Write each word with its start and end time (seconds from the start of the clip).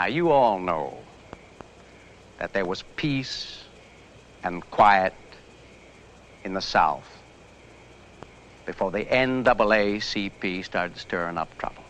Now, 0.00 0.06
you 0.06 0.30
all 0.30 0.58
know 0.58 0.96
that 2.38 2.54
there 2.54 2.64
was 2.64 2.82
peace 2.96 3.64
and 4.42 4.62
quiet 4.70 5.12
in 6.42 6.54
the 6.54 6.62
South 6.62 7.06
before 8.64 8.90
the 8.90 9.04
NAACP 9.04 10.64
started 10.64 10.96
stirring 10.96 11.36
up 11.36 11.50
trouble. 11.58 11.84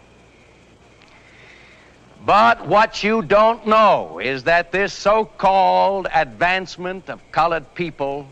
But 2.26 2.66
what 2.66 3.04
you 3.04 3.22
don't 3.22 3.64
know 3.68 4.18
is 4.18 4.42
that 4.42 4.72
this 4.72 4.92
so 4.92 5.24
called 5.24 6.08
advancement 6.12 7.08
of 7.10 7.20
colored 7.30 7.76
people 7.76 8.26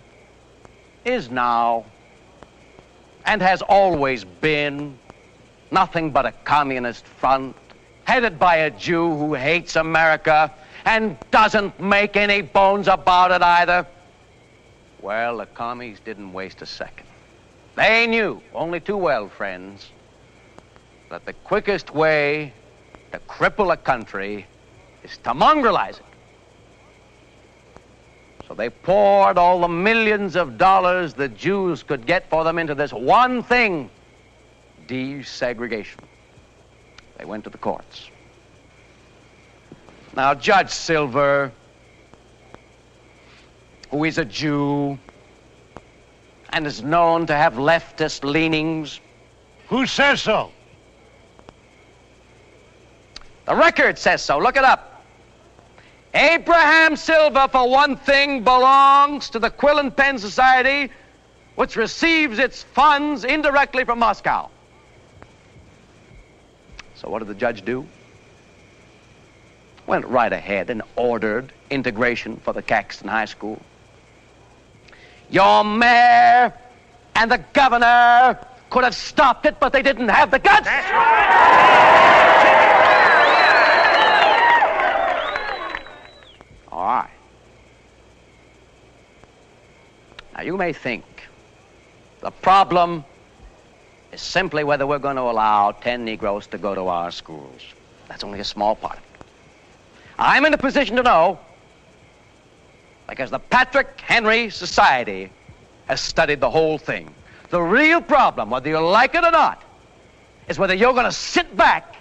is 1.05 1.31
now 1.31 1.85
and 3.25 3.41
has 3.41 3.63
always 3.63 4.25
been 4.25 4.99
nothing 5.71 6.11
but 6.11 6.27
a 6.27 6.33
communist 6.33 7.07
front 7.07 7.55
headed 8.09 8.39
by 8.39 8.57
a 8.57 8.71
Jew 8.71 9.15
who 9.19 9.35
hates 9.35 9.77
America 9.77 10.51
and 10.87 11.19
doesn't 11.31 11.79
make 11.79 12.17
any 12.17 12.41
bones 12.41 12.89
about 12.89 13.31
it 13.33 13.43
either. 13.43 13.87
Well, 15.03 15.37
the 15.37 15.45
commies 15.45 16.01
didn't 16.01 16.33
waste 16.33 16.63
a 16.63 16.67
second. 16.67 17.07
They 17.77 18.07
knew 18.07 18.41
only 18.55 18.81
too 18.81 18.97
well, 18.97 19.29
friends, 19.29 19.91
that 21.11 21.27
the 21.27 21.35
quickest 21.35 21.95
way 21.95 22.55
to 23.13 23.19
cripple 23.29 23.75
a 23.75 23.77
country 23.77 24.47
is 25.05 25.19
to 25.19 25.35
mongrelize 25.35 25.99
it. 26.01 26.07
So 28.49 28.55
they 28.55 28.71
poured 28.71 29.37
all 29.37 29.61
the 29.61 29.69
millions 29.69 30.35
of 30.35 30.57
dollars 30.57 31.13
the 31.13 31.29
Jews 31.29 31.83
could 31.83 32.07
get 32.07 32.31
for 32.31 32.43
them 32.43 32.59
into 32.59 32.75
this 32.75 32.91
one 32.91 33.43
thing 33.43 33.91
desegregation. 34.87 36.08
They 37.19 37.25
went 37.25 37.45
to 37.45 37.51
the 37.51 37.59
courts. 37.59 38.09
Now, 40.15 40.35
Judge 40.35 40.71
Silver, 40.71 41.53
who 43.91 44.05
is 44.05 44.19
a 44.19 44.25
Jew 44.25 44.99
and 46.51 46.67
is 46.67 46.83
known 46.83 47.27
to 47.27 47.35
have 47.35 47.55
leftist 47.55 48.25
leanings, 48.25 49.01
Who 49.69 49.87
says 49.87 50.23
so? 50.23 50.51
the 53.45 53.55
record 53.55 53.99
says 53.99 54.23
so. 54.23 54.39
Look 54.39 54.57
it 54.57 54.65
up. 54.65 55.03
Abraham 56.15 56.97
Silver, 56.97 57.49
for 57.51 57.69
one 57.69 57.97
thing, 57.97 58.45
belongs 58.45 59.31
to 59.31 59.39
the 59.39 59.51
Quill 59.51 59.79
and 59.79 59.95
Pen 59.95 60.19
Society, 60.19 60.91
which 61.55 61.77
receives 61.77 62.39
its 62.39 62.63
funds 62.63 63.25
indirectly 63.25 63.85
from 63.85 63.99
Moscow. 63.99 64.51
So, 67.01 67.09
what 67.09 67.21
did 67.21 67.29
the 67.29 67.35
judge 67.35 67.65
do? 67.65 67.87
Went 69.87 70.05
right 70.07 70.33
ahead 70.33 70.69
and 70.69 70.83
ordered 70.97 71.53
integration 71.71 72.39
for 72.39 72.53
the 72.53 72.61
Caxton 72.61 73.07
High 73.07 73.27
School. 73.27 73.63
Your 75.31 75.63
mayor 75.63 76.53
and 77.15 77.31
the 77.31 77.39
governor 77.53 78.37
could 78.71 78.83
have 78.83 78.97
stopped 78.97 79.47
it, 79.47 79.61
but 79.61 79.73
they 79.73 79.83
didn't 79.83 80.09
have 80.09 80.33
the 80.33 80.41
guts. 80.41 80.65
That's 80.65 80.91
right. 80.91 81.29
All 86.73 86.85
right. 86.85 87.11
Now, 90.35 90.43
you 90.43 90.57
may 90.57 90.73
think 90.73 91.05
the 92.21 92.33
problem 92.33 93.05
is 94.19 94.23
simply 94.25 94.65
whether 94.65 94.85
we're 94.85 94.99
going 94.99 95.17
to 95.17 95.23
allow 95.23 95.71
10 95.71 96.05
Negroes 96.05 96.49
to 96.49 96.59
go 96.59 96.75
to 96.75 96.89
our 96.89 97.13
schools. 97.13 97.63
That's 98.09 98.25
only 98.25 98.41
a 98.41 98.45
small 98.45 98.75
part 98.75 98.99
of 98.99 99.05
it. 99.05 99.27
I'm 100.19 100.45
in 100.45 100.53
a 100.53 100.59
position 100.59 100.97
to 100.97 101.03
know 101.03 101.39
because 103.09 103.31
the 103.31 103.39
Patrick 103.39 104.01
Henry 104.01 104.51
Society 104.51 105.31
has 105.87 106.01
studied 106.01 106.41
the 106.41 106.51
whole 106.51 106.79
thing. 106.79 107.15
The 107.51 107.63
real 107.63 108.01
problem, 108.01 108.51
whether 108.51 108.69
you 108.69 108.81
like 108.81 109.15
it 109.15 109.25
or 109.25 109.31
not, 109.31 109.63
is 110.49 110.59
whether 110.59 110.75
you're 110.75 110.93
going 110.93 111.05
to 111.05 111.13
sit 111.13 111.57
back 111.57 111.95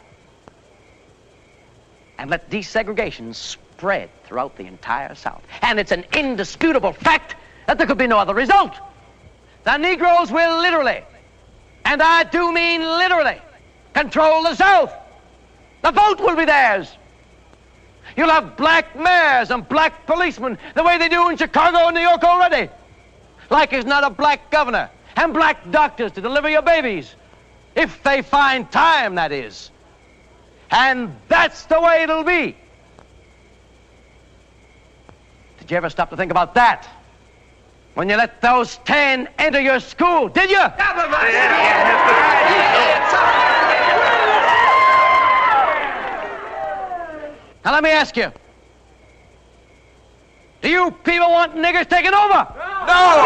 and 2.18 2.32
let 2.32 2.50
desegregation 2.50 3.36
spread 3.36 4.10
throughout 4.24 4.58
the 4.58 4.66
entire 4.66 5.14
South. 5.14 5.44
And 5.62 5.80
it's 5.80 5.92
an 5.92 6.04
indisputable 6.14 6.94
fact 6.94 7.36
that 7.68 7.78
there 7.78 7.86
could 7.86 8.00
be 8.00 8.08
no 8.08 8.18
other 8.18 8.34
result. 8.34 8.74
The 9.66 9.78
Negroes 9.78 10.32
will 10.32 10.60
literally, 10.60 11.04
and 11.88 12.04
I 12.04 12.24
do 12.26 12.52
mean 12.52 12.82
literally, 12.82 13.40
control 13.94 14.44
the 14.44 14.56
South. 14.56 14.94
The 15.84 15.92
vote 15.92 16.20
will 16.20 16.36
be 16.36 16.44
theirs. 16.44 16.92
You'll 18.18 18.30
have 18.30 18.58
black 18.58 18.94
mayors 18.98 19.52
and 19.52 19.68
black 19.68 20.06
policemen 20.06 20.58
the 20.76 20.84
way 20.84 20.98
they 20.98 21.08
do 21.08 21.30
in 21.30 21.38
Chicago 21.38 21.88
and 21.88 21.96
New 21.96 22.02
York 22.02 22.24
already. 22.26 22.70
Like 23.50 23.70
there's 23.70 23.86
not 23.86 24.04
a 24.04 24.10
black 24.10 24.52
governor 24.52 24.90
and 25.16 25.34
black 25.34 25.72
doctors 25.72 26.12
to 26.14 26.22
deliver 26.22 26.50
your 26.50 26.62
babies. 26.62 27.16
If 27.74 28.04
they 28.04 28.22
find 28.22 28.70
time, 28.70 29.16
that 29.16 29.32
is. 29.32 29.72
And 30.70 31.16
that's 31.30 31.66
the 31.68 31.80
way 31.80 32.04
it'll 32.04 32.26
be. 32.26 32.58
Did 35.60 35.72
you 35.72 35.78
ever 35.78 35.90
stop 35.90 36.10
to 36.10 36.18
think 36.18 36.32
about 36.32 36.56
that? 36.56 36.86
When 37.98 38.08
you 38.10 38.16
let 38.16 38.42
those 38.42 38.78
ten 38.86 39.28
enter 39.40 39.60
your 39.60 39.80
school, 39.80 40.30
did 40.30 40.52
you? 40.52 40.62
Now 47.66 47.72
let 47.72 47.84
me 47.84 47.90
ask 47.90 48.16
you. 48.16 48.32
Do 50.62 50.70
you 50.70 50.92
people 51.04 51.32
want 51.32 51.56
niggers 51.56 51.90
taking 51.90 52.14
over? 52.14 52.46
No! 52.86 53.18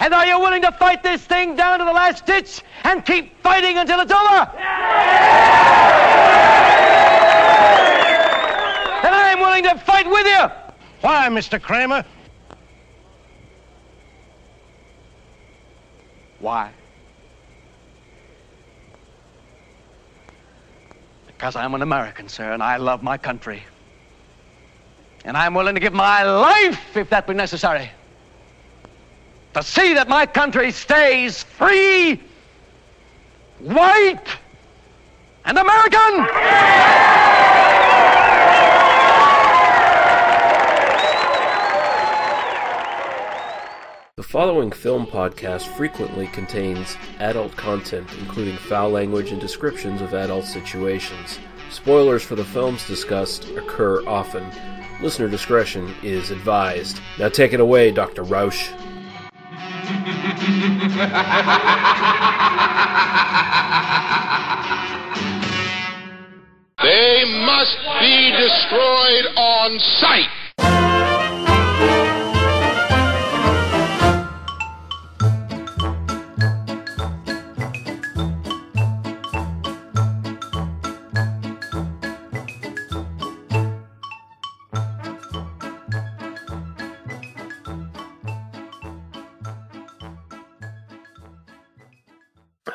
And 0.00 0.12
are 0.12 0.26
you 0.26 0.40
willing 0.40 0.62
to 0.62 0.72
fight 0.72 1.04
this 1.04 1.22
thing 1.24 1.54
down 1.54 1.78
to 1.78 1.84
the 1.84 1.92
last 1.92 2.26
ditch 2.26 2.62
and 2.82 3.06
keep 3.06 3.40
fighting 3.44 3.78
until 3.78 4.00
it's 4.00 4.10
over? 4.10 4.50
Then 9.02 9.14
I'm 9.14 9.38
willing 9.38 9.62
to 9.62 9.78
fight 9.78 10.10
with 10.10 10.26
you. 10.26 10.63
Why, 11.04 11.28
Mr. 11.28 11.60
Kramer? 11.60 12.02
Why? 16.38 16.70
Because 21.26 21.56
I'm 21.56 21.74
an 21.74 21.82
American, 21.82 22.30
sir, 22.30 22.52
and 22.52 22.62
I 22.62 22.78
love 22.78 23.02
my 23.02 23.18
country. 23.18 23.62
And 25.26 25.36
I'm 25.36 25.52
willing 25.52 25.74
to 25.74 25.80
give 25.82 25.92
my 25.92 26.22
life, 26.22 26.96
if 26.96 27.10
that 27.10 27.26
be 27.26 27.34
necessary, 27.34 27.90
to 29.52 29.62
see 29.62 29.92
that 29.92 30.08
my 30.08 30.24
country 30.24 30.72
stays 30.72 31.42
free, 31.42 32.18
white, 33.58 34.26
and 35.44 35.58
American! 35.58 37.63
The 44.16 44.22
following 44.22 44.70
film 44.70 45.08
podcast 45.08 45.66
frequently 45.76 46.28
contains 46.28 46.96
adult 47.18 47.56
content, 47.56 48.08
including 48.20 48.56
foul 48.56 48.90
language 48.90 49.32
and 49.32 49.40
descriptions 49.40 50.00
of 50.00 50.14
adult 50.14 50.44
situations. 50.44 51.40
Spoilers 51.68 52.22
for 52.22 52.36
the 52.36 52.44
films 52.44 52.86
discussed 52.86 53.48
occur 53.56 54.06
often. 54.06 54.48
Listener 55.02 55.28
discretion 55.28 55.92
is 56.04 56.30
advised. 56.30 57.00
Now 57.18 57.28
take 57.28 57.54
it 57.54 57.58
away, 57.58 57.90
Dr. 57.90 58.22
Roush. 58.22 58.70
They 66.80 67.24
must 67.44 67.78
be 67.98 68.30
destroyed 68.30 69.34
on 69.36 69.80
sight. 69.80 70.28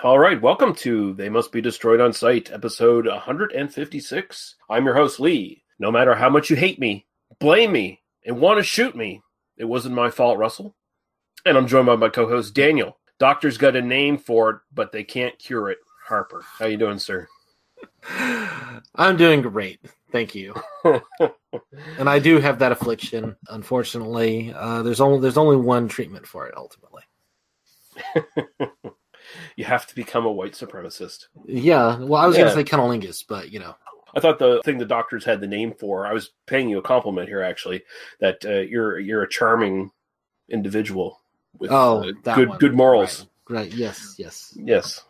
All 0.01 0.17
right, 0.17 0.41
welcome 0.41 0.73
to 0.75 1.11
They 1.11 1.27
Must 1.27 1.51
Be 1.51 1.59
Destroyed 1.59 1.99
on 1.99 2.13
Sight, 2.13 2.53
episode 2.53 3.05
156. 3.05 4.55
I'm 4.69 4.85
your 4.85 4.95
host, 4.95 5.19
Lee. 5.19 5.61
No 5.77 5.91
matter 5.91 6.15
how 6.15 6.29
much 6.29 6.49
you 6.49 6.55
hate 6.55 6.79
me, 6.79 7.05
blame 7.39 7.73
me, 7.73 8.01
and 8.25 8.39
want 8.39 8.59
to 8.59 8.63
shoot 8.63 8.95
me, 8.95 9.21
it 9.57 9.65
wasn't 9.65 9.95
my 9.95 10.09
fault, 10.09 10.37
Russell. 10.37 10.73
And 11.45 11.57
I'm 11.57 11.67
joined 11.67 11.87
by 11.87 11.97
my 11.97 12.07
co-host, 12.07 12.53
Daniel. 12.53 12.97
Doctor's 13.19 13.57
got 13.57 13.75
a 13.75 13.81
name 13.81 14.17
for 14.17 14.49
it, 14.49 14.57
but 14.73 14.93
they 14.93 15.03
can't 15.03 15.37
cure 15.37 15.69
it. 15.69 15.79
Harper, 16.05 16.45
how 16.57 16.67
you 16.67 16.77
doing, 16.77 16.99
sir? 16.99 17.27
I'm 18.95 19.17
doing 19.17 19.41
great. 19.41 19.81
Thank 20.13 20.33
you. 20.33 20.55
and 20.85 22.09
I 22.09 22.19
do 22.19 22.39
have 22.39 22.59
that 22.59 22.71
affliction. 22.71 23.35
Unfortunately, 23.49 24.53
uh, 24.55 24.81
there's 24.81 25.01
only 25.01 25.19
there's 25.19 25.37
only 25.37 25.57
one 25.57 25.89
treatment 25.89 26.25
for 26.25 26.47
it. 26.47 26.55
Ultimately, 26.55 27.03
you 29.59 29.65
have 29.65 29.85
to 29.85 29.93
become 29.93 30.25
a 30.25 30.31
white 30.31 30.53
supremacist. 30.53 31.27
yeah. 31.45 31.97
Well, 31.99 32.21
I 32.21 32.25
was 32.27 32.37
Yeah. 32.37 32.43
gonna 32.43 32.55
say 32.55 32.63
cunnilingus, 32.63 33.25
but 33.27 33.51
you 33.51 33.59
know, 33.59 33.75
I 34.15 34.21
thought 34.21 34.39
the 34.39 34.61
thing 34.63 34.77
the 34.77 34.85
doctors 34.85 35.25
had 35.25 35.41
the 35.41 35.47
name 35.47 35.73
for. 35.73 36.07
I 36.07 36.13
was 36.13 36.31
paying 36.47 36.69
you 36.69 36.77
a 36.77 36.81
compliment 36.81 37.27
here, 37.27 37.41
actually, 37.41 37.83
that 38.19 38.45
uh, 38.45 38.61
you're 38.61 38.97
you're 38.99 39.23
a 39.23 39.29
charming 39.29 39.91
individual 40.47 41.19
with 41.59 41.71
oh, 41.71 42.09
uh, 42.25 42.35
good 42.35 42.47
one. 42.49 42.57
good 42.57 42.73
morals. 42.73 43.27
Right. 43.49 43.63
right. 43.63 43.73
Yes. 43.73 44.15
Yes. 44.17 44.57
Yes, 44.57 45.03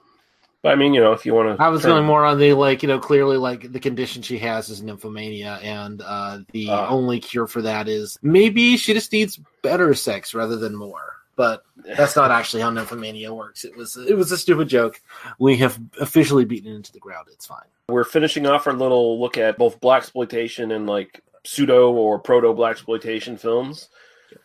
but 0.64 0.70
I 0.72 0.76
mean, 0.76 0.96
you 0.96 1.02
know, 1.02 1.12
if 1.14 1.28
you 1.28 1.36
want 1.36 1.56
to, 1.56 1.64
I 1.64 1.70
was 1.70 1.86
going 1.86 2.06
more 2.06 2.26
on 2.26 2.40
the 2.40 2.54
like, 2.54 2.82
you 2.82 2.90
know, 2.90 2.98
clearly 3.00 3.38
like 3.38 3.72
the 3.72 3.80
condition 3.80 4.24
she 4.24 4.40
has 4.40 4.70
is 4.70 4.82
nymphomania, 4.82 5.64
and 5.64 6.02
uh, 6.02 6.40
the 6.54 6.70
Ah. 6.72 6.90
only 6.90 7.20
cure 7.20 7.46
for 7.46 7.62
that 7.62 7.88
is 7.88 8.18
maybe 8.24 8.78
she 8.78 8.96
just 8.96 9.12
needs 9.14 9.40
better 9.62 9.94
sex 9.94 10.34
rather 10.34 10.56
than 10.56 10.76
more. 10.76 11.18
But 11.40 11.64
that's 11.86 12.18
not 12.18 12.32
actually 12.32 12.64
how 12.64 12.70
nymphomania 12.70 13.34
works. 13.34 13.64
It 13.64 13.74
was 13.78 13.96
it 13.96 14.18
was 14.18 14.30
a 14.34 14.38
stupid 14.38 14.68
joke. 14.68 15.02
We 15.40 15.56
have 15.56 15.80
officially 16.02 16.44
beaten 16.44 16.70
it 16.70 16.76
into 16.76 16.92
the 16.92 17.00
ground. 17.00 17.28
It's 17.32 17.46
fine. 17.46 17.64
We're 17.88 18.04
finishing 18.04 18.46
off 18.46 18.68
our 18.68 18.74
little 18.74 19.22
look 19.22 19.38
at 19.38 19.58
both 19.58 19.80
blaxploitation 19.80 20.76
and 20.76 20.86
like 20.86 21.24
pseudo 21.46 21.94
or 21.94 22.20
proto 22.20 22.50
blaxploitation 22.54 23.40
films. 23.40 23.88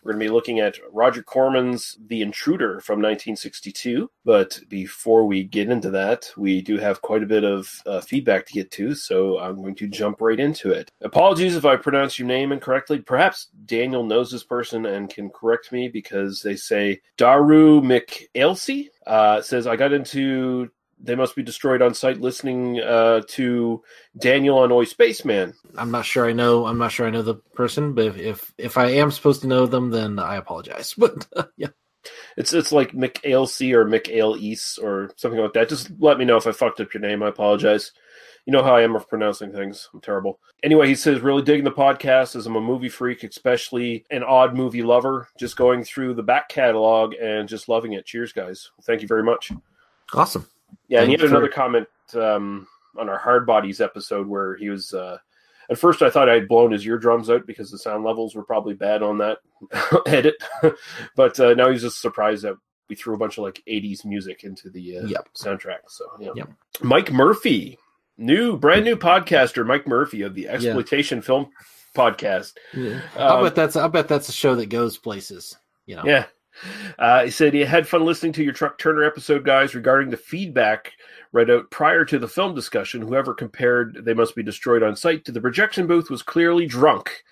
We're 0.03 0.13
going 0.13 0.21
to 0.21 0.27
be 0.27 0.33
looking 0.33 0.61
at 0.61 0.79
Roger 0.93 1.23
Corman's 1.23 1.97
The 2.07 2.23
Intruder 2.23 2.81
from 2.81 2.99
1962. 2.99 4.11
But 4.25 4.61
before 4.69 5.27
we 5.27 5.45
get 5.45 5.71
into 5.71 5.91
that, 5.91 6.31
we 6.37 6.61
do 6.61 6.79
have 6.79 7.03
quite 7.03 7.23
a 7.23 7.27
bit 7.27 7.45
of 7.45 7.71
uh, 7.87 8.01
feedback 8.01 8.47
to 8.47 8.53
get 8.53 8.71
to, 8.73 8.95
so 8.95 9.39
I'm 9.39 9.57
going 9.57 9.75
to 9.77 9.89
jump 9.89 10.21
right 10.21 10.39
into 10.39 10.71
it. 10.71 10.91
Apologies 11.03 11.57
if 11.57 11.65
I 11.65 11.77
pronounce 11.77 12.19
your 12.19 12.29
name 12.29 12.53
incorrectly. 12.53 13.01
Perhaps 13.01 13.49
Daniel 13.67 14.05
knows 14.05 14.31
this 14.31 14.45
person 14.45 14.87
and 14.87 15.11
can 15.11 15.31
correct 15.31 15.73
me 15.73 15.89
because 15.89 16.43
they 16.43 16.57
say 16.57 17.01
Daru 17.17 17.81
McAilsey 17.81 18.89
uh, 19.07 19.43
says, 19.43 19.67
I 19.67 19.77
got 19.77 19.93
into 19.93 20.71
they 21.05 21.15
must 21.15 21.37
be 21.37 21.43
destroyed 21.43 21.83
on 21.83 21.95
sight 21.95 22.21
listening 22.21 22.81
uh, 22.81 23.21
to 23.29 23.83
Daniel 24.19 24.59
on 24.59 24.73
Oi 24.73 24.85
Spaceman. 24.85 25.55
I'm 25.77 25.91
not 25.91 26.05
sure 26.07 26.29
I 26.29 26.33
know. 26.33 26.67
I'm 26.67 26.79
not 26.79 26.93
sure 26.93 27.07
I 27.07 27.11
know 27.11 27.23
the 27.23 27.35
person, 27.35 27.93
but 27.95 28.07
if 28.07 28.17
if, 28.17 28.55
if 28.59 28.79
I 28.79 28.91
am 28.91 29.11
supposed 29.11 29.43
to 29.43 29.47
know 29.49 29.67
them, 29.67 29.91
then 29.91 30.19
I 30.19 30.37
apologize. 30.37 30.95
But 30.99 31.27
yeah, 31.57 31.69
It's 32.37 32.53
it's 32.53 32.73
like 32.73 32.93
McAilsey 32.93 33.73
or 33.75 33.85
McAleese 33.85 34.83
or 34.83 35.11
something 35.17 35.41
like 35.41 35.53
that. 35.53 35.69
Just 35.69 35.91
let 35.99 36.19
me 36.19 36.25
know 36.25 36.37
if 36.37 36.47
I 36.47 36.53
fucked 36.53 36.81
up 36.81 36.95
your 36.95 37.01
name. 37.03 37.23
I 37.23 37.29
apologize. 37.29 37.93
You 38.47 38.53
know 38.53 38.63
how 38.63 38.77
I 38.77 38.83
am 38.83 38.95
of 38.95 39.09
pronouncing 39.09 39.53
things. 39.53 39.89
I'm 39.95 40.03
terrible. 40.03 40.39
Anyway, 40.63 40.87
he 40.87 40.95
says, 40.95 41.21
really 41.21 41.41
digging 41.41 41.65
the 41.65 41.71
podcast 41.73 42.37
as 42.37 42.47
I'm 42.47 42.57
a 42.57 42.61
movie 42.61 42.91
freak, 42.91 43.25
especially 43.25 44.05
an 44.11 44.23
odd 44.23 44.55
movie 44.55 44.83
lover. 44.83 45.29
Just 45.39 45.57
going 45.57 45.83
through 45.83 46.13
the 46.13 46.23
back 46.23 46.51
catalog 46.51 47.15
and 47.15 47.49
just 47.49 47.71
loving 47.71 47.95
it. 47.95 48.05
Cheers, 48.05 48.35
guys. 48.35 48.71
Thank 48.83 49.01
you 49.01 49.09
very 49.09 49.23
much. 49.23 49.51
awesome. 50.13 50.47
Yeah, 50.89 51.01
and 51.01 51.09
he 51.09 51.13
had 51.13 51.21
for- 51.21 51.27
another 51.27 51.49
comment 51.49 51.87
um, 52.15 52.67
on 52.99 53.09
our 53.09 53.19
Hardbodies 53.21 53.81
episode 53.81 54.27
where 54.27 54.57
he 54.57 54.69
was. 54.71 54.93
Uh, 54.95 55.19
at 55.71 55.79
first, 55.79 56.03
I 56.03 56.11
thought 56.11 56.29
I 56.29 56.35
had 56.35 56.47
blown 56.49 56.73
his 56.73 56.87
eardrums 56.87 57.31
out 57.31 57.47
because 57.47 57.71
the 57.71 57.79
sound 57.79 58.05
levels 58.05 58.35
were 58.35 58.45
probably 58.45 58.75
bad 58.75 59.03
on 59.03 59.17
that 59.19 59.39
edit, 60.07 60.35
but 61.17 61.41
uh, 61.41 61.55
now 61.55 61.71
he's 61.71 61.81
just 61.83 62.03
surprised 62.03 62.45
that 62.45 62.57
we 62.91 62.95
threw 62.97 63.15
a 63.15 63.19
bunch 63.19 63.39
of 63.39 63.45
like 63.45 63.63
'80s 63.67 64.05
music 64.05 64.45
into 64.45 64.69
the 64.69 64.99
uh, 64.99 65.07
Yep. 65.07 65.29
soundtrack. 65.35 65.79
So, 65.89 66.05
yeah. 66.21 66.31
Yep. 66.35 66.51
Mike 66.83 67.11
Murphy, 67.13 67.79
new 68.19 68.59
brand 68.59 68.85
new 68.85 68.97
podcaster, 68.97 69.67
Mike 69.67 69.87
Murphy 69.89 70.21
of 70.21 70.35
the 70.35 70.49
Exploitation 70.49 71.23
Film 71.23 71.49
Podcast. 71.97 72.53
Yeah. 72.75 73.01
Um, 73.17 73.45
bet 73.45 73.55
that's 73.55 73.77
I 73.77 73.89
bet 73.89 74.07
that's 74.07 74.29
a 74.29 74.33
show 74.33 74.55
that 74.57 74.67
goes 74.67 74.99
places. 74.99 75.57
You 75.87 75.97
know. 75.97 76.03
Yeah. 76.05 76.27
Uh, 76.99 77.25
he 77.25 77.31
said 77.31 77.53
he 77.55 77.61
had 77.61 77.87
fun 77.89 78.05
listening 78.05 78.33
to 78.35 78.43
your 78.45 78.53
Truck 78.53 78.79
Turner 78.79 79.05
episode, 79.05 79.45
guys, 79.45 79.75
regarding 79.75 80.11
the 80.11 80.17
feedback 80.17 80.93
read 81.33 81.51
out 81.51 81.71
prior 81.71 82.05
to 82.05 82.19
the 82.19 82.29
film 82.29 82.55
discussion. 82.55 83.03
Whoever 83.03 83.35
compared 83.35 84.05
They 84.05 84.15
Must 84.15 84.35
Be 84.37 84.43
Destroyed 84.43 84.83
on 84.83 84.95
Sight 84.97 85.25
to 85.25 85.33
the 85.33 85.41
projection 85.41 85.87
booth 85.87 86.11
was 86.11 86.23
clearly 86.23 86.67
drunk. 86.67 87.25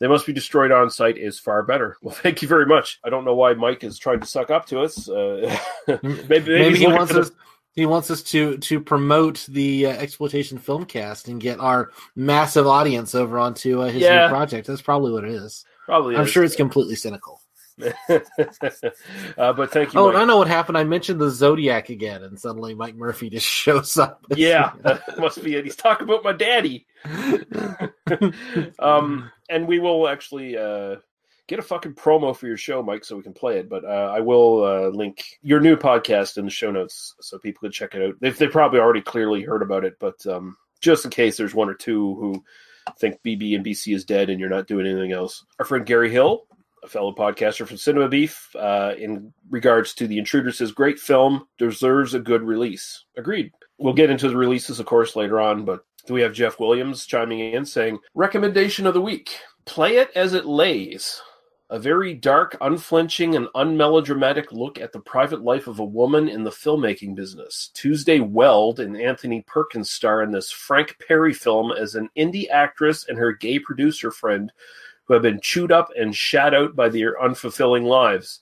They 0.00 0.08
Must 0.08 0.26
Be 0.26 0.32
Destroyed 0.32 0.72
on 0.72 0.90
Sight 0.90 1.16
is 1.16 1.38
far 1.38 1.62
better. 1.62 1.96
Well, 2.02 2.14
thank 2.14 2.42
you 2.42 2.48
very 2.48 2.66
much. 2.66 2.98
I 3.04 3.10
don't 3.10 3.24
know 3.24 3.34
why 3.36 3.54
Mike 3.54 3.84
is 3.84 3.96
trying 3.98 4.20
to 4.20 4.26
suck 4.26 4.50
up 4.50 4.66
to 4.66 4.80
us. 4.80 5.08
Uh, 5.08 5.56
maybe, 6.02 6.28
maybe, 6.28 6.48
Maybe, 6.58 6.78
he 6.78 6.86
wants 6.88 7.12
the- 7.12 7.20
us. 7.20 7.30
He 7.76 7.86
wants 7.86 8.08
us 8.08 8.22
to 8.30 8.56
to 8.58 8.78
promote 8.80 9.44
the 9.48 9.86
uh, 9.86 9.90
exploitation 9.90 10.60
filmcast 10.60 11.26
and 11.26 11.40
get 11.40 11.58
our 11.58 11.90
massive 12.14 12.68
audience 12.68 13.16
over 13.16 13.36
onto 13.36 13.82
uh, 13.82 13.86
his 13.86 14.02
Yeah. 14.02 14.26
new 14.26 14.28
project. 14.28 14.68
That's 14.68 14.80
probably 14.80 15.10
what 15.10 15.24
it 15.24 15.30
is. 15.32 15.64
Probably 15.84 16.14
I'm 16.14 16.22
is. 16.22 16.30
sure 16.30 16.44
it's 16.44 16.54
completely 16.54 16.94
cynical. 16.94 17.40
uh, 18.08 19.52
but 19.52 19.70
thank 19.72 19.94
you. 19.94 20.00
Oh, 20.00 20.06
Mike. 20.06 20.14
and 20.14 20.22
I 20.22 20.24
know 20.24 20.38
what 20.38 20.48
happened. 20.48 20.78
I 20.78 20.84
mentioned 20.84 21.20
the 21.20 21.30
Zodiac 21.30 21.88
again, 21.88 22.22
and 22.22 22.38
suddenly 22.38 22.74
Mike 22.74 22.94
Murphy 22.94 23.30
just 23.30 23.46
shows 23.64 23.96
up. 23.96 24.24
Yeah, 24.36 24.72
must 25.18 25.42
be 25.42 25.54
it. 25.54 25.64
He's 25.64 25.76
talking 25.76 26.08
about 26.08 26.24
my 26.24 26.32
daddy. 26.32 26.86
um, 28.78 29.30
and 29.48 29.66
we 29.66 29.78
will 29.78 30.08
actually 30.08 30.56
uh, 30.56 30.96
get 31.46 31.58
a 31.58 31.62
fucking 31.62 31.94
promo 31.94 32.36
for 32.36 32.46
your 32.46 32.56
show, 32.56 32.82
Mike, 32.82 33.04
so 33.04 33.16
we 33.16 33.22
can 33.22 33.32
play 33.32 33.58
it. 33.58 33.68
But 33.68 33.84
uh, 33.84 34.12
I 34.14 34.20
will 34.20 34.64
uh, 34.64 34.88
link 34.88 35.24
your 35.42 35.60
new 35.60 35.76
podcast 35.76 36.38
in 36.38 36.44
the 36.44 36.50
show 36.50 36.70
notes 36.70 37.14
so 37.20 37.38
people 37.38 37.60
can 37.60 37.72
check 37.72 37.94
it 37.94 38.02
out. 38.02 38.14
They've 38.20 38.36
they 38.36 38.48
probably 38.48 38.80
already 38.80 39.02
clearly 39.02 39.42
heard 39.42 39.62
about 39.62 39.84
it, 39.84 39.96
but 39.98 40.24
um, 40.26 40.56
just 40.80 41.04
in 41.04 41.10
case 41.10 41.36
there's 41.36 41.54
one 41.54 41.68
or 41.68 41.74
two 41.74 42.14
who 42.16 42.44
think 42.98 43.20
BB 43.24 43.56
and 43.56 43.64
BC 43.64 43.94
is 43.94 44.04
dead 44.04 44.30
and 44.30 44.38
you're 44.38 44.48
not 44.48 44.66
doing 44.66 44.86
anything 44.86 45.12
else. 45.12 45.44
Our 45.58 45.64
friend 45.64 45.86
Gary 45.86 46.10
Hill, 46.10 46.46
a 46.84 46.88
fellow 46.88 47.12
podcaster 47.12 47.66
from 47.66 47.78
Cinema 47.78 48.08
Beef, 48.08 48.54
uh, 48.56 48.92
in 48.98 49.32
regards 49.50 49.94
to 49.94 50.06
The 50.06 50.18
Intruder, 50.18 50.52
says 50.52 50.70
great 50.70 51.00
film 51.00 51.48
deserves 51.58 52.14
a 52.14 52.20
good 52.20 52.42
release. 52.42 53.04
Agreed. 53.16 53.50
We'll 53.78 53.94
get 53.94 54.10
into 54.10 54.28
the 54.28 54.36
releases, 54.36 54.78
of 54.78 54.86
course, 54.86 55.16
later 55.16 55.40
on, 55.40 55.64
but 55.64 55.84
we 56.08 56.20
have 56.20 56.34
Jeff 56.34 56.60
Williams 56.60 57.06
chiming 57.06 57.54
in 57.54 57.64
saying, 57.64 57.98
Recommendation 58.14 58.86
of 58.86 58.94
the 58.94 59.00
week 59.00 59.38
Play 59.64 59.96
It 59.96 60.10
As 60.14 60.34
It 60.34 60.44
Lays. 60.44 61.20
A 61.70 61.78
very 61.78 62.12
dark, 62.12 62.58
unflinching, 62.60 63.34
and 63.34 63.48
unmelodramatic 63.54 64.52
look 64.52 64.78
at 64.78 64.92
the 64.92 65.00
private 65.00 65.42
life 65.42 65.66
of 65.66 65.78
a 65.78 65.84
woman 65.84 66.28
in 66.28 66.44
the 66.44 66.50
filmmaking 66.50 67.14
business. 67.14 67.70
Tuesday 67.72 68.20
Weld 68.20 68.80
and 68.80 69.00
Anthony 69.00 69.42
Perkins 69.46 69.90
star 69.90 70.22
in 70.22 70.30
this 70.30 70.50
Frank 70.50 70.94
Perry 71.08 71.32
film 71.32 71.72
as 71.72 71.94
an 71.94 72.10
indie 72.18 72.50
actress 72.50 73.08
and 73.08 73.16
her 73.16 73.32
gay 73.32 73.58
producer 73.58 74.10
friend 74.10 74.52
who 75.04 75.14
have 75.14 75.22
been 75.22 75.40
chewed 75.40 75.72
up 75.72 75.90
and 75.96 76.14
shat 76.14 76.54
out 76.54 76.74
by 76.74 76.88
their 76.88 77.16
unfulfilling 77.20 77.84
lives. 77.84 78.40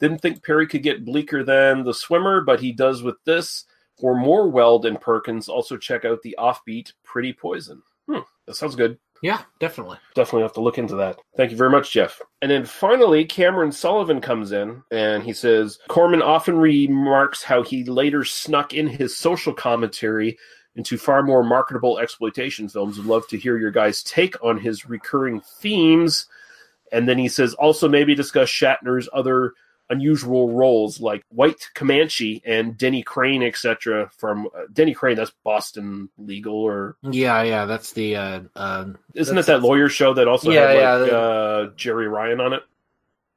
Didn't 0.00 0.18
think 0.18 0.44
Perry 0.44 0.66
could 0.66 0.82
get 0.82 1.04
bleaker 1.04 1.44
than 1.44 1.84
The 1.84 1.94
Swimmer, 1.94 2.40
but 2.40 2.60
he 2.60 2.72
does 2.72 3.02
with 3.02 3.16
this. 3.24 3.64
For 4.00 4.16
more 4.16 4.48
Weld 4.48 4.84
and 4.86 5.00
Perkins, 5.00 5.48
also 5.48 5.76
check 5.76 6.04
out 6.04 6.22
the 6.22 6.34
offbeat 6.38 6.92
Pretty 7.04 7.32
Poison. 7.32 7.82
Hmm, 8.08 8.20
that 8.46 8.56
sounds 8.56 8.74
good. 8.74 8.98
yeah, 9.22 9.42
definitely. 9.60 9.98
Definitely 10.14 10.42
have 10.42 10.54
to 10.54 10.60
look 10.60 10.78
into 10.78 10.96
that. 10.96 11.20
Thank 11.36 11.52
you 11.52 11.56
very 11.56 11.70
much, 11.70 11.92
Jeff. 11.92 12.20
And 12.40 12.50
then 12.50 12.64
finally, 12.64 13.24
Cameron 13.24 13.70
Sullivan 13.70 14.20
comes 14.20 14.50
in 14.50 14.82
and 14.90 15.22
he 15.22 15.32
says 15.32 15.78
Corman 15.88 16.20
often 16.22 16.58
remarks 16.58 17.44
how 17.44 17.62
he 17.62 17.84
later 17.84 18.24
snuck 18.24 18.74
in 18.74 18.88
his 18.88 19.16
social 19.16 19.54
commentary 19.54 20.36
into 20.76 20.96
far 20.96 21.22
more 21.22 21.42
marketable 21.44 21.98
exploitation 21.98 22.68
films. 22.68 22.96
Would 22.98 23.06
love 23.06 23.28
to 23.28 23.38
hear 23.38 23.58
your 23.58 23.70
guys' 23.70 24.02
take 24.02 24.42
on 24.44 24.58
his 24.58 24.88
recurring 24.88 25.40
themes. 25.40 26.26
And 26.90 27.08
then 27.08 27.18
he 27.18 27.28
says 27.28 27.54
also 27.54 27.88
maybe 27.88 28.14
discuss 28.14 28.48
Shatner's 28.48 29.08
other 29.12 29.52
unusual 29.90 30.50
roles 30.52 31.00
like 31.00 31.22
White 31.28 31.68
Comanche 31.74 32.42
and 32.46 32.78
Denny 32.78 33.02
Crane, 33.02 33.42
etc. 33.42 34.10
From 34.16 34.46
uh, 34.46 34.62
Denny 34.72 34.94
Crane, 34.94 35.16
that's 35.16 35.32
Boston 35.44 36.08
Legal, 36.16 36.54
or 36.54 36.96
Yeah, 37.02 37.42
yeah. 37.42 37.66
That's 37.66 37.92
the. 37.92 38.16
Uh, 38.16 38.40
uh, 38.56 38.86
isn't 39.14 39.36
it 39.36 39.46
that 39.46 39.62
lawyer 39.62 39.88
show 39.90 40.14
that 40.14 40.28
also 40.28 40.50
Yeah, 40.50 40.68
had 40.68 40.76
yeah, 40.78 40.94
like 40.94 41.10
the- 41.10 41.18
uh, 41.18 41.70
Jeri 41.72 42.10
Ryan 42.10 42.40
on 42.40 42.52
it? 42.54 42.62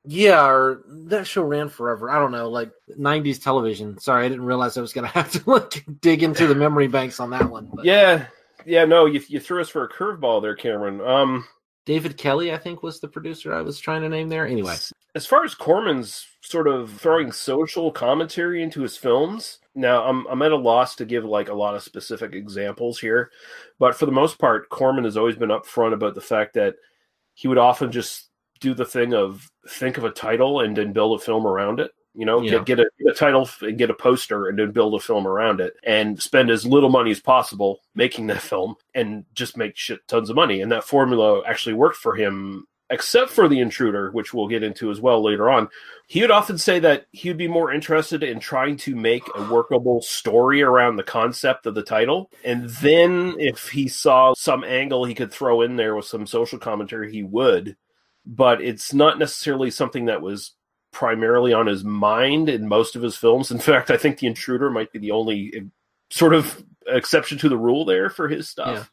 Yeah, 0.07 0.45
or 0.47 0.83
that 0.87 1.27
show 1.27 1.43
ran 1.43 1.69
forever. 1.69 2.09
I 2.09 2.19
don't 2.19 2.31
know, 2.31 2.49
like 2.49 2.71
'90s 2.97 3.41
television. 3.41 3.97
Sorry, 3.99 4.25
I 4.25 4.29
didn't 4.29 4.45
realize 4.45 4.77
I 4.77 4.81
was 4.81 4.93
going 4.93 5.07
to 5.11 5.13
have 5.13 5.31
to 5.31 5.49
like 5.49 5.85
dig 6.01 6.23
into 6.23 6.47
the 6.47 6.55
memory 6.55 6.87
banks 6.87 7.19
on 7.19 7.31
that 7.31 7.49
one. 7.49 7.69
But 7.73 7.85
Yeah, 7.85 8.27
yeah. 8.65 8.85
No, 8.85 9.05
you 9.05 9.21
you 9.27 9.39
threw 9.39 9.61
us 9.61 9.69
for 9.69 9.83
a 9.83 9.89
curveball 9.89 10.41
there, 10.41 10.55
Cameron. 10.55 11.01
Um, 11.01 11.45
David 11.85 12.17
Kelley, 12.17 12.51
I 12.51 12.57
think, 12.57 12.81
was 12.81 12.99
the 12.99 13.07
producer 13.07 13.53
I 13.53 13.61
was 13.61 13.79
trying 13.79 14.01
to 14.01 14.09
name 14.09 14.29
there. 14.29 14.47
Anyway, 14.47 14.75
as 15.13 15.25
far 15.25 15.43
as 15.43 15.53
Corman's 15.53 16.25
sort 16.41 16.67
of 16.67 16.91
throwing 16.91 17.31
social 17.31 17.91
commentary 17.91 18.63
into 18.63 18.81
his 18.81 18.97
films, 18.97 19.59
now 19.75 20.03
I'm 20.03 20.25
I'm 20.27 20.41
at 20.41 20.51
a 20.51 20.57
loss 20.57 20.95
to 20.97 21.05
give 21.05 21.25
like 21.25 21.49
a 21.49 21.53
lot 21.53 21.75
of 21.75 21.83
specific 21.83 22.33
examples 22.33 22.99
here, 22.99 23.31
but 23.79 23.95
for 23.95 24.05
the 24.05 24.11
most 24.11 24.39
part, 24.39 24.69
Corman 24.69 25.03
has 25.03 25.17
always 25.17 25.35
been 25.35 25.49
upfront 25.49 25.93
about 25.93 26.15
the 26.15 26.21
fact 26.21 26.55
that 26.55 26.75
he 27.33 27.47
would 27.47 27.57
often 27.57 27.91
just 27.91 28.29
do 28.59 28.73
the 28.73 28.85
thing 28.85 29.13
of 29.13 29.49
think 29.67 29.97
of 29.97 30.03
a 30.03 30.11
title 30.11 30.61
and 30.61 30.75
then 30.75 30.93
build 30.93 31.19
a 31.19 31.23
film 31.23 31.45
around 31.45 31.79
it. 31.79 31.91
You 32.13 32.25
know, 32.25 32.41
Yeah. 32.41 32.51
get, 32.51 32.65
get 32.65 32.79
a, 32.79 32.89
get 32.97 33.11
a 33.11 33.15
title 33.15 33.49
and 33.61 33.77
get 33.77 33.89
a 33.89 33.93
poster 33.93 34.47
and 34.47 34.57
then 34.57 34.71
build 34.71 34.95
a 34.95 34.99
film 34.99 35.27
around 35.27 35.59
it 35.59 35.73
and 35.83 36.21
spend 36.21 36.49
as 36.49 36.65
little 36.65 36.89
money 36.89 37.11
as 37.11 37.19
possible 37.19 37.81
making 37.93 38.27
that 38.27 38.41
film 38.41 38.75
and 38.93 39.25
just 39.33 39.57
make 39.57 39.75
shit 39.75 40.07
tons 40.07 40.29
of 40.29 40.35
money. 40.37 40.61
And 40.61 40.71
that 40.71 40.85
formula 40.85 41.43
actually 41.45 41.73
worked 41.73 41.97
for 41.97 42.15
him, 42.15 42.67
except 42.89 43.31
for 43.31 43.49
The 43.49 43.59
Intruder, 43.59 44.11
which 44.11 44.33
we'll 44.33 44.47
get 44.47 44.63
into 44.63 44.91
as 44.91 45.01
well 45.01 45.21
later 45.21 45.49
on. 45.49 45.67
He 46.07 46.21
would 46.21 46.31
often 46.31 46.57
say 46.57 46.79
that 46.79 47.07
he 47.11 47.27
would 47.29 47.37
be 47.37 47.49
more 47.49 47.73
interested 47.73 48.23
in 48.23 48.39
trying 48.39 48.77
to 48.77 48.95
make 48.95 49.23
a 49.35 49.51
workable 49.51 50.01
story 50.01 50.61
around 50.61 50.95
the 50.95 51.03
concept 51.03 51.65
of 51.65 51.75
the 51.75 51.83
title. 51.83 52.31
And 52.45 52.69
then 52.69 53.35
if 53.39 53.67
he 53.67 53.89
saw 53.89 54.33
some 54.35 54.63
angle 54.63 55.03
he 55.03 55.15
could 55.15 55.33
throw 55.33 55.63
in 55.63 55.75
there 55.75 55.95
with 55.95 56.05
some 56.05 56.25
social 56.27 56.59
commentary, 56.59 57.11
he 57.11 57.23
would. 57.23 57.75
But 58.25 58.61
it's 58.61 58.93
not 58.93 59.19
necessarily 59.19 59.71
something 59.71 60.05
that 60.05 60.21
was 60.21 60.53
primarily 60.91 61.53
on 61.53 61.67
his 61.67 61.83
mind 61.83 62.49
in 62.49 62.67
most 62.67 62.95
of 62.95 63.01
his 63.01 63.17
films. 63.17 63.51
In 63.51 63.59
fact, 63.59 63.91
I 63.91 63.97
think 63.97 64.17
The 64.17 64.27
Intruder 64.27 64.69
might 64.69 64.91
be 64.91 64.99
the 64.99 65.11
only 65.11 65.53
sort 66.15 66.33
of 66.33 66.63
exception 66.87 67.37
to 67.39 67.49
the 67.49 67.57
rule 67.57 67.83
there 67.83 68.09
for 68.09 68.27
his 68.27 68.47
stuff. 68.47 68.89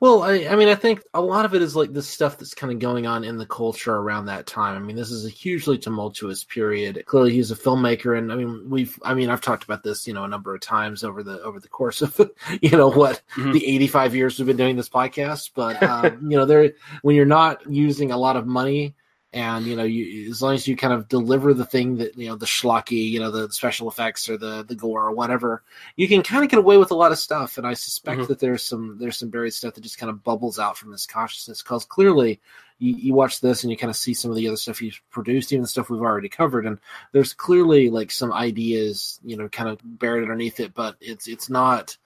Well, 0.00 0.22
I, 0.22 0.46
I 0.50 0.56
mean, 0.56 0.68
I 0.68 0.74
think 0.74 1.02
a 1.14 1.22
lot 1.22 1.46
of 1.46 1.54
it 1.54 1.62
is 1.62 1.74
like 1.74 1.90
this 1.92 2.06
stuff 2.06 2.36
that's 2.36 2.52
kind 2.54 2.70
of 2.70 2.80
going 2.80 3.06
on 3.06 3.24
in 3.24 3.38
the 3.38 3.46
culture 3.46 3.94
around 3.94 4.26
that 4.26 4.46
time. 4.46 4.76
I 4.76 4.78
mean, 4.80 4.96
this 4.96 5.10
is 5.10 5.24
a 5.24 5.30
hugely 5.30 5.78
tumultuous 5.78 6.44
period. 6.44 7.02
Clearly, 7.06 7.32
he's 7.32 7.50
a 7.50 7.56
filmmaker, 7.56 8.18
and 8.18 8.30
I 8.30 8.34
mean, 8.34 8.68
we've, 8.68 8.98
I 9.02 9.14
mean, 9.14 9.30
I've 9.30 9.40
talked 9.40 9.64
about 9.64 9.82
this, 9.82 10.06
you 10.06 10.12
know, 10.12 10.24
a 10.24 10.28
number 10.28 10.54
of 10.54 10.60
times 10.60 11.02
over 11.04 11.22
the 11.22 11.40
over 11.40 11.60
the 11.60 11.68
course 11.68 12.02
of, 12.02 12.18
you 12.60 12.70
know, 12.72 12.88
what 12.90 13.22
Mhm. 13.36 13.52
the 13.54 13.66
eighty 13.66 13.86
five 13.86 14.14
years 14.14 14.38
we've 14.38 14.46
been 14.46 14.58
doing 14.58 14.76
this 14.76 14.90
podcast. 14.90 15.52
But 15.54 15.80
um, 15.82 16.30
you 16.30 16.36
know, 16.36 16.44
there 16.46 16.72
when 17.02 17.16
you're 17.16 17.24
not 17.24 17.62
using 17.70 18.10
a 18.10 18.18
lot 18.18 18.36
of 18.36 18.46
money. 18.46 18.95
And 19.36 19.66
you 19.66 19.76
know, 19.76 19.84
you 19.84 20.30
as 20.30 20.40
long 20.40 20.54
as 20.54 20.66
you 20.66 20.76
kind 20.76 20.94
of 20.94 21.08
deliver 21.08 21.52
the 21.52 21.64
thing 21.66 21.96
that 21.98 22.16
you 22.16 22.28
know, 22.28 22.36
the 22.36 22.46
schlocky, 22.46 23.10
you 23.10 23.20
know, 23.20 23.30
the 23.30 23.52
special 23.52 23.88
effects 23.88 24.28
or 24.30 24.36
the 24.38 24.64
the 24.64 24.74
gore 24.74 25.06
or 25.06 25.12
whatever, 25.12 25.62
you 25.96 26.08
can 26.08 26.22
kind 26.22 26.42
of 26.42 26.50
get 26.50 26.58
away 26.58 26.78
with 26.78 26.90
a 26.90 26.94
lot 26.94 27.12
of 27.12 27.18
stuff 27.18 27.58
and 27.58 27.66
i 27.66 27.74
suspect 27.74 28.22
Mhm. 28.22 28.28
that 28.28 28.38
there's 28.38 28.62
some 28.64 28.96
there's 28.98 29.18
some 29.18 29.28
buried 29.28 29.52
stuff 29.52 29.74
that 29.74 29.82
just 29.82 29.98
kind 29.98 30.10
of 30.10 30.24
bubbles 30.24 30.58
out 30.58 30.78
from 30.78 30.90
this 30.90 31.06
consciousness 31.06 31.62
because 31.62 31.84
clearly 31.84 32.40
you, 32.78 32.94
you 32.94 33.14
watch 33.14 33.40
this 33.40 33.62
and 33.62 33.70
you 33.70 33.76
kind 33.76 33.90
of 33.90 33.96
see 33.96 34.14
some 34.14 34.30
of 34.30 34.36
the 34.36 34.46
other 34.48 34.56
stuff 34.56 34.78
he's 34.78 35.00
produced 35.10 35.52
even 35.52 35.62
the 35.62 35.68
stuff 35.68 35.90
we've 35.90 36.00
already 36.00 36.28
covered 36.28 36.66
and 36.66 36.78
there's 37.12 37.34
clearly 37.34 37.90
like 37.90 38.10
some 38.10 38.32
ideas 38.32 39.20
you 39.24 39.36
know 39.36 39.48
kind 39.48 39.68
of 39.68 39.78
buried 39.84 40.22
underneath 40.22 40.60
it 40.60 40.72
but 40.74 40.96
it's 41.00 41.26
it's 41.28 41.50
not 41.50 41.96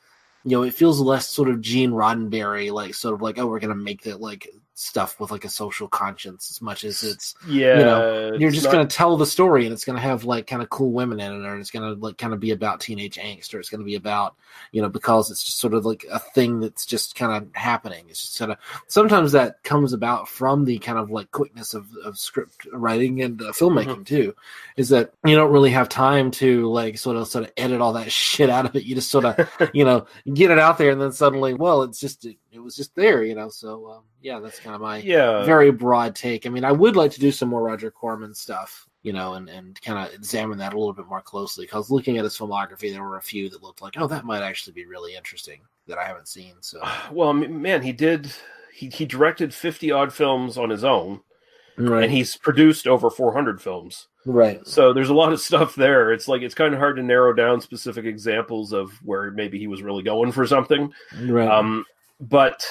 you 0.44 0.52
know 0.56 0.62
it 0.64 0.75
feels 0.75 1.00
less 1.00 1.28
sort 1.28 1.49
of 1.50 1.60
gene 1.60 1.90
roddenberry 1.92 2.72
like 2.72 2.94
sort 2.94 3.14
of 3.14 3.22
like 3.22 3.38
oh 3.38 3.46
we're 3.46 3.60
gonna 3.60 3.75
make 3.75 4.02
that 4.02 4.20
like 4.20 4.49
stuff 4.80 5.20
with 5.20 5.30
like 5.30 5.44
a 5.44 5.49
social 5.49 5.87
conscience 5.88 6.50
as 6.50 6.62
much 6.62 6.84
as 6.84 7.02
it's 7.02 7.34
Yeah, 7.46 7.78
you 7.78 7.84
know, 7.84 8.32
you're 8.38 8.50
just 8.50 8.64
not- 8.64 8.72
going 8.72 8.88
to 8.88 8.96
tell 8.96 9.16
the 9.16 9.26
story 9.26 9.66
and 9.66 9.72
it's 9.72 9.84
going 9.84 9.96
to 9.96 10.02
have 10.02 10.25
like 10.25 10.46
kind 10.46 10.62
of 10.62 10.70
cool 10.70 10.90
women 10.92 11.20
in 11.20 11.32
it 11.32 11.46
or 11.46 11.58
it's 11.58 11.70
going 11.70 11.94
to 11.94 12.00
like 12.00 12.16
kind 12.16 12.32
of 12.32 12.40
be 12.40 12.50
about 12.50 12.80
teenage 12.80 13.16
angst 13.16 13.52
or 13.52 13.60
it's 13.60 13.68
going 13.68 13.80
to 13.80 13.84
be 13.84 13.94
about 13.96 14.37
you 14.72 14.80
know 14.80 14.88
because 14.88 15.30
it's 15.30 15.44
just 15.44 15.58
sort 15.58 15.75
of 15.75 15.84
like 15.84 16.06
a 16.10 16.18
thing 16.18 16.60
that's 16.60 16.87
just 16.87 17.14
kind 17.14 17.32
of 17.32 17.49
happening. 17.54 18.06
It's 18.08 18.22
just 18.22 18.38
kind 18.38 18.52
of 18.52 18.58
sometimes 18.88 19.32
that 19.32 19.62
comes 19.62 19.92
about 19.92 20.28
from 20.28 20.64
the 20.64 20.78
kind 20.78 20.99
of 20.99 21.10
like 21.10 21.30
quickness 21.30 21.75
of, 21.75 21.87
of 22.04 22.18
script 22.18 22.66
writing 22.72 23.20
and 23.22 23.40
uh, 23.42 23.52
filmmaking 23.52 24.06
too 24.06 24.34
is 24.76 24.88
that 24.88 25.12
you 25.26 25.37
don't 25.37 25.52
really 25.52 25.70
have 25.70 25.88
time 25.88 26.30
to 26.30 26.66
like 26.70 26.96
sort 26.96 27.16
of 27.16 27.28
sort 27.28 27.44
of 27.44 27.52
edit 27.56 27.80
all 27.80 27.92
that 27.92 28.10
shit 28.20 28.49
out 28.49 28.64
of 28.64 28.75
it. 28.75 28.84
You 28.84 28.94
just 28.94 29.10
sort 29.10 29.26
of 29.26 29.50
you 29.75 29.84
know 29.84 30.06
get 30.32 30.50
it 30.50 30.58
out 30.58 30.78
there 30.78 30.90
and 30.90 31.00
then 31.00 31.12
suddenly 31.12 31.52
well 31.52 31.82
it's 31.82 32.00
just 32.00 32.25
it, 32.25 32.38
it 32.50 32.60
was 32.60 32.75
just 32.75 32.94
there 32.94 33.22
you 33.22 33.34
know? 33.34 33.50
So 33.50 33.90
um, 33.90 34.02
yeah 34.22 34.38
that's 34.40 34.58
kind 34.60 34.69
of 34.74 34.80
my 34.80 34.98
yeah, 34.98 35.44
very 35.44 35.70
broad 35.70 36.14
take. 36.14 36.46
I 36.46 36.50
mean, 36.50 36.64
I 36.64 36.72
would 36.72 36.96
like 36.96 37.10
to 37.12 37.20
do 37.20 37.30
some 37.32 37.48
more 37.48 37.62
Roger 37.62 37.90
Corman 37.90 38.34
stuff, 38.34 38.88
you 39.02 39.12
know, 39.12 39.34
and, 39.34 39.48
and 39.48 39.80
kind 39.82 39.98
of 39.98 40.14
examine 40.14 40.58
that 40.58 40.72
a 40.74 40.78
little 40.78 40.92
bit 40.92 41.06
more 41.06 41.20
closely. 41.22 41.64
Because 41.64 41.90
looking 41.90 42.18
at 42.18 42.24
his 42.24 42.36
filmography, 42.36 42.92
there 42.92 43.02
were 43.04 43.18
a 43.18 43.22
few 43.22 43.48
that 43.50 43.62
looked 43.62 43.82
like, 43.82 43.94
oh, 43.96 44.06
that 44.06 44.24
might 44.24 44.42
actually 44.42 44.72
be 44.72 44.86
really 44.86 45.14
interesting 45.14 45.60
that 45.86 45.98
I 45.98 46.04
haven't 46.04 46.28
seen. 46.28 46.54
So, 46.60 46.80
Well, 47.12 47.32
man, 47.32 47.82
he 47.82 47.92
did. 47.92 48.32
He 48.74 48.88
he 48.88 49.04
directed 49.04 49.52
fifty 49.52 49.90
odd 49.90 50.12
films 50.12 50.56
on 50.56 50.70
his 50.70 50.84
own, 50.84 51.20
right, 51.76 52.04
and 52.04 52.12
he's 52.12 52.36
produced 52.36 52.86
over 52.86 53.10
four 53.10 53.32
hundred 53.32 53.60
films. 53.60 54.08
right, 54.24 54.66
So 54.66 54.92
there's 54.92 55.10
a 55.10 55.14
lot 55.14 55.32
of 55.32 55.40
stuff 55.40 55.74
there. 55.74 56.12
It's 56.12 56.28
like 56.28 56.42
it's 56.42 56.54
kind 56.54 56.72
of 56.72 56.80
hard 56.80 56.96
to 56.96 57.02
narrow 57.02 57.32
down 57.34 57.60
specific 57.60 58.04
examples 58.06 58.72
of 58.72 58.92
where 59.04 59.32
maybe 59.32 59.58
he 59.58 59.66
was 59.66 59.82
really 59.82 60.02
going 60.02 60.32
for 60.32 60.46
something. 60.46 60.92
right. 61.24 61.48
Um, 61.48 61.84
but 62.20 62.64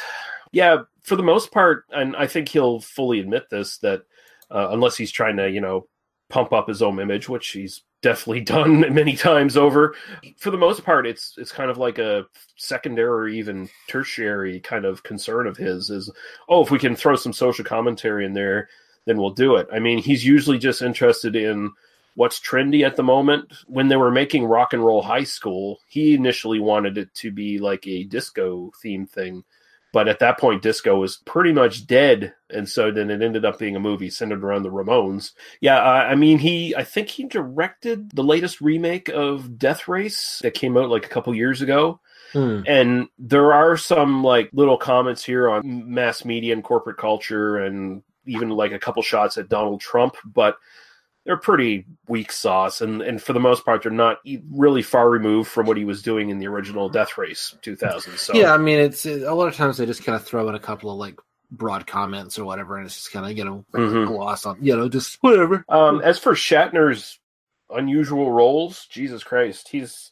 yeah, 0.51 0.83
for 1.03 1.15
the 1.15 1.23
most 1.23 1.51
part, 1.51 1.85
and 1.91 2.15
I 2.15 2.27
think 2.27 2.49
he'll 2.49 2.79
fully 2.79 3.19
admit 3.19 3.49
this 3.49 3.77
that 3.79 4.03
uh, 4.51 4.69
unless 4.71 4.97
he's 4.97 5.11
trying 5.11 5.37
to, 5.37 5.49
you 5.49 5.61
know, 5.61 5.87
pump 6.29 6.53
up 6.53 6.67
his 6.67 6.81
own 6.81 6.99
image, 6.99 7.27
which 7.27 7.49
he's 7.49 7.81
definitely 8.01 8.41
done 8.55 8.93
many 8.93 9.15
times 9.15 9.57
over. 9.57 9.95
For 10.37 10.51
the 10.51 10.57
most 10.57 10.83
part, 10.83 11.05
it's 11.05 11.35
it's 11.37 11.51
kind 11.51 11.69
of 11.69 11.77
like 11.77 11.99
a 11.99 12.25
secondary 12.55 13.09
or 13.09 13.27
even 13.27 13.69
tertiary 13.87 14.59
kind 14.59 14.85
of 14.85 15.03
concern 15.03 15.47
of 15.47 15.57
his 15.57 15.89
is, 15.89 16.09
oh, 16.47 16.63
if 16.63 16.71
we 16.71 16.79
can 16.79 16.95
throw 16.95 17.15
some 17.15 17.33
social 17.33 17.65
commentary 17.65 18.25
in 18.25 18.33
there, 18.33 18.69
then 19.05 19.17
we'll 19.17 19.31
do 19.31 19.55
it. 19.55 19.67
I 19.71 19.79
mean, 19.79 19.99
he's 19.99 20.25
usually 20.25 20.57
just 20.57 20.81
interested 20.81 21.35
in 21.35 21.71
what's 22.15 22.39
trendy 22.39 22.85
at 22.85 22.95
the 22.95 23.03
moment. 23.03 23.51
When 23.67 23.87
they 23.87 23.95
were 23.95 24.11
making 24.11 24.45
Rock 24.45 24.73
and 24.73 24.83
Roll 24.83 25.01
High 25.01 25.23
School, 25.23 25.79
he 25.87 26.15
initially 26.15 26.59
wanted 26.59 26.97
it 26.97 27.13
to 27.15 27.31
be 27.31 27.59
like 27.59 27.87
a 27.87 28.03
disco 28.03 28.71
theme 28.81 29.05
thing. 29.05 29.43
But 29.91 30.08
at 30.08 30.19
that 30.19 30.39
point, 30.39 30.62
disco 30.62 31.00
was 31.00 31.17
pretty 31.17 31.51
much 31.51 31.88
dead, 31.88 32.34
and 32.50 32.69
so 32.69 32.91
then 32.91 33.10
it 33.10 33.22
ended 33.22 33.43
up 33.43 33.58
being 33.58 33.75
a 33.75 33.79
movie 33.79 34.10
centered 34.10 34.43
around 34.43 34.63
the 34.63 34.69
Ramones. 34.69 35.31
Yeah, 35.62 35.77
uh, 35.77 36.05
I 36.10 36.15
mean, 36.15 36.38
he 36.38 36.75
I 36.75 36.84
think 36.84 37.10
he 37.10 37.24
directed 37.24 38.12
the 38.12 38.24
latest 38.24 38.62
remake 38.62 39.10
of 39.10 39.58
Death 39.58 39.88
Race 39.88 40.39
that 40.43 40.53
came 40.53 40.77
out 40.77 40.89
like 40.89 41.05
a 41.05 41.10
couple 41.10 41.34
years 41.34 41.62
ago. 41.62 42.00
Hmm. 42.34 42.62
And 42.67 43.08
there 43.17 43.53
are 43.53 43.75
some 43.75 44.24
like 44.24 44.51
little 44.53 44.77
comments 44.77 45.24
here 45.24 45.50
on 45.50 45.91
mass 45.91 46.24
media 46.24 46.53
and 46.53 46.63
corporate 46.63 46.98
culture, 46.98 47.58
and 47.58 48.03
even 48.25 48.50
like 48.50 48.72
a 48.72 48.79
couple 48.79 49.01
shots 49.01 49.38
at 49.38 49.50
Donald 49.50 49.81
Trump, 49.81 50.15
but 50.24 50.58
they're 51.25 51.38
pretty 51.38 51.85
weak 52.07 52.31
sauce, 52.31 52.81
and 52.81 53.01
and 53.01 53.21
for 53.21 53.33
the 53.33 53.39
most 53.39 53.65
part, 53.65 53.83
they're 53.83 53.91
not 53.91 54.19
really 54.51 54.81
far 54.81 55.09
removed 55.09 55.49
from 55.49 55.65
what 55.67 55.77
he 55.77 55.85
was 55.85 56.01
doing 56.01 56.29
in 56.29 56.39
the 56.39 56.47
original 56.47 56.89
Death 56.89 57.17
Race 57.17 57.55
2000. 57.61 58.17
So 58.17 58.33
Yeah, 58.35 58.53
I 58.53 58.57
mean, 58.57 58.79
it's 58.79 59.05
it, 59.05 59.23
a 59.23 59.33
lot 59.33 59.47
of 59.47 59.55
times 59.55 59.77
they 59.77 59.85
just 59.85 60.03
kind 60.03 60.15
of 60.15 60.25
throw 60.25 60.47
in 60.49 60.55
a 60.55 60.59
couple 60.59 60.91
of 60.91 60.97
like 60.97 61.19
broad 61.51 61.85
comments 61.88 62.39
or 62.39 62.45
whatever, 62.45 62.77
and 62.77 62.85
it's 62.85 62.95
just 62.95 63.11
kind 63.11 63.25
of 63.25 63.38
you 63.38 63.45
know 63.45 63.65
Mhm. 63.73 64.07
gloss 64.07 64.45
on, 64.45 64.57
you 64.63 64.75
know, 64.75 64.89
just 64.89 65.17
whatever. 65.21 65.65
Um, 65.69 66.01
as 66.01 66.19
for 66.19 66.33
Shatner's 66.33 67.19
unusual 67.69 68.31
roles, 68.31 68.85
Jesus 68.88 69.23
Christ, 69.23 69.67
he's 69.69 70.11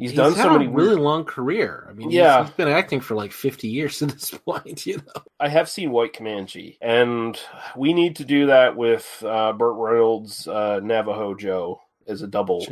he's, 0.00 0.12
done 0.14 0.34
so 0.34 0.50
many 0.50 0.66
really 0.66 0.88
weird. 0.88 1.00
long 1.00 1.24
career. 1.24 1.86
I 1.88 1.92
mean, 1.92 2.10
he's- 2.10 2.20
Yeah. 2.22 2.44
he's 2.44 2.52
been 2.54 2.68
acting 2.68 3.00
for 3.00 3.14
like 3.14 3.32
fifty 3.32 3.68
years 3.68 4.00
at 4.02 4.08
this 4.10 4.30
point. 4.46 4.86
You 4.86 4.96
know, 4.96 5.22
I 5.38 5.48
have 5.48 5.68
seen 5.68 5.90
White 5.92 6.12
Comanche, 6.14 6.78
and 6.80 7.38
we 7.76 7.92
need 7.92 8.16
to 8.16 8.24
do 8.24 8.46
that 8.46 8.76
with 8.76 9.22
uh, 9.26 9.52
Burt 9.52 9.76
Reynolds, 9.76 10.48
uh, 10.48 10.80
Navajo 10.82 11.34
Joe 11.34 11.80
as 12.06 12.22
a 12.22 12.26
double. 12.26 12.66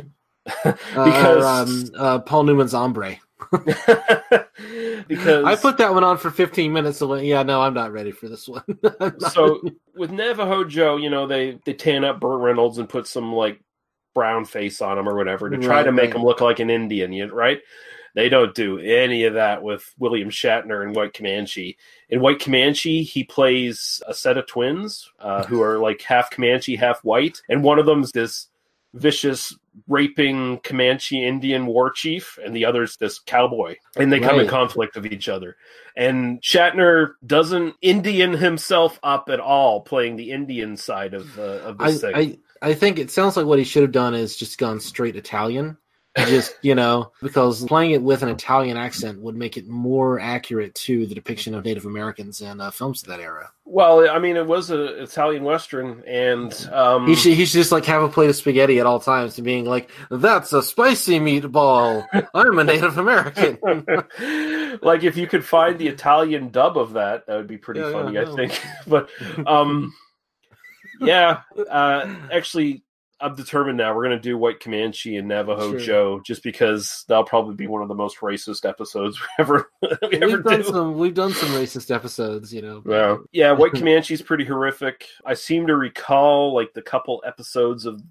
Uh, 0.65 0.73
Because- 0.93 1.89
um, 1.91 1.95
uh, 1.97 2.19
Paul 2.19 2.43
Newman's 2.43 2.71
Hombre. 2.73 3.17
because 5.07 5.45
I 5.45 5.55
put 5.55 5.77
that 5.77 5.93
one 5.93 6.03
on 6.03 6.17
for 6.17 6.29
15 6.29 6.73
minutes. 6.73 6.97
So 6.99 7.13
yeah, 7.15 7.43
no, 7.43 7.61
I'm 7.61 7.73
not 7.73 7.91
ready 7.91 8.11
for 8.11 8.27
this 8.27 8.47
one. 8.47 8.63
So 9.29 9.61
with 9.95 10.11
Navajo 10.11 10.63
Joe, 10.65 10.97
you 10.97 11.09
know, 11.09 11.27
they 11.27 11.59
they 11.65 11.73
tan 11.73 12.03
up 12.03 12.19
Burt 12.19 12.41
Reynolds 12.41 12.77
and 12.77 12.89
put 12.89 13.07
some 13.07 13.33
like 13.33 13.61
brown 14.13 14.45
face 14.45 14.81
on 14.81 14.97
him 14.97 15.07
or 15.07 15.15
whatever 15.15 15.49
to 15.49 15.57
try 15.57 15.77
Right, 15.77 15.83
to 15.83 15.91
make 15.91 16.11
right. 16.11 16.15
him 16.15 16.23
look 16.23 16.41
like 16.41 16.59
an 16.59 16.69
Indian, 16.69 17.31
right? 17.31 17.59
They 18.15 18.27
don't 18.27 18.55
do 18.55 18.79
any 18.79 19.25
of 19.25 19.35
that 19.35 19.61
with 19.61 19.93
William 19.99 20.29
Shatner 20.29 20.83
and 20.83 20.95
White 20.95 21.13
Comanche. 21.13 21.77
In 22.09 22.21
White 22.21 22.39
Comanche, 22.39 23.03
he 23.03 23.23
plays 23.23 24.01
a 24.07 24.13
set 24.13 24.37
of 24.37 24.47
twins 24.47 25.09
uh, 25.19 25.43
who 25.45 25.61
are 25.61 25.77
like 25.77 26.01
half 26.01 26.31
Comanche, 26.31 26.75
half 26.75 27.03
white, 27.03 27.41
and 27.49 27.63
one 27.63 27.77
of 27.79 27.85
them's 27.85 28.11
this 28.11 28.47
vicious 28.95 29.55
raping 29.87 30.57
Comanche 30.59 31.23
Indian 31.25 31.67
war 31.67 31.91
chief, 31.91 32.39
and 32.43 32.55
the 32.55 32.65
other's 32.65 32.97
this 32.97 33.19
cowboy, 33.19 33.75
and 33.95 34.11
they 34.11 34.19
come 34.19 34.39
in 34.39 34.47
conflict 34.47 34.95
with 34.95 35.05
each 35.05 35.29
other. 35.29 35.55
And 35.95 36.41
Shatner 36.41 37.13
doesn't 37.25 37.75
Indian 37.81 38.33
himself 38.33 38.99
up 39.03 39.29
at 39.29 39.39
all, 39.39 39.81
playing 39.81 40.15
the 40.15 40.31
Indian 40.31 40.75
side 40.77 41.13
of 41.13 41.37
uh, 41.37 41.59
of 41.61 41.79
I, 41.79 41.91
this 41.91 42.01
thing. 42.01 42.15
I, 42.15 42.37
I 42.61 42.73
think 42.73 42.99
it 42.99 43.11
sounds 43.11 43.37
like 43.37 43.45
what 43.45 43.59
he 43.59 43.65
should 43.65 43.83
have 43.83 43.91
done 43.91 44.13
is 44.13 44.35
just 44.35 44.57
gone 44.57 44.79
straight 44.79 45.15
Italian. 45.15 45.77
Just, 46.17 46.55
you 46.61 46.75
know, 46.75 47.11
because 47.21 47.63
playing 47.65 47.91
it 47.91 48.01
with 48.01 48.23
an 48.23 48.29
Italian 48.29 48.75
accent 48.77 49.21
would 49.21 49.35
make 49.35 49.55
it 49.57 49.67
more 49.67 50.19
accurate 50.19 50.75
to 50.75 51.05
the 51.05 51.15
depiction 51.15 51.55
of 51.55 51.63
Native 51.63 51.85
Americans 51.85 52.41
in 52.41 52.59
uh, 52.59 52.71
films 52.71 53.01
of 53.03 53.07
that 53.09 53.19
era. 53.21 53.51
well, 53.63 54.09
I 54.09 54.19
mean, 54.19 54.35
it 54.35 54.45
was 54.45 54.69
an 54.71 54.79
Italian 54.81 55.43
western, 55.43 56.03
and 56.07 56.51
um, 56.73 57.05
He 57.05 57.15
should, 57.15 57.33
he 57.33 57.45
should 57.45 57.53
just 57.59 57.71
like 57.71 57.85
have 57.85 58.01
a 58.03 58.09
plate 58.09 58.29
of 58.29 58.35
spaghetti 58.35 58.79
at 58.79 58.85
all 58.85 58.99
times 58.99 59.37
and 59.37 59.45
being 59.45 59.65
like, 59.65 59.91
that's 60.09 60.51
a 60.51 60.61
spicy 60.63 61.19
meatball. 61.19 62.03
I'm 62.33 62.59
a 62.59 62.63
Native 62.63 62.97
American. 62.97 63.57
like 64.81 65.03
if 65.03 65.15
you 65.15 65.27
could 65.27 65.45
find 65.45 65.77
the 65.79 65.87
Italian 65.87 66.49
dub 66.49 66.77
of 66.77 66.93
that, 66.93 67.27
that 67.27 67.35
would 67.37 67.47
be 67.47 67.57
pretty 67.57 67.81
Yeah, 67.81 67.91
funny, 67.91 68.13
yeah, 68.15 68.21
I 68.21 68.25
no. 68.25 68.35
think. 68.35 68.59
but 68.87 69.09
um, 69.45 69.93
yeah, 70.99 71.41
uh, 71.69 72.15
actually, 72.31 72.83
I'm 73.21 73.35
determined 73.35 73.77
now. 73.77 73.93
We're 73.95 74.03
gonna 74.03 74.19
do 74.19 74.37
White 74.37 74.59
Comanche 74.59 75.17
and 75.17 75.27
Navajo 75.27 75.71
Sure. 75.71 75.79
Joe, 75.79 76.21
just 76.25 76.41
because 76.43 77.03
that'll 77.07 77.23
probably 77.25 77.55
be 77.55 77.67
one 77.67 77.81
of 77.81 77.87
the 77.87 77.95
most 77.95 78.19
racist 78.19 78.67
episodes 78.67 79.19
we 79.21 79.27
ever 79.39 79.71
we 79.81 80.19
we've 80.19 80.43
done 80.43 80.61
do. 80.61 80.63
some 80.63 80.97
we've 80.97 81.13
done 81.13 81.33
some 81.33 81.49
racist 81.49 81.93
episodes, 81.93 82.53
you 82.53 82.61
know. 82.61 82.81
Yeah, 82.85 83.17
yeah. 83.31 83.51
White 83.51 83.73
Comanche's 83.75 84.21
pretty 84.21 84.45
horrific. 84.45 85.05
I 85.25 85.33
seem 85.33 85.67
to 85.67 85.75
recall 85.75 86.53
like 86.53 86.73
the 86.73 86.81
couple 86.81 87.21
episodes 87.25 87.85
of 87.85 88.01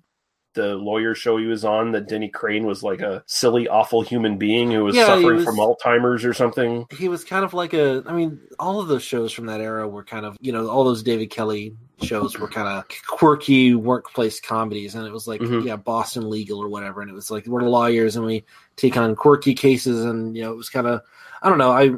the 0.58 0.74
lawyer 0.74 1.14
show 1.14 1.36
he 1.38 1.46
was 1.46 1.64
on 1.64 1.92
that 1.92 2.08
Denny 2.08 2.28
Crane 2.28 2.66
was 2.66 2.82
like 2.82 3.00
a 3.00 3.22
silly, 3.26 3.68
awful 3.68 4.02
human 4.02 4.36
being 4.38 4.70
who 4.70 4.84
was 4.84 4.96
Yeah, 4.96 5.06
suffering 5.06 5.36
was- 5.36 5.44
from 5.44 5.56
Alzheimer's 5.56 6.24
or 6.24 6.34
something. 6.34 6.86
he 6.90 7.08
was 7.08 7.24
kind 7.24 7.44
of 7.44 7.54
like 7.54 7.72
a 7.74 8.02
i 8.06 8.12
mean 8.12 8.40
all 8.58 8.80
of 8.80 8.88
those 8.88 9.02
shows 9.02 9.32
from 9.32 9.46
that 9.46 9.60
era 9.60 9.86
were 9.88 10.04
kind 10.04 10.26
of 10.26 10.36
you 10.40 10.52
know 10.52 10.68
all 10.68 10.84
those 10.84 11.02
david 11.02 11.30
kelley 11.30 11.74
shows 12.02 12.38
were 12.38 12.48
kind 12.48 12.68
of 12.68 12.84
quirky 13.06 13.74
workplace 13.74 14.40
comedies 14.40 14.94
and 14.94 15.06
it 15.06 15.12
was 15.12 15.26
like 15.26 15.40
Mhm. 15.40 15.64
yeah 15.64 15.76
boston 15.76 16.28
legal 16.30 16.58
or 16.58 16.68
whatever 16.68 17.00
and 17.00 17.10
it 17.10 17.14
was 17.14 17.30
like 17.30 17.46
we're 17.46 17.62
lawyers 17.62 18.16
and 18.16 18.24
we 18.26 18.44
take 18.76 18.96
on 18.96 19.14
quirky 19.16 19.54
cases 19.54 20.04
and 20.04 20.36
you 20.36 20.42
know 20.42 20.52
it 20.52 20.56
was 20.56 20.68
kind 20.70 20.86
of 20.86 21.00
i 21.42 21.48
don't 21.48 21.58
know 21.58 21.70
i 21.70 21.90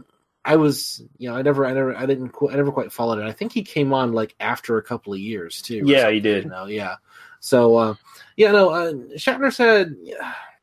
i 0.45 0.57
was 0.57 1.03
you 1.19 1.29
know 1.29 1.37
i 1.37 1.43
never 1.43 1.67
i 1.67 1.73
never 1.73 1.95
i 1.97 2.07
didn't 2.07 2.35
i 2.51 2.57
never 2.57 2.73
quite 2.73 2.93
followed 2.93 3.19
it 3.19 3.27
i 3.27 3.33
think 3.33 3.53
he 3.53 3.63
came 3.63 3.93
on 3.93 4.13
like 4.13 4.35
after 4.41 4.79
a 4.79 4.83
couple 4.83 5.13
of 5.13 5.19
years 5.19 5.61
too 5.63 5.83
Yeah, 5.85 6.11
he 6.11 6.21
did. 6.21 6.45
you 6.45 6.51
know, 6.51 6.67
yeah 6.67 6.97
so 7.41 7.77
uh 7.77 7.95
yeah 8.37 8.53
no 8.53 8.69
uh, 8.71 8.93
shatner 9.17 9.53
said 9.53 9.97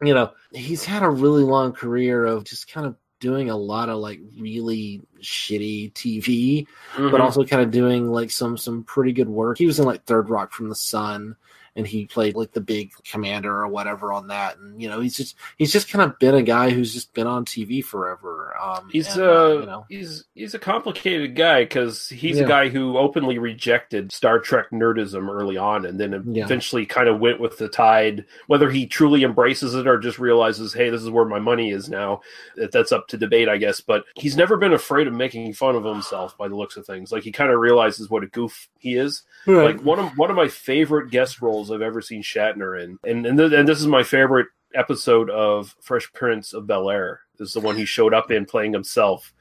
you 0.01 0.13
know 0.13 0.31
he's 0.51 0.85
had 0.85 1.03
a 1.03 1.09
really 1.09 1.43
long 1.43 1.73
career 1.73 2.25
of 2.25 2.43
just 2.43 2.71
kind 2.71 2.85
of 2.87 2.95
doing 3.19 3.49
a 3.49 3.57
lot 3.57 3.89
of 3.89 3.97
like 3.97 4.19
really 4.39 5.01
shitty 5.21 5.91
TV, 5.93 6.67
but 6.95 7.01
Mhm. 7.13 7.19
also 7.19 7.43
kind 7.43 7.63
of 7.63 7.71
doing 7.71 8.11
like 8.11 8.29
some 8.29 8.55
some 8.57 8.83
pretty 8.83 9.11
good 9.11 9.27
work. 9.27 9.57
He 9.57 9.65
was 9.65 9.79
in 9.79 9.85
like 9.85 10.03
Third 10.05 10.29
Rock 10.29 10.51
from 10.53 10.69
the 10.69 10.75
Sun, 10.75 11.35
and 11.77 11.87
he 11.87 12.05
played 12.05 12.35
like 12.35 12.51
the 12.51 12.59
big 12.59 12.91
commander 13.09 13.55
or 13.61 13.67
whatever 13.67 14.11
on 14.11 14.27
that. 14.27 14.57
And 14.57 14.81
you 14.81 14.89
know, 14.89 14.99
he's 14.99 15.15
just 15.15 15.35
he's 15.57 15.71
just 15.71 15.89
kind 15.89 16.03
of 16.03 16.19
been 16.19 16.35
a 16.35 16.41
guy 16.41 16.71
who's 16.71 16.93
just 16.93 17.13
been 17.13 17.27
on 17.27 17.45
TV 17.45 17.81
forever. 17.83 18.53
Um, 18.61 18.89
He's 18.91 19.15
and, 19.15 19.21
uh, 19.25 19.57
you 19.59 19.65
know, 19.65 19.85
he's 19.87 20.25
he's 20.33 20.53
a 20.55 20.59
complicated 20.59 21.35
guy 21.35 21.63
because 21.63 22.09
he's 22.09 22.39
Yeah. 22.39 22.43
a 22.45 22.47
guy 22.47 22.69
who 22.69 22.97
openly 22.97 23.37
rejected 23.37 24.11
Star 24.11 24.39
Trek 24.39 24.71
nerdism 24.71 25.29
early 25.29 25.55
on, 25.57 25.85
and 25.85 25.99
then 25.99 26.23
Yeah. 26.33 26.43
eventually 26.43 26.85
kind 26.85 27.07
of 27.07 27.19
went 27.19 27.39
with 27.39 27.57
the 27.57 27.69
tide. 27.69 28.25
Whether 28.47 28.69
he 28.69 28.87
truly 28.87 29.23
embraces 29.23 29.75
it 29.75 29.87
or 29.87 29.99
just 29.99 30.17
realizes, 30.19 30.73
hey, 30.73 30.89
this 30.89 31.03
is 31.03 31.09
where 31.09 31.25
my 31.25 31.39
money 31.39 31.69
is 31.71 31.87
now, 31.89 32.21
that- 32.55 32.71
that's 32.71 32.91
up 32.91 33.07
to 33.09 33.17
debate, 33.17 33.47
I 33.47 33.57
guess. 33.57 33.79
But 33.79 34.05
he's 34.15 34.35
never 34.35 34.57
been 34.57 34.73
afraid 34.73 35.07
of 35.07 35.13
making 35.13 35.53
fun 35.53 35.75
of 35.75 35.83
himself 35.85 36.35
by 36.37 36.47
the 36.47 36.55
looks 36.55 36.75
of 36.77 36.85
things. 36.85 37.11
Like 37.11 37.23
he 37.23 37.31
kind 37.31 37.51
of 37.51 37.59
realizes 37.59 38.09
what 38.09 38.23
a 38.23 38.27
goof 38.27 38.67
he 38.79 38.95
is. 38.95 39.21
Like 39.45 39.81
one 39.81 39.99
of 39.99 40.17
one 40.17 40.29
of 40.31 40.35
my 40.35 40.47
favorite 40.47 41.11
guest 41.11 41.41
roles 41.41 41.66
I've 41.71 41.81
ever 41.81 42.01
seen 42.01 42.23
Shatner 42.23 42.83
in, 42.83 42.99
and 43.03 43.25
and, 43.25 43.37
th- 43.37 43.53
and 43.53 43.67
this 43.67 43.79
is 43.79 43.87
my 43.87 44.03
favorite 44.03 44.47
episode 44.75 45.29
of 45.29 45.75
Fresh 45.81 46.11
Prince 46.13 46.53
of 46.53 46.67
Bel 46.67 46.89
Air. 46.89 47.21
This 47.37 47.49
is 47.49 47.53
the 47.53 47.59
one 47.61 47.77
he 47.77 47.85
showed 47.85 48.13
up 48.13 48.31
in 48.31 48.45
playing 48.45 48.73
himself, 48.73 49.33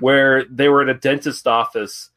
where 0.00 0.44
they 0.44 0.68
were 0.68 0.82
at 0.82 0.88
a 0.88 0.94
dentist 0.94 1.46
office 1.46 2.10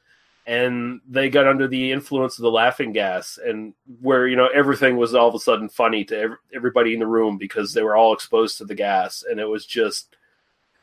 and 0.47 1.01
they 1.09 1.29
got 1.29 1.47
under 1.47 1.67
the 1.67 1.91
influence 1.91 2.37
of 2.37 2.43
the 2.43 2.51
laughing 2.51 2.91
gas 2.91 3.39
and 3.43 3.73
where 4.01 4.27
you 4.27 4.35
know 4.35 4.47
everything 4.53 4.95
was 4.95 5.15
all 5.15 5.27
of 5.27 5.35
a 5.35 5.39
sudden 5.39 5.67
funny 5.67 6.03
to 6.05 6.17
ev- 6.17 6.37
everybody 6.53 6.93
in 6.93 6.99
the 6.99 7.07
room 7.07 7.37
because 7.37 7.73
they 7.73 7.81
were 7.81 7.95
all 7.95 8.13
exposed 8.13 8.57
to 8.57 8.65
the 8.65 8.75
gas 8.75 9.23
and 9.29 9.39
it 9.39 9.45
was 9.45 9.65
just 9.65 10.15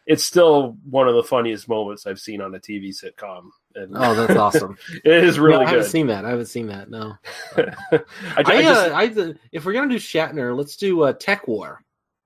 it's 0.07 0.25
still 0.25 0.77
one 0.89 1.09
of 1.09 1.15
the 1.15 1.23
funniest 1.23 1.69
moments 1.69 2.07
I've 2.07 2.19
seen 2.19 2.41
on 2.41 2.55
a 2.55 2.59
TV 2.59 2.89
sitcom 2.89 3.51
and 3.75 3.97
oh, 3.97 4.15
that's 4.15 4.39
awesome. 4.39 4.77
it 5.05 5.25
is 5.25 5.39
really 5.39 5.59
No, 5.59 5.63
I 5.63 5.67
haven't 5.67 5.83
good. 5.85 5.91
seen 5.91 6.07
that. 6.09 6.25
I 6.25 6.31
haven't 6.31 6.47
seen 6.47 6.67
that. 6.67 6.91
No. 6.91 7.15
I, 7.57 7.63
I, 7.93 8.43
I 8.45 8.63
just 8.63 8.91
uh, 8.91 8.95
I, 8.95 9.35
if 9.53 9.65
we're 9.65 9.73
gonna 9.73 9.89
do 9.91 9.97
Shatner, 9.97 10.57
let's 10.57 10.77
do 10.77 11.03
uh, 11.03 11.13
TekWar. 11.13 11.79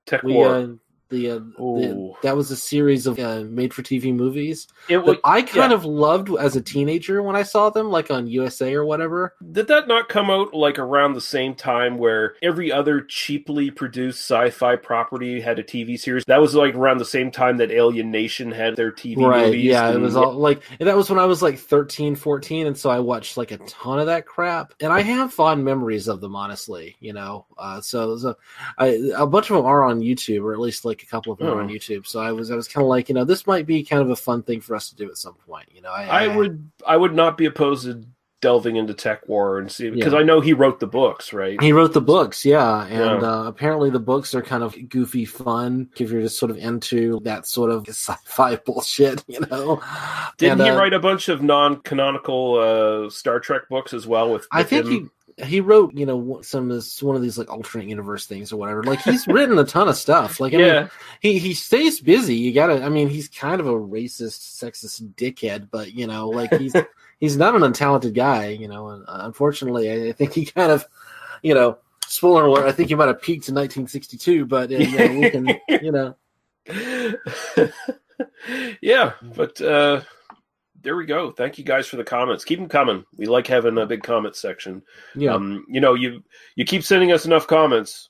Tech 0.07 0.23
We 0.23 0.35
War. 0.35 0.49
uh, 0.49 0.67
the, 1.09 1.31
uh, 1.31 1.39
the 1.39 2.13
that 2.23 2.37
was 2.37 2.51
a 2.51 2.57
series 2.57 3.07
of 3.07 3.19
uh, 3.19 3.45
made 3.45 3.73
for 3.73 3.83
TV 3.83 4.15
movies 4.15 4.67
it 4.89 4.99
was, 4.99 5.17
that 5.17 5.21
I 5.25 5.43
kind 5.43 5.71
yeah. 5.71 5.77
of 5.77 5.85
loved 5.85 6.31
as 6.39 6.57
a 6.57 6.61
teenager 6.61 7.23
when 7.23 7.37
I 7.37 7.43
saw 7.43 7.71
them, 7.71 7.91
like 7.91 8.11
on 8.11 8.27
USA 8.27 8.75
or 8.75 8.85
whatever. 8.85 9.35
Did 9.53 9.69
that 9.69 9.89
not 9.89 10.09
come 10.09 10.31
out 10.31 10.55
like 10.55 10.79
around 10.79 11.15
the 11.15 11.21
same 11.21 11.55
time 11.55 11.99
where 11.99 12.35
every 12.43 12.73
other 12.73 13.01
cheaply 13.01 13.71
produced 13.71 14.21
sci-fi 14.21 14.77
property 14.77 15.41
had 15.41 15.59
a 15.59 15.63
TV 15.63 15.99
series? 15.99 16.25
That 16.27 16.41
was 16.41 16.55
like 16.55 16.75
around 16.75 16.99
the 16.99 17.05
same 17.05 17.31
time 17.31 17.59
that 17.59 17.71
Alien 17.71 18.11
Nation 18.11 18.51
had 18.51 18.77
their 18.77 18.93
TV 18.93 19.19
right? 19.19 19.47
movies. 19.47 19.65
Yeah, 19.65 19.89
it 19.89 19.95
and- 19.95 20.03
was 20.03 20.17
all 20.17 20.35
like 20.35 20.63
and 20.79 20.89
that 20.89 20.97
was 20.97 21.11
when 21.11 21.19
I 21.19 21.27
was 21.27 21.43
like 21.43 21.59
13, 21.59 22.17
14, 22.17 22.67
and 22.67 22.79
so 22.79 22.91
I 22.91 23.01
watched 23.01 23.37
like 23.37 23.51
a 23.51 23.59
ton 23.59 23.99
of 23.99 24.07
that 24.07 24.27
crap, 24.27 24.75
and 24.81 24.93
I 24.93 25.03
have 25.03 25.33
fond 25.33 25.65
memories 25.65 26.09
of 26.09 26.21
them, 26.21 26.37
honestly. 26.37 26.97
You 27.01 27.13
know, 27.13 27.47
uh, 27.59 27.81
so, 27.81 28.17
so 28.17 28.37
I, 28.79 29.11
a 29.17 29.27
bunch 29.27 29.51
of 29.51 29.57
them 29.57 29.67
are 29.67 29.85
on 29.85 30.01
YouTube, 30.01 30.43
or 30.43 30.53
at 30.53 30.61
least 30.61 30.85
like 30.85 30.96
a 31.03 31.07
couple 31.07 31.33
of 31.33 31.39
them 31.39 31.49
are 31.49 31.61
on 31.61 31.71
Oh. 31.71 31.73
YouTube. 31.73 32.07
So 32.07 32.21
I 32.21 32.33
was 32.33 32.51
I 32.51 32.57
was 32.57 32.69
kind 32.69 32.83
of 32.85 32.89
like, 32.89 33.09
you 33.09 33.15
know, 33.15 33.25
this 33.25 33.47
might 33.47 33.67
be 33.67 33.83
kind 33.85 34.03
of 34.03 34.11
a 34.11 34.17
fun 34.17 34.43
thing 34.43 34.61
for 34.61 34.75
us 34.77 34.89
to 34.91 34.97
do 34.97 35.09
at 35.11 35.17
some 35.17 35.35
point. 35.47 35.69
You 35.75 35.83
know, 35.83 35.91
I, 35.91 36.25
I 36.25 36.37
would 36.37 36.71
I 36.87 36.97
would 36.97 37.15
not 37.15 37.37
be 37.37 37.47
opposed 37.47 37.85
to 37.85 38.05
delving 38.43 38.77
into 38.77 38.93
TekWar 38.93 39.59
and 39.59 39.73
see 39.73 39.89
because 39.89 40.13
Yeah. 40.13 40.19
I 40.19 40.23
know 40.23 40.41
he 40.43 40.53
wrote 40.53 40.79
the 40.79 40.87
books, 40.87 41.33
right? 41.33 41.61
He 41.61 41.73
wrote 41.73 41.95
the 41.95 42.03
books, 42.03 42.45
yeah, 42.45 42.85
and 42.85 43.23
Yeah. 43.23 43.29
Uh, 43.29 43.45
apparently 43.45 43.89
the 43.89 43.99
books 43.99 44.35
are 44.35 44.43
kind 44.43 44.63
of 44.63 44.77
goofy 44.91 45.25
fun 45.25 45.89
if 45.99 46.11
you're 46.11 46.21
just 46.21 46.39
sort 46.39 46.51
of 46.51 46.59
into 46.59 47.19
that 47.25 47.47
sort 47.47 47.71
of 47.71 47.87
sci-fi 47.89 48.57
bullshit, 48.57 49.25
you 49.27 49.41
know. 49.51 49.83
Didn't 50.37 50.61
And, 50.61 50.69
he 50.69 50.69
uh, 50.69 50.79
write 50.79 50.93
a 50.93 51.01
bunch 51.01 51.29
of 51.31 51.43
non-canonical 51.43 53.07
uh, 53.07 53.11
Star 53.11 53.41
Trek 53.41 53.63
books 53.71 53.95
as 53.95 54.07
well? 54.07 54.31
With, 54.33 54.47
I 54.53 54.63
think 54.63 54.87
him? 54.87 55.11
He 55.45 55.61
wrote, 55.61 55.93
you 55.95 56.07
know, 56.07 56.41
some 56.43 56.71
of 56.71 56.77
this, 56.77 57.03
one 57.03 57.15
of 57.15 57.21
these 57.21 57.37
like 57.37 57.51
alternate 57.51 57.89
universe 57.89 58.27
things 58.27 58.53
or 58.53 58.57
whatever. 58.57 58.83
Like 58.83 59.03
he's 59.03 59.27
written 59.27 59.59
a 59.59 59.65
ton 59.65 59.89
of 59.89 59.97
stuff. 59.97 60.41
Like 60.41 60.55
I 60.55 60.59
yeah, 60.59 60.81
mean, 60.81 60.91
he 61.21 61.39
he 61.39 61.55
stays 61.55 62.01
busy. 62.01 62.37
You 62.37 62.55
gotta. 62.55 62.83
I 62.83 62.89
mean, 62.89 63.09
he's 63.09 63.29
kind 63.29 63.61
of 63.61 63.67
a 63.67 63.73
racist, 63.73 64.63
sexist 64.63 65.15
dickhead, 65.15 65.69
but 65.71 65.93
you 65.93 66.07
know, 66.07 66.31
like 66.31 66.55
he's 66.55 66.75
he's 67.21 67.37
not 67.37 67.55
an 67.55 67.61
untalented 67.63 68.15
guy. 68.15 68.49
You 68.49 68.69
know, 68.69 68.89
and 68.89 69.05
uh, 69.07 69.21
unfortunately, 69.25 69.91
I, 69.91 70.09
I 70.09 70.13
think 70.13 70.33
he 70.33 70.47
kind 70.47 70.73
of, 70.73 70.87
you 71.43 71.53
know, 71.53 71.79
spoiler 72.07 72.47
alert. 72.47 72.67
I 72.67 72.73
think 72.73 72.89
he 72.89 72.95
might 72.95 73.09
have 73.09 73.21
peaked 73.21 73.49
in 73.49 73.55
1962, 73.55 74.47
but 74.47 74.73
uh, 74.73 74.77
you 74.79 74.99
know, 74.99 75.21
we 75.21 75.31
can, 75.31 75.61
you 75.83 75.93
know. 75.93 76.15
yeah, 78.81 79.13
but 79.35 79.61
uh, 79.61 80.01
there 80.87 80.97
we 80.97 81.05
go. 81.05 81.33
Thank 81.33 81.59
you 81.59 81.65
guys 81.65 81.87
for 81.89 81.97
the 81.97 82.05
comments. 82.05 82.45
Keep 82.45 82.61
them 82.61 82.69
coming. 82.69 83.05
We 83.17 83.27
like 83.27 83.47
having 83.49 83.77
a 83.77 83.85
big 83.87 84.03
comment 84.05 84.37
section. 84.37 84.83
Yeah. 85.17 85.35
Um, 85.35 85.67
you 85.69 85.81
know, 85.81 85.95
you 85.95 86.23
you 86.55 86.65
keep 86.65 86.85
sending 86.85 87.11
us 87.11 87.27
enough 87.27 87.47
comments, 87.49 88.09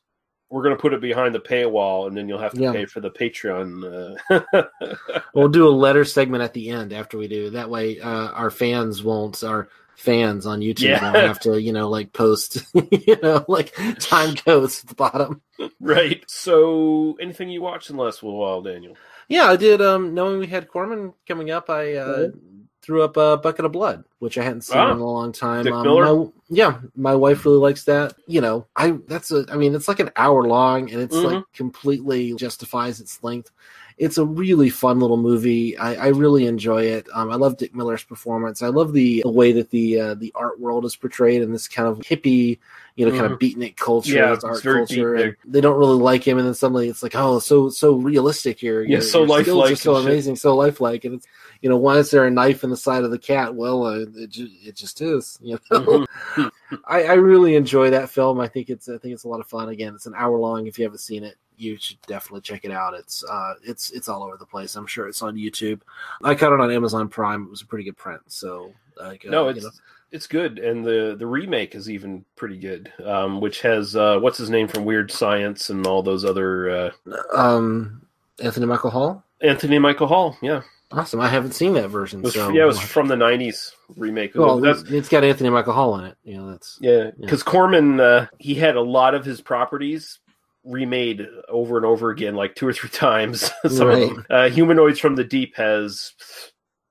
we're 0.51 0.63
gonna 0.63 0.77
put 0.77 0.93
it 0.93 1.01
behind 1.01 1.35
the 1.35 1.41
paywall, 1.41 2.07
and 2.07 2.15
then 2.17 2.29
you'll 2.29 2.39
have 2.39 2.53
to 2.53 2.61
Yeah. 2.61 2.73
pay 2.73 2.85
for 2.85 3.01
the 3.01 3.11
Patreon. 3.11 4.19
Uh, 4.31 4.63
We'll 5.35 5.49
do 5.49 5.67
a 5.67 5.71
letter 5.71 6.05
segment 6.05 6.43
at 6.45 6.53
the 6.55 6.69
end 6.71 6.93
after 6.93 7.17
we 7.19 7.29
do. 7.29 7.51
That 7.51 7.71
way, 7.71 7.99
uh, 8.01 8.09
our 8.29 8.51
fans 8.51 9.03
won't. 9.03 9.43
Our 9.43 9.69
fans 9.97 10.45
on 10.47 10.61
YouTube 10.61 10.81
Yeah. 10.83 11.03
won't 11.03 11.17
have 11.27 11.41
to, 11.41 11.61
you 11.61 11.73
know, 11.73 11.89
like 11.89 12.13
post, 12.13 12.59
you 12.75 13.17
know, 13.23 13.45
like 13.49 13.75
time 13.99 14.35
codes 14.47 14.83
at 14.83 14.89
the 14.91 14.95
bottom. 14.95 15.41
right. 15.81 16.23
So, 16.29 17.17
anything 17.21 17.49
you 17.49 17.63
watched 17.63 17.89
in 17.91 17.97
the 17.97 18.03
last 18.03 18.23
little 18.23 18.39
while, 18.39 18.61
Daniel? 18.61 18.97
Yeah, 19.29 19.45
I 19.47 19.57
did. 19.57 19.81
Um, 19.83 20.15
knowing 20.15 20.39
we 20.39 20.47
had 20.47 20.69
Corman 20.69 21.13
coming 21.27 21.51
up, 21.51 21.69
I 21.71 21.95
uh, 21.95 22.19
Mhm. 22.29 22.56
Threw 22.87 23.03
up 23.03 23.17
a 23.17 23.37
bucket 23.37 23.65
of 23.65 23.73
blood, 23.73 24.05
which 24.21 24.39
I 24.39 24.45
hadn't 24.45 24.61
seen 24.63 24.79
in 24.93 24.99
a 24.99 25.05
long 25.05 25.33
time. 25.33 25.65
Um, 25.73 25.85
my- 26.05 26.09
yeah, 26.49 26.79
my 26.95 27.17
wife 27.17 27.45
really 27.45 27.59
likes 27.59 27.83
that. 27.85 28.15
You 28.29 28.41
know, 28.41 28.67
I 28.77 28.93
that's 29.09 29.33
a. 29.33 29.45
I 29.51 29.57
mean, 29.57 29.75
it's 29.75 29.89
like 29.89 29.99
an 29.99 30.13
hour 30.15 30.45
long, 30.45 30.91
and 30.93 31.03
it's 31.03 31.17
Mhm. 31.17 31.25
like 31.25 31.45
completely 31.53 32.35
justifies 32.35 33.01
its 33.01 33.23
length. 33.25 33.51
It's 33.99 34.19
a 34.19 34.25
really 34.25 34.69
fun 34.71 35.01
little 35.01 35.17
movie. 35.17 35.77
I, 35.79 35.95
I 35.95 36.07
really 36.09 36.47
enjoy 36.47 36.83
it. 36.83 37.09
Um, 37.13 37.31
I 37.33 37.35
love 37.37 37.57
Dick 37.57 37.75
Miller's 37.75 38.05
performance. 38.05 38.61
I 38.63 38.69
love 38.69 38.93
the, 38.93 39.23
the 39.23 39.31
way 39.31 39.53
that 39.53 39.71
the 39.71 39.99
uh, 40.01 40.15
the 40.15 40.31
art 40.37 40.61
world 40.61 40.85
is 40.85 40.95
portrayed 40.95 41.43
in 41.43 41.51
this 41.51 41.67
kind 41.67 41.89
of 41.89 41.99
hippie, 41.99 42.59
you 42.97 43.07
know, 43.09 43.13
kind 43.19 43.31
of 43.33 43.39
beatnik 43.39 43.77
culture. 43.77 44.11
Mm-hmm. 44.15 44.19
Yeah, 44.19 44.33
it's 44.33 44.43
art 44.45 44.63
culture. 44.63 45.15
And 45.15 45.37
they 45.45 45.61
don't 45.61 45.79
really 45.79 45.99
like 45.99 46.27
him, 46.27 46.39
and 46.39 46.47
then 46.47 46.55
suddenly 46.55 46.89
it's 46.89 47.03
like, 47.03 47.15
oh, 47.15 47.39
so 47.39 47.69
so 47.69 47.95
realistic 47.95 48.59
here. 48.59 48.83
Yeah, 48.83 48.89
Your- 48.89 49.01
so 49.03 49.25
your 49.25 49.43
skills 49.43 49.71
are 49.71 49.77
so 49.77 49.95
and 49.97 50.03
shit. 50.05 50.13
amazing, 50.13 50.37
so 50.37 50.55
lifelike, 50.57 51.05
and 51.05 51.15
it's 51.17 51.27
you 51.63 51.69
know, 51.71 51.77
why 51.77 51.97
is 51.99 52.11
there 52.11 52.27
a 52.27 52.31
knife 52.31 52.65
in 52.65 52.71
the 52.71 52.77
side 52.77 53.05
of 53.05 53.11
the 53.11 53.19
cat? 53.19 53.55
Well, 53.55 53.85
uh, 53.87 54.01
it, 54.15 54.31
ju- 54.31 54.49
it 54.65 54.75
just 54.77 55.01
is. 55.01 55.39
You 55.43 55.59
know, 55.71 55.79
Mhm. 56.35 56.51
I, 56.87 57.05
I 57.05 57.13
really 57.15 57.55
enjoy 57.55 57.91
that 57.91 58.11
film. 58.11 58.41
I 58.41 58.49
think 58.49 58.71
it's 58.71 58.89
I 58.89 58.99
think 58.99 59.15
it's 59.15 59.25
a 59.25 59.29
lot 59.29 59.41
of 59.41 59.47
fun. 59.47 59.69
Again, 59.69 59.95
it's 59.95 60.07
an 60.07 60.15
hour 60.17 60.37
long. 60.39 60.67
If 60.67 60.79
you 60.79 60.85
haven't 60.85 60.99
seen 60.99 61.23
it, 61.23 61.37
you 61.57 61.77
should 61.79 62.01
definitely 62.03 62.41
check 62.41 62.65
it 62.65 62.71
out. 62.73 62.95
It's 62.95 63.23
uh, 63.25 63.55
it's 63.63 63.91
it's 63.91 64.09
all 64.09 64.23
over 64.25 64.37
the 64.37 64.47
place. 64.47 64.75
I'm 64.75 64.87
sure 64.87 65.07
it's 65.07 65.23
on 65.23 65.37
YouTube. 65.37 65.81
I 66.25 66.35
caught 66.35 66.53
it 66.53 66.61
on 66.61 66.71
Amazon 66.73 67.09
Prime. 67.09 67.45
It 67.45 67.51
was 67.51 67.63
a 67.63 67.67
pretty 67.67 67.85
good 67.85 67.97
print. 67.97 68.21
So, 68.27 68.73
like, 68.99 69.25
uh, 69.27 69.31
no, 69.31 69.45
you 69.45 69.51
it's 69.57 69.65
know. 69.65 69.71
It's 70.13 70.27
good, 70.27 70.59
and 70.59 70.85
the 70.85 71.17
the 71.19 71.27
remake 71.27 71.75
is 71.75 71.91
even 71.91 72.25
pretty 72.37 72.57
good. 72.59 72.93
Um, 73.05 73.41
which 73.41 73.61
has 73.63 73.97
uh, 73.97 74.19
what's 74.21 74.39
his 74.39 74.51
name 74.51 74.69
from 74.69 74.85
Weird 74.85 75.11
Science 75.11 75.71
and 75.71 75.87
all 75.87 76.03
those 76.03 76.25
other 76.25 76.71
uh, 76.71 76.91
um, 77.35 78.07
Anthony 78.41 78.67
Michael 78.67 78.91
Hall. 78.91 79.25
Anthony 79.43 79.79
Michael 79.79 80.07
Hall. 80.07 80.37
Yeah, 80.41 80.63
Awesome. 80.93 81.21
I 81.21 81.29
haven't 81.29 81.53
seen 81.53 81.75
that 81.75 81.89
version. 81.89 82.23
Was, 82.23 82.35
so 82.35 82.49
yeah, 82.51 82.63
it 82.63 82.67
was 82.67 82.81
from 82.81 83.09
the 83.09 83.17
'90s 83.17 83.73
remake. 83.97 84.35
Well, 84.35 84.61
That's- 84.61 84.85
it's 84.89 85.09
got 85.09 85.25
Anthony 85.25 85.51
Michael 85.51 85.73
Hall 85.75 85.99
in 85.99 86.05
it. 86.07 86.17
You 86.25 86.37
know, 86.39 86.51
that's 86.53 86.79
Yeah, 86.81 87.11
because 87.21 87.43
Corman 87.43 88.01
uh, 88.01 88.29
he 88.39 88.55
had 88.55 88.77
a 88.77 88.81
lot 88.81 89.15
of 89.15 89.25
his 89.25 89.41
properties 89.41 90.21
remade 90.65 91.27
over 91.49 91.77
and 91.77 91.85
over 91.87 92.11
again, 92.11 92.35
like 92.35 92.55
two 92.55 92.67
or 92.67 92.73
three 92.73 92.91
times. 92.93 93.51
Some 93.69 93.89
Right. 93.89 94.13
Uh, 94.31 94.49
Humanoids 94.49 94.99
from 94.99 95.17
the 95.17 95.25
Deep 95.25 95.55
has 95.57 96.13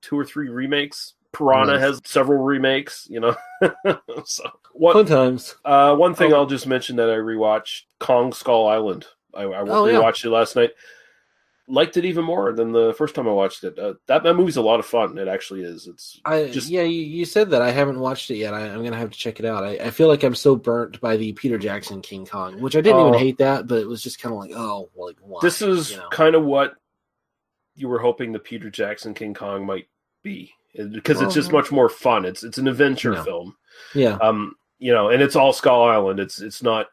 two 0.01 0.17
or 0.19 0.23
three 0.25 0.49
remakes. 0.49 1.13
Piranha 1.37 1.73
Nice. 1.73 1.81
has 1.81 2.01
several 2.05 2.43
remakes. 2.43 3.07
You 3.09 3.19
know, 3.19 3.35
so 4.25 4.43
one 4.73 4.93
fun 4.93 5.05
times. 5.05 5.55
uh, 5.65 5.95
one 5.95 6.15
thing 6.15 6.33
Oh. 6.33 6.37
I'll 6.37 6.45
just 6.45 6.67
mention 6.67 6.95
that 6.97 7.09
I 7.09 7.15
rewatched 7.15 7.83
Kong 7.99 8.33
Skull 8.33 8.67
Island. 8.67 9.05
I, 9.33 9.43
I 9.43 9.61
Oh, 9.67 9.85
yeah. 9.85 9.99
rewatched 9.99 10.23
it 10.25 10.29
last 10.29 10.55
night. 10.55 10.71
Liked 11.67 11.97
it 11.97 12.05
even 12.05 12.23
more 12.23 12.53
than 12.53 12.71
the 12.71 12.93
first 12.95 13.15
time 13.15 13.27
I 13.27 13.31
watched 13.31 13.63
it. 13.63 13.79
Uh, 13.79 13.95
that 14.05 14.21
that 14.21 14.35
movie's 14.35 14.57
a 14.57 14.61
lot 14.61 14.79
of 14.79 14.85
fun. 14.85 15.17
It 15.17 15.27
actually 15.27 15.63
is. 15.63 15.87
It's 15.87 16.21
I 16.23 16.45
Just- 16.45 16.69
yeah, 16.69 16.83
you, 16.83 17.01
you 17.01 17.25
said 17.25 17.49
that. 17.49 17.63
I 17.63 17.71
haven't 17.71 17.99
watched 17.99 18.29
it 18.29 18.35
yet. 18.35 18.53
I, 18.53 18.67
I'm 18.67 18.83
gonna 18.83 18.95
have 18.95 19.09
to 19.09 19.17
check 19.17 19.39
it 19.39 19.45
out. 19.47 19.63
I, 19.63 19.71
I 19.77 19.89
feel 19.89 20.07
like 20.07 20.21
I'm 20.23 20.35
so 20.35 20.55
burnt 20.55 21.01
by 21.01 21.17
the 21.17 21.33
Peter 21.33 21.57
Jackson 21.57 22.01
King 22.03 22.25
Kong, 22.27 22.61
which 22.61 22.75
I 22.75 22.81
didn't 22.81 22.99
Oh. 23.01 23.07
even 23.07 23.19
hate 23.19 23.39
that, 23.39 23.65
but 23.65 23.79
it 23.79 23.87
was 23.87 24.03
just 24.03 24.21
kind 24.21 24.31
of 24.33 24.39
like, 24.39 24.51
oh, 24.55 24.89
like 24.95 25.15
why? 25.21 25.39
this 25.41 25.61
is 25.63 25.89
you 25.91 25.97
know? 25.97 26.07
kind 26.09 26.35
of 26.35 26.43
what 26.43 26.75
you 27.75 27.87
were 27.89 27.99
hoping 27.99 28.31
the 28.31 28.37
Peter 28.39 28.69
Jackson 28.69 29.15
King 29.15 29.33
Kong 29.33 29.65
might 29.65 29.87
be 30.21 30.53
because 30.91 31.21
it's 31.21 31.33
just 31.33 31.51
much 31.51 31.71
more 31.71 31.89
fun. 31.89 32.25
It's 32.25 32.43
it's 32.43 32.57
an 32.57 32.67
adventure 32.67 33.13
Yeah. 33.13 33.23
film, 33.23 33.55
yeah, 33.93 34.17
um, 34.21 34.55
you 34.79 34.93
know, 34.93 35.09
and 35.09 35.21
it's 35.21 35.35
all 35.35 35.53
Skull 35.53 35.83
Island. 35.83 36.19
It's 36.19 36.41
it's 36.41 36.61
not 36.63 36.87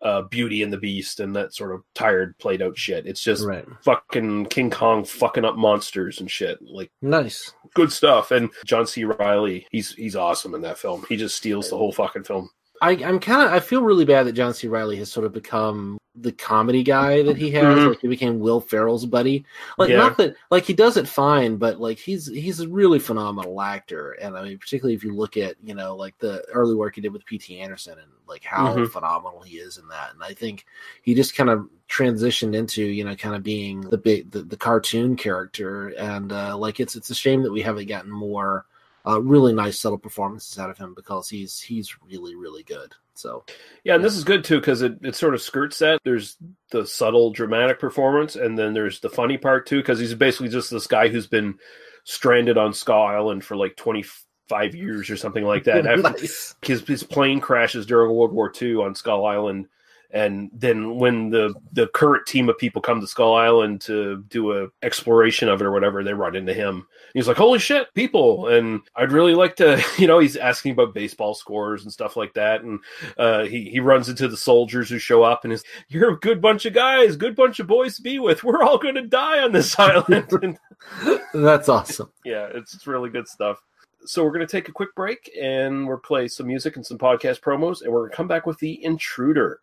uh, 0.00 0.22
Beauty 0.22 0.62
and 0.62 0.72
the 0.72 0.76
Beast 0.78 1.18
and 1.20 1.34
that 1.34 1.52
sort 1.54 1.74
of 1.74 1.82
tired, 1.94 2.38
played 2.38 2.62
out 2.62 2.78
shit. 2.78 3.06
It's 3.06 3.22
just 3.22 3.44
right, 3.44 3.64
fucking 3.82 4.46
King 4.46 4.70
Kong 4.70 5.04
fucking 5.04 5.44
up 5.44 5.56
monsters 5.56 6.20
and 6.20 6.30
shit. 6.30 6.58
Like 6.62 6.90
nice. 7.02 7.52
good 7.74 7.92
stuff. 7.92 8.30
And 8.30 8.50
John 8.64 8.86
C. 8.86 9.04
Reilly, 9.04 9.66
he's 9.70 9.92
he's 9.94 10.14
awesome 10.16 10.54
in 10.54 10.60
that 10.62 10.78
film. 10.78 11.04
He 11.08 11.16
just 11.16 11.36
steals 11.36 11.68
the 11.70 11.76
whole 11.76 11.92
fucking 11.92 12.24
film. 12.24 12.48
I, 12.80 12.92
I'm 12.92 13.18
kind 13.18 13.42
of 13.46 13.52
I 13.52 13.60
feel 13.60 13.82
really 13.82 14.04
bad 14.04 14.26
that 14.26 14.32
John 14.32 14.54
C. 14.54 14.68
Reilly 14.68 14.96
has 14.96 15.10
sort 15.10 15.26
of 15.26 15.32
become 15.32 15.98
the 16.14 16.32
comedy 16.32 16.82
guy 16.82 17.22
that 17.22 17.36
he 17.36 17.50
has. 17.52 17.78
Mhm. 17.78 17.88
Like 17.90 18.00
he 18.00 18.08
became 18.08 18.40
Will 18.40 18.60
Ferrell's 18.60 19.06
buddy. 19.06 19.44
Like 19.78 19.90
Yeah. 19.90 19.98
not 19.98 20.16
that 20.16 20.34
like 20.50 20.64
he 20.64 20.74
does 20.74 20.96
it 20.96 21.06
fine, 21.06 21.56
but 21.56 21.80
like 21.80 21.98
he's 21.98 22.26
he's 22.26 22.58
a 22.60 22.68
really 22.68 22.98
phenomenal 22.98 23.60
actor. 23.60 24.12
And 24.12 24.36
I 24.36 24.42
mean, 24.42 24.58
particularly 24.58 24.94
if 24.94 25.04
you 25.04 25.14
look 25.14 25.36
at 25.36 25.54
you 25.62 25.74
know 25.74 25.94
like 25.94 26.18
the 26.18 26.42
early 26.52 26.74
work 26.74 26.96
he 26.96 27.00
did 27.00 27.12
with 27.12 27.24
P.T. 27.24 27.60
Anderson 27.60 27.98
and 28.00 28.10
like 28.26 28.42
how 28.44 28.74
Mhm. 28.74 28.90
phenomenal 28.90 29.42
he 29.42 29.58
is 29.58 29.78
in 29.78 29.86
that. 29.88 30.12
And 30.14 30.22
I 30.24 30.34
think 30.34 30.64
he 31.02 31.14
just 31.14 31.36
kind 31.36 31.50
of 31.50 31.68
transitioned 31.88 32.54
into 32.54 32.82
you 32.84 33.04
know 33.04 33.14
kind 33.16 33.34
of 33.36 33.42
being 33.42 33.82
the 33.82 33.98
big 33.98 34.30
the, 34.30 34.42
the 34.42 34.56
cartoon 34.56 35.14
character. 35.16 35.88
And 35.98 36.32
uh, 36.32 36.56
like 36.56 36.80
it's 36.80 36.96
it's 36.96 37.10
a 37.10 37.14
shame 37.14 37.42
that 37.44 37.52
we 37.52 37.62
haven't 37.62 37.86
gotten 37.88 38.10
more. 38.10 38.66
Uh, 39.06 39.20
really 39.22 39.52
nice 39.52 39.78
subtle 39.78 39.98
performances 39.98 40.58
out 40.58 40.70
of 40.70 40.78
him 40.78 40.94
because 40.94 41.28
he's 41.28 41.60
he's 41.60 41.96
really 42.02 42.34
really 42.34 42.62
good. 42.62 42.94
So 43.14 43.44
Yeah, 43.84 43.96
and 43.96 44.04
this 44.04 44.16
is 44.16 44.24
good 44.24 44.44
too 44.44 44.60
because 44.60 44.82
it, 44.82 44.98
it 45.02 45.16
sort 45.16 45.34
of 45.34 45.42
skirts 45.42 45.78
that. 45.80 46.00
There's 46.04 46.36
the 46.70 46.86
subtle 46.86 47.30
dramatic 47.32 47.80
performance, 47.80 48.36
and 48.36 48.56
then 48.56 48.74
there's 48.74 49.00
the 49.00 49.10
funny 49.10 49.38
part 49.38 49.66
too 49.66 49.78
because 49.78 49.98
he's 49.98 50.14
basically 50.14 50.48
just 50.48 50.70
this 50.70 50.86
guy 50.86 51.08
who's 51.08 51.26
been 51.26 51.58
stranded 52.04 52.56
on 52.56 52.72
Skull 52.72 53.02
Island 53.02 53.44
for 53.44 53.56
like 53.56 53.76
25 53.76 54.74
years 54.74 55.10
or 55.10 55.16
something 55.16 55.44
like 55.44 55.64
that. 55.64 55.86
After- 55.86 56.18
his 56.20 56.54
his 56.86 57.02
plane 57.02 57.40
crashes 57.40 57.86
during 57.86 58.14
World 58.14 58.32
War 58.32 58.52
II 58.60 58.76
on 58.76 58.94
Skull 58.94 59.26
Island, 59.26 59.66
and 60.10 60.50
then 60.54 60.96
when 60.96 61.30
the 61.30 61.54
the 61.72 61.86
current 61.88 62.26
team 62.26 62.48
of 62.48 62.56
people 62.56 62.80
come 62.80 63.00
to 63.00 63.06
Skull 63.06 63.34
Island 63.34 63.82
to 63.82 64.24
do 64.28 64.52
a 64.52 64.68
exploration 64.82 65.48
of 65.48 65.60
it 65.60 65.64
or 65.64 65.70
whatever, 65.70 66.02
they 66.02 66.14
run 66.14 66.34
into 66.34 66.54
him. 66.54 66.86
He's 67.12 67.28
like, 67.28 67.36
"Holy 67.36 67.58
shit, 67.58 67.92
people!" 67.94 68.48
And 68.48 68.80
I'd 68.96 69.12
really 69.12 69.34
like 69.34 69.56
to, 69.56 69.82
you 69.98 70.06
know, 70.06 70.18
he's 70.18 70.36
asking 70.36 70.72
about 70.72 70.94
baseball 70.94 71.34
scores 71.34 71.82
and 71.82 71.92
stuff 71.92 72.16
like 72.16 72.32
that, 72.34 72.62
and 72.62 72.80
uh, 73.18 73.44
he 73.44 73.68
he 73.68 73.80
runs 73.80 74.08
into 74.08 74.28
the 74.28 74.36
soldiers 74.36 74.88
who 74.88 74.98
show 74.98 75.22
up 75.22 75.44
and 75.44 75.52
is, 75.52 75.62
"You're 75.88 76.14
a 76.14 76.20
good 76.20 76.40
bunch 76.40 76.64
of 76.64 76.72
guys, 76.72 77.16
good 77.16 77.36
bunch 77.36 77.60
of 77.60 77.66
boys 77.66 77.96
to 77.96 78.02
be 78.02 78.18
with. 78.18 78.44
We're 78.44 78.62
all 78.62 78.78
going 78.78 78.94
to 78.94 79.06
die 79.06 79.42
on 79.42 79.52
this 79.52 79.78
island." 79.78 80.32
and, 80.42 80.58
That's 81.34 81.68
awesome. 81.68 82.10
yeah, 82.24 82.48
it's, 82.54 82.72
it's 82.74 82.86
really 82.86 83.10
good 83.10 83.28
stuff. 83.28 83.62
So 84.06 84.24
we're 84.24 84.32
going 84.32 84.46
to 84.46 84.50
take 84.50 84.68
a 84.68 84.72
quick 84.72 84.94
break 84.94 85.30
and 85.40 85.86
we'll 85.86 85.98
play 85.98 86.28
some 86.28 86.46
music 86.46 86.76
and 86.76 86.86
some 86.86 86.98
podcast 86.98 87.40
promos, 87.40 87.82
and 87.82 87.92
we're 87.92 88.02
going 88.02 88.10
to 88.10 88.16
come 88.16 88.28
back 88.28 88.46
with 88.46 88.58
the 88.58 88.82
intruder. 88.82 89.60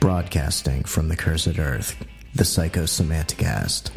Broadcasting 0.00 0.84
from 0.84 1.08
the 1.08 1.16
cursed 1.16 1.58
earth, 1.58 1.96
the 2.34 2.44
Psychosemanticast. 2.44 3.90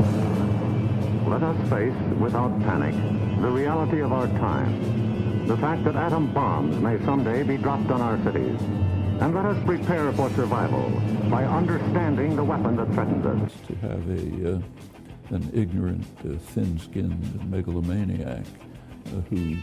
Let 1.27 1.43
us 1.43 1.69
face, 1.69 1.93
without 2.19 2.60
panic, 2.62 2.95
the 3.41 3.49
reality 3.49 4.01
of 4.01 4.12
our 4.12 4.27
time. 4.27 5.47
The 5.47 5.58
fact 5.58 5.84
that 5.84 5.95
atom 5.95 6.34
bombs 6.34 6.77
may 6.77 6.97
someday 7.05 7.43
be 7.43 7.58
dropped 7.58 7.91
on 7.91 8.01
our 8.01 8.17
cities. 8.23 8.60
And 9.21 9.36
let 9.36 9.45
us 9.45 9.63
prepare 9.65 10.12
for 10.13 10.29
survival 10.32 10.89
by 11.29 11.43
understanding 11.43 12.36
the 12.36 12.43
weapon 12.43 12.77
that 12.77 12.88
threatens 12.93 13.25
us. 13.25 13.51
to 13.67 13.75
have 13.75 14.10
a 14.10 14.55
uh, 14.55 14.62
an 15.36 15.49
ignorant, 15.53 16.05
uh, 16.25 16.38
thin-skinned 16.53 17.51
megalomaniac 17.51 18.45
uh, 19.08 19.10
who 19.29 19.58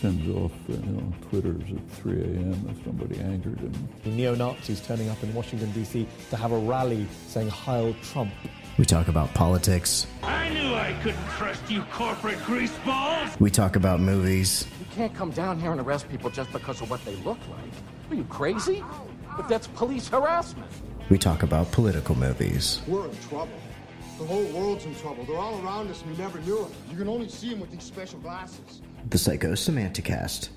sends 0.00 0.28
off 0.36 0.52
you 0.68 0.76
know, 0.76 1.12
Twitters 1.28 1.62
at 1.70 1.90
3 1.96 2.12
a.m. 2.12 2.68
if 2.70 2.84
somebody 2.84 3.18
angered 3.18 3.58
him. 3.58 3.72
The 4.04 4.10
neo-Nazis 4.10 4.80
turning 4.80 5.08
up 5.08 5.20
in 5.22 5.34
Washington 5.34 5.70
D.C. 5.72 6.06
to 6.30 6.36
have 6.36 6.52
a 6.52 6.58
rally 6.58 7.06
saying 7.26 7.48
"Heil 7.48 7.94
Trump." 8.02 8.32
We 8.78 8.84
talk 8.84 9.08
about 9.08 9.34
politics. 9.34 10.06
I 10.22 10.50
knew 10.50 10.74
I 10.74 10.96
couldn't 11.02 11.26
trust 11.30 11.68
you 11.68 11.82
corporate 11.92 12.38
greaseballs. 12.44 13.38
We 13.40 13.50
talk 13.50 13.74
about 13.74 13.98
movies. 13.98 14.66
You 14.78 14.86
can't 14.94 15.12
come 15.14 15.30
down 15.30 15.58
here 15.60 15.72
and 15.72 15.80
arrest 15.80 16.08
people 16.08 16.30
just 16.30 16.52
because 16.52 16.80
of 16.80 16.88
what 16.90 17.04
they 17.04 17.16
look 17.16 17.38
like. 17.48 17.72
Are 18.10 18.14
you 18.14 18.24
crazy? 18.24 18.84
But 19.36 19.48
that's 19.48 19.66
police 19.66 20.08
harassment. 20.08 20.70
We 21.10 21.18
talk 21.18 21.42
about 21.42 21.72
political 21.72 22.14
movies. 22.14 22.82
We're 22.86 23.06
in 23.06 23.16
trouble. 23.28 23.58
The 24.18 24.26
whole 24.26 24.44
world's 24.46 24.84
in 24.84 24.94
trouble. 24.96 25.24
They're 25.24 25.38
all 25.38 25.60
around 25.64 25.90
us 25.90 26.02
and 26.02 26.10
we 26.10 26.16
never 26.16 26.40
knew 26.40 26.62
it. 26.64 26.70
You 26.90 26.96
can 26.96 27.08
only 27.08 27.28
see 27.28 27.50
them 27.50 27.60
with 27.60 27.70
these 27.70 27.84
special 27.84 28.18
glasses. 28.18 28.82
The 29.06 29.16
Psychosemanticast. 29.16 30.48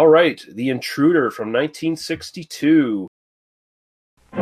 All 0.00 0.08
right, 0.08 0.42
The 0.48 0.70
Intruder 0.70 1.30
from 1.30 1.52
1962. 1.52 3.06
This 4.32 4.40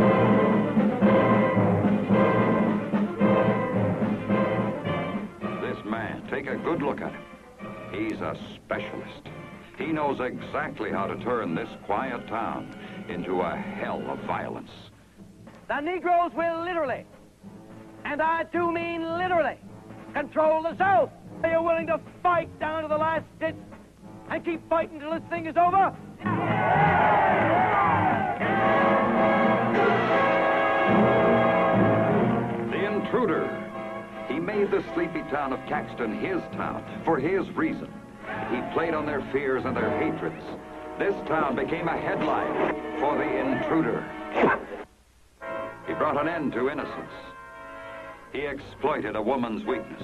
man, 5.84 6.22
take 6.30 6.46
a 6.46 6.54
good 6.58 6.80
look 6.80 7.00
at 7.00 7.10
him. 7.10 7.22
He's 7.90 8.20
a 8.20 8.36
specialist. 8.54 9.26
He 9.76 9.86
knows 9.86 10.20
exactly 10.20 10.92
how 10.92 11.08
to 11.08 11.16
turn 11.24 11.56
this 11.56 11.68
quiet 11.86 12.28
town 12.28 12.72
into 13.08 13.40
a 13.40 13.56
hell 13.56 14.00
of 14.08 14.20
violence. 14.28 14.70
The 15.66 15.80
Negroes 15.80 16.30
will 16.36 16.62
literally, 16.62 17.04
and 18.04 18.22
I 18.22 18.44
do 18.52 18.70
mean 18.70 19.02
literally, 19.18 19.58
control 20.14 20.62
the 20.62 20.78
South. 20.78 21.10
They 21.42 21.48
Are 21.48 21.60
you 21.60 21.66
willing 21.66 21.88
to 21.88 22.00
fight 22.22 22.60
down 22.60 22.82
to 22.82 22.88
the 22.88 22.96
last 22.96 23.24
ditch 23.40 23.56
and 24.30 24.44
keep 24.44 24.68
fighting 24.68 25.00
till 25.00 25.10
this 25.10 25.22
thing 25.30 25.46
is 25.46 25.56
over? 25.56 25.94
The 32.70 32.86
intruder. 32.86 33.54
He 34.28 34.38
made 34.38 34.70
the 34.70 34.84
sleepy 34.94 35.22
town 35.30 35.52
of 35.52 35.60
Caxton 35.66 36.18
his 36.20 36.40
town 36.52 36.84
for 37.04 37.18
his 37.18 37.48
reason. 37.56 37.92
He 38.50 38.60
played 38.74 38.94
on 38.94 39.06
their 39.06 39.22
fears 39.32 39.64
and 39.64 39.76
their 39.76 39.90
hatreds. 39.98 40.44
This 40.98 41.14
town 41.26 41.56
became 41.56 41.88
a 41.88 41.96
headline 41.96 42.74
for 43.00 43.16
the 43.16 43.24
intruder. 43.24 44.04
He 45.86 45.94
brought 45.94 46.20
an 46.20 46.28
end 46.28 46.52
to 46.52 46.68
innocence. 46.68 47.12
He 48.32 48.40
exploited 48.40 49.16
a 49.16 49.22
woman's 49.22 49.64
weakness. 49.64 50.02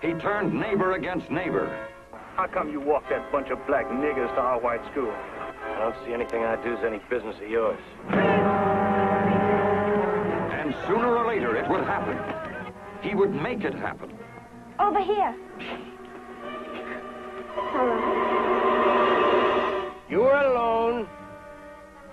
He 0.00 0.14
turned 0.14 0.54
neighbor 0.54 0.92
against 0.92 1.30
neighbor 1.30 1.88
how 2.36 2.46
come 2.48 2.68
you 2.70 2.80
walk 2.80 3.08
that 3.10 3.30
bunch 3.30 3.50
of 3.50 3.64
black 3.64 3.86
niggers 3.86 4.34
to 4.34 4.40
our 4.40 4.58
white 4.58 4.84
school? 4.90 5.12
I 5.12 5.78
don't 5.78 5.94
see 6.04 6.12
anything 6.12 6.42
I 6.42 6.56
do 6.64 6.76
is 6.76 6.82
any 6.84 6.98
business 7.08 7.36
of 7.36 7.48
yours. 7.48 7.78
And 10.50 10.74
sooner 10.88 11.14
or 11.16 11.28
later 11.28 11.54
it 11.56 11.70
would 11.70 11.84
happen. 11.84 12.18
He 13.02 13.14
would 13.14 13.32
make 13.32 13.62
it 13.62 13.72
happen. 13.72 14.18
Over 14.80 15.00
here. 15.00 15.32
Hello. 17.54 17.94
You 20.10 20.18
were 20.22 20.34
alone 20.34 21.06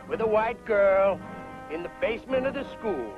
with 0.07 0.21
a 0.21 0.27
white 0.27 0.63
girl 0.65 1.19
in 1.73 1.81
the 1.81 1.89
basement 1.99 2.45
of 2.45 2.53
the 2.53 2.69
school, 2.77 3.11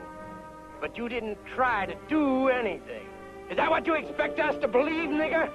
but 0.80 0.98
you 0.98 1.10
didn't 1.10 1.38
try 1.54 1.86
to 1.86 1.96
do 2.08 2.48
anything. 2.48 3.08
Is 3.50 3.58
that 3.58 3.70
what 3.70 3.86
you 3.86 3.96
expect 3.96 4.40
us 4.40 4.56
to 4.62 4.70
believe, 4.70 5.10
nigger? 5.10 5.52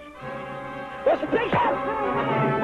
What's 1.08 1.22
the 1.22 1.26
picture? 1.28 2.57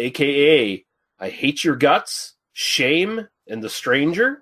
Aka 0.00 0.84
I 1.18 1.28
Hate 1.28 1.62
Your 1.64 1.76
Guts, 1.76 2.34
Shame, 2.52 3.28
and 3.46 3.62
The 3.62 3.68
Stranger. 3.68 4.40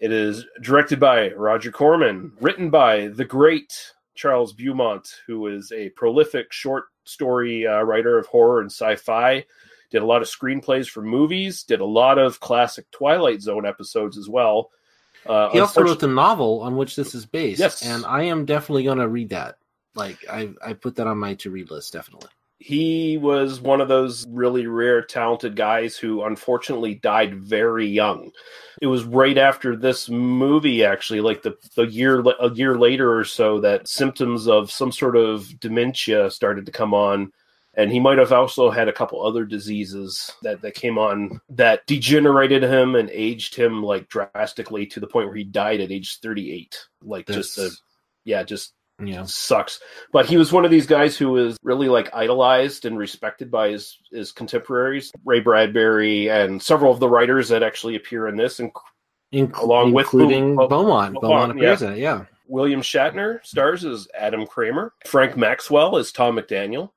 It 0.00 0.12
is 0.12 0.44
directed 0.60 1.00
by 1.00 1.30
Roger 1.32 1.70
Corman, 1.70 2.32
written 2.40 2.70
by 2.70 3.08
the 3.08 3.24
great 3.24 3.72
Charles 4.14 4.52
Beaumont, 4.52 5.08
who 5.26 5.46
is 5.46 5.72
a 5.72 5.90
prolific 5.90 6.52
short 6.52 6.84
story 7.04 7.66
uh, 7.66 7.82
writer 7.82 8.18
of 8.18 8.26
horror 8.26 8.60
and 8.60 8.70
sci 8.70 8.96
fi. 8.96 9.44
Did 9.90 10.02
a 10.02 10.06
lot 10.06 10.20
of 10.22 10.28
screenplays 10.28 10.88
for 10.88 11.02
movies, 11.02 11.62
did 11.62 11.80
a 11.80 11.84
lot 11.84 12.18
of 12.18 12.40
classic 12.40 12.90
Twilight 12.90 13.40
Zone 13.40 13.64
episodes 13.64 14.18
as 14.18 14.28
well. 14.28 14.70
Uh, 15.24 15.50
He 15.50 15.60
also 15.60 15.82
wrote 15.82 16.00
the 16.00 16.08
novel 16.08 16.60
on 16.62 16.76
which 16.76 16.96
this 16.96 17.14
is 17.14 17.24
based. 17.24 17.60
Yes. 17.60 17.82
and 17.86 18.04
I 18.04 18.24
am 18.24 18.44
definitely 18.44 18.84
going 18.84 18.98
to 18.98 19.08
read 19.08 19.30
that. 19.30 19.56
Like 19.94 20.18
I, 20.30 20.50
I 20.64 20.72
put 20.74 20.96
that 20.96 21.06
on 21.06 21.18
my 21.18 21.34
to 21.34 21.50
read 21.50 21.70
list. 21.70 21.92
Definitely. 21.92 22.28
He 22.58 23.18
was 23.18 23.60
one 23.60 23.80
of 23.80 23.88
those 23.88 24.26
really 24.28 24.66
rare 24.66 25.02
talented 25.02 25.56
guys 25.56 25.96
who 25.96 26.22
unfortunately 26.22 26.94
died 26.94 27.34
very 27.34 27.86
young. 27.86 28.30
It 28.80 28.86
was 28.86 29.04
right 29.04 29.36
after 29.36 29.76
this 29.76 30.08
movie 30.08 30.84
actually 30.84 31.20
like 31.20 31.42
the, 31.42 31.56
the 31.74 31.86
year 31.86 32.20
a 32.40 32.50
year 32.54 32.78
later 32.78 33.14
or 33.14 33.24
so 33.24 33.60
that 33.60 33.88
symptoms 33.88 34.48
of 34.48 34.70
some 34.70 34.90
sort 34.90 35.16
of 35.16 35.58
dementia 35.60 36.30
started 36.30 36.66
to 36.66 36.72
come 36.72 36.94
on. 36.94 37.32
And 37.78 37.92
he 37.92 38.00
might 38.00 38.16
have 38.16 38.32
also 38.32 38.70
had 38.70 38.88
a 38.88 38.92
couple 38.92 39.24
other 39.24 39.44
diseases 39.44 40.32
that, 40.42 40.62
that 40.62 40.74
came 40.74 40.96
on 40.96 41.42
that 41.50 41.86
degenerated 41.86 42.62
him 42.62 42.94
and 42.94 43.10
aged 43.10 43.54
him 43.54 43.82
like 43.82 44.08
drastically 44.08 44.86
to 44.86 45.00
the 45.00 45.06
point 45.06 45.26
where 45.26 45.36
he 45.36 45.44
died 45.44 45.80
at 45.80 45.92
age 45.92 46.18
38 46.20 46.86
like 47.02 47.26
just 47.26 47.58
a, 47.58 47.70
yeah 48.24 48.42
just 48.42 48.72
Yeah. 49.02 49.24
sucks. 49.24 49.80
But 50.12 50.26
he 50.26 50.36
was 50.36 50.52
one 50.52 50.64
of 50.64 50.70
these 50.70 50.86
guys 50.86 51.16
who 51.16 51.30
was 51.30 51.58
really 51.62 51.88
like 51.88 52.14
idolized 52.14 52.86
and 52.86 52.96
respected 52.96 53.50
by 53.50 53.70
his 53.70 53.98
his 54.10 54.32
contemporaries, 54.32 55.12
Ray 55.24 55.40
Bradbury 55.40 56.28
and 56.30 56.62
several 56.62 56.92
of 56.92 57.00
the 57.00 57.08
writers 57.08 57.48
that 57.50 57.62
actually 57.62 57.96
appear 57.96 58.26
in 58.28 58.36
this, 58.36 58.58
and 58.58 58.70
In- 59.32 59.52
along 59.60 59.92
with 59.92 60.06
including 60.06 60.56
Bo- 60.56 60.68
Beaumont. 60.68 61.20
Beaumont 61.20 61.52
appears 61.52 61.82
in 61.82 61.92
it, 61.94 61.98
yeah. 61.98 62.24
William 62.48 62.80
Shatner 62.80 63.44
stars 63.44 63.84
as 63.84 64.08
Adam 64.16 64.46
Kramer. 64.46 64.92
Frank 65.06 65.36
Maxwell 65.36 65.96
as 65.96 66.12
Tom 66.12 66.36
McDaniel. 66.36 66.90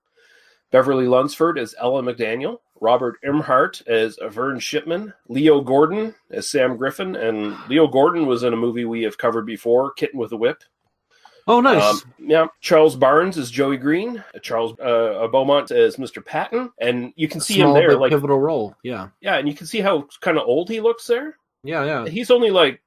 Beverly 0.72 1.08
Lunsford 1.08 1.58
as 1.58 1.74
Ella 1.80 2.04
McDaniel. 2.04 2.60
Robert 2.80 3.18
Emhardt 3.26 3.86
as 3.88 4.18
Vern 4.30 4.60
Shipman. 4.60 5.12
Leo 5.28 5.60
Gordon 5.62 6.14
as 6.30 6.48
Sam 6.48 6.78
Griffin. 6.78 7.16
And 7.16 7.58
Leo 7.68 7.88
Gordon 7.88 8.28
was 8.28 8.44
in 8.44 8.54
a 8.54 8.58
movie 8.58 8.86
we 8.86 9.02
have 9.02 9.18
covered 9.18 9.46
before, 9.48 9.92
Kitten 9.92 10.20
with 10.20 10.32
a 10.32 10.38
Whip. 10.38 10.64
Oh, 11.50 11.62
nice. 11.62 11.84
Um, 11.84 12.14
yeah, 12.20 12.46
Charles 12.62 12.96
Barnes 12.96 13.36
is 13.36 13.50
Joey 13.50 13.78
Green. 13.78 14.24
Charles 14.44 14.80
uh, 14.80 15.28
Beaumont 15.32 15.72
is 15.72 15.98
Mr. 15.98 16.24
Patton, 16.24 16.72
and 16.80 17.12
you 17.16 17.28
can 17.28 17.42
see 17.42 17.56
Small 17.56 17.76
him 17.76 17.82
there, 17.82 17.98
like 17.98 18.12
pivotal 18.12 18.40
role. 18.40 18.76
Yeah, 18.84 19.10
yeah, 19.20 19.38
and 19.38 19.48
you 19.48 19.56
can 19.56 19.66
see 19.66 19.80
how 19.80 20.08
kind 20.22 20.38
of 20.38 20.48
old 20.48 20.70
he 20.70 20.80
looks 20.80 21.08
there. 21.08 21.38
yeah, 21.64 21.84
yeah. 21.84 22.08
He's 22.08 22.30
only 22.30 22.52
like 22.52 22.82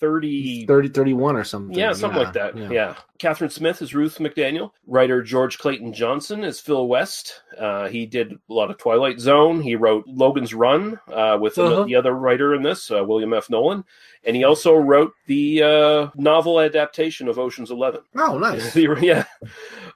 30, 0.00 0.66
30, 0.66 0.88
31 0.88 1.36
or 1.36 1.44
something. 1.44 1.76
yeah, 1.76 1.92
something 1.92 2.22
like 2.22 2.32
that. 2.34 2.56
Yeah. 2.56 2.96
Catherine 3.18 3.50
Smith 3.50 3.80
is 3.82 3.94
Ruth 3.94 4.18
McDaniel. 4.18 4.70
Writer 4.86 5.22
George 5.22 5.58
Clayton 5.58 5.92
Johnson 5.92 6.44
is 6.44 6.60
Phil 6.60 6.86
West. 6.86 7.42
Uh, 7.58 7.88
he 7.88 8.04
did 8.06 8.32
a 8.32 8.52
lot 8.52 8.70
of 8.70 8.76
Twilight 8.78 9.18
Zone. 9.20 9.60
He 9.62 9.74
wrote 9.74 10.04
Logan's 10.06 10.52
Run 10.54 10.98
uh, 11.12 11.38
with 11.40 11.56
Uh-huh. 11.58 11.84
the 11.84 11.94
other 11.96 12.12
writer 12.12 12.54
in 12.54 12.62
this, 12.62 12.90
uh, 12.90 13.02
William 13.04 13.32
F. 13.32 13.48
Nolan. 13.50 13.84
And 14.24 14.36
he 14.36 14.44
also 14.44 14.74
wrote 14.74 15.12
the 15.26 15.62
uh, 15.62 16.10
novel 16.16 16.60
adaptation 16.60 17.28
of 17.28 17.38
Ocean's 17.38 17.70
Eleven. 17.70 18.00
Oh, 18.16 18.38
nice. 18.38 18.74
yeah. 19.00 19.24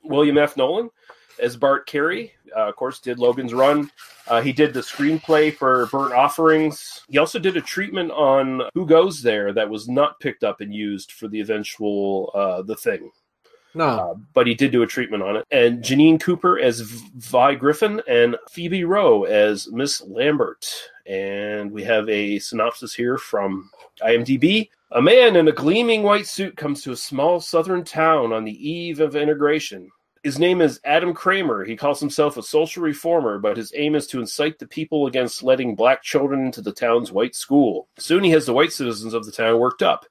William 0.03 0.39
F. 0.39 0.57
Nolan 0.57 0.91
as 1.41 1.57
Bart 1.57 1.87
Carey. 1.87 2.33
Uh, 2.57 2.69
of 2.69 2.77
course, 2.77 2.99
did 2.99 3.19
Logan's 3.19 3.55
Run. 3.55 3.91
Uh, 4.27 4.41
he 4.41 4.53
did 4.53 4.75
the 4.75 4.81
screenplay 4.81 5.55
for 5.55 5.87
Burnt 5.87 6.13
Offerings. 6.13 7.03
He 7.09 7.19
also 7.19 7.39
did 7.39 7.57
a 7.57 7.61
treatment 7.61 8.11
on 8.13 8.63
Who 8.75 8.87
Goes 8.87 9.23
There 9.23 9.53
that 9.53 9.69
was 9.69 9.89
not 9.89 10.21
picked 10.21 10.45
up 10.45 10.61
and 10.61 10.75
used 10.75 11.13
for 11.13 11.29
the 11.29 11.41
eventual 11.41 12.31
uh, 12.35 12.63
The 12.63 12.77
Thing. 12.77 13.11
No. 13.75 13.85
Uh, 13.85 14.15
but 14.35 14.47
he 14.47 14.55
did 14.55 14.73
do 14.73 14.83
a 14.83 14.87
treatment 14.87 15.23
on 15.23 15.37
it. 15.37 15.47
And 15.51 15.83
Janine 15.83 16.21
Cooper 16.21 16.59
as 16.59 16.81
Vi 16.81 17.55
Griffin 17.55 18.03
and 18.09 18.37
Phoebe 18.51 18.85
Rowe 18.85 19.25
as 19.25 19.71
Miss 19.71 20.01
Lambert. 20.03 20.67
And 21.07 21.71
we 21.71 21.85
have 21.85 22.09
a 22.09 22.39
synopsis 22.39 22.95
here 22.95 23.17
from 23.17 23.71
IMDb. 24.03 24.71
A 24.93 25.03
man 25.03 25.37
in 25.37 25.47
a 25.47 25.53
gleaming 25.53 26.03
white 26.03 26.27
suit 26.27 26.57
comes 26.57 26.83
to 26.83 26.93
a 26.93 26.97
small 26.97 27.41
southern 27.41 27.85
town 27.85 28.33
on 28.33 28.45
the 28.45 28.69
eve 28.69 29.01
of 29.01 29.15
integration. 29.15 29.91
His 30.23 30.39
name 30.39 30.61
is 30.61 30.81
Adam 30.85 31.15
Kramer. 31.15 31.65
He 31.65 31.77
calls 31.77 31.99
himself 31.99 32.37
a 32.37 32.43
social 32.43 32.83
reformer, 32.83 33.39
but 33.39 33.57
his 33.57 33.73
aim 33.75 33.95
is 33.95 34.07
to 34.09 34.21
incite 34.21 34.59
the 34.59 34.67
people 34.67 35.07
against 35.07 35.43
letting 35.43 35.75
black 35.75 36.03
children 36.03 36.45
into 36.45 36.61
the 36.61 36.73
town's 36.73 37.11
white 37.11 37.35
school. 37.35 37.89
Soon 37.99 38.23
he 38.23 38.31
has 38.31 38.45
the 38.45 38.53
white 38.53 38.73
citizens 38.73 39.15
of 39.15 39.25
the 39.25 39.33
town 39.33 39.59
worked 39.59 39.83
up. 39.83 40.05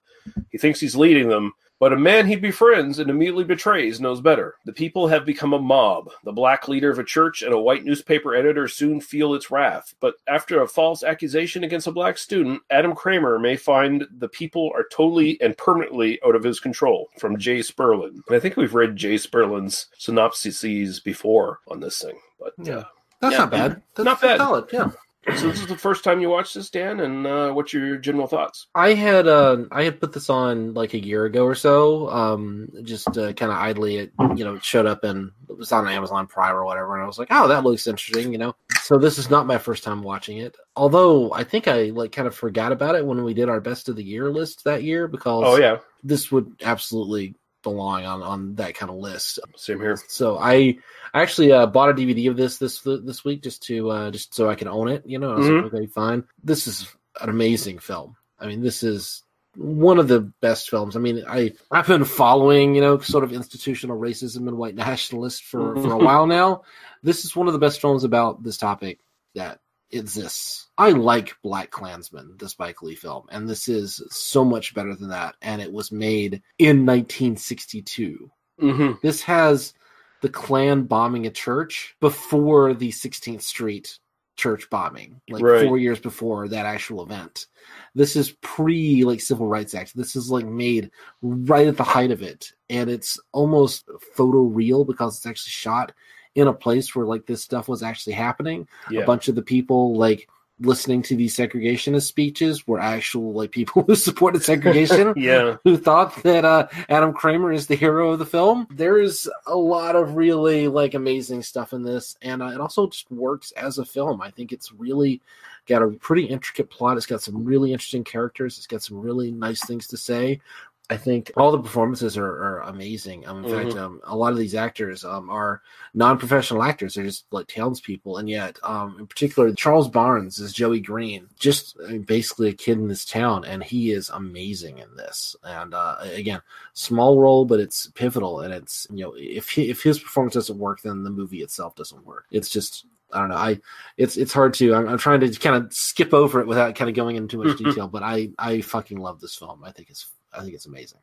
He 0.50 0.58
thinks 0.58 0.80
he's 0.80 0.96
leading 0.96 1.30
them, 1.30 1.54
but 1.80 1.94
a 1.94 1.98
man 1.98 2.28
he 2.28 2.36
befriends 2.36 3.00
and 3.00 3.10
immediately 3.10 3.44
betrays 3.44 4.00
knows 4.02 4.22
better. 4.22 4.56
The 4.66 4.74
people 4.74 5.08
have 5.08 5.26
become 5.26 5.54
a 5.54 5.60
mob. 5.60 6.12
The 6.24 6.32
black 6.32 6.68
leader 6.68 6.90
of 6.92 7.00
a 7.00 7.04
church 7.04 7.42
and 7.42 7.54
a 7.54 7.60
white 7.60 7.86
newspaper 7.86 8.36
editor 8.36 8.68
soon 8.68 9.00
feel 9.02 9.34
its 9.34 9.50
wrath. 9.50 9.94
But 10.00 10.16
after 10.28 10.62
a 10.62 10.68
false 10.68 11.04
accusation 11.04 11.64
against 11.64 11.88
a 11.88 11.92
black 11.92 12.18
student, 12.18 12.62
Adam 12.70 12.94
Kramer 12.94 13.40
may 13.40 13.56
find 13.56 14.06
the 14.18 14.28
people 14.30 14.72
are 14.76 14.86
totally 14.92 15.40
and 15.42 15.58
permanently 15.58 16.20
out 16.26 16.36
of 16.36 16.44
his 16.44 16.60
control. 16.60 17.10
From 17.18 17.38
Jay 17.38 17.60
Sperlin. 17.60 18.22
And 18.28 18.36
I 18.36 18.40
think 18.40 18.58
we've 18.58 18.74
read 18.74 18.96
Jay 18.96 19.16
Sperlin's 19.16 19.88
synopses 19.98 21.00
before 21.00 21.60
on 21.68 21.80
this 21.80 22.02
thing. 22.02 22.20
But 22.40 22.54
Yeah. 22.62 22.78
uh, 22.78 22.84
That's 23.22 23.34
yeah, 23.34 23.40
not 23.40 23.52
bad. 23.52 23.82
That's 23.96 24.06
not 24.06 24.22
bad. 24.22 24.38
Solid. 24.38 24.66
Yeah. 24.72 24.92
So 25.36 25.48
this 25.48 25.60
is 25.60 25.68
the 25.68 25.78
first 25.78 26.04
time 26.04 26.22
you 26.22 26.30
watched 26.30 26.56
this, 26.56 26.70
Dan, 26.70 27.02
and 27.02 27.28
uh, 27.28 27.52
what's 27.52 27.74
your 27.74 27.98
general 27.98 28.26
thoughts? 28.26 28.68
I 28.74 28.94
had 28.94 29.28
uh, 29.28 29.66
I 29.72 29.84
had 29.84 30.00
put 30.00 30.14
this 30.14 30.30
on 30.30 30.74
like 30.74 30.94
a 30.94 31.04
year 31.04 31.26
ago 31.26 31.44
or 31.46 31.56
so, 31.56 32.10
um, 32.10 32.70
just 32.84 33.08
uh, 33.18 33.34
kind 33.34 33.52
of 33.52 33.58
idly. 33.58 33.98
It 33.98 34.12
you 34.36 34.44
know 34.46 34.56
it 34.56 34.64
showed 34.64 34.86
up 34.86 35.04
and 35.04 35.32
it 35.50 35.58
was 35.58 35.72
on 35.72 35.88
Amazon 35.88 36.26
Prime 36.26 36.56
or 36.56 36.64
whatever, 36.66 36.96
and 36.96 37.04
I 37.04 37.08
was 37.08 37.20
like, 37.20 37.28
oh, 37.32 37.48
that 37.50 37.64
looks 37.64 37.86
interesting, 37.86 38.32
you 38.32 38.38
know. 38.38 38.56
So 38.82 38.98
this 38.98 39.18
is 39.18 39.30
not 39.30 39.46
my 39.46 39.58
first 39.58 39.84
time 39.84 40.02
watching 40.04 40.38
it, 40.38 40.56
although 40.76 41.32
I 41.34 41.44
think 41.44 41.68
I 41.68 41.84
like 41.94 42.12
kind 42.14 42.28
of 42.28 42.34
forgot 42.36 42.72
about 42.72 42.96
it 42.96 43.06
when 43.06 43.24
we 43.24 43.34
did 43.34 43.50
our 43.50 43.60
best 43.62 43.90
of 43.90 43.98
the 43.98 44.04
year 44.04 44.32
list 44.32 44.64
that 44.64 44.84
year 44.84 45.08
because 45.08 45.44
Oh, 45.46 45.58
yeah. 45.58 45.78
this 46.02 46.32
would 46.32 46.56
absolutely 46.64 47.36
belong 47.64 48.06
on 48.06 48.22
on 48.24 48.56
that 48.56 48.76
kind 48.76 48.90
of 48.90 48.98
list. 48.98 49.40
Same 49.56 49.80
here. 49.80 49.98
So 50.08 50.38
I 50.38 50.78
I 51.14 51.22
actually 51.22 51.52
uh, 51.52 51.66
bought 51.66 51.90
a 51.90 51.94
DVD 51.94 52.30
of 52.30 52.38
this 52.38 52.58
this 52.58 52.82
this 52.82 53.24
week 53.26 53.44
just 53.44 53.64
to 53.64 53.90
uh, 53.92 54.12
just 54.12 54.34
so 54.34 54.50
I 54.50 54.56
can 54.56 54.68
own 54.68 54.88
it. 54.88 55.04
You 55.06 55.20
know, 55.20 55.32
I 55.34 55.38
was 55.38 55.48
Mhm. 55.48 55.64
like, 55.64 55.74
okay, 55.74 55.86
fine. 55.88 56.24
This 56.44 56.68
is 56.68 56.88
an 57.22 57.30
amazing 57.30 57.80
film. 57.80 58.16
I 58.40 58.48
mean, 58.48 58.62
this 58.62 58.84
is 58.84 59.24
one 59.56 59.98
of 60.00 60.08
the 60.08 60.22
best 60.42 60.70
films. 60.70 60.96
I 60.96 61.00
mean, 61.00 61.24
I 61.28 61.54
I've 61.72 61.88
been 61.88 62.06
following 62.06 62.76
you 62.76 62.82
know 62.82 63.00
sort 63.00 63.24
of 63.24 63.34
institutional 63.34 64.00
racism 64.00 64.48
and 64.48 64.58
white 64.58 64.76
nationalists 64.76 65.40
for 65.42 65.76
for 65.76 65.94
a 65.94 65.98
while 66.06 66.28
now. 66.28 66.62
This 67.04 67.26
is 67.26 67.36
one 67.36 67.48
of 67.48 67.54
the 67.54 67.60
best 67.60 67.82
films 67.82 68.04
about 68.04 68.44
this 68.44 68.58
topic 68.58 69.00
that 69.36 69.60
exists. 69.92 70.68
I 70.78 70.92
like 70.92 71.36
Black 71.44 71.72
Klansman, 71.72 72.36
the 72.38 72.50
Spike 72.50 72.82
Lee 72.82 72.96
film, 72.96 73.26
and 73.32 73.50
this 73.50 73.68
is 73.68 74.02
so 74.10 74.46
much 74.46 74.74
better 74.74 74.96
than 74.96 75.10
that. 75.10 75.36
And 75.42 75.62
it 75.62 75.72
was 75.72 75.92
made 75.92 76.42
in 76.58 76.86
1962. 76.86 78.32
Mm-hmm. 78.62 78.92
This 79.02 79.22
has 79.24 79.74
the 80.22 80.30
Klan 80.30 80.84
bombing 80.84 81.26
a 81.26 81.32
church 81.32 81.96
before 82.00 82.74
the 82.74 82.90
16th 82.90 83.42
Street 83.42 84.00
church 84.36 84.70
bombing, 84.70 85.20
like 85.30 85.44
Right. 85.44 85.68
four 85.68 85.78
years 85.78 86.00
before 86.00 86.48
that 86.48 86.66
actual 86.66 87.04
event. 87.04 87.48
This 87.94 88.16
is 88.16 88.32
pre 88.42 89.04
like 89.04 89.20
Civil 89.20 89.48
Rights 89.48 89.76
Act. 89.76 89.96
This 89.96 90.16
is 90.16 90.32
like 90.32 90.46
made 90.46 90.92
right 91.22 91.68
at 91.68 91.78
the 91.78 91.84
height 91.84 92.12
of 92.12 92.22
it, 92.22 92.54
and 92.70 92.90
it's 92.90 93.20
almost 93.34 93.90
photo 94.16 94.40
real 94.40 94.86
because 94.86 95.18
it's 95.18 95.26
actually 95.26 95.52
shot 95.52 95.92
in 96.36 96.48
a 96.48 96.54
place 96.54 96.96
where 96.96 97.06
like 97.06 97.26
this 97.26 97.42
stuff 97.44 97.68
was 97.68 97.84
actually 97.84 98.14
happening. 98.14 98.68
Yeah. 98.90 99.02
A 99.02 99.06
bunch 99.06 99.28
of 99.28 99.36
the 99.36 99.42
people 99.42 99.96
like 99.96 100.28
listening 100.62 101.02
to 101.02 101.16
these 101.16 101.36
segregationist 101.36 102.04
speeches 102.04 102.68
were 102.68 102.80
actual 102.80 103.32
like 103.34 103.52
people 103.60 103.84
who 103.84 103.96
supported 103.96 104.44
segregation 104.44 105.14
Yeah. 105.18 105.58
who 105.64 105.78
thought 105.78 106.22
that 106.24 106.46
uh, 106.46 106.68
Adam 106.90 107.14
Cramer 107.14 107.52
is 107.52 107.68
the 107.68 107.76
hero 107.76 108.12
of 108.12 108.20
the 108.20 108.26
film. 108.26 108.68
There's 108.70 109.28
a 109.48 109.56
lot 109.56 109.96
of 109.96 110.16
really 110.16 110.68
like 110.68 110.94
amazing 110.94 111.44
stuff 111.44 111.74
in 111.74 111.84
this, 111.84 112.18
and 112.22 112.42
uh, 112.44 112.48
it 112.48 112.60
also 112.60 112.88
just 112.88 113.10
works 113.12 113.52
as 113.54 113.78
a 113.78 113.86
film. 113.86 114.22
I 114.22 114.32
think 114.32 114.52
it's 114.52 114.72
really 114.74 115.22
got 115.66 115.84
a 115.84 115.88
pretty 115.92 116.26
intricate 116.26 116.70
plot. 116.70 116.98
It's 116.98 117.06
got 117.06 117.22
some 117.22 117.46
really 117.46 117.72
interesting 117.72 118.04
characters. 118.04 118.58
It's 118.58 118.68
got 118.68 118.82
some 118.82 119.00
really 119.00 119.32
nice 119.32 119.64
things 119.66 119.88
to 119.88 119.98
say. 119.98 120.42
I 120.92 120.98
think 120.98 121.32
all 121.38 121.52
the 121.52 121.62
performances 121.62 122.18
are, 122.18 122.26
are 122.26 122.62
amazing. 122.62 123.28
Um, 123.28 123.46
in 123.46 123.52
fact, 123.52 123.76
Mhm. 123.76 123.80
um, 123.80 124.02
a 124.06 124.16
lot 124.18 124.32
of 124.32 124.40
these 124.40 124.56
actors 124.56 125.06
um, 125.06 125.30
are 125.30 125.62
non-professional 125.94 126.64
actors. 126.64 126.96
They're 126.96 127.04
just 127.06 127.26
like 127.32 127.48
townspeople, 127.48 128.18
and 128.18 128.28
yet, 128.28 128.58
um, 128.64 128.96
in 129.00 129.06
particular, 129.06 129.54
Charles 129.54 129.88
Barnes 129.88 130.40
is 130.40 130.52
Joey 130.52 130.80
Green, 130.80 131.28
just 131.38 131.78
I 131.88 131.92
mean, 131.92 132.02
basically 132.04 132.50
a 132.50 132.54
kid 132.54 132.80
in 132.80 132.88
this 132.88 133.06
town, 133.06 133.46
and 133.46 133.64
he 133.64 133.92
is 133.92 134.10
amazing 134.10 134.80
in 134.80 134.96
this. 134.96 135.36
And 135.44 135.76
uh, 135.76 135.98
again, 136.02 136.42
small 136.74 137.20
role, 137.20 137.46
but 137.46 137.60
it's 137.60 137.88
pivotal, 137.92 138.40
and 138.40 138.52
it's 138.52 138.88
you 138.90 139.04
know 139.06 139.14
if 139.16 139.50
he, 139.50 139.70
if 139.70 139.84
his 139.84 140.00
performance 140.00 140.34
doesn't 140.34 140.58
work, 140.58 140.82
then 140.82 141.04
the 141.04 141.12
movie 141.12 141.44
itself 141.44 141.76
doesn't 141.76 142.04
work. 142.06 142.26
It's 142.32 142.50
just 142.50 142.86
I 143.14 143.20
don't 143.20 143.30
know. 143.30 143.36
I 143.36 143.60
it's 143.98 144.18
it's 144.18 144.34
hard 144.34 144.56
to. 144.56 144.74
I'm, 144.74 144.88
I'm 144.88 144.98
trying 144.98 145.20
to 145.20 145.30
kind 145.40 145.56
of 145.56 145.72
skip 145.72 146.16
over 146.16 146.42
it 146.42 146.48
without 146.48 146.76
kind 146.76 146.90
of 146.90 146.96
going 146.96 147.16
into 147.16 147.38
too 147.38 147.44
much 147.44 147.58
detail, 147.64 147.88
but 147.88 148.02
I 148.02 148.32
I 148.40 148.62
fucking 148.62 148.98
love 148.98 149.20
this 149.20 149.36
film. 149.36 149.64
I 149.64 149.72
think 149.72 149.90
it's 149.92 150.08
I 150.34 150.42
think 150.42 150.54
it's 150.54 150.66
amazing. 150.66 151.00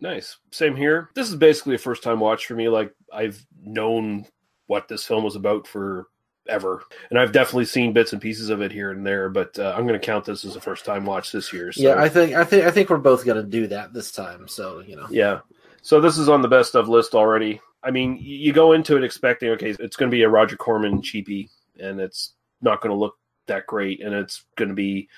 Nice. 0.00 0.38
Same 0.52 0.76
here. 0.76 1.10
This 1.14 1.28
is 1.28 1.36
basically 1.36 1.74
a 1.74 1.78
first 1.78 2.02
time 2.02 2.20
watch 2.20 2.46
for 2.46 2.54
me. 2.54 2.68
Like 2.68 2.94
I've 3.12 3.44
known 3.60 4.26
what 4.66 4.88
this 4.88 5.04
film 5.04 5.24
was 5.24 5.36
about 5.36 5.66
for 5.66 6.06
ever, 6.48 6.82
and 7.10 7.18
I've 7.18 7.32
definitely 7.32 7.64
seen 7.64 7.92
bits 7.92 8.12
and 8.12 8.22
pieces 8.22 8.48
of 8.48 8.62
it 8.62 8.70
here 8.70 8.92
and 8.92 9.04
there. 9.04 9.28
But 9.28 9.58
uh, 9.58 9.74
I'm 9.76 9.86
going 9.86 9.98
to 9.98 10.06
count 10.06 10.24
this 10.24 10.44
as 10.44 10.56
a 10.56 10.60
first 10.60 10.84
time 10.84 11.04
watch 11.04 11.32
this 11.32 11.52
year. 11.52 11.72
So. 11.72 11.82
Yeah, 11.82 11.96
I 11.96 12.08
think 12.08 12.34
I 12.34 12.44
think 12.44 12.64
I 12.64 12.70
think 12.70 12.90
we're 12.90 12.98
both 12.98 13.24
gonna 13.24 13.42
do 13.42 13.66
that 13.68 13.92
this 13.92 14.12
time. 14.12 14.46
So 14.46 14.80
you 14.80 14.96
know, 14.96 15.06
Yeah. 15.10 15.40
So 15.82 16.00
this 16.00 16.18
is 16.18 16.28
on 16.28 16.42
the 16.42 16.48
best 16.48 16.74
of 16.74 16.88
list 16.88 17.14
already. 17.14 17.60
I 17.82 17.90
mean, 17.90 18.18
you 18.20 18.52
go 18.52 18.72
into 18.72 18.96
it 18.96 19.04
expecting, 19.04 19.50
okay, 19.50 19.70
it's 19.78 19.96
going 19.96 20.10
to 20.10 20.14
be 20.14 20.22
a 20.22 20.28
Roger 20.28 20.56
Corman 20.56 21.00
cheapie, 21.00 21.48
and 21.78 22.00
it's 22.00 22.34
not 22.60 22.80
going 22.80 22.90
to 22.90 22.98
look 22.98 23.16
that 23.46 23.66
great, 23.66 24.02
and 24.02 24.12
it's 24.12 24.44
going 24.56 24.68
to 24.68 24.74
be 24.74 25.08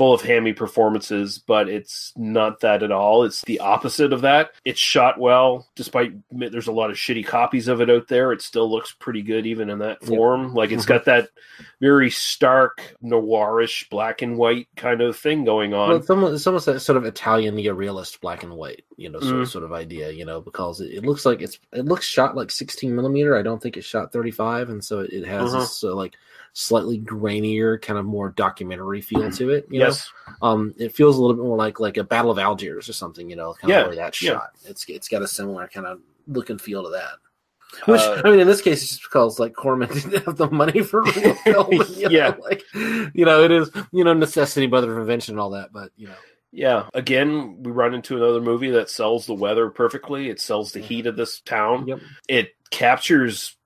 full 0.00 0.14
of 0.14 0.22
hammy 0.22 0.54
performances, 0.54 1.38
but 1.38 1.68
it's 1.68 2.14
not 2.16 2.60
that 2.60 2.82
at 2.82 2.90
all. 2.90 3.22
It's 3.24 3.42
the 3.42 3.60
opposite 3.60 4.14
of 4.14 4.22
that. 4.22 4.52
It's 4.64 4.80
shot 4.80 5.20
well, 5.20 5.68
despite 5.74 6.14
there's 6.30 6.68
a 6.68 6.72
lot 6.72 6.88
of 6.90 6.96
shitty 6.96 7.26
copies 7.26 7.68
of 7.68 7.82
it 7.82 7.90
out 7.90 8.08
there. 8.08 8.32
It 8.32 8.40
still 8.40 8.70
looks 8.70 8.92
pretty 8.98 9.20
good, 9.20 9.44
even 9.44 9.68
in 9.68 9.80
that 9.80 10.02
form. 10.02 10.54
Like 10.54 10.70
it's 10.72 10.86
got 10.86 11.04
that 11.04 11.28
very 11.82 12.08
stark, 12.08 12.96
noirish, 13.04 13.90
black 13.90 14.22
and 14.22 14.38
white 14.38 14.68
kind 14.74 15.02
of 15.02 15.18
thing 15.18 15.44
going 15.44 15.74
on. 15.74 15.90
Well, 15.90 15.98
it's 15.98 16.08
almost, 16.08 16.34
it's 16.34 16.46
almost 16.46 16.68
a 16.68 16.80
sort 16.80 16.96
of 16.96 17.04
Italian 17.04 17.56
neorealist 17.56 18.20
black 18.22 18.42
and 18.42 18.54
white, 18.54 18.84
you 18.96 19.10
know, 19.10 19.20
sort, 19.20 19.34
Mm. 19.34 19.42
of, 19.42 19.48
sort 19.50 19.64
of 19.64 19.72
idea, 19.74 20.10
you 20.12 20.24
know, 20.24 20.40
because 20.40 20.80
it, 20.80 20.94
it 20.94 21.04
looks 21.04 21.26
like 21.26 21.42
it's 21.42 21.58
it 21.74 21.84
looks 21.84 22.06
shot 22.06 22.34
like 22.34 22.50
16 22.50 22.96
millimeter. 22.96 23.36
I 23.36 23.42
don't 23.42 23.62
think 23.62 23.76
it's 23.76 23.86
shot 23.86 24.14
35, 24.14 24.70
and 24.70 24.82
so 24.82 25.00
it, 25.00 25.12
it 25.12 25.26
has 25.26 25.50
Uh-huh. 25.52 25.60
this 25.60 25.84
uh, 25.84 25.94
like 25.94 26.14
slightly 26.52 26.98
grainier, 27.00 27.80
kind 27.80 27.98
of 27.98 28.04
more 28.04 28.30
documentary 28.30 29.00
feel 29.00 29.30
to 29.32 29.50
it. 29.50 29.66
You 29.70 29.80
Yes. 29.80 30.10
know? 30.26 30.34
um, 30.48 30.74
it 30.78 30.94
feels 30.94 31.16
a 31.16 31.20
little 31.20 31.36
bit 31.36 31.44
more 31.44 31.56
like 31.56 31.80
like 31.80 31.96
a 31.96 32.04
Battle 32.04 32.30
of 32.30 32.38
Algiers 32.38 32.88
or 32.88 32.92
something, 32.92 33.28
you 33.30 33.36
know, 33.36 33.54
kind 33.54 33.70
Yeah, 33.70 33.86
of 33.86 33.96
that's 33.96 34.20
yeah. 34.22 34.32
shot. 34.32 34.50
It's 34.64 34.84
it's 34.88 35.08
got 35.08 35.22
a 35.22 35.28
similar 35.28 35.68
kind 35.68 35.86
of 35.86 36.00
look 36.26 36.50
and 36.50 36.60
feel 36.60 36.82
to 36.84 36.90
that. 36.90 37.12
Which 37.86 38.00
Uh, 38.00 38.20
I 38.24 38.30
mean, 38.30 38.40
in 38.40 38.48
this 38.48 38.60
case, 38.60 38.82
it's 38.82 38.90
just 38.96 39.02
because 39.04 39.38
like 39.38 39.54
Corman 39.54 39.88
didn't 39.92 40.24
have 40.24 40.36
the 40.36 40.50
money 40.50 40.82
for 40.82 41.02
real 41.02 41.34
film. 41.34 41.72
You 41.72 41.78
know, 42.02 42.08
Yeah. 42.10 42.34
like 42.40 42.64
you 42.74 43.24
know, 43.24 43.44
it 43.44 43.52
is 43.52 43.70
you 43.92 44.02
know 44.04 44.12
necessity, 44.12 44.66
brother 44.66 44.90
of 44.92 44.98
invention, 44.98 45.34
and 45.34 45.40
all 45.40 45.50
that. 45.50 45.72
But 45.72 45.92
you 45.96 46.08
know, 46.08 46.16
Yeah. 46.50 46.88
Again, 46.94 47.62
we 47.62 47.70
run 47.70 47.94
into 47.94 48.16
another 48.16 48.40
movie 48.40 48.70
that 48.72 48.90
sells 48.90 49.26
the 49.26 49.34
weather 49.34 49.70
perfectly. 49.70 50.30
It 50.30 50.40
sells 50.40 50.72
the 50.72 50.80
heat 50.80 51.06
of 51.06 51.14
this 51.16 51.40
town. 51.40 51.86
Yep. 51.86 52.00
It 52.26 52.48
captures 52.70 53.56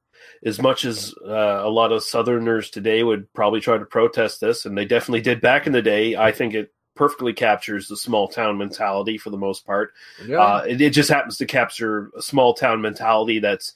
as 0.44 0.60
much 0.60 0.84
as 0.84 1.14
uh, 1.26 1.62
a 1.64 1.68
lot 1.68 1.92
of 1.92 2.02
Southerners 2.02 2.70
today 2.70 3.02
would 3.02 3.32
probably 3.32 3.60
try 3.60 3.78
to 3.78 3.84
protest 3.84 4.40
this, 4.40 4.66
and 4.66 4.76
they 4.76 4.84
definitely 4.84 5.22
did 5.22 5.40
back 5.40 5.66
in 5.66 5.72
the 5.72 5.82
day. 5.82 6.16
I 6.16 6.32
think 6.32 6.54
it 6.54 6.72
perfectly 6.94 7.32
captures 7.32 7.88
the 7.88 7.96
small 7.96 8.28
town 8.28 8.58
mentality 8.58 9.18
for 9.18 9.30
the 9.30 9.38
most 9.38 9.66
part. 9.66 9.92
Yeah. 10.24 10.38
Uh, 10.38 10.64
it, 10.68 10.80
it 10.80 10.90
just 10.90 11.10
happens 11.10 11.38
to 11.38 11.46
capture 11.46 12.10
a 12.16 12.22
small 12.22 12.54
town 12.54 12.80
mentality 12.80 13.38
that's 13.38 13.74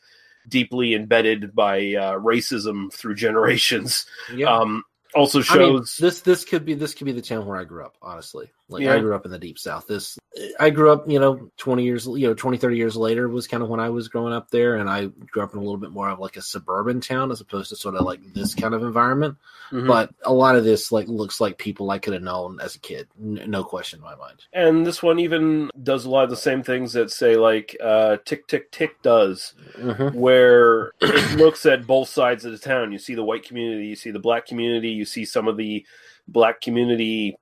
deeply 0.49 0.95
embedded 0.95 1.55
by 1.55 1.79
uh, 1.95 2.19
racism 2.19 2.93
through 2.93 3.15
generations. 3.17 4.07
Yeah. 4.35 4.55
Um, 4.55 4.85
also 5.15 5.39
I 5.39 5.41
mean, 5.41 5.77
shows 5.79 5.97
this 5.97 6.21
this 6.21 6.45
could 6.45 6.65
be 6.65 6.75
this 6.75 6.95
could 6.95 7.07
be 7.07 7.13
the 7.13 7.23
town 7.23 7.47
where 7.47 7.57
I 7.57 7.65
grew 7.65 7.85
up. 7.85 7.97
Honestly, 8.03 8.51
like 8.71 8.83
Yeah. 8.83 8.95
I 8.95 8.99
grew 9.01 9.15
up 9.15 9.25
in 9.25 9.31
the 9.31 9.39
deep 9.39 9.59
south. 9.59 9.87
This 9.87 10.19
I 10.61 10.71
grew 10.71 10.93
up, 10.93 11.09
you 11.11 11.19
know, 11.19 11.51
twenty 11.57 11.85
years, 11.85 12.07
you 12.07 12.29
know, 12.29 12.35
20, 12.35 12.59
30 12.59 12.77
years 12.77 12.97
later 12.97 13.29
was 13.29 13.49
kind 13.49 13.63
of 13.63 13.69
when 13.69 13.81
I 13.81 13.89
was 13.91 14.09
growing 14.09 14.33
up 14.33 14.51
there, 14.51 14.77
and 14.77 14.89
I 14.89 15.07
grew 15.07 15.43
up 15.43 15.53
in 15.53 15.59
a 15.59 15.63
little 15.63 15.79
bit 15.79 15.91
more 15.91 16.09
of 16.11 16.19
like 16.21 16.37
a 16.37 16.43
suburban 16.43 17.01
town 17.01 17.33
as 17.33 17.41
opposed 17.41 17.71
to 17.71 17.77
sort 17.77 17.95
of 17.97 18.05
like 18.05 18.21
this 18.35 18.55
kind 18.55 18.75
of 18.75 18.83
environment. 18.85 19.37
Mhm. 19.73 19.87
But 19.89 20.11
a 20.23 20.33
lot 20.33 20.55
of 20.55 20.65
this 20.65 20.93
like 20.93 21.09
looks 21.09 21.41
like 21.41 21.59
people 21.59 21.91
I 21.91 21.99
could 21.99 22.13
have 22.13 22.23
known 22.23 22.61
as 22.61 22.77
a 22.77 22.79
kid, 22.79 23.09
N- 23.21 23.43
no 23.49 23.65
question 23.65 23.99
in 23.99 24.05
my 24.05 24.15
mind. 24.17 24.45
and 24.53 24.87
this 24.87 25.03
one 25.03 25.19
even 25.19 25.71
does 25.83 26.05
a 26.05 26.11
lot 26.11 26.25
of 26.25 26.31
the 26.31 26.37
same 26.37 26.63
things 26.63 26.93
that 26.93 27.11
say 27.11 27.37
like 27.37 27.77
uh, 27.83 28.19
tick 28.25 28.47
tick 28.47 28.71
tick 28.71 29.03
does 29.03 29.55
Mhm. 29.77 30.15
where 30.15 30.93
it 31.01 31.37
looks 31.39 31.67
at 31.67 31.87
both 31.87 32.09
sides 32.09 32.45
of 32.45 32.53
the 32.53 32.59
town 32.59 32.93
you 32.93 32.99
see 32.99 33.15
the 33.15 33.25
white 33.25 33.45
community 33.45 33.87
you 33.87 33.97
see 33.97 34.11
the 34.11 34.19
black 34.19 34.47
community 34.47 34.91
you 34.91 35.05
see 35.05 35.25
some 35.25 35.49
of 35.49 35.57
the 35.57 35.85
black 36.29 36.61
community 36.61 37.37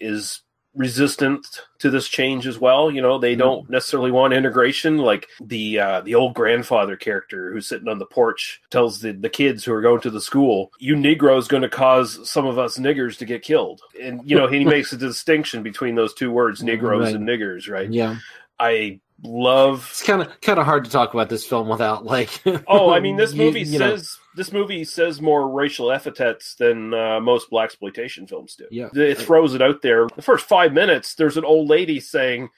is 0.00 0.40
resistant 0.74 1.46
to 1.78 1.90
this 1.90 2.08
change 2.08 2.46
as 2.46 2.58
well. 2.58 2.90
You 2.90 3.00
know 3.02 3.18
they 3.18 3.34
don't 3.34 3.68
necessarily 3.70 4.10
want 4.10 4.32
integration. 4.34 4.98
Like 4.98 5.28
the 5.40 5.78
uh, 5.78 6.00
the 6.02 6.14
old 6.14 6.34
grandfather 6.34 6.96
character 6.96 7.52
who's 7.52 7.66
sitting 7.68 7.88
on 7.88 7.98
the 7.98 8.06
porch 8.06 8.60
tells 8.70 9.00
the, 9.00 9.12
the 9.12 9.28
kids 9.28 9.64
who 9.64 9.72
are 9.72 9.80
going 9.82 10.00
to 10.02 10.10
the 10.10 10.20
school 10.20 10.70
you 10.78 10.96
negroes 10.96 11.48
going 11.48 11.62
to 11.62 11.68
cause 11.68 12.28
some 12.28 12.46
of 12.46 12.58
us 12.58 12.78
niggers 12.78 13.16
to 13.18 13.24
get 13.24 13.42
killed. 13.42 13.80
And 14.00 14.20
you 14.28 14.36
know 14.36 14.46
he 14.48 14.64
makes 14.74 14.92
a 14.92 14.96
distinction 14.96 15.62
between 15.62 15.94
those 15.94 16.14
two 16.14 16.30
words 16.30 16.62
negroes 16.62 17.06
Right. 17.06 17.14
and 17.14 17.28
niggers 17.28 17.68
right? 17.70 17.90
Yeah, 17.90 18.16
i 18.58 19.00
love 19.22 19.86
it's 19.90 20.02
kind 20.02 20.20
of 20.22 20.40
kind 20.40 20.58
of 20.58 20.66
hard 20.66 20.84
to 20.84 20.90
talk 20.90 21.14
about 21.14 21.28
this 21.28 21.44
film 21.46 21.68
without 21.68 22.04
like. 22.04 22.42
Oh, 22.66 22.90
I 22.92 23.00
mean, 23.00 23.16
this 23.16 23.34
movie 23.34 23.62
you 23.62 23.78
know. 23.78 23.96
says 23.96 24.18
this 24.36 24.52
movie 24.52 24.84
says 24.84 25.20
more 25.20 25.48
racial 25.48 25.90
epithets 25.92 26.54
than 26.56 26.92
uh, 26.92 27.20
most 27.20 27.50
blaxploitation 27.50 28.28
films 28.28 28.56
do. 28.56 28.66
Yeah. 28.70 28.88
it 28.94 29.18
throws 29.18 29.54
it 29.54 29.62
out 29.62 29.82
there. 29.82 30.08
The 30.14 30.22
first 30.22 30.46
five 30.46 30.72
minutes, 30.72 31.14
there's 31.14 31.36
an 31.36 31.44
old 31.44 31.68
lady 31.68 32.00
saying, 32.00 32.48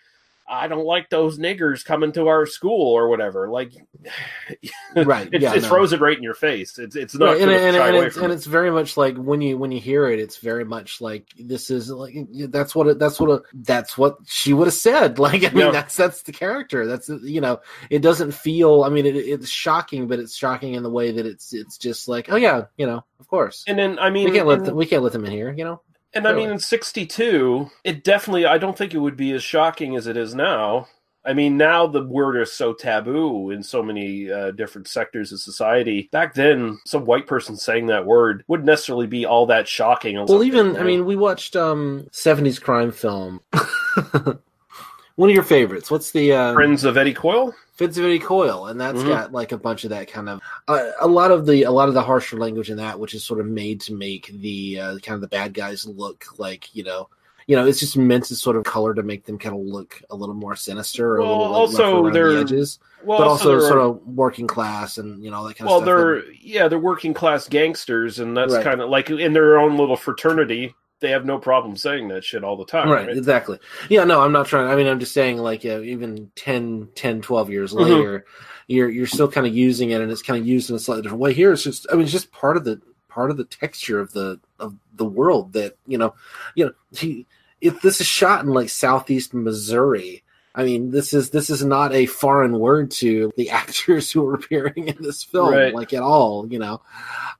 "I 0.48 0.68
don't 0.68 0.84
like 0.86 1.10
those 1.10 1.38
niggers 1.38 1.84
coming 1.84 2.12
to 2.12 2.28
our 2.28 2.46
school" 2.46 2.92
or 2.92 3.08
whatever. 3.08 3.48
Like, 3.48 3.72
Right, 4.94 5.28
It, 5.32 5.42
yeah, 5.42 5.54
it 5.54 5.62
no. 5.62 5.68
throws 5.68 5.92
it 5.92 6.00
right 6.00 6.16
in 6.16 6.22
your 6.22 6.34
face. 6.34 6.78
It's 6.78 6.96
it's 6.96 7.14
not 7.14 7.26
Right, 7.34 7.40
and, 7.40 7.50
and, 7.50 7.76
and, 7.76 7.96
it's, 7.96 8.16
and 8.16 8.32
it. 8.32 8.34
it's 8.36 8.46
very 8.46 8.70
much 8.70 8.96
like 8.96 9.16
when 9.16 9.40
you 9.40 9.58
when 9.58 9.72
you 9.72 9.80
hear 9.80 10.08
it, 10.08 10.18
it's 10.20 10.38
very 10.38 10.64
much 10.64 11.00
like 11.00 11.26
this 11.38 11.70
is 11.70 11.90
like 11.90 12.14
that's 12.48 12.74
what 12.74 12.86
it, 12.86 12.98
that's 12.98 13.18
what 13.20 13.30
a, 13.30 13.42
that's 13.54 13.98
what 13.98 14.16
she 14.26 14.52
would 14.52 14.66
have 14.66 14.74
said. 14.74 15.18
Like 15.26 15.42
I 15.44 15.48
mean, 15.50 15.66
Yeah. 15.66 15.70
that's 15.72 15.96
that's 15.96 16.22
the 16.22 16.32
character. 16.32 16.86
That's 16.86 17.08
you 17.08 17.40
know, 17.40 17.60
it 17.90 18.00
doesn't 18.00 18.32
feel. 18.32 18.84
I 18.84 18.88
mean, 18.90 19.06
it, 19.06 19.16
it's 19.16 19.48
shocking, 19.48 20.06
but 20.06 20.18
it's 20.20 20.36
shocking 20.36 20.74
in 20.74 20.82
the 20.82 20.90
way 20.90 21.10
that 21.12 21.26
it's 21.26 21.52
it's 21.52 21.76
just 21.78 22.06
like 22.08 22.30
oh 22.30 22.36
yeah, 22.36 22.66
you 22.76 22.86
know, 22.86 23.04
of 23.18 23.26
course. 23.28 23.64
And 23.66 23.78
then 23.78 23.98
I 23.98 24.10
mean, 24.10 24.26
we 24.26 24.36
can't 24.36 24.46
let 24.46 24.64
them, 24.64 24.76
we 24.76 24.86
can't 24.86 25.02
let 25.02 25.12
them 25.12 25.24
in 25.24 25.32
here. 25.32 25.52
You 25.56 25.64
know, 25.64 25.82
And 26.16 26.26
I 26.26 26.32
mean, 26.32 26.50
in 26.50 26.58
'62, 26.58 27.70
it 27.84 28.04
definitely, 28.04 28.46
I 28.46 28.58
don't 28.58 28.76
think 28.76 28.94
it 28.94 28.98
would 28.98 29.16
be 29.16 29.32
as 29.32 29.42
shocking 29.42 29.96
as 29.96 30.06
it 30.06 30.16
is 30.16 30.34
now. 30.34 30.88
I 31.26 31.34
mean, 31.34 31.56
now 31.56 31.88
the 31.88 32.04
word 32.04 32.40
is 32.40 32.52
so 32.52 32.72
taboo 32.72 33.50
in 33.50 33.62
so 33.62 33.82
many 33.82 34.30
uh, 34.30 34.52
different 34.52 34.86
sectors 34.86 35.32
of 35.32 35.40
society. 35.40 36.08
Back 36.12 36.34
then, 36.34 36.78
some 36.86 37.04
white 37.04 37.26
person 37.26 37.56
saying 37.56 37.86
that 37.86 38.06
word 38.06 38.44
wouldn't 38.46 38.66
necessarily 38.66 39.08
be 39.08 39.26
all 39.26 39.44
that 39.46 39.66
shocking. 39.66 40.24
Well, 40.24 40.44
even 40.44 40.76
I 40.76 40.84
mean, 40.84 41.04
we 41.04 41.16
watched 41.16 41.56
um 41.56 42.06
'70s 42.12 42.62
crime 42.62 42.92
film. 42.92 43.40
One 45.16 45.28
of 45.30 45.34
your 45.34 45.44
favorites. 45.44 45.90
What's 45.90 46.10
the 46.12 46.32
uh, 46.32 46.52
Friends 46.54 46.84
of 46.84 46.96
Eddie 46.96 47.14
Coyle? 47.14 47.54
Friends 47.74 47.96
of 47.98 48.04
Eddie 48.04 48.18
Coyle, 48.18 48.66
and 48.66 48.80
that's 48.80 48.98
Mhm. 48.98 49.08
got 49.08 49.32
like 49.32 49.52
a 49.52 49.58
bunch 49.58 49.84
of 49.84 49.90
that 49.90 50.08
kind 50.10 50.28
of 50.28 50.40
uh, 50.68 50.90
a 51.00 51.06
lot 51.06 51.30
of 51.30 51.46
the 51.46 51.62
a 51.64 51.70
lot 51.70 51.88
of 51.88 51.94
the 51.94 52.02
harsher 52.02 52.36
language 52.38 52.70
in 52.70 52.76
that, 52.78 52.98
which 52.98 53.14
is 53.14 53.24
sort 53.24 53.40
of 53.40 53.46
made 53.46 53.80
to 53.82 53.94
make 53.94 54.30
the 54.40 54.78
uh, 54.80 54.98
kind 54.98 55.14
of 55.14 55.20
the 55.22 55.28
bad 55.28 55.52
guys 55.54 55.86
look 55.86 56.24
like 56.38 56.74
you 56.74 56.84
know. 56.84 57.08
You 57.48 57.54
know, 57.54 57.64
it's 57.64 57.78
just 57.78 57.96
meant 57.96 58.24
to 58.24 58.34
sort 58.34 58.56
of 58.56 58.64
color 58.64 58.92
to 58.92 59.04
make 59.04 59.24
them 59.24 59.38
kind 59.38 59.54
of 59.54 59.60
look 59.60 60.02
a 60.10 60.16
little 60.16 60.34
more 60.34 60.56
sinister 60.56 61.14
or 61.14 61.20
Well, 61.20 61.28
a 61.28 61.30
little 61.30 61.50
like, 61.52 61.60
also 61.60 62.10
they're- 62.10 62.32
the 62.32 62.40
edges, 62.40 62.80
well, 63.04 63.18
but 63.18 63.28
also 63.28 63.54
also, 63.54 63.68
sort 63.68 63.80
of 63.80 64.00
working 64.04 64.48
class 64.48 64.98
and 64.98 65.22
you 65.22 65.30
know 65.30 65.46
that 65.46 65.56
kind 65.56 65.68
well, 65.68 65.78
of 65.78 65.84
stuff. 65.84 65.86
they're 65.86 66.24
yeah, 66.32 66.66
they're 66.66 66.78
working 66.80 67.14
class 67.14 67.46
gangsters, 67.48 68.18
and 68.18 68.36
that's 68.36 68.52
Right. 68.54 68.64
kind 68.64 68.80
of 68.80 68.90
like 68.90 69.10
in 69.10 69.32
their 69.32 69.58
own 69.58 69.76
little 69.76 69.96
fraternity. 69.96 70.74
They 71.00 71.10
have 71.10 71.24
no 71.26 71.38
problem 71.38 71.76
saying 71.76 72.08
that 72.08 72.24
shit 72.24 72.42
all 72.42 72.56
the 72.56 72.64
time, 72.64 72.88
right, 72.88 73.06
right? 73.08 73.16
exactly 73.16 73.58
yeah 73.90 74.04
no 74.04 74.22
i'm 74.22 74.32
not 74.32 74.46
trying 74.46 74.68
i 74.68 74.74
mean 74.76 74.86
i'm 74.86 74.98
just 74.98 75.12
saying 75.12 75.36
like 75.38 75.64
uh, 75.64 75.80
even 75.80 76.30
10 76.36 76.88
10 76.94 77.20
12 77.20 77.50
years 77.50 77.72
Mhm. 77.72 77.84
later 77.84 78.24
you're 78.66 78.88
you're 78.88 79.06
still 79.06 79.30
kind 79.30 79.46
of 79.46 79.54
using 79.54 79.90
it 79.90 80.00
and 80.00 80.10
it's 80.10 80.22
kind 80.22 80.40
of 80.40 80.46
used 80.46 80.70
in 80.70 80.76
a 80.76 80.78
slightly 80.78 81.02
different 81.02 81.20
way 81.20 81.34
here 81.34 81.52
it's 81.52 81.62
just 81.62 81.86
i 81.90 81.94
mean 81.94 82.04
it's 82.04 82.12
just 82.12 82.32
part 82.32 82.56
of 82.56 82.64
the 82.64 82.80
part 83.08 83.30
of 83.30 83.36
the 83.36 83.44
texture 83.44 84.00
of 84.00 84.12
the 84.12 84.40
of 84.58 84.74
the 84.94 85.04
world 85.04 85.52
that 85.52 85.76
you 85.86 85.98
know 85.98 86.14
you 86.54 86.64
know 86.66 86.72
he, 86.92 87.26
if 87.60 87.80
this 87.82 88.00
is 88.00 88.06
shot 88.06 88.44
in 88.44 88.50
like 88.50 88.68
southeast 88.68 89.32
missouri 89.34 90.22
I 90.58 90.64
mean, 90.64 90.90
this 90.90 91.12
is 91.12 91.28
this 91.30 91.50
is 91.50 91.62
not 91.62 91.92
a 91.92 92.06
foreign 92.06 92.58
word 92.58 92.90
to 92.92 93.30
the 93.36 93.50
actors 93.62 94.10
who 94.10 94.26
are 94.26 94.34
appearing 94.34 94.88
in 94.88 94.96
this 95.00 95.22
film, 95.22 95.52
Right. 95.52 95.74
like 95.74 95.92
at 95.92 96.02
all, 96.02 96.46
you 96.50 96.58
know. 96.58 96.80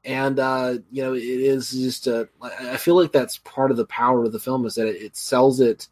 And 0.05 0.39
uh, 0.39 0.75
you 0.93 1.03
know, 1.03 1.15
it 1.15 1.23
is 1.23 1.71
just 1.71 2.07
a. 2.07 2.29
I 2.43 2.77
feel 2.77 2.95
like 2.95 3.13
that's 3.13 3.39
part 3.39 3.71
of 3.71 3.77
the 3.79 3.87
power 3.87 4.25
of 4.25 4.33
the 4.33 4.39
film 4.39 4.67
is 4.67 4.75
that 4.75 4.87
it, 4.87 5.01
it 5.03 5.17
sells 5.17 5.61
it 5.61 5.89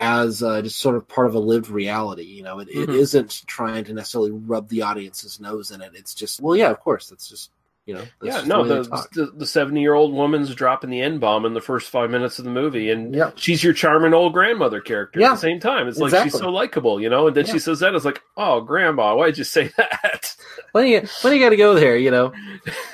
as 0.00 0.42
uh, 0.42 0.60
just 0.62 0.80
sort 0.80 0.96
of 0.96 1.06
part 1.06 1.26
of 1.28 1.34
a 1.34 1.38
lived 1.38 1.68
reality. 1.68 2.24
You 2.24 2.42
know, 2.42 2.58
it, 2.60 2.68
it 2.68 2.88
Mhm. 2.88 2.94
isn't 2.98 3.42
trying 3.46 3.84
to 3.84 3.92
necessarily 3.92 4.32
rub 4.32 4.68
the 4.68 4.82
audience's 4.82 5.38
nose 5.38 5.70
in 5.70 5.80
it. 5.82 5.92
It's 5.94 6.14
just, 6.14 6.40
well, 6.40 6.56
yeah, 6.56 6.70
of 6.70 6.80
course, 6.80 7.08
that's 7.10 7.28
just 7.28 7.50
you 7.86 7.94
know, 7.94 8.04
Yeah, 8.22 8.42
no, 8.46 8.64
the 8.66 8.82
the 9.12 9.26
the 9.36 9.46
seventy 9.46 9.80
year 9.82 9.94
old 9.94 10.12
woman's 10.14 10.54
dropping 10.54 10.90
the 10.90 11.02
n 11.02 11.18
bomb 11.18 11.44
in 11.44 11.52
the 11.54 11.60
first 11.60 11.90
five 11.90 12.10
minutes 12.10 12.38
of 12.38 12.44
the 12.46 12.50
movie, 12.50 12.90
and 12.90 13.14
she's 13.36 13.62
your 13.62 13.72
charming 13.74 14.14
old 14.14 14.32
grandmother 14.32 14.80
character 14.80 15.20
Yeah, 15.20 15.28
at 15.28 15.34
the 15.34 15.40
same 15.40 15.60
time. 15.60 15.86
It's 15.88 15.98
like 15.98 16.12
she's 16.24 16.32
so 16.32 16.48
likable, 16.50 17.00
you 17.00 17.10
know. 17.10 17.26
And 17.26 17.36
then 17.36 17.44
Yeah. 17.46 17.52
she 17.52 17.58
says 17.58 17.80
that, 17.80 17.94
it's 17.94 18.04
like, 18.04 18.22
oh, 18.36 18.60
grandma, 18.62 19.14
why'd 19.16 19.36
you 19.36 19.44
say 19.44 19.68
that? 19.76 20.34
when 20.72 20.86
you 20.86 21.02
when 21.22 21.34
you 21.34 21.40
got 21.40 21.50
to 21.50 21.56
go 21.56 21.74
there, 21.74 21.96
you 21.96 22.10
know. 22.10 22.32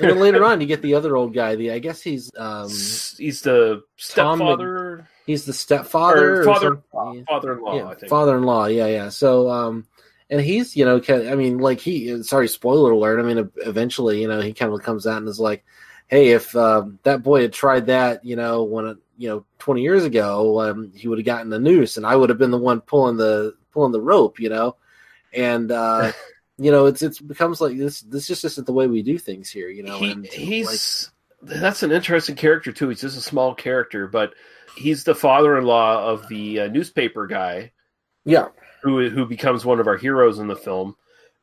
And 0.01 0.11
then 0.11 0.19
later 0.19 0.45
on, 0.45 0.61
you 0.61 0.67
get 0.67 0.83
the 0.83 0.95
other 0.95 1.17
old 1.17 1.35
guy. 1.35 1.55
The 1.55 1.71
I 1.73 1.79
guess 1.79 2.03
he's 2.03 2.31
um 2.37 2.69
he's 2.69 3.43
the 3.43 3.83
Tom 4.15 4.39
stepfather. 4.39 5.09
he's 5.27 5.45
the 5.45 5.53
stepfather, 5.53 6.41
or 6.41 6.45
father, 6.45 6.83
father-in-law, 7.29 7.77
yeah, 7.77 7.87
I 7.87 7.95
think. 7.95 8.11
father-in-law. 8.11 8.67
Yeah, 8.67 8.87
yeah. 8.87 9.09
So, 9.11 9.49
um, 9.51 9.87
and 10.31 10.41
he's 10.41 10.77
you 10.77 10.85
know, 10.85 11.01
I 11.09 11.35
mean, 11.35 11.59
like 11.59 11.81
he. 11.81 12.23
Sorry, 12.23 12.49
spoiler 12.49 12.93
alert. 12.93 13.21
I 13.21 13.23
mean, 13.23 13.51
eventually, 13.57 14.23
you 14.23 14.29
know, 14.29 14.41
he 14.41 14.53
kind 14.55 14.73
of 14.73 14.83
comes 14.83 15.07
out 15.07 15.19
and 15.19 15.29
is 15.29 15.41
like, 15.41 15.65
"Hey, 16.07 16.31
if 16.31 16.55
um, 16.57 16.99
that 17.03 17.23
boy 17.23 17.43
had 17.43 17.53
tried 17.53 17.87
that, 17.87 18.25
you 18.25 18.37
know, 18.37 18.63
when 18.63 18.97
you 19.19 19.29
know, 19.29 19.45
twenty 19.59 19.83
years 19.83 20.05
ago, 20.05 20.61
um, 20.61 20.93
he 20.95 21.09
would 21.09 21.19
have 21.19 21.27
gotten 21.27 21.51
the 21.51 21.59
noose, 21.59 21.97
and 21.97 22.07
I 22.07 22.17
would 22.17 22.31
have 22.31 22.39
been 22.39 22.53
the 22.53 22.59
one 22.59 22.81
pulling 22.81 23.17
the 23.17 23.55
pulling 23.73 23.93
the 23.93 24.01
rope, 24.01 24.39
you 24.39 24.49
know." 24.49 24.77
And 25.35 25.71
uh, 25.73 26.13
you 26.59 26.71
know, 26.71 26.87
it's 26.87 27.03
it's 27.03 27.19
becomes 27.21 27.61
like 27.61 27.77
this. 27.77 28.01
This 28.03 28.29
just 28.29 28.45
isn't 28.45 28.67
the 28.67 28.73
way 28.73 28.87
we 28.87 29.03
do 29.03 29.19
things 29.19 29.51
here, 29.51 29.69
you 29.69 29.83
know. 29.83 29.99
He- 29.99 30.13
and 30.13 30.27
he's 30.27 31.11
that's 31.43 31.83
an 31.83 31.91
interesting 31.91 32.37
character 32.37 32.71
too. 32.71 32.89
He's 32.89 33.01
just 33.01 33.17
a 33.19 33.23
small 33.23 33.55
character, 33.55 34.07
but 34.07 34.35
he's 34.77 35.05
the 35.05 35.15
father-in-law 35.15 36.05
of 36.07 36.29
the 36.29 36.61
uh, 36.61 36.69
newspaper 36.69 37.27
guy. 37.27 37.73
Yeah. 38.25 38.49
Who 38.83 39.09
who 39.11 39.27
becomes 39.27 39.65
one 39.65 39.81
of 39.81 39.87
our 39.87 39.97
heroes 39.97 40.39
in 40.39 40.47
the 40.49 40.57
film, 40.57 40.97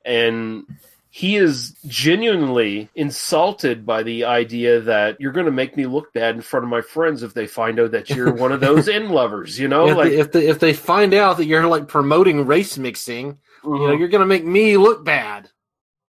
and 0.05 0.65
he 1.09 1.37
is 1.37 1.75
genuinely 1.87 2.89
insulted 2.93 3.85
by 3.85 4.03
the 4.03 4.25
idea 4.25 4.81
that 4.81 5.19
you're 5.19 5.31
going 5.31 5.45
to 5.45 5.51
make 5.51 5.75
me 5.75 5.85
look 5.85 6.13
bad 6.13 6.35
in 6.35 6.41
front 6.41 6.63
of 6.63 6.69
my 6.69 6.81
friends 6.81 7.23
if 7.23 7.33
they 7.33 7.47
find 7.47 7.79
out 7.79 7.91
that 7.91 8.09
you're 8.09 8.31
one 8.33 8.51
of 8.51 8.59
those 8.59 8.87
in 8.97 9.09
lovers. 9.09 9.57
You 9.59 9.67
know, 9.67 9.87
if, 9.89 9.97
like 9.97 10.09
they, 10.11 10.17
if 10.19 10.31
they 10.31 10.47
if 10.47 10.59
they 10.59 10.73
find 10.73 11.13
out 11.13 11.37
that 11.37 11.45
you're 11.45 11.65
like 11.67 11.87
promoting 11.87 12.45
race 12.45 12.77
mixing, 12.77 13.37
you 13.63 13.69
know, 13.71 13.77
Mhm. 13.79 13.99
you're 13.99 14.07
gonna 14.09 14.25
make 14.25 14.45
me 14.45 14.77
look 14.77 15.03
bad 15.05 15.49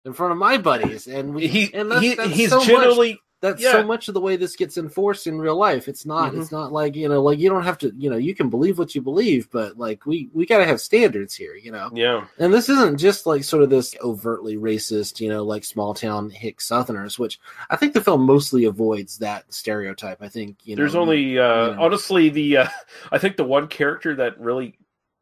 in 0.05 0.13
front 0.13 0.31
of 0.31 0.37
my 0.37 0.57
buddies, 0.57 1.07
and 1.07 1.33
we 1.35 1.47
He- 1.47 1.73
and 1.73 1.91
that's, 1.91 2.01
he- 2.01 2.15
that's 2.15 2.29
he's 2.31 2.49
so 2.49 2.63
generally- 2.63 3.13
much, 3.13 3.19
that's 3.39 3.61
yeah. 3.61 3.71
so 3.73 3.83
much 3.83 4.07
of 4.07 4.13
the 4.15 4.19
way 4.21 4.35
this 4.35 4.55
gets 4.55 4.77
enforced 4.77 5.27
in 5.27 5.37
real 5.39 5.55
life. 5.55 5.87
It's 5.87 6.05
not 6.05 6.33
Mhm. 6.33 6.41
it's 6.41 6.51
not 6.51 6.71
like 6.71 6.95
you 6.95 7.07
know 7.07 7.21
like 7.21 7.37
you 7.39 7.49
don't 7.49 7.63
have 7.63 7.77
to 7.79 7.93
you 7.97 8.09
know 8.09 8.17
you 8.17 8.33
can 8.33 8.49
believe 8.49 8.79
what 8.79 8.95
you 8.95 9.01
believe, 9.01 9.49
but 9.51 9.77
like 9.77 10.05
we 10.05 10.29
we 10.33 10.45
gotta 10.45 10.65
have 10.65 10.81
standards 10.81 11.35
here, 11.35 11.55
you 11.55 11.71
know. 11.71 11.89
yeah. 11.93 12.25
And 12.39 12.53
this 12.53 12.67
isn't 12.69 12.97
just 12.99 13.25
like 13.25 13.43
sort 13.43 13.63
of 13.63 13.69
this 13.69 13.95
overtly 14.03 14.57
racist, 14.57 15.19
you 15.19 15.29
know, 15.29 15.43
like 15.43 15.63
small 15.63 15.93
town 15.93 16.29
hick 16.29 16.59
Southerners, 16.61 17.19
which 17.19 17.39
I 17.69 17.75
think 17.75 17.93
the 17.93 18.01
film 18.01 18.21
mostly 18.25 18.65
avoids 18.65 19.19
that 19.19 19.51
stereotype. 19.53 20.21
I 20.21 20.29
think 20.29 20.57
you 20.63 20.75
know 20.75 20.81
There's 20.81 20.95
only 20.95 21.37
uh, 21.37 21.69
you 21.69 21.75
know. 21.75 21.81
honestly 21.83 22.29
the 22.29 22.57
uh, 22.57 22.67
I 23.11 23.17
think 23.19 23.37
the 23.37 23.43
one 23.43 23.67
character 23.67 24.15
that 24.15 24.39
really 24.39 24.77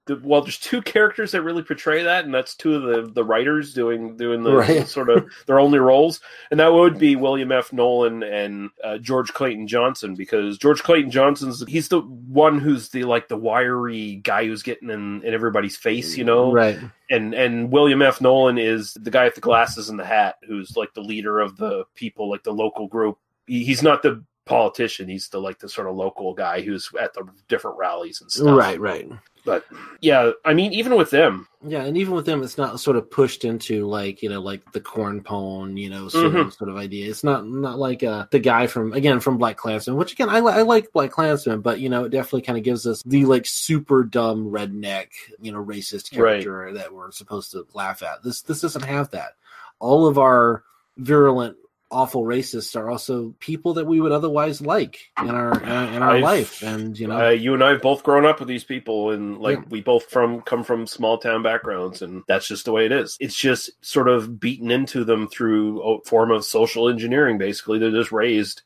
the, 0.07 0.19
well, 0.23 0.41
there's 0.41 0.59
two 0.59 0.81
characters 0.83 1.31
that 1.31 1.41
really 1.41 1.63
portray 1.63 2.03
that, 2.03 2.25
and 2.25 2.33
that's 2.33 2.55
two 2.55 2.75
of 2.75 2.83
the 2.83 3.11
the 3.11 3.23
writers 3.23 3.73
doing 3.73 4.15
doing 4.17 4.43
the 4.43 4.51
Right. 4.51 4.87
sort 4.87 5.09
of 5.09 5.27
their 5.47 5.59
only 5.59 5.79
roles, 5.79 6.19
and 6.51 6.59
that 6.59 6.71
would 6.73 6.99
be 6.99 7.15
William 7.15 7.51
F. 7.51 7.73
Nolan 7.73 8.21
and 8.21 8.69
uh, 8.83 8.97
George 8.99 9.33
Clayton 9.33 9.67
Johnson, 9.67 10.13
because 10.13 10.57
George 10.59 10.83
Clayton 10.83 11.09
Johnson's 11.11 11.63
he's 11.67 11.87
the 11.87 12.01
one 12.01 12.59
who's 12.59 12.89
the 12.89 13.03
like 13.05 13.27
the 13.27 13.37
wiry 13.37 14.17
guy 14.23 14.45
who's 14.45 14.61
getting 14.63 14.89
in, 14.91 15.23
in 15.23 15.33
everybody's 15.33 15.75
face, 15.77 16.15
you 16.15 16.23
know, 16.23 16.51
Right. 16.51 16.77
and 17.09 17.33
and 17.33 17.71
William 17.71 18.01
F. 18.03 18.21
Nolan 18.21 18.57
is 18.59 18.93
the 18.93 19.09
guy 19.11 19.25
with 19.25 19.35
the 19.35 19.41
glasses 19.41 19.89
and 19.89 19.99
the 19.99 20.05
hat, 20.05 20.35
who's 20.47 20.77
like 20.77 20.93
the 20.93 21.01
leader 21.01 21.39
of 21.39 21.57
the 21.57 21.85
people, 21.95 22.29
like 22.29 22.43
the 22.43 22.53
local 22.53 22.87
group. 22.87 23.17
He, 23.47 23.63
he's 23.63 23.81
not 23.81 24.01
the 24.03 24.23
politician; 24.45 25.07
he's 25.09 25.27
the 25.29 25.39
like 25.39 25.59
the 25.59 25.69
sort 25.69 25.87
of 25.87 25.95
local 25.95 26.33
guy 26.33 26.61
who's 26.61 26.89
at 26.99 27.13
the 27.13 27.27
different 27.47 27.77
rallies 27.77 28.21
and 28.21 28.31
stuff. 28.31 28.57
Right, 28.57 28.79
right. 28.79 29.09
But 29.43 29.63
yeah, 30.01 30.31
I 30.43 30.55
mean, 30.55 30.73
even 30.73 30.95
with 30.95 31.11
them, 31.11 31.47
Yeah, 31.63 31.83
and 31.83 31.95
even 31.97 32.15
with 32.15 32.25
them, 32.25 32.41
it's 32.41 32.57
not 32.57 32.79
sort 32.79 32.97
of 32.97 33.11
pushed 33.11 33.45
into 33.45 33.85
like 33.85 34.23
you 34.23 34.29
know 34.29 34.41
like 34.41 34.71
the 34.71 34.81
corn 34.81 35.21
pone, 35.21 35.77
you 35.77 35.87
know, 35.91 36.07
sort 36.09 36.33
of 36.33 36.47
Mhm. 36.47 36.57
sort 36.57 36.69
of 36.71 36.77
idea. 36.77 37.07
It's 37.09 37.23
not 37.23 37.45
not 37.45 37.77
like 37.77 38.03
uh, 38.03 38.25
the 38.31 38.39
guy 38.39 38.65
from 38.65 38.93
again 38.93 39.19
from 39.19 39.37
Black 39.37 39.55
Klansman, 39.57 39.97
which 39.97 40.13
again 40.13 40.29
I, 40.29 40.37
I 40.37 40.61
like 40.63 40.91
Black 40.93 41.11
Klansman, 41.11 41.61
but 41.61 41.79
you 41.79 41.89
know 41.89 42.05
it 42.05 42.09
definitely 42.09 42.41
kind 42.41 42.57
of 42.57 42.63
gives 42.63 42.87
us 42.87 43.03
the 43.05 43.25
like 43.25 43.45
super 43.45 44.03
dumb 44.03 44.49
redneck, 44.49 45.09
you 45.39 45.51
know, 45.51 45.63
racist 45.63 46.17
Right. 46.17 46.41
character 46.43 46.73
that 46.73 46.91
we're 46.91 47.11
supposed 47.11 47.51
to 47.51 47.67
laugh 47.75 48.01
at. 48.01 48.23
This 48.23 48.41
this 48.41 48.61
doesn't 48.61 48.85
have 48.85 49.11
that. 49.11 49.33
All 49.79 50.07
of 50.07 50.17
our 50.17 50.63
virulent, 50.97 51.57
awful 51.91 52.23
racists 52.23 52.75
are 52.75 52.89
also 52.89 53.35
people 53.39 53.75
that 53.75 53.85
we 53.85 53.99
would 54.01 54.11
otherwise 54.11 54.59
like 54.61 54.99
in 55.21 55.29
our 55.29 55.53
uh, 55.53 55.91
in 55.91 56.01
our 56.01 56.11
I've- 56.15 56.23
life, 56.23 56.61
and 56.63 56.97
you 56.97 57.07
know, 57.07 57.27
uh, 57.27 57.29
you 57.29 57.53
and 57.53 57.63
I 57.63 57.69
have 57.69 57.81
both 57.81 58.03
grown 58.03 58.25
up 58.25 58.39
with 58.39 58.47
these 58.49 58.63
people, 58.63 59.11
and 59.11 59.37
like 59.37 59.57
Yeah. 59.59 59.63
we 59.69 59.81
both 59.81 60.05
from 60.09 60.41
come 60.41 60.63
from 60.63 60.87
small 60.87 61.17
town 61.17 61.43
backgrounds, 61.43 62.01
and 62.01 62.23
that's 62.27 62.47
just 62.47 62.65
the 62.65 62.71
way 62.71 62.85
it 62.85 62.91
is. 62.91 63.17
It's 63.19 63.35
just 63.37 63.69
sort 63.85 64.09
of 64.09 64.39
beaten 64.39 64.71
into 64.71 65.03
them 65.03 65.27
through 65.27 65.81
a 65.81 66.01
form 66.05 66.31
of 66.31 66.43
social 66.45 66.89
engineering. 66.89 67.37
Basically, 67.37 67.79
they're 67.79 67.91
just 67.91 68.11
raised. 68.11 68.63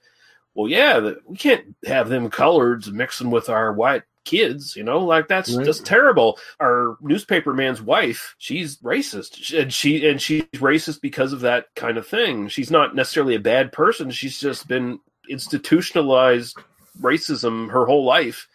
Well, 0.55 0.67
yeah, 0.70 1.11
we 1.28 1.38
can't 1.38 1.76
have 1.86 2.09
them 2.09 2.30
coloreds 2.30 2.91
mixing 2.91 3.30
with 3.32 3.49
our 3.49 3.72
white 3.72 4.03
kids, 4.26 4.76
you 4.76 4.84
know, 4.84 4.99
like 4.99 5.28
that's 5.28 5.55
Right. 5.55 5.65
just 5.65 5.86
terrible. 5.86 6.38
Our 6.59 6.97
newspaper 7.01 7.53
man's 7.53 7.82
wife, 7.82 8.36
she's 8.38 8.78
racist, 8.78 9.57
and 9.59 9.74
she 9.74 10.07
and 10.07 10.22
she's 10.22 10.43
racist 10.55 11.01
because 11.01 11.34
of 11.34 11.41
that 11.41 11.65
kind 11.76 11.97
of 11.97 12.05
thing. 12.07 12.47
She's 12.47 12.70
not 12.72 12.95
necessarily 12.95 13.36
a 13.36 13.39
bad 13.39 13.72
person. 13.72 14.11
She's 14.11 14.39
just 14.39 14.67
been 14.67 14.99
institutionalized 15.30 16.57
racism 17.01 17.72
her 17.72 17.86
whole 17.86 18.03
life, 18.05 18.47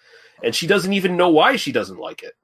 and 0.42 0.54
she 0.54 0.66
doesn't 0.66 0.92
even 0.92 1.16
know 1.16 1.30
why 1.30 1.56
she 1.56 1.72
doesn't 1.72 1.98
like 1.98 2.22
it. 2.22 2.34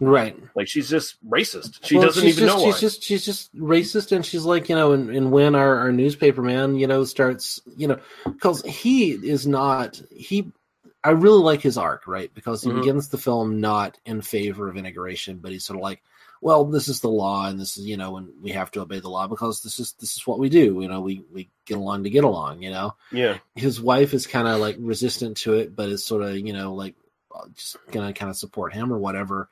right. 0.00 0.36
Like 0.56 0.68
she's 0.68 0.88
just 0.90 1.16
racist. 1.28 1.84
She 1.84 1.96
Well, 1.96 2.06
doesn't 2.06 2.24
even 2.24 2.40
just, 2.46 2.56
know 2.58 2.64
she's 2.64 2.74
why. 2.74 2.80
just 2.80 3.02
she's 3.02 3.24
just 3.24 3.56
racist 3.56 4.12
and 4.12 4.26
she's 4.26 4.44
like 4.44 4.68
you 4.68 4.74
know 4.74 4.92
and, 4.92 5.08
and 5.10 5.30
when 5.30 5.54
our, 5.54 5.78
our 5.78 5.92
newspaper 5.92 6.42
man 6.42 6.74
you 6.76 6.86
know 6.88 7.04
starts 7.04 7.60
you 7.76 7.86
know 7.88 7.98
because 8.24 8.62
he 8.64 9.12
is 9.12 9.46
not 9.46 10.02
he 10.10 10.50
i 11.04 11.10
really 11.10 11.42
like 11.42 11.60
his 11.60 11.78
arc 11.78 12.06
right 12.06 12.32
because 12.34 12.62
he 12.62 12.70
Mhm. 12.70 12.80
begins 12.80 13.08
the 13.08 13.18
film 13.18 13.60
not 13.60 13.98
in 14.04 14.20
favor 14.22 14.68
of 14.68 14.76
integration 14.76 15.38
but 15.38 15.52
he's 15.52 15.64
sort 15.64 15.78
of 15.78 15.82
like 15.82 16.02
well 16.40 16.64
this 16.64 16.88
is 16.88 17.00
the 17.00 17.08
law 17.08 17.46
and 17.48 17.60
this 17.60 17.76
is 17.78 17.86
you 17.86 17.96
know 17.96 18.16
and 18.16 18.28
we 18.42 18.50
have 18.50 18.70
to 18.72 18.80
obey 18.80 18.98
the 19.00 19.08
law 19.08 19.26
because 19.26 19.62
this 19.62 19.78
is 19.78 19.92
this 20.00 20.16
is 20.16 20.26
what 20.26 20.38
we 20.38 20.48
do 20.48 20.80
you 20.80 20.88
know 20.88 21.00
we 21.00 21.22
we 21.32 21.48
get 21.66 21.78
along 21.78 22.02
to 22.04 22.10
get 22.10 22.24
along 22.24 22.62
you 22.62 22.70
know 22.70 22.94
yeah. 23.12 23.38
his 23.54 23.80
wife 23.80 24.12
is 24.14 24.26
kind 24.26 24.48
of 24.48 24.60
like 24.60 24.76
resistant 24.80 25.36
to 25.36 25.54
it, 25.54 25.74
but 25.76 25.88
is 25.88 26.04
sort 26.04 26.22
of 26.22 26.36
you 26.36 26.52
know 26.52 26.74
like 26.74 26.94
uh, 27.34 27.46
just 27.54 27.76
gonna 27.90 28.12
kind 28.12 28.30
of 28.30 28.36
support 28.36 28.72
him 28.74 28.92
or 28.92 28.98
whatever. 28.98 29.48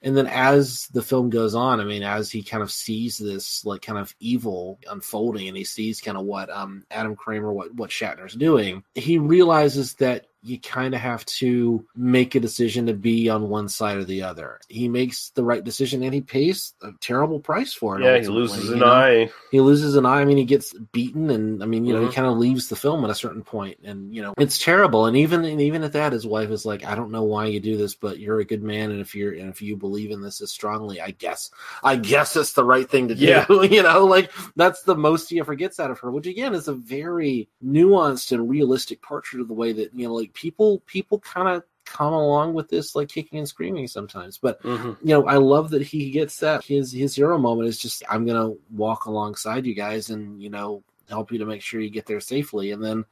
and 0.00 0.16
then 0.16 0.28
as 0.28 0.86
the 0.92 1.02
film 1.02 1.28
goes 1.28 1.56
on, 1.56 1.80
I 1.80 1.84
mean, 1.84 2.04
as 2.04 2.30
he 2.30 2.44
kind 2.44 2.62
of 2.62 2.70
sees 2.70 3.18
this 3.18 3.64
like 3.66 3.82
kind 3.82 3.98
of 3.98 4.14
evil 4.20 4.78
unfolding, 4.88 5.48
and 5.48 5.56
he 5.56 5.64
sees 5.64 6.00
kind 6.00 6.16
of 6.16 6.24
what 6.24 6.48
um, 6.50 6.84
Adam 6.88 7.16
Cramer, 7.16 7.52
what 7.52 7.74
what 7.74 7.90
Shatner's 7.90 8.34
doing, 8.36 8.84
he 8.94 9.18
realizes 9.18 9.94
that 9.94 10.27
you 10.42 10.58
kind 10.60 10.94
of 10.94 11.00
have 11.00 11.24
to 11.26 11.84
make 11.96 12.34
a 12.34 12.40
decision 12.40 12.86
to 12.86 12.94
be 12.94 13.28
on 13.28 13.48
one 13.48 13.68
side 13.68 13.96
or 13.96 14.04
the 14.04 14.22
other. 14.22 14.60
He 14.68 14.88
makes 14.88 15.30
the 15.30 15.42
right 15.42 15.64
decision 15.64 16.02
and 16.02 16.14
he 16.14 16.20
pays 16.20 16.74
a 16.82 16.92
terrible 17.00 17.40
price 17.40 17.72
for 17.72 17.98
it. 17.98 18.04
Yeah, 18.04 18.18
he 18.18 18.28
loses 18.28 18.70
an 18.70 18.78
know? 18.78 18.86
eye. 18.86 19.30
He 19.50 19.60
loses 19.60 19.96
an 19.96 20.06
eye. 20.06 20.20
I 20.20 20.24
mean, 20.24 20.36
he 20.36 20.44
gets 20.44 20.72
beaten, 20.92 21.30
and 21.30 21.62
I 21.62 21.66
mean, 21.66 21.84
you 21.84 21.92
know, 21.92 22.02
Mhm. 22.02 22.08
he 22.08 22.14
kind 22.14 22.28
of 22.28 22.38
leaves 22.38 22.68
the 22.68 22.76
film 22.76 23.04
at 23.04 23.10
a 23.10 23.14
certain 23.14 23.42
point, 23.42 23.78
and 23.82 24.14
you 24.14 24.22
know, 24.22 24.32
it's 24.38 24.58
terrible. 24.58 25.06
And 25.06 25.16
even 25.16 25.44
and 25.44 25.60
even 25.60 25.82
at 25.82 25.92
that, 25.94 26.12
his 26.12 26.26
wife 26.26 26.50
is 26.50 26.64
like, 26.64 26.84
"I 26.84 26.94
don't 26.94 27.10
know 27.10 27.24
why 27.24 27.46
you 27.46 27.58
do 27.58 27.76
this, 27.76 27.94
but 27.94 28.18
you're 28.18 28.40
a 28.40 28.44
good 28.44 28.62
man, 28.62 28.90
and 28.90 29.00
if 29.00 29.14
you're 29.14 29.32
and 29.32 29.48
if 29.48 29.60
you 29.60 29.76
believe 29.76 30.10
in 30.10 30.20
this 30.20 30.40
as 30.40 30.50
strongly, 30.52 31.00
I 31.00 31.10
guess, 31.10 31.50
I 31.82 31.96
guess 31.96 32.36
it's 32.36 32.52
the 32.52 32.64
right 32.64 32.88
thing 32.88 33.08
to 33.08 33.14
do." 33.14 33.24
Yeah. 33.24 33.46
you 33.62 33.82
know, 33.82 34.04
like 34.04 34.30
that's 34.54 34.82
the 34.82 34.96
most 34.96 35.30
he 35.30 35.40
ever 35.40 35.54
gets 35.54 35.80
out 35.80 35.90
of 35.90 35.98
her, 36.00 36.10
which 36.10 36.26
again 36.26 36.54
is 36.54 36.68
a 36.68 36.74
very 36.74 37.48
nuanced 37.64 38.32
and 38.32 38.48
realistic 38.48 39.02
portrait 39.02 39.40
of 39.40 39.48
the 39.48 39.54
way 39.54 39.72
that 39.72 39.92
you 39.94 40.06
know, 40.06 40.14
like 40.14 40.27
people 40.34 40.80
people 40.86 41.18
kind 41.20 41.48
of 41.48 41.62
come 41.84 42.12
along 42.12 42.52
with 42.52 42.68
this 42.68 42.94
like 42.94 43.08
kicking 43.08 43.38
and 43.38 43.48
screaming 43.48 43.86
sometimes 43.86 44.36
but 44.38 44.60
Mm-hmm. 44.62 44.92
you 45.08 45.14
know 45.14 45.26
i 45.26 45.36
love 45.36 45.70
that 45.70 45.80
he 45.82 46.10
gets 46.10 46.38
that 46.40 46.62
his 46.62 46.92
his 46.92 47.14
hero 47.14 47.38
moment 47.38 47.68
is 47.68 47.78
just 47.78 48.02
i'm 48.10 48.26
gonna 48.26 48.52
walk 48.70 49.06
alongside 49.06 49.64
you 49.64 49.74
guys 49.74 50.10
and 50.10 50.42
you 50.42 50.50
know 50.50 50.82
help 51.08 51.32
you 51.32 51.38
to 51.38 51.46
make 51.46 51.62
sure 51.62 51.80
you 51.80 51.88
get 51.88 52.04
there 52.04 52.20
safely 52.20 52.72
and 52.72 52.84
then 52.84 53.04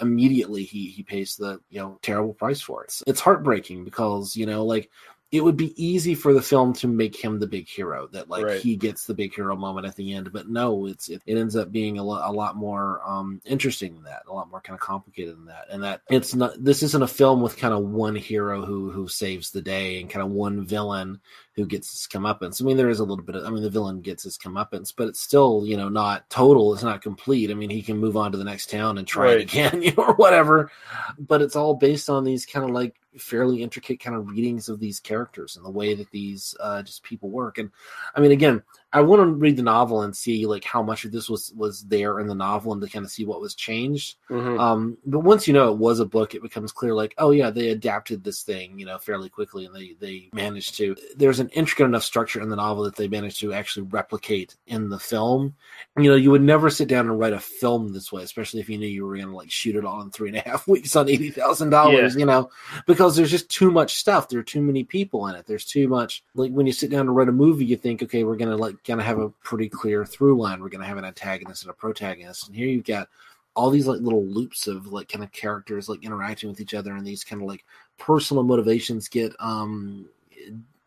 immediately 0.00 0.62
he 0.64 0.86
he 0.86 1.02
pays 1.02 1.36
the 1.36 1.60
you 1.68 1.78
know 1.78 1.98
terrible 2.00 2.32
price 2.32 2.60
for 2.62 2.82
it 2.84 3.02
it's 3.06 3.20
heartbreaking 3.20 3.84
because 3.84 4.34
you 4.34 4.46
know 4.46 4.64
like 4.64 4.90
it 5.32 5.42
would 5.42 5.56
be 5.56 5.72
easy 5.82 6.14
for 6.14 6.34
the 6.34 6.42
film 6.42 6.74
to 6.74 6.86
make 6.86 7.16
him 7.16 7.38
the 7.38 7.46
big 7.46 7.66
hero 7.66 8.06
that 8.12 8.28
like 8.28 8.44
Right. 8.44 8.60
he 8.60 8.76
gets 8.76 9.06
the 9.06 9.14
big 9.14 9.34
hero 9.34 9.56
moment 9.56 9.86
at 9.86 9.96
the 9.96 10.12
end 10.12 10.30
but 10.32 10.48
no 10.48 10.86
it's 10.86 11.08
it, 11.08 11.22
it 11.26 11.38
ends 11.38 11.56
up 11.56 11.72
being 11.72 11.98
a, 11.98 12.02
lo- 12.04 12.20
a 12.22 12.30
lot 12.30 12.54
more 12.54 13.00
um 13.08 13.40
interesting 13.46 13.94
than 13.94 14.04
that 14.04 14.22
a 14.28 14.32
lot 14.32 14.50
more 14.50 14.60
kind 14.60 14.74
of 14.74 14.80
complicated 14.80 15.36
than 15.36 15.46
that 15.46 15.66
and 15.70 15.82
that 15.82 16.02
it's 16.10 16.34
not 16.34 16.52
this 16.62 16.82
isn't 16.82 17.02
a 17.02 17.08
film 17.08 17.40
with 17.40 17.56
kind 17.56 17.72
of 17.74 17.82
one 17.82 18.14
hero 18.14 18.64
who 18.64 18.90
who 18.90 19.08
saves 19.08 19.50
the 19.50 19.62
day 19.62 20.00
and 20.00 20.10
kind 20.10 20.22
of 20.24 20.30
one 20.30 20.64
villain 20.66 21.18
who 21.54 21.66
gets 21.66 21.90
his 21.90 22.08
comeuppance. 22.10 22.62
I 22.62 22.64
mean, 22.64 22.78
there 22.78 22.88
is 22.88 22.98
a 23.00 23.04
little 23.04 23.22
bit 23.22 23.36
of, 23.36 23.44
I 23.44 23.50
mean, 23.50 23.62
the 23.62 23.68
villain 23.68 24.00
gets 24.00 24.22
his 24.22 24.38
comeuppance, 24.38 24.90
but 24.96 25.06
it's 25.08 25.20
still, 25.20 25.64
you 25.66 25.76
know, 25.76 25.90
not 25.90 26.30
total. 26.30 26.72
It's 26.72 26.82
not 26.82 27.02
complete. 27.02 27.50
I 27.50 27.54
mean, 27.54 27.68
he 27.68 27.82
can 27.82 27.98
move 27.98 28.16
on 28.16 28.32
to 28.32 28.38
the 28.38 28.44
next 28.44 28.70
town 28.70 28.96
and 28.96 29.06
try 29.06 29.32
it 29.32 29.42
again, 29.42 29.82
you 29.82 29.92
know, 29.92 30.04
or 30.04 30.14
whatever. 30.14 30.70
But 31.18 31.42
it's 31.42 31.54
all 31.54 31.74
based 31.74 32.08
on 32.08 32.24
these 32.24 32.46
kind 32.46 32.64
of 32.64 32.70
like 32.70 32.94
fairly 33.18 33.62
intricate 33.62 34.00
kind 34.00 34.16
of 34.16 34.28
readings 34.28 34.68
of 34.68 34.80
these 34.80 35.00
characters 35.00 35.56
and 35.56 35.64
the 35.64 35.70
way 35.70 35.94
that 35.94 36.10
these 36.10 36.56
uh, 36.60 36.82
just 36.82 37.02
people 37.02 37.30
work. 37.30 37.58
And 37.58 37.70
I 38.14 38.20
mean, 38.20 38.32
again, 38.32 38.62
I 38.94 39.00
want 39.00 39.20
to 39.20 39.26
read 39.26 39.56
the 39.56 39.62
novel 39.62 40.02
and 40.02 40.14
see 40.14 40.44
like 40.46 40.64
how 40.64 40.82
much 40.82 41.04
of 41.04 41.12
this 41.12 41.30
was 41.30 41.52
was 41.56 41.82
there 41.84 42.20
in 42.20 42.26
the 42.26 42.34
novel 42.34 42.72
and 42.72 42.82
to 42.82 42.88
kind 42.88 43.04
of 43.04 43.10
see 43.10 43.24
what 43.24 43.40
was 43.40 43.54
changed. 43.54 44.16
Mhm. 44.28 44.60
Um, 44.60 44.98
but 45.06 45.20
once 45.20 45.48
you 45.48 45.54
know 45.54 45.72
it 45.72 45.78
was 45.78 45.98
a 45.98 46.04
book, 46.04 46.34
it 46.34 46.42
becomes 46.42 46.72
clear 46.72 46.94
like, 46.94 47.14
oh 47.16 47.30
yeah, 47.30 47.48
they 47.48 47.70
adapted 47.70 48.22
this 48.22 48.42
thing, 48.42 48.78
you 48.78 48.84
know, 48.84 48.98
fairly 48.98 49.30
quickly, 49.30 49.64
and 49.64 49.74
they 49.74 49.96
they 49.98 50.28
managed 50.34 50.76
to. 50.76 50.94
There's 51.16 51.40
an 51.40 51.48
intricate 51.50 51.86
enough 51.86 52.02
structure 52.02 52.42
in 52.42 52.50
the 52.50 52.56
novel 52.56 52.84
that 52.84 52.96
they 52.96 53.08
managed 53.08 53.40
to 53.40 53.54
actually 53.54 53.86
replicate 53.90 54.56
in 54.66 54.90
the 54.90 54.98
film. 54.98 55.54
You 55.98 56.10
know, 56.10 56.16
you 56.16 56.30
would 56.30 56.42
never 56.42 56.68
sit 56.68 56.88
down 56.88 57.06
and 57.06 57.18
write 57.18 57.32
a 57.32 57.40
film 57.40 57.92
this 57.92 58.12
way, 58.12 58.22
especially 58.22 58.60
if 58.60 58.68
you 58.68 58.76
knew 58.76 58.86
you 58.86 59.06
were 59.06 59.16
going 59.16 59.28
to 59.28 59.36
like 59.36 59.50
shoot 59.50 59.76
it 59.76 59.86
all 59.86 60.02
in 60.02 60.10
three 60.10 60.28
and 60.28 60.36
a 60.36 60.48
half 60.48 60.68
weeks 60.68 60.96
on 60.96 61.08
eighty 61.08 61.30
thousand 61.30 61.70
dollars. 61.70 62.14
You 62.14 62.26
know, 62.26 62.50
because 62.86 63.16
there's 63.16 63.30
just 63.30 63.48
too 63.48 63.70
much 63.70 63.96
stuff. 63.96 64.28
There 64.28 64.40
are 64.40 64.44
too 64.44 64.60
many 64.60 64.84
people 64.84 65.26
in 65.28 65.34
it. 65.34 65.46
There's 65.46 65.64
too 65.64 65.88
much. 65.88 66.22
Like 66.34 66.52
when 66.52 66.66
you 66.66 66.72
sit 66.72 66.90
down 66.90 67.06
to 67.06 67.12
write 67.12 67.28
a 67.28 67.32
movie, 67.32 67.64
you 67.64 67.76
think, 67.76 68.02
okay, 68.02 68.24
we're 68.24 68.36
gonna 68.36 68.56
like 68.56 68.81
gonna 68.86 69.02
have 69.02 69.18
a 69.18 69.30
pretty 69.30 69.68
clear 69.68 70.04
through 70.04 70.40
line. 70.40 70.60
We're 70.60 70.68
gonna 70.68 70.86
have 70.86 70.98
an 70.98 71.04
antagonist 71.04 71.62
and 71.62 71.70
a 71.70 71.74
protagonist, 71.74 72.46
and 72.48 72.56
here 72.56 72.68
you've 72.68 72.84
got 72.84 73.08
all 73.54 73.70
these 73.70 73.86
like 73.86 74.00
little 74.00 74.24
loops 74.24 74.66
of 74.66 74.86
like 74.86 75.08
kind 75.08 75.24
of 75.24 75.30
characters 75.32 75.88
like 75.88 76.04
interacting 76.04 76.48
with 76.48 76.60
each 76.60 76.74
other 76.74 76.94
and 76.94 77.06
these 77.06 77.24
kind 77.24 77.42
of 77.42 77.48
like 77.48 77.64
personal 77.98 78.42
motivations 78.42 79.08
get 79.08 79.34
um 79.40 80.08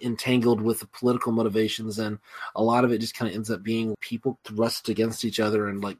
entangled 0.02 0.62
with 0.62 0.80
the 0.80 0.88
political 0.88 1.32
motivations 1.32 2.00
and 2.00 2.20
a 2.56 2.64
lot 2.64 2.84
of 2.84 2.91
it 2.91 2.98
just 3.00 3.16
kind 3.16 3.30
of 3.30 3.36
ends 3.36 3.50
up 3.50 3.64
being 3.64 3.96
people 4.02 4.38
thrust 4.43 4.89
against 4.89 5.24
each 5.24 5.39
other 5.39 5.68
and 5.70 5.84
like 5.84 5.98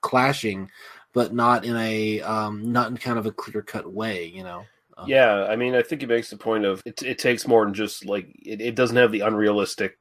clashing 0.00 0.70
but 1.12 1.32
not 1.32 1.64
in 1.64 1.76
a 1.76 2.20
um 2.22 2.70
not 2.72 2.90
in 2.90 2.96
kind 2.96 3.18
of 3.18 3.26
a 3.26 3.32
clear 3.32 3.62
cut 3.62 3.90
way 3.90 4.26
you 4.26 4.42
know 4.42 4.66
Um, 4.98 5.08
Yeah, 5.08 5.44
I 5.44 5.56
mean, 5.56 5.74
I 5.74 5.82
think 5.82 6.02
it 6.02 6.08
makes 6.08 6.30
the 6.30 6.36
point 6.36 6.64
of 6.64 6.82
it. 6.84 7.02
It 7.02 7.18
takes 7.18 7.46
more 7.46 7.64
than 7.64 7.74
just 7.74 8.04
like 8.04 8.28
it, 8.42 8.60
it 8.60 8.74
doesn't 8.74 8.96
have 8.96 9.12
the 9.12 9.20
unrealistic 9.20 9.98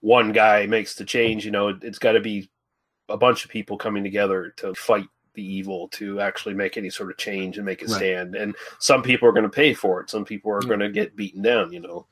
one 0.00 0.32
guy 0.32 0.66
makes 0.66 0.94
the 0.94 1.04
change. 1.04 1.44
You 1.44 1.50
know, 1.50 1.68
it, 1.68 1.78
it's 1.82 1.98
got 1.98 2.12
to 2.12 2.20
be 2.20 2.50
a 3.08 3.16
bunch 3.16 3.44
of 3.44 3.50
people 3.50 3.76
coming 3.76 4.02
together 4.02 4.52
to 4.58 4.74
fight 4.74 5.06
the 5.34 5.44
evil 5.44 5.88
to 5.88 6.20
actually 6.20 6.54
make 6.54 6.76
any 6.76 6.90
sort 6.90 7.10
of 7.10 7.18
change 7.18 7.56
and 7.58 7.66
make 7.66 7.82
it 7.82 7.90
Right. 7.90 7.98
stand. 7.98 8.34
And 8.34 8.56
some 8.78 9.02
people 9.02 9.28
are 9.28 9.32
going 9.32 9.44
to 9.44 9.48
pay 9.50 9.74
for 9.74 10.00
it. 10.00 10.10
Some 10.10 10.24
people 10.24 10.50
are 10.52 10.60
going 10.60 10.80
to 10.80 10.90
get 10.90 11.16
beaten 11.16 11.42
down. 11.42 11.72
You 11.72 11.80
know. 11.80 12.06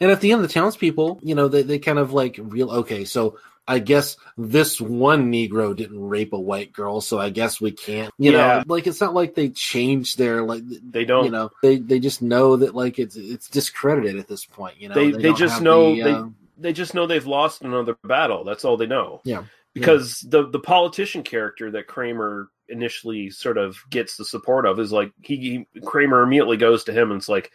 And 0.00 0.10
at 0.10 0.20
the 0.20 0.32
end, 0.32 0.42
the 0.42 0.48
townspeople, 0.48 1.20
you 1.22 1.34
know, 1.34 1.48
they, 1.48 1.62
they 1.62 1.78
kind 1.78 1.98
of 1.98 2.12
like 2.12 2.38
real 2.40 2.70
okay. 2.70 3.04
So 3.04 3.38
I 3.68 3.78
guess 3.78 4.16
this 4.36 4.80
one 4.80 5.30
Negro 5.30 5.76
didn't 5.76 6.00
rape 6.00 6.32
a 6.32 6.40
white 6.40 6.72
girl, 6.72 7.00
so 7.00 7.18
I 7.18 7.30
guess 7.30 7.60
we 7.60 7.70
can't. 7.70 8.12
You 8.18 8.32
Yeah. 8.32 8.58
know, 8.58 8.64
like 8.66 8.86
it's 8.86 9.00
not 9.00 9.14
like 9.14 9.34
they 9.34 9.50
changed 9.50 10.18
their 10.18 10.42
like 10.42 10.62
They 10.66 11.04
don't. 11.04 11.24
You 11.24 11.30
know, 11.30 11.50
they 11.62 11.76
they 11.76 12.00
just 12.00 12.20
know 12.22 12.56
that 12.56 12.74
like 12.74 12.98
it's 12.98 13.16
it's 13.16 13.48
discredited 13.48 14.16
at 14.18 14.26
this 14.26 14.44
point. 14.44 14.80
You 14.80 14.88
know, 14.88 14.94
they 14.94 15.12
they, 15.12 15.22
don't 15.22 15.36
just 15.36 15.62
know 15.62 15.94
the, 15.94 16.02
they 16.02 16.12
uh, 16.12 16.28
they 16.60 16.72
just 16.72 16.94
know 16.94 17.06
they've 17.06 17.26
lost 17.26 17.62
another 17.62 17.96
battle. 18.04 18.44
That's 18.44 18.64
all 18.64 18.76
they 18.76 18.86
know. 18.86 19.20
yeah 19.24 19.44
because 19.74 20.20
the 20.20 20.48
the 20.48 20.58
politician 20.58 21.22
character 21.22 21.70
that 21.70 21.86
Cramer 21.86 22.48
initially 22.68 23.30
sort 23.30 23.58
of 23.58 23.78
gets 23.90 24.16
the 24.16 24.24
support 24.24 24.66
of 24.66 24.78
is 24.78 24.92
like 24.92 25.12
he, 25.22 25.66
he 25.74 25.80
Cramer 25.80 26.22
immediately 26.22 26.56
goes 26.56 26.84
to 26.84 26.92
him 26.92 27.10
and 27.10 27.18
it's 27.18 27.28
like, 27.28 27.50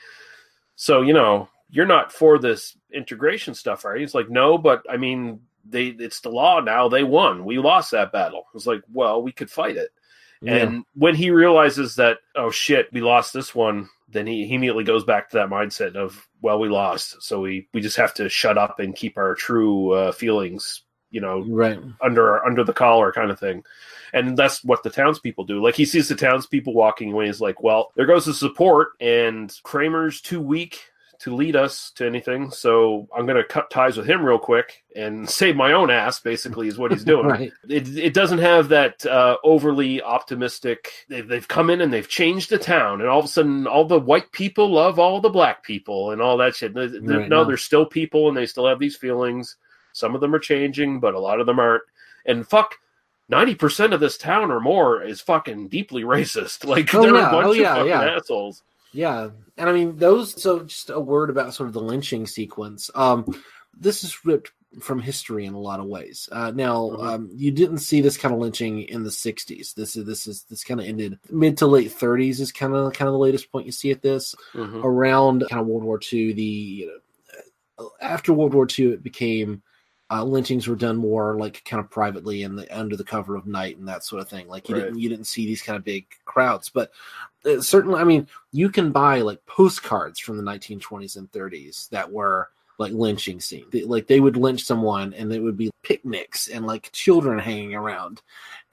so 0.76 1.02
you 1.02 1.14
know 1.14 1.50
you're 1.70 1.86
not 1.86 2.12
for 2.12 2.38
this 2.38 2.78
integration 2.94 3.54
stuff, 3.54 3.86
are 3.86 3.96
you? 3.96 4.02
He's 4.02 4.16
like, 4.16 4.30
no, 4.30 4.58
but 4.58 4.84
I 4.90 4.98
mean 4.98 5.42
they 5.68 5.88
it's 5.88 6.22
the 6.22 6.30
law 6.30 6.60
now. 6.60 6.88
They 6.88 7.04
won. 7.04 7.44
We 7.44 7.58
lost 7.58 7.92
that 7.92 8.12
battle. 8.12 8.46
It's 8.54 8.68
like, 8.68 8.82
well, 8.92 9.22
we 9.22 9.32
could 9.32 9.52
fight 9.52 9.78
it. 9.78 9.90
And 10.48 10.86
when 10.94 11.16
he 11.16 11.32
realizes 11.32 11.96
that, 11.96 12.20
oh 12.36 12.52
shit, 12.52 12.94
we 12.94 13.02
lost 13.02 13.34
this 13.34 13.56
one, 13.56 13.90
then 14.16 14.26
he, 14.26 14.46
he 14.48 14.56
immediately 14.56 14.84
goes 14.84 15.04
back 15.04 15.30
to 15.30 15.38
that 15.38 15.50
mindset 15.50 15.96
of, 15.96 16.28
well, 16.42 16.60
we 16.60 16.70
lost, 16.70 17.22
so 17.22 17.42
we 17.42 17.68
we 17.74 17.82
just 17.82 17.98
have 17.98 18.14
to 18.16 18.30
shut 18.30 18.58
up 18.58 18.80
and 18.80 18.96
keep 18.96 19.18
our 19.18 19.36
true 19.36 19.92
uh, 19.92 20.12
feelings, 20.12 20.84
you 21.12 21.20
know, 21.22 21.44
right 21.48 21.80
under 22.02 22.44
under 22.46 22.64
the 22.64 22.74
collar 22.74 23.12
kind 23.12 23.32
of 23.32 23.40
thing. 23.40 23.64
And 24.14 24.38
that's 24.38 24.64
what 24.64 24.82
the 24.84 24.90
townspeople 24.90 25.44
do. 25.46 25.62
Like 25.62 25.76
he 25.76 25.86
sees 25.86 26.08
the 26.08 26.16
townspeople 26.16 26.74
walking 26.74 27.12
away, 27.12 27.26
he's 27.28 27.42
like, 27.42 27.62
well, 27.62 27.92
there 27.96 28.06
goes 28.06 28.26
the 28.26 28.34
support, 28.34 28.90
and 29.02 29.54
Cramer's 29.64 30.22
too 30.22 30.42
weak 30.42 30.80
to 31.20 31.36
lead 31.36 31.56
us 31.56 31.92
to 31.96 32.06
anything, 32.06 32.52
so 32.52 33.08
I'm 33.16 33.26
going 33.26 33.38
to 33.38 33.44
cut 33.44 33.70
ties 33.70 33.98
with 33.98 34.06
him 34.08 34.24
real 34.26 34.38
quick 34.40 34.84
and 34.96 35.30
save 35.42 35.56
my 35.56 35.74
own 35.74 35.90
ass. 35.90 36.20
Basically, 36.20 36.68
is 36.68 36.78
what 36.78 36.92
he's 36.92 37.04
doing. 37.04 37.26
Right. 37.30 37.52
It 37.70 37.98
it 37.98 38.14
doesn't 38.14 38.40
have 38.40 38.70
that 38.70 39.06
uh, 39.06 39.38
overly 39.44 40.02
optimistic. 40.02 40.92
They've 41.10 41.28
they've 41.28 41.48
come 41.48 41.70
in 41.70 41.82
and 41.82 41.92
they've 41.94 42.08
changed 42.08 42.50
the 42.50 42.58
town, 42.58 43.02
and 43.02 43.10
all 43.10 43.20
of 43.20 43.26
a 43.26 43.30
sudden, 43.30 43.68
all 43.68 43.86
the 43.86 44.00
white 44.00 44.32
people 44.32 44.70
love 44.70 45.00
all 45.00 45.22
the 45.22 45.30
black 45.30 45.64
people 45.64 46.12
and 46.12 46.22
all 46.22 46.38
that 46.38 46.56
shit. 46.56 46.74
They- 46.74 46.88
they- 46.88 47.00
Right, 47.00 47.30
no, 47.30 47.42
no. 47.42 47.46
they're 47.46 47.58
still 47.58 47.86
people, 47.86 48.28
and 48.28 48.36
they 48.38 48.46
still 48.46 48.68
have 48.68 48.80
these 48.80 48.96
feelings. 48.98 49.56
Some 49.94 50.14
of 50.16 50.22
them 50.22 50.36
are 50.36 50.40
changing, 50.40 51.00
but 51.00 51.14
a 51.14 51.20
lot 51.20 51.40
of 51.40 51.46
them 51.46 51.60
aren't. 51.60 51.84
And 52.26 52.48
fuck, 52.48 52.76
ninety 53.30 53.56
percent 53.56 53.94
of 53.94 54.00
this 54.00 54.18
town 54.18 54.52
or 54.52 54.60
more 54.60 55.02
is 55.04 55.22
fucking 55.22 55.70
deeply 55.70 56.04
racist. 56.16 56.66
Like 56.66 56.94
Oh, 56.94 57.02
they're 57.02 57.16
yeah. 57.16 57.30
a 57.30 57.32
bunch 57.32 57.46
Oh, 57.48 57.52
of 57.52 57.58
yeah, 57.58 57.74
fucking 57.76 57.90
yeah. 57.90 58.16
assholes. 58.18 58.64
Yeah, 58.92 59.30
and 59.58 59.70
I 59.70 59.74
mean 59.74 59.98
those. 59.98 60.42
So 60.42 60.64
just 60.64 60.90
a 60.90 61.00
word 61.00 61.30
about 61.30 61.54
sort 61.54 61.68
of 61.68 61.74
the 61.74 61.82
lynching 61.82 62.28
sequence. 62.28 62.90
Um, 62.96 63.26
this 63.78 64.04
is 64.04 64.26
ripped 64.26 64.52
from 64.82 65.00
history 65.00 65.46
in 65.46 65.54
a 65.54 65.60
lot 65.60 65.80
of 65.80 65.86
ways. 65.86 66.28
Uh, 66.32 66.52
now, 66.54 66.92
um, 67.00 67.30
you 67.34 67.52
didn't 67.52 67.78
see 67.78 68.02
this 68.02 68.18
kind 68.18 68.34
of 68.34 68.42
lynching 68.42 68.82
in 68.84 69.04
the 69.04 69.10
'60s. 69.10 69.74
This 69.74 69.96
is 69.96 70.06
this 70.06 70.28
is 70.28 70.44
this 70.44 70.64
kind 70.64 70.80
of 70.80 70.86
ended 70.86 71.20
mid 71.30 71.58
to 71.58 71.68
late 71.68 71.92
'30s 71.92 72.40
is 72.40 72.52
kind 72.52 72.74
of 72.74 72.94
kind 72.94 73.08
of 73.08 73.14
the 73.14 73.20
latest 73.20 73.52
point 73.52 73.66
you 73.66 73.72
see 73.72 73.92
at 73.92 74.02
this. 74.02 74.36
Mhm. 74.54 74.84
Around 74.84 75.46
kind 75.50 75.62
of 75.62 75.68
World 75.68 75.84
War 75.84 76.00
II, 76.12 76.34
the 76.34 76.44
you 76.44 76.88
know, 77.78 77.92
after 78.02 78.34
World 78.34 78.54
War 78.54 78.68
II, 78.68 78.92
it 78.92 79.04
became 79.04 79.62
uh, 80.12 80.24
lynchings 80.24 80.68
were 80.68 80.76
done 80.76 80.98
more 80.98 81.36
like 81.38 81.64
kind 81.66 81.80
of 81.80 81.90
privately 81.90 82.44
and 82.44 82.60
the, 82.60 82.78
under 82.78 82.96
the 82.96 83.04
cover 83.04 83.36
of 83.36 83.48
night 83.48 83.78
and 83.78 83.88
that 83.88 84.04
sort 84.04 84.22
of 84.22 84.30
thing. 84.30 84.48
Like 84.48 84.70
you 84.70 84.76
Right. 84.76 84.86
didn't 84.86 85.00
you 85.00 85.10
didn't 85.10 85.26
see 85.26 85.46
these 85.46 85.62
kind 85.62 85.78
of 85.78 85.84
big 85.84 86.06
crowds, 86.26 86.70
but 86.70 86.92
uh, 87.46 87.62
certainly, 87.62 88.00
I 88.00 88.04
mean, 88.04 88.28
you 88.52 88.70
can 88.70 88.92
buy 88.92 89.22
like 89.22 89.44
postcards 89.46 90.20
from 90.20 90.38
the 90.38 90.44
1920s 90.44 91.18
and 91.18 91.32
30s 91.32 91.90
that 91.90 92.12
were 92.12 92.50
like 92.78 92.92
lynching 92.92 93.40
scene. 93.40 93.66
They, 93.72 93.84
like 93.84 94.08
they 94.08 94.20
would 94.20 94.38
lynch 94.38 94.64
someone 94.64 95.14
and 95.14 95.32
it 95.32 95.40
would 95.40 95.58
be 95.58 95.72
picnics 95.84 96.48
and 96.48 96.66
like 96.66 96.92
children 96.92 97.40
hanging 97.40 97.76
around. 97.76 98.22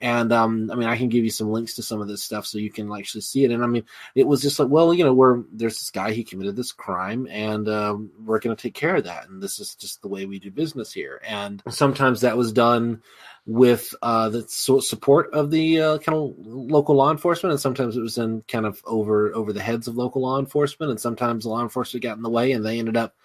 And 0.01 0.33
um, 0.33 0.69
I 0.69 0.75
mean, 0.75 0.89
I 0.89 0.97
can 0.97 1.07
give 1.07 1.23
you 1.23 1.29
some 1.29 1.49
links 1.49 1.75
to 1.75 1.83
some 1.83 2.01
of 2.01 2.09
this 2.09 2.21
stuff 2.21 2.45
so 2.45 2.57
you 2.57 2.69
can 2.69 2.91
actually 2.91 3.21
see 3.21 3.45
it. 3.45 3.51
And 3.51 3.63
I 3.63 3.67
mean, 3.67 3.85
it 4.15 4.27
was 4.27 4.41
just 4.41 4.59
like, 4.59 4.67
well, 4.67 4.93
you 4.93 5.05
know, 5.05 5.13
we're 5.13 5.43
there's 5.53 5.79
this 5.79 5.91
guy 5.91 6.11
he 6.11 6.25
committed 6.25 6.57
this 6.57 6.73
crime, 6.73 7.25
and 7.31 7.69
um, 7.69 8.11
we're 8.25 8.39
going 8.39 8.53
to 8.53 8.61
take 8.61 8.73
care 8.73 8.97
of 8.97 9.05
that. 9.05 9.29
And 9.29 9.41
this 9.41 9.59
is 9.59 9.75
just 9.75 10.01
the 10.01 10.09
way 10.09 10.25
we 10.25 10.39
do 10.39 10.51
business 10.51 10.91
here. 10.91 11.21
And 11.25 11.63
sometimes 11.69 12.19
that 12.19 12.35
was 12.35 12.51
done 12.51 13.01
with 13.45 13.95
uh, 14.01 14.27
the 14.27 14.45
so- 14.49 14.81
support 14.81 15.33
of 15.33 15.51
the 15.51 15.79
uh, 15.79 15.97
kind 15.99 16.17
of 16.17 16.33
local 16.37 16.95
law 16.95 17.09
enforcement, 17.09 17.51
and 17.51 17.61
sometimes 17.61 17.95
it 17.95 18.01
was 18.01 18.17
in 18.17 18.41
kind 18.49 18.65
of 18.65 18.81
over 18.85 19.33
over 19.33 19.53
the 19.53 19.61
heads 19.61 19.87
of 19.87 19.95
local 19.95 20.21
law 20.21 20.37
enforcement, 20.37 20.89
and 20.89 20.99
sometimes 20.99 21.45
the 21.45 21.49
law 21.49 21.61
enforcement 21.61 22.03
got 22.03 22.17
in 22.17 22.23
the 22.23 22.29
way, 22.29 22.51
and 22.51 22.65
they 22.65 22.77
ended 22.77 22.97
up 22.97 23.15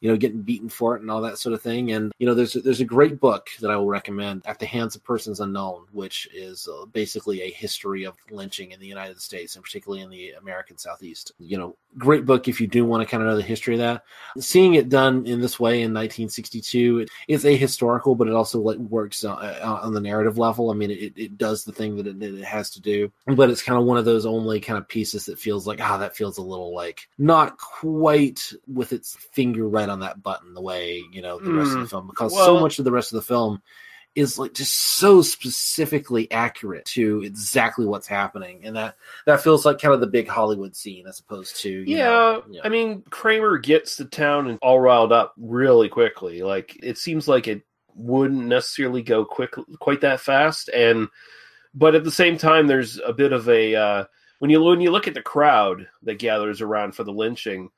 you 0.00 0.10
know, 0.10 0.16
getting 0.16 0.42
beaten 0.42 0.68
for 0.68 0.96
it 0.96 1.02
and 1.02 1.10
all 1.10 1.20
that 1.22 1.38
sort 1.38 1.54
of 1.54 1.62
thing. 1.62 1.92
And 1.92 2.12
you 2.18 2.26
know, 2.26 2.34
there's 2.34 2.52
there's 2.52 2.80
a 2.80 2.84
great 2.84 3.20
book 3.20 3.48
that 3.60 3.70
I 3.70 3.76
will 3.76 3.86
recommend, 3.86 4.42
"At 4.46 4.58
the 4.58 4.66
Hands 4.66 4.94
of 4.94 5.04
Persons 5.04 5.40
Unknown," 5.40 5.86
which 5.92 6.28
is 6.32 6.68
uh, 6.68 6.86
basically 6.86 7.42
a 7.42 7.50
history 7.50 8.04
of 8.04 8.16
lynching 8.30 8.72
in 8.72 8.80
the 8.80 8.86
United 8.86 9.20
States 9.20 9.56
and 9.56 9.64
particularly 9.64 10.02
in 10.02 10.10
the 10.10 10.32
American 10.32 10.78
Southeast. 10.78 11.32
You 11.38 11.58
know, 11.58 11.76
great 11.96 12.24
book 12.24 12.48
if 12.48 12.60
you 12.60 12.66
do 12.66 12.84
want 12.84 13.02
to 13.02 13.10
kind 13.10 13.22
of 13.22 13.28
know 13.28 13.36
the 13.36 13.42
history 13.42 13.74
of 13.74 13.80
that. 13.80 14.04
Seeing 14.38 14.74
it 14.74 14.88
done 14.88 15.26
in 15.26 15.40
this 15.40 15.58
way 15.58 15.82
in 15.82 15.92
1962, 15.94 17.00
it, 17.00 17.10
it's 17.26 17.44
ahistorical, 17.44 18.16
but 18.16 18.28
it 18.28 18.34
also 18.34 18.60
like 18.60 18.78
works 18.78 19.24
on, 19.24 19.38
uh, 19.38 19.80
on 19.82 19.92
the 19.94 20.00
narrative 20.00 20.38
level. 20.38 20.70
I 20.70 20.74
mean, 20.74 20.90
it, 20.90 21.12
it 21.16 21.38
does 21.38 21.64
the 21.64 21.72
thing 21.72 21.96
that 21.96 22.06
it, 22.06 22.22
it 22.22 22.44
has 22.44 22.70
to 22.70 22.80
do, 22.80 23.10
but 23.26 23.50
it's 23.50 23.62
kind 23.62 23.78
of 23.78 23.84
one 23.84 23.98
of 23.98 24.04
those 24.04 24.26
only 24.26 24.60
kind 24.60 24.78
of 24.78 24.88
pieces 24.88 25.26
that 25.26 25.38
feels 25.38 25.66
like 25.66 25.80
ah, 25.80 25.98
that 25.98 26.16
feels 26.16 26.38
a 26.38 26.42
little 26.42 26.74
like 26.74 27.08
not 27.18 27.58
quite 27.58 28.52
with 28.72 28.92
its 28.92 29.16
finger 29.32 29.68
right 29.68 29.87
on 29.88 30.00
that 30.00 30.22
button 30.22 30.54
the 30.54 30.60
way 30.60 31.02
you 31.12 31.22
know 31.22 31.38
the 31.38 31.52
rest 31.52 31.72
of 31.72 31.78
the 31.80 31.86
Mm. 31.86 31.90
film 31.90 32.06
because 32.06 32.32
Well- 32.32 32.44
so 32.44 32.60
much 32.60 32.78
of 32.78 32.84
the 32.84 32.92
rest 32.92 33.12
of 33.12 33.16
the 33.16 33.22
film 33.22 33.62
is 34.14 34.38
like 34.38 34.52
just 34.54 34.72
so 34.74 35.22
specifically 35.22 36.30
accurate 36.32 36.84
to 36.86 37.22
exactly 37.22 37.84
what's 37.86 38.06
happening 38.06 38.60
and 38.64 38.74
that 38.74 38.96
that 39.26 39.40
feels 39.42 39.64
like 39.64 39.78
kind 39.78 39.94
of 39.94 40.00
the 40.00 40.06
big 40.06 40.26
hollywood 40.26 40.74
scene 40.74 41.06
as 41.06 41.20
opposed 41.20 41.56
to 41.60 41.68
you 41.70 41.96
Yeah, 41.98 42.06
know, 42.06 42.42
I 42.64 42.68
mean 42.68 43.02
Cramer 43.10 43.58
gets 43.58 43.96
the 43.96 44.06
town 44.06 44.48
and 44.48 44.58
all 44.62 44.80
riled 44.80 45.12
up 45.12 45.34
really 45.36 45.88
quickly. 45.88 46.42
Like 46.42 46.76
it 46.82 46.98
seems 46.98 47.28
like 47.28 47.46
it 47.48 47.62
wouldn't 47.94 48.46
necessarily 48.46 49.02
go 49.02 49.24
quick 49.24 49.54
quite 49.78 50.00
that 50.00 50.20
fast, 50.20 50.68
and 50.70 51.08
but 51.74 51.94
at 51.94 52.02
the 52.04 52.10
same 52.10 52.38
time, 52.38 52.66
there's 52.66 52.98
a 53.00 53.12
bit 53.12 53.32
of 53.32 53.48
a 53.48 53.74
uh, 53.74 54.04
when 54.38 54.50
you 54.50 54.62
when 54.62 54.80
you 54.80 54.90
look 54.90 55.06
at 55.08 55.14
the 55.14 55.22
crowd 55.22 55.86
that 56.04 56.18
gathers 56.18 56.60
around 56.60 56.92
for 56.94 57.04
the 57.04 57.12
lynching, 57.12 57.70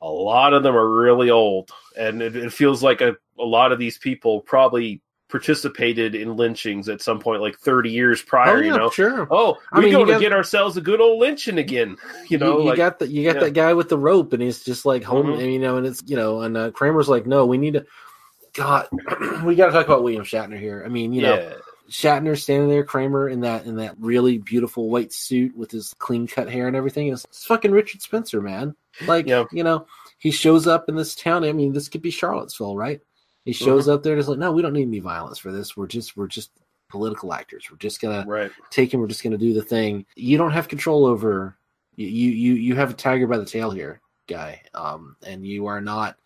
a 0.00 0.08
lot 0.08 0.54
of 0.54 0.62
them 0.62 0.76
are 0.76 0.88
really 0.88 1.30
old, 1.30 1.70
and 1.98 2.22
it, 2.22 2.36
it 2.36 2.52
feels 2.52 2.82
like 2.82 3.00
a, 3.00 3.16
a 3.38 3.44
lot 3.44 3.72
of 3.72 3.78
these 3.78 3.98
people 3.98 4.40
probably 4.40 5.00
participated 5.30 6.14
in 6.14 6.36
lynchings 6.36 6.88
at 6.88 7.02
some 7.02 7.18
point 7.20 7.42
like 7.42 7.54
30 7.58 7.90
years 7.90 8.22
prior 8.22 8.56
Oh, 8.56 8.60
you 8.60 8.70
know 8.74 8.88
sure. 8.88 9.28
oh 9.30 9.58
I 9.72 9.78
we 9.78 9.84
mean, 9.84 9.92
go 9.92 9.98
you 10.00 10.06
to 10.06 10.12
got- 10.12 10.20
get 10.22 10.32
ourselves 10.32 10.78
a 10.78 10.80
good 10.80 11.02
old 11.02 11.20
lynching 11.20 11.58
again 11.58 11.98
you 12.28 12.38
know 12.38 12.56
you, 12.56 12.62
you 12.62 12.68
like 12.70 12.76
got 12.78 12.98
that 13.00 13.10
you 13.10 13.24
got 13.26 13.34
yeah. 13.34 13.40
that 13.44 13.50
guy 13.52 13.74
with 13.74 13.90
the 13.90 13.98
rope 13.98 14.32
and 14.32 14.40
he's 14.42 14.64
just 14.64 14.86
like 14.86 15.02
holding 15.04 15.32
Mhm. 15.32 15.52
you 15.52 15.58
know 15.58 15.76
and 15.76 15.86
it's 15.86 16.02
you 16.06 16.16
know 16.16 16.40
and 16.40 16.56
uh, 16.56 16.70
cramer's 16.70 17.10
like 17.10 17.26
no 17.26 17.44
we 17.44 17.58
need 17.58 17.74
to 17.74 17.84
god 18.54 18.88
we 19.44 19.54
got 19.54 19.66
to 19.66 19.72
talk 19.72 19.84
about 19.84 20.02
william 20.02 20.24
shatner 20.24 20.58
here 20.58 20.82
i 20.86 20.88
mean 20.88 21.12
you 21.12 21.20
know 21.20 21.34
Yeah. 21.34 21.52
Shatner 21.90 22.38
standing 22.38 22.68
there, 22.68 22.84
Cramer 22.84 23.28
in 23.28 23.40
that 23.40 23.64
in 23.66 23.76
that 23.76 23.94
really 23.98 24.38
beautiful 24.38 24.90
white 24.90 25.12
suit 25.12 25.56
with 25.56 25.70
his 25.70 25.94
clean 25.98 26.26
cut 26.26 26.50
hair 26.50 26.66
and 26.66 26.76
everything. 26.76 27.08
It's, 27.08 27.24
it's 27.24 27.46
fucking 27.46 27.70
Richard 27.72 28.02
Spencer, 28.02 28.40
man. 28.42 28.74
Like 29.06 29.26
you 29.52 29.64
know, 29.64 29.86
he 30.18 30.30
shows 30.30 30.66
up 30.66 30.88
in 30.88 30.96
this 30.96 31.14
town. 31.14 31.44
I 31.44 31.52
mean, 31.52 31.72
this 31.72 31.88
could 31.88 32.02
be 32.02 32.10
Charlottesville, 32.10 32.76
right? 32.76 33.00
He 33.44 33.52
shows 33.52 33.86
Mhm. 33.86 33.94
up 33.94 34.02
there 34.02 34.12
and 34.12 34.20
is 34.20 34.28
like, 34.28 34.38
no, 34.38 34.52
we 34.52 34.60
don't 34.60 34.74
need 34.74 34.88
any 34.88 34.98
violence 34.98 35.38
for 35.38 35.50
this. 35.52 35.76
We're 35.76 35.86
just 35.86 36.16
we're 36.16 36.26
just 36.26 36.50
political 36.90 37.32
actors. 37.32 37.66
We're 37.70 37.78
just 37.78 38.00
gonna 38.00 38.24
right. 38.26 38.50
take 38.70 38.92
him. 38.92 39.00
We're 39.00 39.06
just 39.06 39.22
gonna 39.22 39.38
do 39.38 39.54
the 39.54 39.62
thing. 39.62 40.04
You 40.16 40.36
don't 40.36 40.50
have 40.52 40.68
control 40.68 41.06
over. 41.06 41.56
You 41.96 42.06
you 42.06 42.54
you 42.54 42.74
have 42.74 42.90
a 42.90 42.94
tiger 42.94 43.26
by 43.26 43.38
the 43.38 43.46
tail 43.46 43.70
here, 43.70 44.00
guy. 44.26 44.62
Um, 44.74 45.16
and 45.26 45.46
you 45.46 45.66
are 45.66 45.80
not 45.80 46.16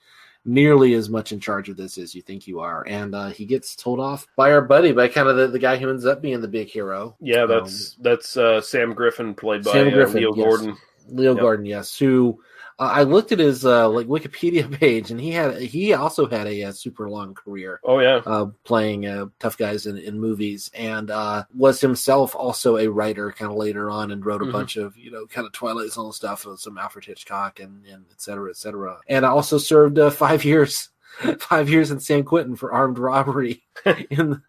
nearly 0.45 0.95
as 0.95 1.09
much 1.09 1.33
in 1.33 1.39
charge 1.41 1.69
of 1.69 1.77
this 1.77 1.99
as 1.99 2.15
you 2.15 2.23
think 2.23 2.47
you 2.47 2.61
are. 2.61 2.85
And 2.87 3.15
uh, 3.15 3.29
he 3.29 3.45
gets 3.47 3.77
told 3.77 4.01
off 4.01 4.27
by 4.37 4.53
our 4.53 4.63
buddy, 4.63 4.93
by 4.93 5.09
kind 5.09 5.29
of 5.29 5.37
the, 5.37 5.47
the 5.49 5.59
guy 5.59 5.77
who 5.77 5.89
ends 5.91 6.05
up 6.07 6.21
being 6.21 6.41
the 6.41 6.49
big 6.49 6.69
hero. 6.69 7.17
Yeah, 7.21 7.43
Um, 7.43 7.49
that's 7.49 7.95
that's 8.01 8.37
uh, 8.37 8.61
Sam 8.61 8.93
Griffin 8.95 9.35
played 9.35 9.65
by 9.65 9.73
Sam 9.73 9.89
uh, 9.89 9.91
Griffin, 9.91 10.17
Leo 10.17 10.35
yes. 10.35 10.45
Gordon. 10.45 10.77
Leo 11.09 11.35
Yep. 11.35 11.41
Gordon, 11.41 11.67
yes. 11.67 11.99
Who 11.99 12.41
uh, 12.83 12.91
I 12.91 13.03
looked 13.05 13.33
at 13.33 13.39
his 13.39 13.65
uh, 13.65 13.89
like 13.89 14.07
Wikipedia 14.09 14.71
page, 14.81 15.11
and 15.11 15.21
he 15.21 15.31
had 15.31 15.61
he 15.61 15.93
also 15.93 16.27
had 16.27 16.47
a, 16.47 16.65
uh 16.65 16.73
super 16.73 17.09
long 17.09 17.35
career. 17.35 17.81
Oh 17.85 18.01
yeah, 18.01 18.23
uh, 18.27 18.47
playing 18.65 19.07
uh, 19.07 19.27
tough 19.39 19.57
guys 19.57 19.87
in, 19.87 19.99
in 19.99 20.19
movies, 20.19 20.71
and 20.75 21.11
uh, 21.11 21.45
was 21.55 21.81
himself 21.81 22.35
also 22.35 22.79
a 22.79 22.89
writer 22.89 23.31
kind 23.33 23.51
of 23.51 23.57
later 23.57 23.91
on, 23.91 24.11
and 24.11 24.25
wrote 24.27 24.43
a 24.43 24.47
Mhm. 24.47 24.53
bunch 24.53 24.77
of 24.77 24.97
you 24.97 25.11
know 25.11 25.27
kind 25.27 25.47
of 25.47 25.53
Twilight 25.53 25.91
Zone 25.91 26.13
stuff, 26.13 26.47
some 26.57 26.79
Alfred 26.79 27.05
Hitchcock, 27.05 27.61
and 27.61 27.87
and 27.87 28.05
et 28.11 28.21
cetera, 28.21 28.51
et 28.51 28.57
cetera. 28.57 28.99
And 29.09 29.25
I 29.25 29.29
also 29.31 29.59
served 29.59 29.99
uh, 29.99 30.11
five 30.11 30.45
years. 30.53 30.89
Five 31.41 31.69
years 31.69 31.91
in 31.91 32.01
San 32.01 32.25
Quentin 32.25 32.57
for 32.57 32.73
armed 32.73 32.99
robbery 32.99 33.63
in 34.11 34.43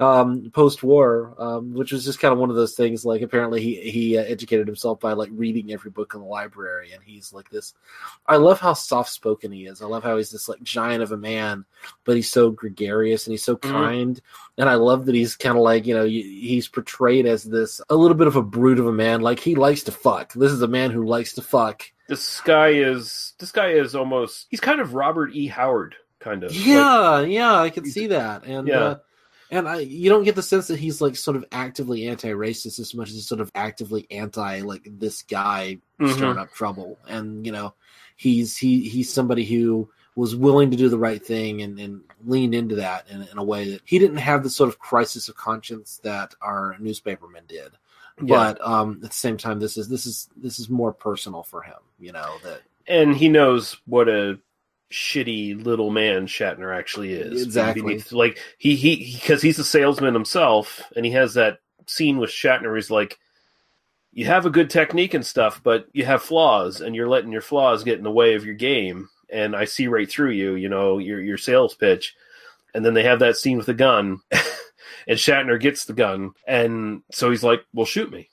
um, 0.00 0.50
post-war, 0.50 1.34
um, 1.38 1.74
which 1.74 1.92
was 1.92 2.04
just 2.06 2.20
kind 2.20 2.32
of 2.32 2.38
one 2.38 2.48
of 2.48 2.56
those 2.56 2.74
things. 2.74 3.04
Like 3.04 3.20
apparently 3.20 3.60
he 3.60 3.90
he 3.90 4.16
uh, 4.18 4.22
educated 4.22 4.66
himself 4.66 4.98
by 4.98 5.12
like 5.12 5.28
reading 5.32 5.72
every 5.72 5.90
book 5.90 6.14
in 6.14 6.20
the 6.20 6.26
library, 6.26 6.92
and 6.92 7.02
he's 7.02 7.32
like 7.32 7.50
this. 7.50 7.74
I 8.26 8.36
love 8.36 8.60
how 8.60 8.72
soft-spoken 8.72 9.52
he 9.52 9.66
is. 9.66 9.82
I 9.82 9.86
love 9.86 10.02
how 10.04 10.16
he's 10.16 10.30
this 10.30 10.48
like 10.48 10.62
giant 10.62 11.02
of 11.02 11.12
a 11.12 11.18
man, 11.18 11.66
but 12.04 12.16
he's 12.16 12.30
so 12.30 12.50
gregarious 12.50 13.26
and 13.26 13.32
he's 13.32 13.44
so 13.44 13.56
Mhm. 13.56 13.70
kind. 13.70 14.20
And 14.56 14.68
I 14.70 14.74
love 14.76 15.06
that 15.06 15.14
he's 15.14 15.36
kind 15.36 15.56
of 15.58 15.62
like 15.62 15.86
you 15.86 15.94
know 15.94 16.04
he's 16.06 16.66
portrayed 16.66 17.26
as 17.26 17.44
this 17.44 17.80
a 17.90 17.94
little 17.94 18.16
bit 18.16 18.26
of 18.26 18.36
a 18.36 18.42
brute 18.42 18.78
of 18.78 18.86
a 18.86 18.92
man. 18.92 19.20
Like 19.20 19.38
he 19.38 19.54
likes 19.54 19.82
to 19.84 19.92
fuck. 19.92 20.32
This 20.32 20.52
is 20.52 20.62
a 20.62 20.68
man 20.68 20.90
who 20.92 21.04
likes 21.06 21.34
to 21.34 21.42
fuck. 21.42 21.82
This 22.08 22.40
guy 22.40 22.68
is 22.68 23.34
this 23.38 23.52
guy 23.52 23.70
is 23.72 23.94
almost 23.94 24.46
he's 24.48 24.60
kind 24.60 24.80
of 24.80 24.94
Robert 24.94 25.32
E. 25.34 25.48
Howard 25.48 25.96
kind 26.28 26.44
of. 26.44 26.50
Like, 26.50 26.66
Yeah, 26.66 27.20
yeah, 27.20 27.60
I 27.60 27.70
can 27.70 27.84
see 27.86 28.08
that, 28.08 28.44
and 28.44 28.68
Yeah. 28.68 28.78
uh, 28.78 28.98
and 29.50 29.68
I 29.68 29.78
you 29.80 30.10
don't 30.10 30.24
get 30.24 30.34
the 30.34 30.42
sense 30.42 30.66
that 30.68 30.78
he's 30.78 31.00
like 31.00 31.16
sort 31.16 31.36
of 31.36 31.44
actively 31.52 32.08
anti-racist 32.08 32.80
as 32.80 32.94
much 32.94 33.08
as 33.08 33.14
he's 33.14 33.28
sort 33.28 33.40
of 33.40 33.50
actively 33.54 34.06
anti 34.10 34.60
like 34.60 34.88
this 34.98 35.22
guy 35.22 35.78
Mhm. 36.00 36.14
stirring 36.14 36.38
up 36.38 36.52
trouble, 36.52 36.98
and 37.08 37.46
you 37.46 37.52
know 37.52 37.74
he's 38.16 38.56
he 38.56 38.88
he's 38.88 39.12
somebody 39.12 39.44
who 39.44 39.88
was 40.16 40.34
willing 40.34 40.70
to 40.70 40.78
do 40.78 40.88
the 40.88 40.98
right 40.98 41.24
thing 41.24 41.60
and, 41.60 41.78
and 41.78 42.00
leaned 42.24 42.54
into 42.54 42.74
that 42.76 43.06
in, 43.10 43.20
in 43.30 43.36
a 43.36 43.44
way 43.44 43.70
that 43.72 43.82
he 43.84 43.98
didn't 43.98 44.16
have 44.16 44.42
the 44.42 44.48
sort 44.48 44.68
of 44.68 44.78
crisis 44.78 45.28
of 45.28 45.36
conscience 45.36 46.00
that 46.02 46.34
our 46.40 46.74
newspapermen 46.80 47.42
did. 47.46 47.70
Yeah. 48.22 48.54
But 48.54 48.66
um, 48.66 49.00
at 49.04 49.10
the 49.10 49.14
same 49.14 49.36
time, 49.36 49.60
this 49.60 49.76
is 49.76 49.88
this 49.90 50.06
is 50.06 50.30
this 50.34 50.58
is 50.58 50.70
more 50.70 50.92
personal 50.92 51.42
for 51.42 51.60
him. 51.62 51.76
You 52.00 52.12
know 52.12 52.36
that 52.44 52.62
and 52.88 53.14
he 53.14 53.28
knows 53.28 53.76
what 53.86 54.08
a 54.08 54.38
shitty 54.90 55.64
little 55.64 55.90
man 55.90 56.26
Shatner 56.26 56.76
actually 56.76 57.12
is. 57.12 57.42
Exactly. 57.42 57.82
Beneath- 57.82 58.12
Like 58.12 58.38
he 58.58 58.76
he 58.76 59.14
because 59.14 59.42
he's 59.42 59.58
a 59.58 59.64
salesman 59.64 60.14
himself, 60.14 60.80
and 60.94 61.04
he 61.04 61.12
has 61.12 61.34
that 61.34 61.58
scene 61.86 62.18
with 62.18 62.30
Shatner. 62.30 62.62
Where 62.64 62.76
he's 62.76 62.90
like, 62.90 63.18
"You 64.12 64.26
have 64.26 64.46
a 64.46 64.50
good 64.50 64.70
technique 64.70 65.14
and 65.14 65.24
stuff, 65.26 65.60
but 65.62 65.86
you 65.92 66.04
have 66.04 66.22
flaws, 66.22 66.80
and 66.80 66.94
you're 66.94 67.08
letting 67.08 67.32
your 67.32 67.40
flaws 67.42 67.84
get 67.84 67.98
in 67.98 68.04
the 68.04 68.10
way 68.10 68.34
of 68.34 68.44
your 68.44 68.54
game. 68.54 69.08
And 69.28 69.56
I 69.56 69.64
see 69.64 69.88
right 69.88 70.08
through 70.08 70.30
you. 70.30 70.54
You 70.54 70.68
know 70.68 70.98
your 70.98 71.20
your 71.20 71.38
sales 71.38 71.74
pitch." 71.74 72.14
And 72.74 72.84
then 72.84 72.94
they 72.94 73.04
have 73.04 73.20
that 73.20 73.36
scene 73.36 73.56
with 73.56 73.66
the 73.66 73.74
gun, 73.74 74.20
and 75.08 75.18
Shatner 75.18 75.58
gets 75.58 75.86
the 75.86 75.94
gun, 75.94 76.32
and 76.46 77.02
so 77.10 77.30
he's 77.30 77.42
like, 77.42 77.64
"Well, 77.72 77.86
shoot 77.86 78.10
me." 78.12 78.28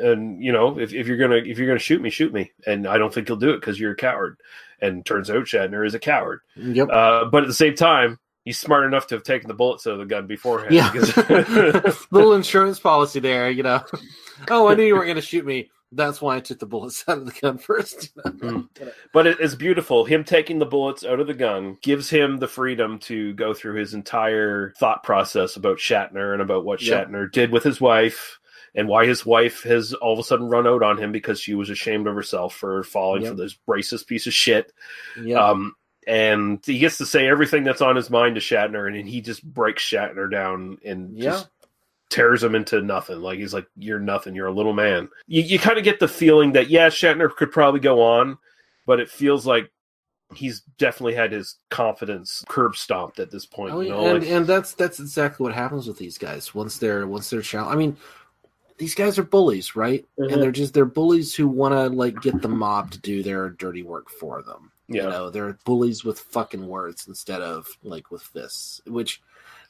And 0.00 0.42
you 0.42 0.50
know 0.52 0.78
if, 0.78 0.92
if 0.92 1.06
you're 1.06 1.16
gonna 1.16 1.36
if 1.36 1.58
you're 1.58 1.66
gonna 1.68 1.78
shoot 1.78 2.00
me 2.02 2.10
shoot 2.10 2.32
me 2.32 2.50
and 2.66 2.86
i 2.88 2.98
don't 2.98 3.12
think 3.14 3.28
you'll 3.28 3.36
do 3.38 3.50
it 3.50 3.60
because 3.60 3.78
you're 3.78 3.92
a 3.92 3.96
coward 3.96 4.36
and 4.80 5.04
turns 5.06 5.30
out 5.30 5.44
shatner 5.44 5.86
is 5.86 5.94
a 5.94 5.98
coward 5.98 6.40
Yep. 6.56 6.88
uh, 6.90 7.24
but 7.26 7.42
at 7.42 7.46
the 7.48 7.54
same 7.54 7.74
time 7.74 8.18
he's 8.44 8.58
smart 8.58 8.84
enough 8.86 9.06
to 9.08 9.14
have 9.14 9.22
taken 9.24 9.48
the 9.48 9.54
bullets 9.54 9.86
out 9.86 9.92
of 9.92 9.98
the 9.98 10.06
gun 10.06 10.26
beforehand 10.26 10.74
Yeah. 10.74 10.90
because- 10.90 12.06
little 12.10 12.32
insurance 12.32 12.78
policy 12.80 13.20
there, 13.20 13.50
you 13.50 13.62
know. 13.62 13.84
Oh, 14.48 14.66
I 14.66 14.74
knew 14.74 14.84
you 14.84 14.94
weren't 14.94 15.06
going 15.08 15.16
to 15.16 15.20
shoot 15.20 15.44
me. 15.44 15.70
That's 15.92 16.22
why 16.22 16.36
I 16.36 16.40
took 16.40 16.58
the 16.58 16.64
bullets 16.66 17.04
out 17.08 17.18
of 17.18 17.26
the 17.26 17.38
gun 17.38 17.58
first. 17.58 18.10
but 19.12 19.26
it, 19.26 19.36
it's 19.40 19.54
beautiful 19.54 20.06
him 20.06 20.24
taking 20.24 20.58
the 20.58 20.64
bullets 20.66 21.04
out 21.04 21.20
of 21.20 21.26
the 21.26 21.34
gun 21.34 21.76
gives 21.82 22.08
him 22.08 22.38
the 22.38 22.48
freedom 22.48 22.98
to 23.00 23.34
go 23.34 23.52
through 23.52 23.74
his 23.74 23.92
entire 23.92 24.72
thought 24.78 25.02
process 25.02 25.56
about 25.56 25.76
shatner 25.76 26.32
and 26.32 26.40
about 26.40 26.64
what 26.64 26.80
Yep. 26.80 27.08
shatner 27.08 27.30
did 27.30 27.52
with 27.52 27.62
his 27.62 27.78
wife 27.78 28.38
and 28.74 28.88
why 28.88 29.06
his 29.06 29.24
wife 29.26 29.62
has 29.62 29.92
all 29.94 30.12
of 30.12 30.18
a 30.18 30.22
sudden 30.22 30.48
run 30.48 30.66
out 30.66 30.82
on 30.82 30.96
him 30.98 31.12
because 31.12 31.40
she 31.40 31.54
was 31.54 31.70
ashamed 31.70 32.06
of 32.06 32.14
herself 32.14 32.54
for 32.54 32.82
falling 32.84 33.22
Yep. 33.22 33.32
for 33.32 33.36
this 33.36 33.56
racist 33.68 34.06
piece 34.06 34.26
of 34.26 34.32
shit 34.32 34.72
Yeah. 35.20 35.44
Um, 35.50 35.74
and 36.06 36.60
he 36.64 36.78
gets 36.78 36.98
to 36.98 37.06
say 37.06 37.28
everything 37.28 37.62
that's 37.62 37.82
on 37.82 37.94
his 37.94 38.08
mind 38.10 38.34
to 38.36 38.40
Shatner, 38.40 38.88
and 38.88 39.06
he 39.08 39.20
just 39.20 39.44
breaks 39.44 39.82
Shatner 39.84 40.30
down 40.30 40.78
and 40.84 41.16
Yeah. 41.16 41.30
just 41.32 41.48
tears 42.08 42.42
him 42.42 42.54
into 42.54 42.80
nothing. 42.80 43.20
Like 43.20 43.38
he's 43.38 43.54
like, 43.54 43.66
"You're 43.76 44.00
nothing. 44.00 44.34
You're 44.34 44.46
a 44.48 44.52
little 44.52 44.72
man." 44.72 45.08
You, 45.26 45.42
you 45.42 45.58
kind 45.58 45.78
of 45.78 45.84
get 45.84 46.00
the 46.00 46.08
feeling 46.08 46.52
that 46.52 46.68
yeah, 46.70 46.88
Shatner 46.88 47.30
could 47.34 47.52
probably 47.52 47.80
go 47.80 48.02
on, 48.02 48.38
but 48.86 48.98
it 48.98 49.10
feels 49.10 49.46
like 49.46 49.70
he's 50.34 50.62
definitely 50.78 51.14
had 51.14 51.32
his 51.32 51.56
confidence 51.70 52.44
curb 52.48 52.76
stomped 52.76 53.18
at 53.20 53.30
this 53.30 53.44
point. 53.46 53.74
Oh, 53.74 53.80
you 53.80 53.90
know, 53.90 54.06
and, 54.06 54.20
like- 54.20 54.28
and 54.30 54.46
that's 54.46 54.72
that's 54.72 55.00
exactly 55.00 55.44
what 55.44 55.54
happens 55.54 55.86
with 55.86 55.98
these 55.98 56.18
guys 56.18 56.54
once 56.54 56.78
they're 56.78 57.06
once 57.06 57.28
they're 57.30 57.42
challenged. 57.42 57.74
I 57.74 57.76
mean, 57.76 57.96
these 58.80 58.94
guys 58.94 59.18
are 59.18 59.22
bullies, 59.22 59.76
right? 59.76 60.06
Mhm. 60.18 60.32
And 60.32 60.42
they're 60.42 60.50
just 60.50 60.72
they're 60.72 60.86
bullies 60.86 61.34
who 61.34 61.46
want 61.46 61.74
to 61.74 61.94
like 61.94 62.18
get 62.22 62.40
the 62.40 62.48
mob 62.48 62.90
to 62.92 62.98
do 62.98 63.22
their 63.22 63.50
dirty 63.50 63.82
work 63.82 64.08
for 64.08 64.42
them. 64.42 64.72
Yeah. 64.88 65.02
You 65.02 65.08
know, 65.10 65.30
they're 65.30 65.58
bullies 65.66 66.02
with 66.02 66.18
fucking 66.18 66.66
words 66.66 67.06
instead 67.06 67.42
of 67.42 67.68
like 67.82 68.10
with 68.10 68.22
fists, 68.22 68.80
which 68.86 69.20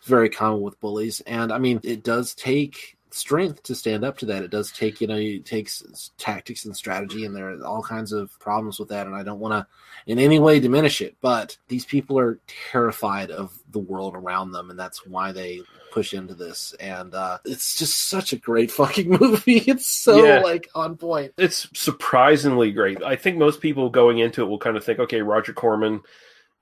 is 0.01 0.07
very 0.07 0.31
common 0.31 0.61
with 0.61 0.79
bullies. 0.79 1.21
And 1.23 1.53
I 1.53 1.59
mean, 1.59 1.81
it 1.83 2.05
does 2.05 2.37
take 2.37 2.97
strength 3.13 3.63
to 3.65 3.75
stand 3.75 4.05
up 4.05 4.19
to 4.19 4.27
that. 4.27 4.43
It 4.43 4.51
does 4.51 4.71
take, 4.73 5.01
you 5.01 5.07
know, 5.07 5.17
it 5.17 5.45
takes 5.45 6.11
tactics 6.19 6.65
and 6.65 6.77
strategy, 6.77 7.25
and 7.25 7.35
there 7.35 7.51
are 7.51 7.65
all 7.65 7.83
kinds 7.83 8.13
of 8.13 8.37
problems 8.39 8.79
with 8.79 8.89
that. 8.91 9.07
And 9.07 9.15
I 9.17 9.23
don't 9.23 9.41
want 9.41 9.53
to 9.53 9.67
in 10.07 10.19
any 10.19 10.39
way 10.39 10.61
diminish 10.61 11.01
it, 11.01 11.17
but 11.21 11.57
these 11.69 11.85
people 11.85 12.19
are 12.19 12.39
terrified 12.71 13.31
of 13.31 13.53
the 13.71 13.79
world 13.79 14.15
around 14.17 14.53
them, 14.53 14.71
and 14.71 14.79
that's 14.79 15.07
why 15.07 15.33
they 15.33 15.61
push 15.93 16.15
into 16.15 16.35
this. 16.35 16.73
And 16.81 17.15
uh, 17.15 17.39
it's 17.45 17.77
just 17.79 18.09
such 18.09 18.33
a 18.33 18.37
great 18.39 18.71
fucking 18.81 19.11
movie. 19.11 19.59
It's 19.67 19.87
so 19.87 20.25
Yeah. 20.25 20.39
like 20.41 20.69
on 20.75 20.97
point. 20.97 21.33
it's 21.37 21.69
surprisingly 21.75 22.73
great. 22.73 23.03
I 23.03 23.17
think 23.17 23.37
most 23.39 23.61
people 23.61 23.91
going 23.91 24.19
into 24.19 24.43
it 24.43 24.47
will 24.47 24.59
kind 24.59 24.77
of 24.77 24.85
think, 24.85 24.99
okay, 25.01 25.23
Roger 25.23 25.53
Corman, 25.53 26.01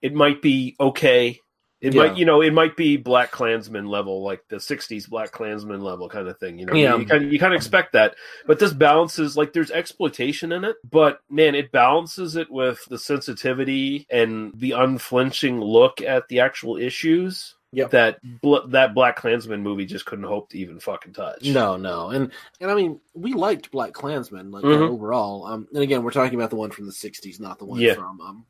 it 0.03 0.15
might 0.15 0.41
be 0.43 0.77
okay. 0.81 1.41
It 1.81 1.95
Yeah. 1.95 2.03
might, 2.09 2.17
you 2.19 2.25
know, 2.25 2.41
it 2.43 2.53
might 2.53 2.77
be 2.77 2.97
Black 2.97 3.31
Klansman 3.31 3.87
level, 3.87 4.23
like 4.25 4.43
the 4.49 4.57
'60s 4.57 5.09
Black 5.09 5.31
Klansman 5.31 5.81
level 5.81 6.09
kind 6.09 6.27
of 6.27 6.37
thing. 6.39 6.59
You 6.59 6.67
know, 6.67 6.75
Yeah. 6.75 6.97
you 6.97 7.07
kind 7.07 7.25
of, 7.25 7.33
you 7.33 7.39
kind 7.39 7.53
of 7.55 7.57
expect 7.59 7.93
that, 7.93 8.17
but 8.47 8.59
this 8.59 8.73
balances 8.73 9.37
like 9.37 9.53
there's 9.53 9.71
exploitation 9.71 10.51
in 10.51 10.65
it, 10.65 10.77
but 10.89 11.21
man, 11.31 11.55
it 11.55 11.71
balances 11.71 12.35
it 12.35 12.51
with 12.51 12.85
the 12.87 12.99
sensitivity 12.99 14.07
and 14.11 14.53
the 14.57 14.73
unflinching 14.73 15.61
look 15.61 16.01
at 16.01 16.27
the 16.29 16.41
actual 16.41 16.77
issues. 16.77 17.55
Yep. 17.71 17.91
That 17.91 18.41
bl- 18.41 18.67
that 18.69 18.95
Black 18.95 19.17
Klansman 19.17 19.63
movie 19.63 19.85
just 19.85 20.07
couldn't 20.07 20.25
hope 20.25 20.49
to 20.51 20.59
even 20.59 20.81
fucking 20.81 21.13
touch. 21.13 21.45
No, 21.45 21.77
no, 21.77 22.09
and 22.09 22.33
and 22.61 22.71
I 22.71 22.75
mean, 22.75 22.99
we 23.15 23.35
liked 23.35 23.71
Black 23.71 23.93
Klansman 23.93 24.51
like 24.51 24.65
Mhm. 24.65 24.89
overall. 24.89 25.45
Um, 25.45 25.69
and 25.75 25.83
again, 25.83 26.03
we're 26.03 26.11
talking 26.11 26.35
about 26.39 26.49
the 26.51 26.57
one 26.57 26.71
from 26.71 26.87
the 26.87 26.93
'60s, 26.93 27.39
not 27.39 27.59
the 27.59 27.67
one 27.67 27.79
Yeah. 27.79 27.93
from 27.95 28.21
um, 28.23 28.47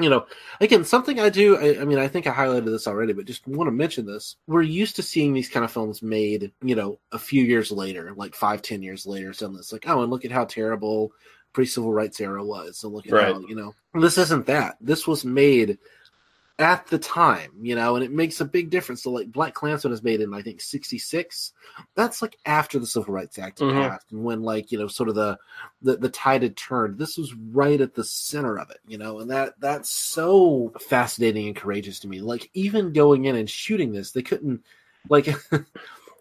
you 0.00 0.08
know, 0.10 0.26
again, 0.60 0.84
something 0.84 1.20
I 1.20 1.28
do. 1.28 1.56
I, 1.56 1.80
I 1.80 1.84
mean, 1.84 1.98
I 1.98 2.08
think 2.08 2.26
I 2.26 2.32
highlighted 2.32 2.64
this 2.66 2.86
already, 2.88 3.12
but 3.12 3.24
just 3.26 3.46
want 3.46 3.68
to 3.68 3.72
mention 3.72 4.06
this. 4.06 4.36
We're 4.46 4.62
used 4.62 4.96
to 4.96 5.02
seeing 5.02 5.32
these 5.32 5.48
kind 5.48 5.64
of 5.64 5.70
films 5.70 6.02
made, 6.02 6.50
you 6.62 6.74
know, 6.74 6.98
a 7.12 7.18
few 7.18 7.44
years 7.44 7.70
later, 7.70 8.12
like 8.16 8.34
five, 8.34 8.62
ten 8.62 8.82
years 8.82 9.06
later. 9.06 9.32
So 9.32 9.54
it's 9.56 9.72
like, 9.72 9.84
oh, 9.88 10.02
and 10.02 10.10
look 10.10 10.24
at 10.24 10.32
how 10.32 10.44
terrible 10.44 11.12
pre-civil 11.52 11.92
rights 11.92 12.20
era 12.20 12.42
was. 12.44 12.78
So 12.78 12.88
look 12.88 13.06
at 13.06 13.12
Right. 13.12 13.34
how 13.34 13.40
you 13.40 13.54
know 13.54 13.74
this 13.94 14.18
isn't 14.18 14.46
that. 14.46 14.76
This 14.80 15.06
was 15.06 15.24
made 15.24 15.78
at 16.62 16.86
the 16.86 16.98
time, 16.98 17.52
you 17.60 17.74
know, 17.74 17.96
and 17.96 18.04
it 18.04 18.12
makes 18.12 18.40
a 18.40 18.44
big 18.46 18.70
difference. 18.70 19.02
So 19.02 19.10
like 19.10 19.30
Black 19.30 19.52
Klansman 19.54 19.90
was 19.90 20.02
made 20.02 20.20
in 20.20 20.32
I 20.32 20.40
think 20.42 20.60
'66. 20.60 21.52
That's 21.94 22.22
like 22.22 22.38
after 22.46 22.78
the 22.78 22.86
Civil 22.86 23.12
Rights 23.12 23.38
Act 23.38 23.58
Mhm. 23.60 23.88
passed, 23.88 24.12
and 24.12 24.24
when 24.24 24.42
like 24.42 24.72
you 24.72 24.78
know 24.78 24.86
sort 24.88 25.08
of 25.10 25.14
the, 25.14 25.38
the 25.82 25.96
the 25.96 26.08
tide 26.08 26.42
had 26.42 26.56
turned. 26.56 26.98
This 26.98 27.18
was 27.18 27.34
right 27.34 27.80
at 27.80 27.94
the 27.94 28.04
center 28.04 28.58
of 28.58 28.70
it, 28.70 28.78
you 28.86 28.96
know, 28.98 29.18
and 29.20 29.30
that 29.30 29.54
that's 29.60 29.90
so 29.90 30.72
fascinating 30.88 31.48
and 31.48 31.56
courageous 31.56 32.00
to 32.00 32.08
me. 32.08 32.20
Like 32.20 32.50
even 32.54 32.92
going 32.92 33.26
in 33.26 33.36
and 33.36 33.50
shooting 33.50 33.92
this, 33.92 34.12
they 34.12 34.22
couldn't 34.22 34.64
like. 35.08 35.28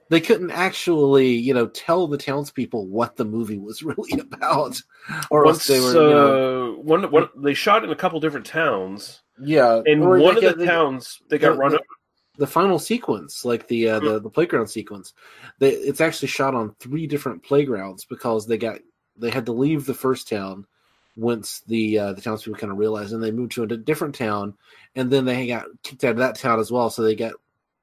They 0.10 0.20
couldn't 0.20 0.52
actually, 0.52 1.30
you 1.36 1.54
know, 1.54 1.68
tell 1.68 2.06
the 2.06 2.18
townspeople 2.18 2.86
what 2.88 3.16
the 3.16 3.24
movie 3.24 3.58
was 3.58 3.82
really 3.84 4.20
about, 4.20 4.82
or 5.30 5.46
else 5.46 5.56
Once, 5.56 5.68
they 5.68 5.80
were, 5.80 5.94
you 5.94 6.14
know, 6.14 6.74
uh, 6.74 6.82
one, 6.82 7.10
one, 7.10 7.30
they 7.38 7.54
shot 7.54 7.86
in 7.86 7.92
a 7.92 7.96
couple 7.96 8.20
different 8.20 8.46
towns. 8.46 9.21
Yeah. 9.40 9.82
In 9.86 10.02
or 10.02 10.18
one 10.20 10.36
of 10.38 10.42
get- 10.42 10.58
the 10.58 10.66
towns, 10.66 11.22
they 11.30 11.38
got 11.38 11.54
the- 11.54 11.58
run 11.60 11.72
the, 11.72 11.78
over. 11.78 11.86
the 12.38 12.48
final 12.48 12.80
sequence, 12.80 13.46
like 13.46 13.68
the 13.68 13.90
uh, 13.90 14.00
the 14.00 14.20
the 14.20 14.30
playground 14.30 14.68
sequence, 14.68 15.14
they, 15.60 15.72
it's 15.72 16.02
actually 16.02 16.30
shot 16.30 16.56
on 16.56 16.76
three 16.80 17.08
different 17.08 17.44
playgrounds 17.44 18.06
because 18.06 18.48
they 18.48 18.58
got 18.58 18.80
they 19.18 19.30
had 19.30 19.46
to 19.48 19.52
leave 19.54 19.86
the 19.86 19.94
first 19.94 20.28
town 20.30 20.66
once 21.18 21.62
the 21.68 22.00
uh, 22.00 22.14
the 22.14 22.22
townspeople 22.22 22.60
kind 22.60 22.72
of 22.72 22.80
realized, 22.80 23.14
and 23.14 23.22
they 23.24 23.32
moved 23.32 23.52
to 23.54 23.64
a 23.64 23.68
different 23.68 24.16
town, 24.16 24.56
and 24.96 25.12
then 25.12 25.26
they 25.26 25.46
got 25.48 25.66
kicked 25.84 26.04
out 26.04 26.12
of 26.12 26.18
that 26.18 26.36
town 26.40 26.60
as 26.60 26.72
well. 26.72 26.90
So 26.90 27.04
they 27.04 27.16
got 27.16 27.34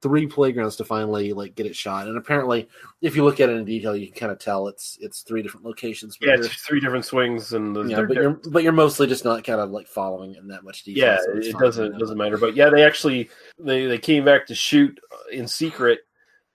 three 0.01 0.25
playgrounds 0.27 0.75
to 0.77 0.85
finally 0.85 1.33
like 1.33 1.55
get 1.55 1.65
it 1.65 1.75
shot. 1.75 2.07
And 2.07 2.17
apparently, 2.17 2.69
if 3.01 3.15
you 3.15 3.23
look 3.23 3.39
at 3.39 3.49
it 3.49 3.57
in 3.57 3.65
detail, 3.65 3.95
you 3.95 4.07
can 4.07 4.15
kind 4.15 4.31
of 4.31 4.39
tell 4.39 4.67
it's 4.67 4.97
it's 5.01 5.21
three 5.21 5.41
different 5.41 5.65
locations. 5.65 6.17
but 6.17 6.27
Yeah, 6.29 6.35
it's 6.35 6.47
three 6.61 6.79
different 6.79 7.05
swings, 7.05 7.53
and 7.53 7.75
the, 7.75 7.83
yeah, 7.83 8.01
but 8.03 8.15
you're 8.15 8.39
but 8.49 8.63
you're 8.63 8.71
mostly 8.71 9.07
just 9.07 9.25
not 9.25 9.43
kind 9.43 9.59
of 9.59 9.71
like 9.71 9.87
following 9.87 10.35
in 10.35 10.47
that 10.47 10.63
much 10.63 10.83
detail. 10.83 11.03
yeah, 11.05 11.17
so 11.17 11.31
it 11.37 11.57
doesn't 11.59 11.95
it 11.95 11.99
doesn't 11.99 12.17
matter. 12.17 12.37
But 12.37 12.55
yeah, 12.55 12.69
they 12.69 12.83
actually 12.83 13.29
they 13.57 13.85
they 13.85 13.97
came 13.97 14.23
back 14.25 14.45
to 14.47 14.55
shoot 14.55 14.99
in 15.31 15.47
secret, 15.47 15.99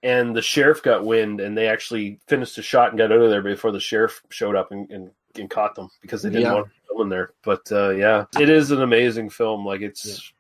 and 0.03 0.35
the 0.35 0.43
sheriff 0.43 0.83
got 0.83 1.05
wind, 1.05 1.41
and 1.41 1.57
they 1.57 1.69
actually 1.69 2.21
finished 2.29 2.57
the 2.57 2.63
shot 2.63 2.91
and 2.91 2.99
got 2.99 3.13
out 3.13 3.21
of 3.21 3.31
there 3.31 3.43
before 3.43 3.73
the 3.73 3.81
sheriff 3.81 4.23
showed 4.31 4.57
up 4.57 4.73
and, 4.73 4.91
and, 4.91 5.11
and 5.37 5.51
caught 5.51 5.75
them 5.75 5.89
because 6.01 6.23
they 6.23 6.31
didn't 6.31 6.43
Yeah. 6.43 6.53
want 6.55 6.67
to 6.69 6.73
film 6.89 7.03
in 7.03 7.09
there. 7.09 7.33
But 7.43 7.71
uh, 7.73 7.91
yeah, 7.91 8.25
it 8.39 8.49
is 8.49 8.71
an 8.71 8.83
amazing 8.83 9.29
film. 9.31 9.65
Like 9.67 9.81
it's 9.83 10.33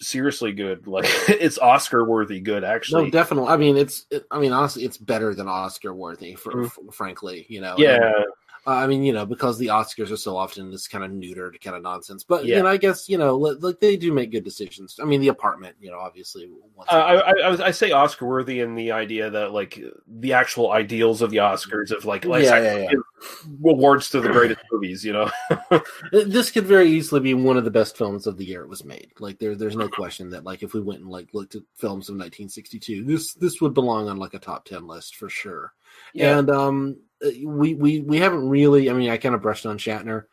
seriously 0.00 0.52
good. 0.52 0.86
Like 0.86 1.04
it's 1.28 1.58
Oscar 1.58 2.04
worthy 2.04 2.40
good. 2.40 2.64
Actually, 2.64 3.04
No, 3.04 3.10
definitely. 3.10 3.50
I 3.50 3.56
mean, 3.56 3.76
it's. 3.76 4.06
It, 4.10 4.26
I 4.30 4.38
mean, 4.38 4.52
honestly, 4.52 4.84
it's 4.84 4.98
better 4.98 5.34
than 5.34 5.48
Oscar 5.48 5.94
worthy. 5.94 6.34
For, 6.34 6.52
Mhm. 6.52 6.66
f- 6.66 6.78
frankly, 6.94 7.46
you 7.48 7.60
know. 7.60 7.74
Yeah. 7.78 7.96
And, 8.06 8.24
uh, 8.68 8.72
I 8.72 8.86
mean, 8.86 9.02
you 9.02 9.14
know, 9.14 9.24
because 9.24 9.56
the 9.56 9.68
Oscars 9.68 10.10
are 10.10 10.16
so 10.18 10.36
often 10.36 10.70
this 10.70 10.86
kind 10.86 11.02
of 11.02 11.10
neutered 11.10 11.58
kind 11.62 11.74
of 11.74 11.82
nonsense. 11.82 12.22
But 12.22 12.44
Yeah. 12.44 12.58
you 12.58 12.62
know, 12.64 12.68
I 12.68 12.76
guess 12.76 13.08
you 13.08 13.16
know, 13.16 13.34
li- 13.34 13.56
like 13.60 13.80
they 13.80 13.96
do 13.96 14.12
make 14.12 14.30
good 14.30 14.44
decisions. 14.44 15.00
I 15.00 15.06
mean, 15.06 15.22
the 15.22 15.28
apartment, 15.28 15.76
you 15.80 15.90
know, 15.90 15.98
obviously. 15.98 16.50
Uh, 16.86 16.92
I, 16.92 17.30
I, 17.30 17.66
I, 17.68 17.70
say 17.70 17.92
Oscar 17.92 18.26
worthy 18.26 18.60
in 18.60 18.74
the 18.74 18.92
idea 18.92 19.30
that 19.30 19.52
like 19.52 19.80
the 20.06 20.34
actual 20.34 20.72
ideals 20.72 21.22
of 21.22 21.30
the 21.30 21.38
Oscars 21.38 21.92
of 21.92 22.04
like 22.04 22.26
let's 22.26 22.44
Yeah, 22.44 22.60
yeah, 22.60 22.90
yeah. 22.90 23.70
awards 23.70 24.10
to 24.10 24.20
the 24.20 24.28
greatest 24.28 24.60
movies, 24.70 25.02
you 25.02 25.14
know. 25.14 25.30
this 26.12 26.50
could 26.50 26.66
very 26.66 26.90
easily 26.90 27.22
be 27.22 27.32
one 27.32 27.56
of 27.56 27.64
the 27.64 27.70
best 27.70 27.96
films 27.96 28.26
of 28.26 28.36
the 28.36 28.44
year 28.44 28.62
it 28.64 28.68
was 28.68 28.84
made. 28.84 29.12
Like 29.18 29.38
there, 29.38 29.54
there's 29.54 29.76
no 29.76 29.88
question 29.88 30.28
that 30.30 30.44
like 30.44 30.62
if 30.62 30.74
we 30.74 30.82
went 30.82 31.00
and 31.00 31.08
like 31.08 31.32
looked 31.32 31.54
at 31.54 31.62
films 31.74 32.10
of 32.10 32.16
1962, 32.16 33.04
this 33.04 33.32
this 33.32 33.62
would 33.62 33.72
belong 33.72 34.10
on 34.10 34.18
like 34.18 34.34
a 34.34 34.38
top 34.38 34.66
ten 34.66 34.86
list 34.86 35.16
for 35.16 35.30
sure. 35.30 35.72
Yeah. 36.12 36.38
And 36.38 36.50
um, 36.50 36.96
we 37.20 37.74
we 37.74 38.00
we 38.00 38.18
haven't 38.18 38.48
really. 38.48 38.90
I 38.90 38.92
mean, 38.92 39.10
I 39.10 39.16
kind 39.16 39.34
of 39.34 39.42
brushed 39.42 39.66
on 39.66 39.78
Shatner. 39.78 40.24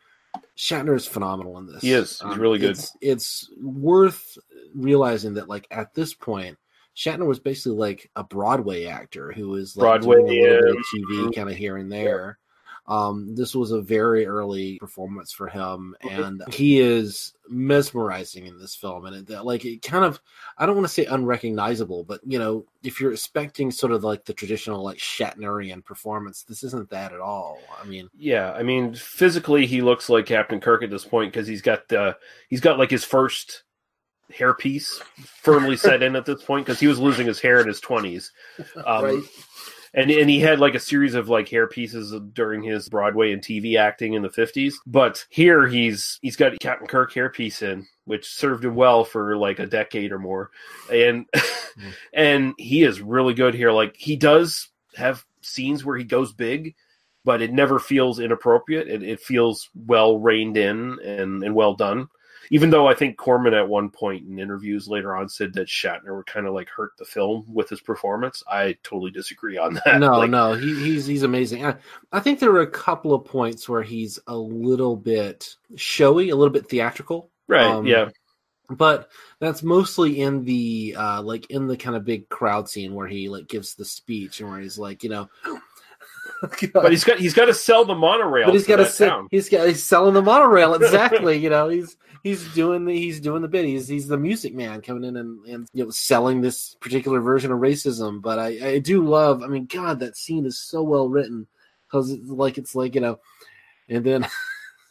Shatner 0.56 0.96
is 0.96 1.06
phenomenal 1.06 1.58
in 1.58 1.66
this. 1.66 1.82
He 1.82 1.92
is. 1.92 2.20
He's 2.20 2.22
Um, 2.22 2.40
really 2.40 2.58
good. 2.58 2.70
It's, 2.70 2.96
it's 3.00 3.50
worth 3.60 4.38
realizing 4.74 5.34
that 5.34 5.48
like 5.48 5.66
at 5.70 5.94
this 5.94 6.14
point. 6.14 6.56
Shatner 6.96 7.26
was 7.26 7.38
basically 7.38 7.76
like 7.76 8.10
a 8.16 8.24
Broadway 8.24 8.86
actor 8.86 9.30
who 9.30 9.48
was 9.50 9.76
like 9.76 9.84
Broadway, 9.84 10.16
doing 10.16 10.28
a 10.28 10.50
little 10.50 10.72
bit 10.72 10.76
of. 10.78 10.84
TV 10.94 11.34
kind 11.34 11.50
of 11.50 11.54
here 11.54 11.76
and 11.76 11.92
there. 11.92 12.38
Um, 12.88 13.34
this 13.34 13.54
was 13.54 13.72
a 13.72 13.80
very 13.80 14.26
early 14.26 14.78
performance 14.78 15.32
for 15.32 15.48
him, 15.48 15.96
and 16.08 16.42
he 16.52 16.78
is 16.78 17.34
mesmerizing 17.48 18.46
in 18.46 18.58
this 18.58 18.76
film. 18.76 19.06
And 19.06 19.16
it, 19.16 19.26
that, 19.26 19.44
like, 19.44 19.64
it 19.64 19.82
kind 19.82 20.04
of, 20.04 20.20
I 20.56 20.66
don't 20.66 20.76
want 20.76 20.86
to 20.86 20.92
say 20.92 21.04
unrecognizable, 21.04 22.04
but 22.04 22.20
you 22.24 22.38
know, 22.38 22.64
if 22.84 23.00
you're 23.00 23.12
expecting 23.12 23.70
sort 23.72 23.92
of 23.92 24.04
like 24.04 24.24
the 24.24 24.32
traditional 24.32 24.84
like 24.84 24.98
Shatnerian 24.98 25.84
performance, 25.84 26.44
this 26.44 26.62
isn't 26.62 26.90
that 26.90 27.12
at 27.12 27.20
all. 27.20 27.58
I 27.82 27.86
mean, 27.86 28.08
Yeah, 28.16 28.52
I 28.52 28.62
mean, 28.62 28.94
physically 28.94 29.66
he 29.66 29.82
looks 29.82 30.08
like 30.08 30.26
Captain 30.26 30.60
Kirk 30.60 30.82
at 30.82 30.90
this 30.90 31.04
point 31.04 31.32
because 31.32 31.48
he's 31.48 31.62
got 31.62 31.88
the 31.88 32.16
he's 32.48 32.60
got 32.60 32.78
like 32.78 32.90
his 32.90 33.04
first 33.04 33.64
hairpiece 34.32 35.00
firmly 35.42 35.76
set 35.76 36.02
in 36.02 36.16
at 36.16 36.26
this 36.26 36.42
point 36.42 36.66
because 36.66 36.80
he 36.80 36.86
was 36.86 36.98
losing 36.98 37.26
his 37.26 37.40
hair 37.40 37.60
in 37.60 37.66
his 37.66 37.80
twenties, 37.80 38.32
um, 38.84 39.04
Right. 39.04 39.22
And 39.96 40.10
and 40.10 40.30
he 40.30 40.38
had 40.38 40.60
like 40.60 40.74
a 40.74 40.80
series 40.80 41.14
of 41.14 41.28
like 41.28 41.48
hair 41.48 41.66
pieces 41.66 42.14
during 42.32 42.62
his 42.62 42.88
Broadway 42.88 43.32
and 43.32 43.42
TV 43.42 43.76
acting 43.76 44.12
in 44.12 44.22
the 44.22 44.30
fifties. 44.30 44.78
But 44.86 45.26
here 45.30 45.66
he's 45.66 46.20
he's 46.22 46.36
got 46.36 46.58
Captain 46.60 46.86
Kirk 46.86 47.12
hairpiece 47.12 47.62
in, 47.62 47.88
which 48.04 48.28
served 48.28 48.64
him 48.64 48.76
well 48.76 49.04
for 49.04 49.36
like 49.36 49.58
a 49.58 49.66
decade 49.66 50.12
or 50.12 50.18
more, 50.18 50.50
and 50.92 51.26
mm. 51.32 51.92
and 52.12 52.54
he 52.58 52.84
is 52.84 53.00
really 53.00 53.34
good 53.34 53.54
here. 53.54 53.72
Like 53.72 53.96
he 53.96 54.14
does 54.14 54.68
have 54.94 55.24
scenes 55.40 55.84
where 55.84 55.96
he 55.96 56.04
goes 56.04 56.32
big 56.32 56.74
but 57.26 57.42
it 57.42 57.52
never 57.52 57.80
feels 57.80 58.20
inappropriate. 58.20 58.86
It, 58.86 59.02
it 59.02 59.20
feels 59.20 59.68
well 59.74 60.16
reined 60.20 60.56
in 60.56 60.96
and, 61.04 61.42
and 61.42 61.54
well 61.56 61.74
done. 61.74 62.08
Even 62.50 62.70
though 62.70 62.86
I 62.86 62.94
think 62.94 63.16
Corman 63.16 63.54
at 63.54 63.68
one 63.68 63.90
point 63.90 64.26
in 64.26 64.38
interviews 64.38 64.88
later 64.88 65.16
on 65.16 65.28
said 65.28 65.52
that 65.54 65.68
Shatner 65.68 66.16
would 66.16 66.26
kind 66.26 66.46
of 66.46 66.54
like 66.54 66.68
hurt 66.68 66.92
the 66.98 67.04
film 67.04 67.44
with 67.52 67.68
his 67.68 67.80
performance, 67.80 68.42
I 68.48 68.76
totally 68.82 69.10
disagree 69.10 69.58
on 69.58 69.74
that. 69.84 70.00
no, 70.00 70.18
Like, 70.18 70.30
no, 70.30 70.54
he, 70.54 70.74
he's 70.74 71.06
he's 71.06 71.22
amazing. 71.22 71.64
I, 71.64 71.76
I 72.12 72.20
think 72.20 72.38
there 72.38 72.52
were 72.52 72.62
a 72.62 72.70
couple 72.70 73.14
of 73.14 73.24
points 73.24 73.68
where 73.68 73.82
he's 73.82 74.18
a 74.26 74.36
little 74.36 74.96
bit 74.96 75.56
showy, 75.76 76.30
a 76.30 76.36
little 76.36 76.52
bit 76.52 76.68
theatrical. 76.68 77.30
Right, 77.48 77.66
Um, 77.66 77.86
yeah. 77.86 78.08
but 78.70 79.08
that's 79.38 79.62
mostly 79.62 80.20
in 80.20 80.44
the 80.44 80.96
uh 80.98 81.22
like 81.22 81.48
in 81.50 81.66
the 81.68 81.76
kind 81.76 81.94
of 81.94 82.04
big 82.04 82.28
crowd 82.28 82.68
scene 82.68 82.94
where 82.94 83.06
he 83.06 83.28
like 83.28 83.46
gives 83.46 83.74
the 83.74 83.84
speech 83.84 84.40
and 84.40 84.50
where 84.50 84.58
he's 84.58 84.78
like 84.78 85.04
you 85.04 85.10
know 85.10 85.28
but 86.72 86.90
he's 86.90 87.04
got 87.04 87.18
he's 87.18 87.34
got 87.34 87.46
to 87.46 87.54
sell 87.54 87.84
the 87.84 87.94
monorail. 87.94 88.46
but 88.46 88.54
he's 88.54 88.66
got 88.66 88.76
to 88.76 88.84
to 88.84 88.90
sell. 88.90 89.26
He's 89.30 89.48
got 89.48 89.66
he's 89.68 89.82
selling 89.82 90.14
the 90.14 90.22
monorail 90.22 90.74
exactly. 90.74 91.36
you 91.42 91.50
know, 91.50 91.68
he's 91.68 91.96
he's 92.22 92.46
doing 92.54 92.84
the 92.84 92.94
he's 92.94 93.20
doing 93.20 93.42
the 93.42 93.48
bit. 93.48 93.64
He's 93.64 93.88
he's 93.88 94.08
the 94.08 94.18
music 94.18 94.54
man 94.54 94.80
coming 94.82 95.04
in 95.04 95.16
and, 95.16 95.44
and 95.46 95.68
you 95.72 95.84
know 95.84 95.90
selling 95.90 96.40
this 96.40 96.74
particular 96.80 97.20
version 97.20 97.52
of 97.52 97.58
racism. 97.58 98.20
But 98.22 98.38
I 98.38 98.68
I 98.74 98.78
do 98.78 99.06
love. 99.06 99.42
I 99.42 99.46
mean, 99.48 99.66
God, 99.66 100.00
that 100.00 100.16
scene 100.16 100.46
is 100.46 100.58
so 100.58 100.82
well 100.82 101.08
written 101.08 101.46
because 101.86 102.10
it's 102.10 102.28
like 102.28 102.58
it's 102.58 102.74
like 102.74 102.94
you 102.94 103.00
know, 103.00 103.18
and 103.88 104.04
then 104.04 104.26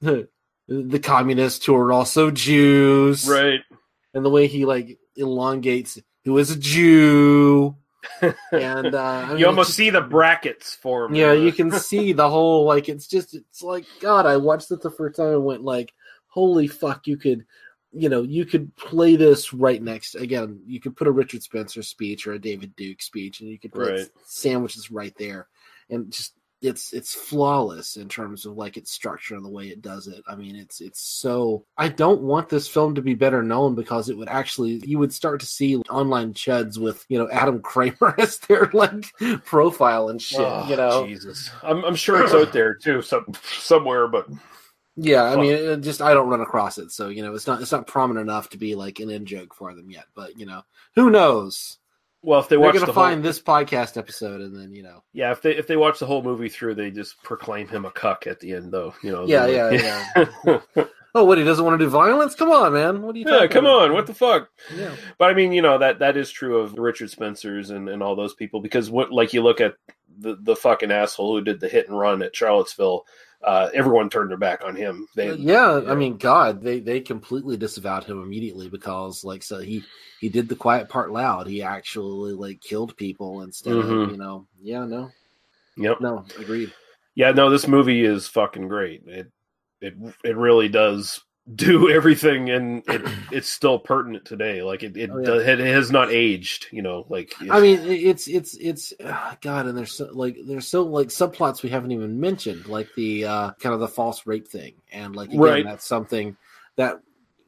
the 0.00 0.28
the 0.68 1.00
communists 1.00 1.66
who 1.66 1.74
are 1.74 1.92
also 1.92 2.30
Jews, 2.30 3.28
right? 3.28 3.60
And 4.14 4.24
the 4.24 4.30
way 4.30 4.46
he 4.46 4.64
like 4.64 4.98
elongates 5.16 5.98
who 6.24 6.38
is 6.38 6.50
a 6.50 6.58
Jew. 6.58 7.76
and 8.52 8.94
uh, 8.96 9.00
I 9.00 9.28
mean, 9.28 9.38
you 9.38 9.46
almost 9.46 9.68
it's- 9.70 9.76
see 9.76 9.90
the 9.90 10.00
brackets 10.00 10.74
for 10.74 11.04
him. 11.04 11.14
yeah, 11.14 11.32
you 11.32 11.52
can 11.52 11.70
see 11.70 12.12
the 12.12 12.28
whole 12.28 12.64
like 12.64 12.88
it's 12.88 13.06
just 13.06 13.32
it's 13.34 13.62
like 13.62 13.84
God. 14.00 14.26
I 14.26 14.36
watched 14.38 14.70
it 14.72 14.80
the 14.82 14.90
first 14.90 15.16
time 15.16 15.28
and 15.34 15.44
went 15.44 15.62
like, 15.62 15.92
holy 16.32 16.66
fuck! 16.66 17.06
You 17.06 17.16
could, 17.18 17.44
you 17.92 18.08
know, 18.08 18.22
you 18.22 18.44
could 18.46 18.74
play 18.76 19.16
this 19.16 19.52
right 19.52 19.82
next. 19.82 20.14
Again, 20.14 20.60
you 20.66 20.80
could 20.80 20.96
put 20.96 21.06
a 21.06 21.12
Richard 21.12 21.42
Spencer 21.42 21.82
speech 21.82 22.26
or 22.26 22.32
a 22.32 22.38
David 22.38 22.74
Duke 22.74 23.02
speech, 23.02 23.40
and 23.40 23.50
you 23.50 23.58
could 23.58 23.72
put 23.72 23.92
Right. 23.92 24.08
sandwiches 24.24 24.90
right 24.90 25.14
there, 25.18 25.48
and 25.90 26.10
just 26.10 26.32
it's 26.62 26.92
it's 26.92 27.12
flawless 27.12 27.96
in 27.96 28.08
terms 28.08 28.46
of 28.46 28.56
like 28.56 28.76
its 28.76 28.92
structure 28.92 29.34
and 29.34 29.44
the 29.44 29.50
way 29.50 29.66
it 29.66 29.82
does 29.82 30.06
it. 30.06 30.22
I 30.28 30.36
mean, 30.36 30.54
it's 30.54 30.80
it's 30.80 31.00
so. 31.02 31.66
I 31.76 31.88
don't 31.88 32.22
want 32.22 32.48
this 32.48 32.68
film 32.68 32.94
to 32.94 33.02
be 33.02 33.14
better 33.14 33.42
known 33.42 33.74
because 33.74 34.08
it 34.08 34.16
would 34.16 34.28
actually 34.28 34.80
you 34.84 34.98
would 34.98 35.12
start 35.12 35.40
to 35.40 35.46
see 35.46 35.76
online 35.90 36.32
chuds 36.34 36.78
with 36.78 37.04
you 37.08 37.18
know 37.18 37.28
Adam 37.30 37.60
Cramer 37.60 38.14
as 38.18 38.38
their 38.38 38.70
like 38.72 39.04
profile 39.44 40.08
and 40.08 40.22
shit. 40.22 40.40
Oh, 40.40 40.68
you 40.68 40.76
know, 40.76 41.04
Jesus. 41.04 41.50
I'm 41.62 41.84
I'm 41.84 41.96
sure 41.96 42.22
it's 42.22 42.32
out 42.32 42.52
there 42.52 42.74
too, 42.74 43.02
some 43.02 43.26
somewhere, 43.58 44.06
but 44.06 44.28
Yeah, 44.96 45.22
I 45.22 45.36
Well- 45.36 45.40
mean, 45.46 45.82
just 45.82 46.02
I 46.02 46.12
don't 46.14 46.28
run 46.28 46.40
across 46.42 46.78
it, 46.78 46.90
so 46.92 47.08
you 47.08 47.22
know, 47.22 47.34
it's 47.34 47.46
not 47.46 47.62
it's 47.62 47.72
not 47.72 47.86
prominent 47.86 48.28
enough 48.28 48.50
to 48.50 48.58
be 48.58 48.74
like 48.74 49.00
an 49.00 49.10
in 49.10 49.24
joke 49.26 49.54
for 49.54 49.72
them 49.74 49.90
yet. 49.90 50.04
But 50.14 50.38
you 50.38 50.46
know, 50.46 50.62
who 50.94 51.10
knows? 51.10 51.78
well, 52.24 52.38
if 52.38 52.48
they 52.48 52.56
They're 52.56 52.72
gonna 52.72 52.86
the 52.86 52.92
find 52.92 53.14
whole, 53.16 53.22
this 53.22 53.40
podcast 53.40 53.96
episode, 53.96 54.40
and 54.42 54.54
then 54.54 54.72
you 54.72 54.82
know, 54.84 55.02
yeah, 55.12 55.32
if 55.32 55.42
they 55.42 55.56
if 55.56 55.66
they 55.66 55.76
watch 55.76 55.98
the 55.98 56.06
whole 56.06 56.22
movie 56.22 56.48
through, 56.48 56.74
they 56.76 56.90
just 56.90 57.20
proclaim 57.22 57.66
him 57.68 57.84
a 57.84 57.90
cuck 57.90 58.26
at 58.26 58.38
the 58.38 58.52
end, 58.52 58.70
though. 58.72 58.94
You 59.02 59.12
know, 59.12 59.26
yeah, 59.26 59.46
yeah, 59.46 59.64
like- 60.14 60.28
yeah. 60.44 60.84
oh, 61.16 61.24
what 61.24 61.38
he 61.38 61.42
doesn't 61.44 61.64
want 61.64 61.80
to 61.80 61.84
do 61.84 61.90
violence? 61.90 62.34
Come 62.36 62.50
on, 62.50 62.74
man! 62.74 63.02
What 63.02 63.16
are 63.16 63.18
you? 63.18 63.24
Yeah, 63.26 63.46
come 63.48 63.64
about? 63.64 63.82
on, 63.90 63.92
what 63.94 64.06
the 64.06 64.14
fuck? 64.14 64.50
Yeah. 64.76 64.94
But 65.18 65.30
I 65.30 65.34
mean, 65.34 65.52
you 65.52 65.62
know 65.62 65.78
that 65.78 65.98
that 65.98 66.16
is 66.16 66.30
true 66.30 66.58
of 66.58 66.78
Richard 66.78 67.10
Spencer's 67.10 67.70
and, 67.70 67.88
and 67.88 68.02
all 68.02 68.14
those 68.14 68.34
people 68.34 68.60
because 68.60 68.88
what 68.90 69.10
like 69.10 69.32
you 69.32 69.42
look 69.42 69.60
at 69.60 69.74
the 70.18 70.36
the 70.40 70.54
fucking 70.54 70.92
asshole 70.92 71.34
who 71.38 71.42
did 71.44 71.58
the 71.58 71.68
hit 71.68 71.88
and 71.88 71.98
run 71.98 72.22
at 72.22 72.36
Charlottesville, 72.36 73.04
uh, 73.44 73.68
everyone 73.74 74.08
turned 74.08 74.30
their 74.30 74.36
back 74.38 74.62
on 74.64 74.76
him. 74.76 75.06
They, 75.16 75.34
yeah, 75.34 75.80
I 75.88 75.94
mean, 75.94 76.16
God, 76.16 76.62
they 76.62 76.80
they 76.80 77.00
completely 77.00 77.56
disavowed 77.56 78.04
him 78.04 78.22
immediately 78.22 78.68
because 78.68 79.24
like 79.24 79.42
so 79.42 79.58
he 79.60 79.82
he 80.20 80.28
did 80.28 80.48
the 80.48 80.56
quiet 80.56 80.88
part 80.88 81.10
loud. 81.10 81.46
He 81.46 81.62
actually 81.62 82.32
like 82.32 82.60
killed 82.60 82.96
people 82.96 83.42
instead 83.42 83.74
Mhm. 83.74 84.04
of 84.04 84.10
you 84.10 84.16
know, 84.16 84.46
yeah, 84.60 84.84
no, 84.84 85.10
Yep. 85.76 86.00
no, 86.00 86.24
agreed. 86.38 86.72
Yeah, 87.14 87.32
no, 87.32 87.50
this 87.50 87.66
movie 87.68 88.04
is 88.04 88.28
fucking 88.28 88.68
great. 88.68 89.02
It 89.06 89.30
it 89.80 89.94
it 90.24 90.36
really 90.36 90.68
does 90.68 91.20
do 91.54 91.90
everything, 91.94 92.50
and 92.50 92.82
it 92.88 93.02
it's 93.30 93.48
still 93.48 93.78
pertinent 93.78 94.24
today. 94.24 94.62
Like 94.62 94.82
it 94.82 94.96
it, 94.96 95.10
Oh, 95.12 95.18
yeah. 95.38 95.52
it 95.52 95.58
has 95.58 95.90
not 95.90 96.10
aged. 96.10 96.66
You 96.70 96.82
know, 96.82 97.04
like 97.08 97.34
I 97.50 97.60
mean, 97.60 97.80
it's 97.80 98.28
it's 98.28 98.54
it's 98.56 98.92
God, 99.40 99.66
and 99.66 99.76
there's 99.76 99.96
so 99.96 100.08
like 100.12 100.36
there's 100.46 100.68
so 100.68 100.82
like 100.82 101.08
subplots 101.08 101.62
we 101.62 101.68
haven't 101.70 101.92
even 101.92 102.20
mentioned, 102.20 102.66
like 102.66 102.88
the 102.96 103.24
uh 103.24 103.52
kind 103.60 103.74
of 103.74 103.80
the 103.80 103.88
false 103.88 104.26
rape 104.26 104.46
thing, 104.48 104.74
and 104.92 105.16
like 105.16 105.28
again, 105.30 105.40
Right. 105.40 105.64
that's 105.64 105.86
something 105.86 106.36
that 106.76 107.00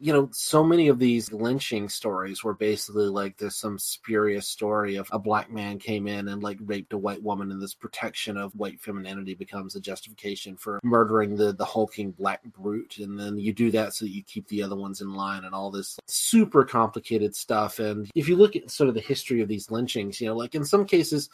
you 0.04 0.12
know 0.12 0.28
so 0.32 0.62
many 0.62 0.88
of 0.88 0.98
these 0.98 1.32
lynching 1.32 1.88
stories 1.88 2.44
were 2.44 2.52
basically 2.52 3.06
like 3.06 3.38
there's 3.38 3.56
some 3.56 3.78
spurious 3.78 4.46
story 4.46 4.96
of 4.96 5.08
a 5.12 5.18
black 5.18 5.50
man 5.50 5.78
came 5.78 6.06
in 6.06 6.28
and 6.28 6.42
like 6.42 6.58
raped 6.66 6.92
a 6.92 6.98
white 6.98 7.22
woman, 7.22 7.50
and 7.50 7.62
this 7.62 7.72
protection 7.72 8.36
of 8.36 8.54
white 8.54 8.78
femininity 8.82 9.32
becomes 9.32 9.74
a 9.74 9.80
justification 9.80 10.58
for 10.58 10.78
murdering 10.82 11.36
the 11.36 11.54
the 11.54 11.64
hulking 11.64 12.10
black 12.10 12.42
brute, 12.44 12.98
and 12.98 13.18
then 13.18 13.38
you 13.38 13.54
do 13.54 13.70
that 13.70 13.94
so 13.94 14.04
that 14.04 14.10
you 14.10 14.22
keep 14.22 14.46
the 14.48 14.62
other 14.62 14.76
ones 14.76 15.00
in 15.00 15.14
line, 15.14 15.46
and 15.46 15.54
all 15.54 15.70
this 15.70 15.98
super 16.06 16.66
complicated 16.66 17.34
stuff. 17.34 17.78
And 17.78 18.10
if 18.14 18.28
you 18.28 18.36
look 18.36 18.56
at 18.56 18.70
sort 18.70 18.90
of 18.90 18.94
the 18.94 19.00
history 19.00 19.40
of 19.40 19.48
these 19.48 19.70
lynchings, 19.70 20.20
you 20.20 20.26
know, 20.26 20.36
like 20.36 20.54
in 20.54 20.66
some 20.66 20.84
cases, 20.84 21.30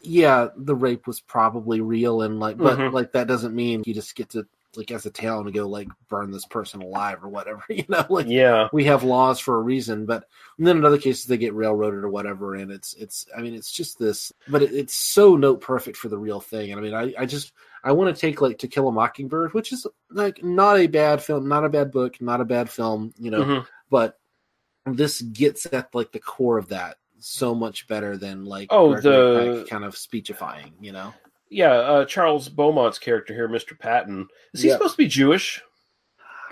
yeah, 0.00 0.48
the 0.56 0.74
rape 0.74 1.06
was 1.06 1.20
probably 1.20 1.80
real, 1.80 2.22
and 2.22 2.40
like, 2.40 2.56
but 2.58 2.80
Mhm. 2.80 2.92
like 2.92 3.12
that 3.12 3.28
doesn't 3.28 3.54
mean 3.54 3.84
you 3.86 3.94
just 3.94 4.16
get 4.16 4.30
to 4.30 4.44
like 4.76 4.90
as 4.90 5.06
a 5.06 5.10
town 5.10 5.44
to 5.44 5.50
go 5.52 5.68
like 5.68 5.88
burn 6.08 6.30
this 6.30 6.46
person 6.46 6.82
alive 6.82 7.22
or 7.22 7.28
whatever, 7.28 7.62
you 7.68 7.84
know, 7.88 8.04
like 8.08 8.26
yeah, 8.28 8.68
we 8.72 8.84
have 8.84 9.04
laws 9.04 9.38
for 9.38 9.56
a 9.56 9.60
reason, 9.62 10.06
but 10.06 10.24
and 10.58 10.66
then 10.66 10.76
in 10.78 10.84
other 10.84 10.98
cases 10.98 11.24
they 11.26 11.36
get 11.36 11.54
railroaded 11.54 12.04
or 12.04 12.08
whatever, 12.08 12.54
and 12.54 12.70
it's 12.70 12.94
it's 12.94 13.26
I 13.36 13.40
mean 13.42 13.54
it's 13.54 13.70
just 13.72 13.98
this, 13.98 14.32
but 14.48 14.62
it, 14.62 14.72
it's 14.72 14.94
so 14.94 15.36
note 15.36 15.60
perfect 15.60 15.96
for 15.96 16.08
the 16.08 16.18
real 16.18 16.40
thing, 16.40 16.70
and 16.72 16.80
I 16.80 16.82
mean 16.82 16.94
I 16.94 17.14
I 17.22 17.26
just 17.26 17.52
I 17.84 17.92
want 17.92 18.14
to 18.14 18.20
take 18.20 18.40
like 18.40 18.58
To 18.58 18.68
Kill 18.68 18.88
a 18.88 18.92
Mockingbird, 18.92 19.54
which 19.54 19.72
is 19.72 19.86
like 20.10 20.42
not 20.42 20.78
a 20.78 20.86
bad 20.86 21.22
film, 21.22 21.48
not 21.48 21.64
a 21.64 21.68
bad 21.68 21.90
book, 21.90 22.20
not 22.20 22.40
a 22.40 22.44
bad 22.44 22.70
film, 22.70 23.12
you 23.18 23.30
know, 23.30 23.42
Mhm. 23.44 23.66
but 23.90 24.18
this 24.86 25.20
gets 25.22 25.66
at 25.72 25.94
like 25.94 26.12
the 26.12 26.18
core 26.20 26.58
of 26.58 26.68
that 26.68 26.96
so 27.18 27.54
much 27.54 27.86
better 27.86 28.16
than 28.16 28.44
like 28.44 28.66
Oh, 28.70 28.92
Gregory 28.94 29.48
the- 29.48 29.60
Peck 29.60 29.68
kind 29.70 29.84
of 29.84 29.96
speechifying, 29.96 30.72
you 30.80 30.90
know. 30.92 31.12
Yeah. 31.52 31.72
Uh, 31.72 32.04
Charles 32.04 32.48
Beaumont's 32.48 32.98
character 32.98 33.34
here, 33.34 33.48
Mister 33.48 33.74
Patton, 33.74 34.28
is 34.54 34.62
he 34.62 34.68
Yeah. 34.68 34.74
supposed 34.74 34.94
to 34.94 34.98
be 34.98 35.06
Jewish 35.08 35.60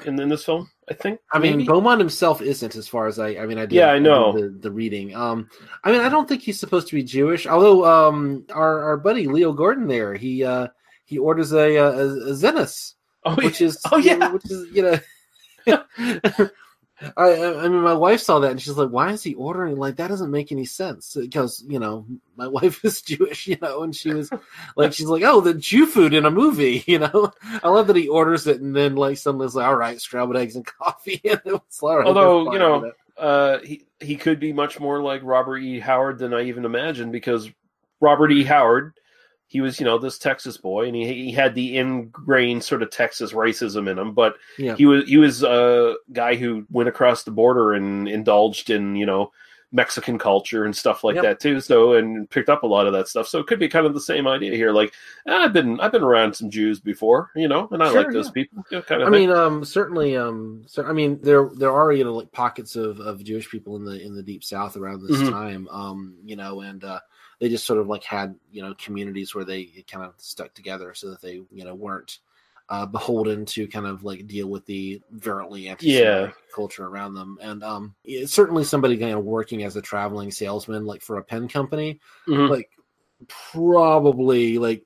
in 0.05 0.21
in 0.21 0.29
this 0.29 0.45
film? 0.45 0.71
I 0.89 0.95
think. 0.95 1.21
I 1.33 1.39
mean. 1.39 1.65
Beaumont 1.67 2.01
himself 2.01 2.43
isn't, 2.43 2.75
as 2.75 2.89
far 2.89 3.07
as 3.07 3.19
I. 3.19 3.29
I 3.37 3.47
mean, 3.47 3.59
I 3.59 3.63
did. 3.63 3.73
Yeah, 3.73 3.91
I 3.93 3.99
know. 4.01 4.33
the, 4.33 4.49
the 4.49 4.71
reading. 4.71 5.15
Um, 5.15 5.49
I 5.85 5.93
mean, 5.93 6.01
I 6.01 6.09
don't 6.09 6.29
think 6.29 6.43
he's 6.43 6.59
supposed 6.59 6.89
to 6.89 6.95
be 6.97 7.03
Jewish. 7.05 7.47
Although, 7.47 7.85
um, 7.85 8.45
our 8.53 8.83
our 8.83 8.97
buddy 8.97 9.27
Leo 9.29 9.53
Gordon 9.53 9.87
there, 9.87 10.15
he 10.15 10.43
uh 10.45 10.67
he 11.05 11.19
orders 11.19 11.53
a 11.53 11.77
a, 11.77 11.99
a 12.31 12.35
Zenith, 12.35 12.95
Oh, 13.25 13.35
which 13.37 13.61
is 13.61 13.79
oh, 13.93 13.99
yeah. 13.99 14.33
which 14.33 14.51
is 14.51 14.67
you 14.75 14.83
know. 14.83 14.99
I, 17.17 17.31
I 17.31 17.65
I 17.65 17.69
mean, 17.69 17.81
my 17.81 17.95
wife 17.95 18.21
saw 18.21 18.41
that 18.41 18.51
and 18.51 18.61
she's 18.61 18.77
like, 18.77 18.91
"Why 18.91 19.13
is 19.13 19.23
he 19.23 19.35
ordering 19.35 19.77
like 19.77 19.97
that? 19.97 20.09
Doesn't 20.09 20.31
make 20.31 20.53
any 20.53 20.65
sense." 20.65 21.15
Because 21.15 21.65
you 21.67 21.79
know, 21.79 22.07
my 22.37 22.47
wife 22.59 22.85
is 22.85 23.03
Jewish, 23.03 23.47
you 23.47 23.57
know, 23.61 23.83
and 23.83 23.95
she 23.95 24.13
was 24.13 24.31
like, 24.77 24.93
she's 24.93 25.07
like, 25.07 25.23
"Oh, 25.25 25.41
the 25.41 25.55
Jew 25.55 25.87
food 25.87 26.15
in 26.15 26.27
a 26.27 26.31
movie," 26.31 26.85
you 26.87 26.99
know. 26.99 27.33
I 27.63 27.69
love 27.69 27.87
that 27.87 27.97
he 27.97 28.09
orders 28.09 28.47
it 28.47 28.61
and 28.61 28.75
then 28.75 28.97
like 28.97 29.17
suddenly 29.17 29.47
like, 29.47 29.67
"All 29.67 29.77
right, 29.77 30.01
scrambled 30.01 30.37
eggs 30.37 30.57
and 30.57 30.67
coffee," 30.79 31.21
and 31.25 31.41
it 31.45 31.53
was 31.53 31.79
all 31.83 31.97
right. 31.97 32.07
Although 32.07 32.53
you 32.53 32.59
know, 32.59 32.93
uh, 33.17 33.59
he 33.61 33.87
he 34.01 34.17
could 34.17 34.41
be 34.41 34.53
much 34.53 34.79
more 34.79 35.01
like 35.01 35.23
Robert 35.25 35.59
E. 35.59 35.79
Howard 35.79 36.19
than 36.19 36.35
I 36.35 36.43
even 36.43 36.65
imagined 36.65 37.13
because 37.13 37.51
Robert 38.01 38.33
E. 38.33 38.45
Howard, 38.45 38.95
he 39.51 39.61
was 39.61 39.81
you 39.81 39.85
know 39.85 39.99
this 39.99 40.17
Texas 40.17 40.57
boy 40.57 40.87
and 40.87 40.95
he 40.95 41.05
he 41.27 41.33
had 41.33 41.55
the 41.57 41.77
ingrained 41.77 42.63
sort 42.63 42.83
of 42.85 42.91
Texas 42.91 43.33
racism 43.33 43.91
in 43.91 43.99
him, 43.99 44.15
but 44.15 44.37
Yeah. 44.59 44.77
he 44.77 44.87
was 44.87 45.09
he 45.09 45.17
was 45.19 45.43
a 45.43 45.97
guy 46.13 46.37
who 46.37 46.65
went 46.71 46.89
across 46.89 47.25
the 47.25 47.33
border 47.33 47.75
and 47.75 48.09
indulged 48.09 48.71
in 48.71 48.95
you 48.95 49.07
know 49.07 49.33
Mexican 49.73 50.19
culture 50.19 50.65
and 50.65 50.75
stuff 50.75 51.05
like 51.05 51.15
Yep. 51.17 51.23
that 51.25 51.41
too. 51.41 51.61
So 51.61 51.95
and 51.95 52.29
picked 52.31 52.49
up 52.49 52.63
a 52.65 52.67
lot 52.67 52.87
of 52.87 52.93
that 52.93 53.07
stuff. 53.09 53.27
So 53.29 53.39
it 53.41 53.47
could 53.49 53.59
be 53.61 53.69
kind 53.69 53.87
of 53.87 53.95
the 53.95 54.01
same 54.01 54.27
idea 54.29 54.55
here. 54.57 54.73
Like 54.73 54.93
"Ah, 55.29 55.45
I've 55.45 55.53
been 55.53 55.79
I've 55.81 55.93
been 55.93 56.03
around 56.03 56.35
some 56.35 56.49
Jews 56.51 56.79
before, 56.81 57.31
you 57.37 57.47
know, 57.49 57.69
and 57.73 57.83
I 57.83 57.91
Sure, 57.93 58.03
like 58.03 58.13
those 58.13 58.27
yeah. 58.27 58.33
people. 58.33 58.65
You 58.71 58.77
know, 58.79 58.83
kind 58.83 59.03
of. 59.03 59.09
I 59.09 59.11
thing. 59.13 59.29
mean, 59.29 59.37
um, 59.37 59.65
certainly, 59.65 60.17
um, 60.17 60.63
so 60.67 60.85
I 60.85 60.93
mean, 60.93 61.21
there 61.23 61.51
there 61.57 61.73
are 61.73 61.93
you 61.93 62.03
know 62.05 62.15
like 62.15 62.31
pockets 62.33 62.75
of, 62.77 62.99
of 63.01 63.23
Jewish 63.25 63.49
people 63.51 63.75
in 63.77 63.85
the 63.85 64.01
in 64.01 64.15
the 64.15 64.23
deep 64.25 64.43
South 64.45 64.77
around 64.77 65.03
this 65.07 65.21
Mhm. 65.23 65.31
time, 65.31 65.69
um, 65.71 66.15
you 66.25 66.35
know, 66.37 66.63
and 66.63 66.83
uh, 66.85 66.99
they 67.41 67.49
just 67.49 67.67
sort 67.67 67.81
of 67.81 67.89
like 67.89 68.05
had 68.05 68.35
you 68.53 68.63
know 68.63 68.75
communities 68.79 69.35
where 69.35 69.45
they 69.45 69.65
kind 69.91 70.05
of 70.05 70.15
stuck 70.19 70.55
together 70.55 70.95
so 70.95 71.11
that 71.11 71.21
they 71.21 71.43
you 71.51 71.65
know 71.65 71.75
weren't 71.75 72.19
uh, 72.69 72.87
beholden 72.87 73.45
to 73.45 73.67
kind 73.67 73.87
of 73.87 74.05
like 74.05 74.29
deal 74.29 74.47
with 74.49 74.65
the 74.67 75.01
virulently 75.11 75.67
anti-Semitic 75.67 76.35
culture 76.55 76.87
around 76.87 77.15
them, 77.15 77.37
and 77.43 77.65
um, 77.65 77.95
it's 78.05 78.33
certainly 78.33 78.63
somebody 78.63 78.97
kind 78.97 79.15
of 79.15 79.25
working 79.25 79.65
as 79.65 79.75
a 79.75 79.83
traveling 79.83 80.31
salesman, 80.31 80.87
like 80.87 81.03
for 81.03 81.17
a 81.17 81.25
pen 81.25 81.49
company, 81.49 81.99
Mhm. 82.29 82.49
like 82.49 82.71
probably 83.29 84.59
like 84.59 84.85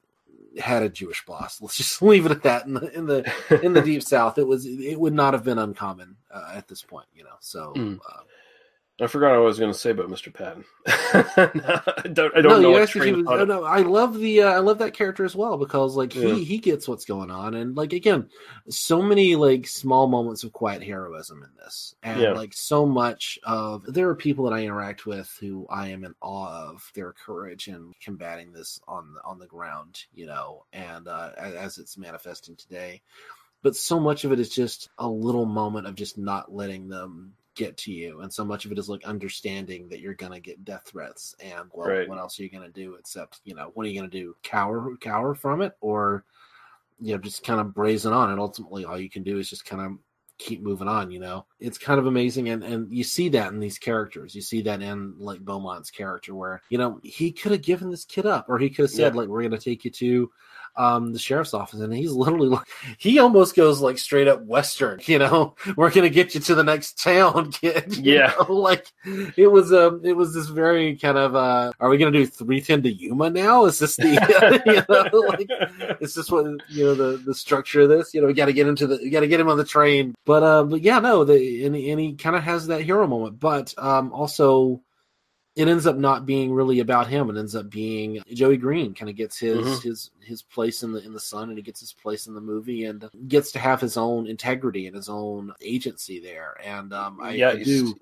had 0.58 0.82
a 0.82 0.88
Jewish 0.88 1.24
boss. 1.26 1.60
Let's 1.62 1.76
just 1.76 2.00
leave 2.00 2.26
it 2.26 2.32
at 2.32 2.42
that. 2.44 2.66
In 2.66 2.74
the 2.74 2.96
in 2.96 3.06
the 3.06 3.60
in 3.62 3.72
the 3.72 3.82
deep 3.90 4.02
South, 4.02 4.38
it 4.38 4.46
was 4.46 4.66
it 4.66 4.98
would 4.98 5.12
not 5.12 5.34
have 5.34 5.44
been 5.44 5.58
uncommon 5.58 6.16
uh, 6.32 6.52
at 6.54 6.68
this 6.68 6.82
point, 6.82 7.06
you 7.14 7.24
know. 7.24 7.36
So 7.40 7.72
Mm. 7.76 7.98
uh, 7.98 8.20
I 9.00 9.08
forgot 9.08 9.30
what 9.30 9.38
I 9.38 9.40
was 9.40 9.58
going 9.58 9.72
to 9.72 9.78
say 9.78 9.90
about 9.90 10.08
Mr. 10.08 10.32
Patton. 10.32 10.64
I 10.86 12.08
don't, 12.12 12.36
I 12.36 12.40
don't 12.40 12.44
no, 12.44 12.60
know. 12.60 12.60
you 12.60 12.70
what 12.74 12.82
asked 12.82 12.94
if 12.94 13.02
he 13.02 13.10
was, 13.12 13.24
no, 13.48 13.64
I 13.64 13.80
love 13.80 14.16
the 14.16 14.42
uh, 14.42 14.50
I 14.50 14.58
love 14.58 14.78
that 14.78 14.94
character 14.94 15.24
as 15.24 15.34
well 15.34 15.56
because 15.58 15.96
like 15.96 16.12
he 16.12 16.28
Yeah. 16.28 16.34
he 16.36 16.58
gets 16.58 16.86
what's 16.86 17.04
going 17.04 17.28
on 17.28 17.54
and 17.54 17.76
like 17.76 17.92
again 17.92 18.28
so 18.68 19.02
many 19.02 19.34
like 19.34 19.66
small 19.66 20.06
moments 20.06 20.44
of 20.44 20.52
quiet 20.52 20.80
heroism 20.84 21.42
in 21.42 21.50
this 21.56 21.96
and 22.04 22.20
Yeah. 22.20 22.32
like 22.34 22.52
so 22.52 22.86
much 22.86 23.36
of 23.42 23.84
there 23.92 24.08
are 24.08 24.14
people 24.14 24.44
that 24.44 24.54
I 24.54 24.62
interact 24.62 25.06
with 25.06 25.36
who 25.40 25.66
I 25.68 25.88
am 25.88 26.04
in 26.04 26.14
awe 26.20 26.68
of 26.70 26.88
their 26.94 27.12
courage 27.14 27.66
in 27.66 27.92
combating 28.00 28.52
this 28.52 28.80
on 28.86 29.14
the, 29.14 29.20
on 29.24 29.40
the 29.40 29.46
ground 29.48 30.04
you 30.14 30.26
know 30.26 30.66
and 30.72 31.08
uh, 31.08 31.30
as 31.36 31.78
it's 31.78 31.98
manifesting 31.98 32.54
today 32.54 33.02
but 33.62 33.74
so 33.74 33.98
much 33.98 34.24
of 34.24 34.30
it 34.30 34.38
is 34.38 34.50
just 34.50 34.88
a 34.98 35.08
little 35.08 35.46
moment 35.46 35.88
of 35.88 35.96
just 35.96 36.16
not 36.16 36.54
letting 36.54 36.86
them 36.86 37.32
get 37.54 37.76
to 37.76 37.92
you 37.92 38.20
and 38.20 38.32
so 38.32 38.44
much 38.44 38.64
of 38.64 38.72
it 38.72 38.78
is 38.78 38.88
like 38.88 39.04
understanding 39.04 39.88
that 39.88 40.00
you're 40.00 40.14
gonna 40.14 40.40
get 40.40 40.64
death 40.64 40.82
threats 40.86 41.34
and 41.40 41.70
well 41.72 41.88
Right. 41.88 42.08
what 42.08 42.18
else 42.18 42.38
are 42.38 42.42
you 42.42 42.50
gonna 42.50 42.68
do 42.68 42.94
except 42.94 43.40
you 43.44 43.54
know 43.54 43.70
what 43.74 43.86
are 43.86 43.88
you 43.88 43.96
gonna 43.98 44.10
do 44.10 44.34
cower 44.42 44.96
cower 45.00 45.34
from 45.34 45.62
it 45.62 45.76
or 45.80 46.24
you 47.00 47.12
know 47.12 47.18
just 47.18 47.44
kind 47.44 47.60
of 47.60 47.74
brazen 47.74 48.12
on 48.12 48.30
and 48.30 48.40
ultimately 48.40 48.84
all 48.84 48.98
you 48.98 49.10
can 49.10 49.22
do 49.22 49.38
is 49.38 49.48
just 49.50 49.64
kind 49.64 49.82
of 49.82 49.98
keep 50.36 50.62
moving 50.62 50.88
on 50.88 51.12
you 51.12 51.20
know 51.20 51.46
it's 51.60 51.78
kind 51.78 52.00
of 52.00 52.06
amazing 52.06 52.48
and 52.48 52.64
and 52.64 52.92
you 52.92 53.04
see 53.04 53.28
that 53.28 53.52
in 53.52 53.60
these 53.60 53.78
characters 53.78 54.34
you 54.34 54.40
see 54.40 54.60
that 54.62 54.82
in 54.82 55.14
like 55.18 55.38
beaumont's 55.44 55.92
character 55.92 56.34
where 56.34 56.60
you 56.70 56.76
know 56.78 56.98
he 57.04 57.30
could 57.30 57.52
have 57.52 57.62
given 57.62 57.88
this 57.88 58.04
kid 58.04 58.26
up 58.26 58.46
or 58.48 58.58
he 58.58 58.68
could 58.68 58.82
have 58.84 58.90
said 58.90 59.14
Yeah. 59.14 59.20
like 59.20 59.28
we're 59.28 59.42
gonna 59.44 59.58
take 59.58 59.84
you 59.84 59.92
to 59.92 60.32
um 60.76 61.12
the 61.12 61.18
sheriff's 61.18 61.54
office 61.54 61.80
and 61.80 61.92
he's 61.94 62.12
literally 62.24 62.48
like 62.48 62.66
he 62.98 63.18
almost 63.18 63.54
goes 63.54 63.80
like 63.80 63.98
straight 63.98 64.28
up 64.28 64.42
western 64.44 65.00
you 65.04 65.18
know? 65.18 65.54
We're 65.76 65.90
gonna 65.90 66.08
get 66.10 66.34
you 66.34 66.40
to 66.40 66.54
the 66.54 66.64
next 66.64 67.02
town 67.02 67.52
kid 67.52 67.96
Yeah. 67.96 68.34
know? 68.38 68.52
like 68.54 68.86
it 69.36 69.50
was 69.50 69.72
um 69.72 70.00
it 70.04 70.14
was 70.16 70.34
this 70.34 70.46
very 70.48 70.96
kind 70.96 71.18
of 71.18 71.34
uh 71.36 71.72
are 71.80 71.88
we 71.88 71.98
gonna 71.98 72.10
do 72.10 72.26
310 72.26 72.82
to 72.82 72.92
yuma 72.92 73.30
now? 73.30 73.64
Is 73.66 73.78
this 73.78 73.96
the 73.96 74.62
you 74.66 74.82
know 74.88 75.20
like 75.28 75.48
is 76.00 76.14
this 76.14 76.30
what 76.30 76.46
you 76.68 76.84
know 76.84 76.94
the 76.94 77.18
the 77.24 77.34
structure 77.34 77.82
of 77.82 77.88
this? 77.88 78.14
You 78.14 78.20
know 78.20 78.26
we 78.26 78.34
got 78.34 78.46
to 78.46 78.52
get 78.52 78.66
into 78.68 78.86
the 78.86 78.98
we 79.02 79.10
got 79.10 79.20
to 79.20 79.28
get 79.28 79.40
him 79.40 79.48
on 79.48 79.56
the 79.58 79.64
train. 79.64 80.14
But 80.24 80.42
uh 80.42 80.64
but 80.64 80.82
yeah 80.82 80.98
no 81.00 81.24
the 81.24 81.64
and, 81.66 81.74
and 81.76 82.00
he 82.00 82.14
kind 82.14 82.36
of 82.36 82.42
has 82.42 82.66
that 82.68 82.82
hero 82.82 83.06
moment. 83.06 83.38
But 83.40 83.74
um 83.78 84.12
also 84.12 84.80
it 85.56 85.68
ends 85.68 85.86
up 85.86 85.96
not 85.96 86.26
being 86.26 86.52
really 86.52 86.80
about 86.80 87.06
him. 87.06 87.30
It 87.30 87.38
ends 87.38 87.54
up 87.54 87.70
being 87.70 88.20
Joey 88.32 88.56
Green 88.56 88.92
kind 88.94 89.08
of 89.08 89.16
gets 89.16 89.38
his 89.38 89.56
Mhm. 89.56 89.82
his 89.82 90.10
his 90.20 90.42
place 90.42 90.82
in 90.82 90.92
the 90.92 91.04
in 91.04 91.12
the 91.12 91.20
sun, 91.20 91.48
and 91.48 91.58
he 91.58 91.62
gets 91.62 91.80
his 91.80 91.92
place 91.92 92.26
in 92.26 92.34
the 92.34 92.40
movie, 92.40 92.84
and 92.84 93.08
gets 93.28 93.52
to 93.52 93.58
have 93.58 93.80
his 93.80 93.96
own 93.96 94.26
integrity 94.26 94.86
and 94.86 94.96
his 94.96 95.08
own 95.08 95.52
agency 95.60 96.18
there. 96.20 96.56
And 96.64 96.92
um, 96.92 97.20
I, 97.20 97.34
Yeah, 97.34 97.50
I 97.50 97.62
do 97.62 97.94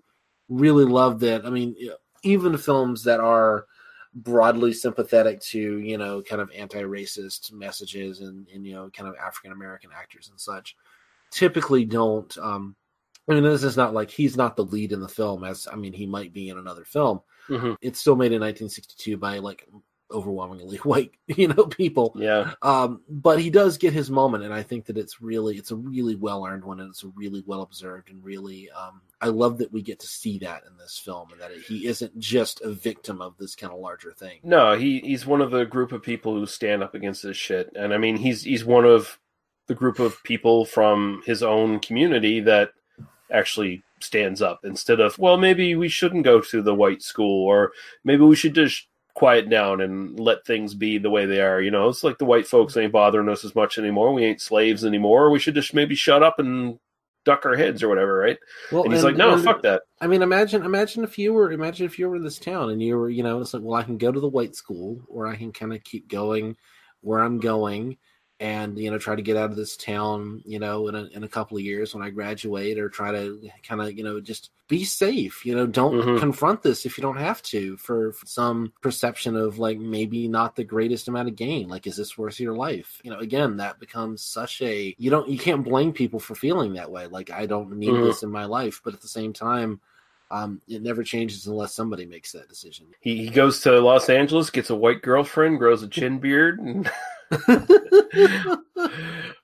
really 0.48 0.84
love 0.84 1.20
that. 1.20 1.44
I 1.44 1.50
mean, 1.50 1.76
even 2.22 2.56
films 2.56 3.04
that 3.04 3.20
are 3.20 3.66
broadly 4.14 4.72
sympathetic 4.72 5.40
to 5.40 5.78
you 5.78 5.96
know 5.98 6.22
kind 6.22 6.40
of 6.42 6.50
anti-racist 6.54 7.50
messages 7.52 8.20
and, 8.20 8.46
and 8.54 8.66
you 8.66 8.74
know 8.74 8.90
kind 8.90 9.08
of 9.08 9.16
African 9.16 9.52
American 9.52 9.90
actors 9.94 10.28
and 10.28 10.38
such 10.38 10.76
typically 11.30 11.84
don't 11.86 12.36
um 12.36 12.76
I 13.28 13.34
mean 13.34 13.44
this 13.44 13.62
is 13.62 13.76
not 13.76 13.94
like 13.94 14.10
he's 14.10 14.36
not 14.36 14.56
the 14.56 14.64
lead 14.64 14.92
in 14.92 15.00
the 15.00 15.08
film 15.08 15.44
as 15.44 15.68
I 15.70 15.76
mean 15.76 15.92
he 15.92 16.06
might 16.06 16.32
be 16.32 16.48
in 16.48 16.58
another 16.58 16.84
film 16.84 17.20
Mhm. 17.48 17.76
it's 17.80 17.98
still 18.00 18.16
made 18.16 18.32
in 18.32 18.40
1962 18.40 19.16
by 19.16 19.38
like 19.38 19.66
overwhelmingly 20.10 20.76
white 20.84 21.12
you 21.26 21.48
know 21.48 21.64
people 21.66 22.12
Yeah. 22.16 22.52
um 22.62 23.00
but 23.08 23.38
he 23.40 23.48
does 23.50 23.78
get 23.78 23.92
his 23.94 24.10
moment 24.10 24.44
and 24.44 24.52
i 24.52 24.62
think 24.62 24.84
that 24.86 24.98
it's 24.98 25.22
really 25.22 25.56
it's 25.56 25.70
a 25.70 25.76
really 25.76 26.14
well 26.16 26.44
earned 26.44 26.64
one 26.64 26.80
and 26.80 26.90
it's 26.90 27.02
a 27.02 27.08
really 27.16 27.42
well 27.46 27.62
observed 27.62 28.10
and 28.10 28.22
really 28.22 28.68
um 28.72 29.00
i 29.22 29.28
love 29.28 29.56
that 29.58 29.72
we 29.72 29.80
get 29.82 29.98
to 30.00 30.06
see 30.06 30.38
that 30.40 30.64
in 30.70 30.76
this 30.76 31.00
film 31.02 31.32
and 31.32 31.40
that 31.40 31.50
he 31.66 31.86
isn't 31.86 32.16
just 32.18 32.60
a 32.60 32.70
victim 32.70 33.22
of 33.22 33.36
this 33.38 33.54
kind 33.56 33.72
of 33.72 33.78
larger 33.80 34.12
thing 34.12 34.38
No, 34.44 34.76
he 34.76 35.00
he's 35.00 35.24
one 35.26 35.40
of 35.40 35.50
the 35.50 35.64
group 35.64 35.92
of 35.92 36.02
people 36.02 36.34
who 36.34 36.44
stand 36.46 36.82
up 36.82 36.94
against 36.94 37.22
this 37.22 37.36
shit, 37.38 37.70
and 37.74 37.94
I 37.94 37.98
mean 37.98 38.16
he's 38.16 38.42
he's 38.42 38.64
one 38.66 38.84
of 38.84 39.18
the 39.68 39.74
group 39.74 39.98
of 39.98 40.22
people 40.24 40.64
from 40.66 41.22
his 41.24 41.42
own 41.42 41.80
community 41.80 42.40
that 42.40 42.72
actually 43.32 43.82
stands 44.00 44.42
up 44.42 44.60
instead 44.64 44.98
of 45.00 45.16
well 45.18 45.36
maybe 45.36 45.74
we 45.76 45.88
shouldn't 45.88 46.24
go 46.24 46.40
to 46.40 46.60
the 46.60 46.74
white 46.74 47.02
school 47.02 47.44
or 47.46 47.72
maybe 48.04 48.22
we 48.22 48.34
should 48.36 48.54
just 48.54 48.88
quiet 49.14 49.48
down 49.48 49.80
and 49.80 50.18
let 50.18 50.44
things 50.46 50.74
be 50.74 50.98
the 50.98 51.10
way 51.10 51.26
they 51.26 51.40
are 51.40 51.60
you 51.60 51.70
know? 51.70 51.88
It's 51.88 52.02
like 52.02 52.18
the 52.18 52.24
white 52.24 52.46
folks 52.46 52.76
ain't 52.76 52.92
bothering 52.92 53.28
us 53.28 53.44
as 53.44 53.54
much 53.54 53.78
anymore. 53.78 54.12
We 54.12 54.24
ain't 54.24 54.40
slaves 54.40 54.84
anymore. 54.84 55.30
We 55.30 55.38
should 55.38 55.54
just 55.54 55.74
maybe 55.74 55.94
shut 55.94 56.22
up 56.22 56.38
and 56.38 56.78
duck 57.24 57.46
our 57.46 57.54
heads 57.54 57.82
or 57.82 57.88
whatever 57.88 58.14
right? 58.16 58.38
Well, 58.72 58.84
and 58.84 58.92
he's 58.92 59.04
and- 59.04 59.16
like 59.16 59.18
no 59.18 59.34
and- 59.34 59.44
fuck 59.44 59.62
that. 59.62 59.82
I 60.00 60.08
mean, 60.08 60.22
imagine, 60.22 60.64
imagine 60.64 61.04
if 61.04 61.18
you 61.18 61.32
were, 61.32 61.52
imagine 61.52 61.86
if 61.86 61.96
you 61.98 62.08
were 62.08 62.16
in 62.16 62.24
this 62.24 62.38
town 62.38 62.70
and 62.70 62.82
you 62.82 62.96
were, 62.96 63.08
you 63.08 63.22
know, 63.22 63.40
it's 63.40 63.54
like, 63.54 63.62
well, 63.62 63.78
I 63.78 63.84
can 63.84 63.98
go 63.98 64.10
to 64.10 64.18
the 64.18 64.28
white 64.28 64.56
school, 64.56 65.00
or 65.08 65.28
I 65.28 65.36
can 65.36 65.52
kind 65.52 65.72
of 65.72 65.84
keep 65.84 66.08
going 66.08 66.56
where 67.02 67.20
I'm 67.20 67.38
going, 67.38 67.98
and 68.40 68.78
you 68.78 68.90
know, 68.90 68.98
try 68.98 69.14
to 69.14 69.22
get 69.22 69.36
out 69.36 69.50
of 69.50 69.56
this 69.56 69.76
town, 69.76 70.42
you 70.44 70.58
know, 70.58 70.88
in 70.88 70.94
a, 70.94 71.04
in 71.12 71.22
a 71.24 71.28
couple 71.28 71.56
of 71.56 71.62
years 71.62 71.94
when 71.94 72.02
I 72.02 72.10
graduate, 72.10 72.78
or 72.78 72.88
try 72.88 73.12
to 73.12 73.48
kind 73.62 73.80
of, 73.80 73.96
you 73.96 74.02
know, 74.04 74.20
just 74.20 74.50
be 74.68 74.84
safe, 74.84 75.44
you 75.44 75.54
know, 75.54 75.66
don't 75.66 75.94
Mhm. 75.94 76.18
confront 76.18 76.62
this 76.62 76.86
if 76.86 76.96
you 76.96 77.02
don't 77.02 77.18
have 77.18 77.42
to 77.42 77.76
for, 77.76 78.12
for 78.12 78.26
some 78.26 78.72
perception 78.80 79.36
of 79.36 79.58
like 79.58 79.78
maybe 79.78 80.28
not 80.28 80.56
the 80.56 80.64
greatest 80.64 81.08
amount 81.08 81.28
of 81.28 81.36
gain. 81.36 81.68
Like, 81.68 81.86
is 81.86 81.96
this 81.96 82.16
worth 82.16 82.40
your 82.40 82.54
life? 82.56 83.00
You 83.04 83.10
know, 83.10 83.18
again, 83.18 83.58
that 83.58 83.78
becomes 83.78 84.24
such 84.24 84.62
a 84.62 84.94
you 84.98 85.10
don't 85.10 85.28
you 85.28 85.38
can't 85.38 85.62
blame 85.64 85.92
people 85.92 86.18
for 86.20 86.34
feeling 86.34 86.72
that 86.74 86.90
way. 86.90 87.06
Like, 87.06 87.30
I 87.30 87.46
don't 87.46 87.76
need 87.76 87.90
Mhm. 87.90 88.02
this 88.02 88.22
in 88.22 88.30
my 88.30 88.46
life, 88.46 88.80
but 88.84 88.94
at 88.94 89.02
the 89.02 89.08
same 89.08 89.32
time 89.32 89.80
um, 90.32 90.60
it 90.66 90.82
never 90.82 91.04
changes 91.04 91.46
unless 91.46 91.74
somebody 91.74 92.06
makes 92.06 92.32
that 92.32 92.48
decision. 92.48 92.86
he, 93.00 93.18
he 93.24 93.30
goes 93.30 93.60
to 93.60 93.80
los 93.80 94.08
angeles 94.08 94.50
gets 94.50 94.70
a 94.70 94.74
white 94.74 95.02
girlfriend 95.02 95.58
grows 95.58 95.82
a 95.82 95.88
chin 95.88 96.18
beard 96.18 96.58
and 96.58 96.90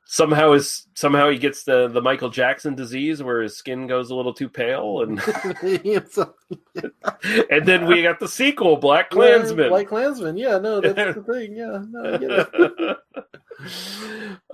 somehow 0.04 0.52
his 0.52 0.86
somehow 0.94 1.28
he 1.30 1.38
gets 1.38 1.64
the 1.64 1.88
the 1.88 2.00
Michael 2.00 2.30
Jackson 2.30 2.74
disease 2.74 3.22
where 3.22 3.42
his 3.42 3.56
skin 3.56 3.86
goes 3.86 4.10
a 4.10 4.14
little 4.14 4.32
too 4.34 4.48
pale 4.48 5.02
and 5.02 5.20
and 7.50 7.66
then 7.66 7.86
we 7.86 8.02
got 8.02 8.18
the 8.18 8.28
sequel 8.28 8.76
Black 8.76 9.10
Klansman. 9.10 9.70
White 9.70 9.88
Klansman. 9.88 10.36
Yeah, 10.36 10.58
no, 10.58 10.80
that's 10.80 11.16
the 11.16 11.22
thing. 11.22 11.54
Yeah, 11.54 11.84
no, 11.88 12.14
I 12.14 12.18
get 12.18 12.30
it. 12.32 12.96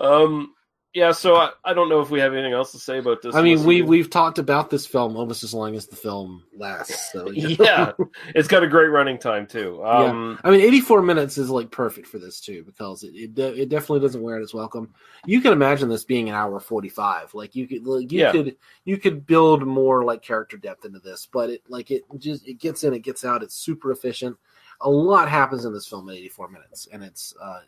um 0.01 0.55
yeah, 0.95 1.11
so 1.11 1.35
I, 1.35 1.51
I 1.65 1.75
don't 1.75 1.89
know 1.89 2.01
if 2.01 2.09
we 2.11 2.21
have 2.21 2.33
anything 2.33 2.53
else 2.53 2.71
to 2.71 2.79
say 2.79 2.99
about 2.99 3.21
this. 3.21 3.35
I 3.35 3.43
mean, 3.43 3.65
we 3.65 3.83
we've 3.83 4.09
talked 4.09 4.39
about 4.39 4.71
this 4.71 4.87
film 4.87 5.17
almost 5.17 5.43
as 5.43 5.53
long 5.53 5.75
as 5.75 5.89
the 5.89 5.97
film 5.97 6.45
lasts. 6.57 7.11
So 7.13 7.31
you 7.31 7.57
know. 7.59 7.65
yeah, 7.65 7.93
it's 8.29 8.47
got 8.47 8.63
a 8.63 8.69
great 8.69 8.87
running 8.89 9.19
time 9.19 9.47
too. 9.47 9.83
Um, 9.95 10.39
yeah. 10.43 10.49
I 10.49 10.53
mean, 10.53 10.61
84 10.61 11.03
minutes 11.03 11.37
is 11.37 11.51
like 11.51 11.71
perfect 11.71 12.07
for 12.07 12.19
this 12.19 12.41
too 12.41 12.63
because 12.65 13.03
it 13.03 13.15
it, 13.15 13.39
it 13.39 13.69
definitely 13.69 14.01
doesn't 14.01 14.23
wear 14.23 14.39
its 14.39 14.55
welcome. 14.55 14.95
You 15.27 15.41
can 15.41 15.53
imagine 15.53 15.89
this 15.89 16.05
being 16.05 16.29
an 16.29 16.35
hour 16.37 16.61
45. 16.61 17.35
Like 17.35 17.57
you 17.57 17.67
could 17.67 17.85
like, 17.87 18.13
you 18.13 18.21
Yeah. 18.21 18.33
could 18.33 18.57
you 18.85 18.97
could 18.99 19.27
build 19.27 19.67
more 19.67 20.05
like 20.05 20.23
character 20.23 20.57
depth 20.57 20.85
into 20.85 21.01
this, 21.01 21.29
but 21.31 21.51
it 21.51 21.63
like 21.69 21.91
it 21.91 22.05
just 22.19 22.47
it 22.47 22.61
gets 22.61 22.85
in, 22.85 22.95
it 22.95 23.01
gets 23.01 23.25
out. 23.25 23.43
It's 23.43 23.57
super 23.57 23.91
efficient. 23.91 24.37
A 24.81 24.91
lot 24.91 25.29
happens 25.29 25.65
in 25.65 25.73
this 25.73 25.87
film 25.87 26.09
in 26.09 26.17
84 26.17 26.49
minutes, 26.51 26.89
and 26.93 27.03
it's 27.03 27.35
uh, 27.41 27.61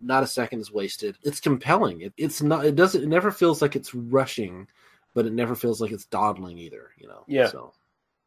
not 0.00 0.22
a 0.22 0.26
second 0.26 0.60
is 0.60 0.72
wasted. 0.72 1.16
It's 1.22 1.40
compelling. 1.40 2.02
It, 2.02 2.12
it's 2.16 2.42
not. 2.42 2.64
It 2.64 2.76
doesn't. 2.76 3.02
It 3.02 3.08
never 3.08 3.30
feels 3.30 3.62
like 3.62 3.76
it's 3.76 3.94
rushing, 3.94 4.66
but 5.14 5.26
it 5.26 5.32
never 5.32 5.54
feels 5.54 5.80
like 5.80 5.92
it's 5.92 6.06
dawdling 6.06 6.58
either. 6.58 6.90
You 6.96 7.08
know. 7.08 7.24
Yeah. 7.26 7.48
So. 7.48 7.72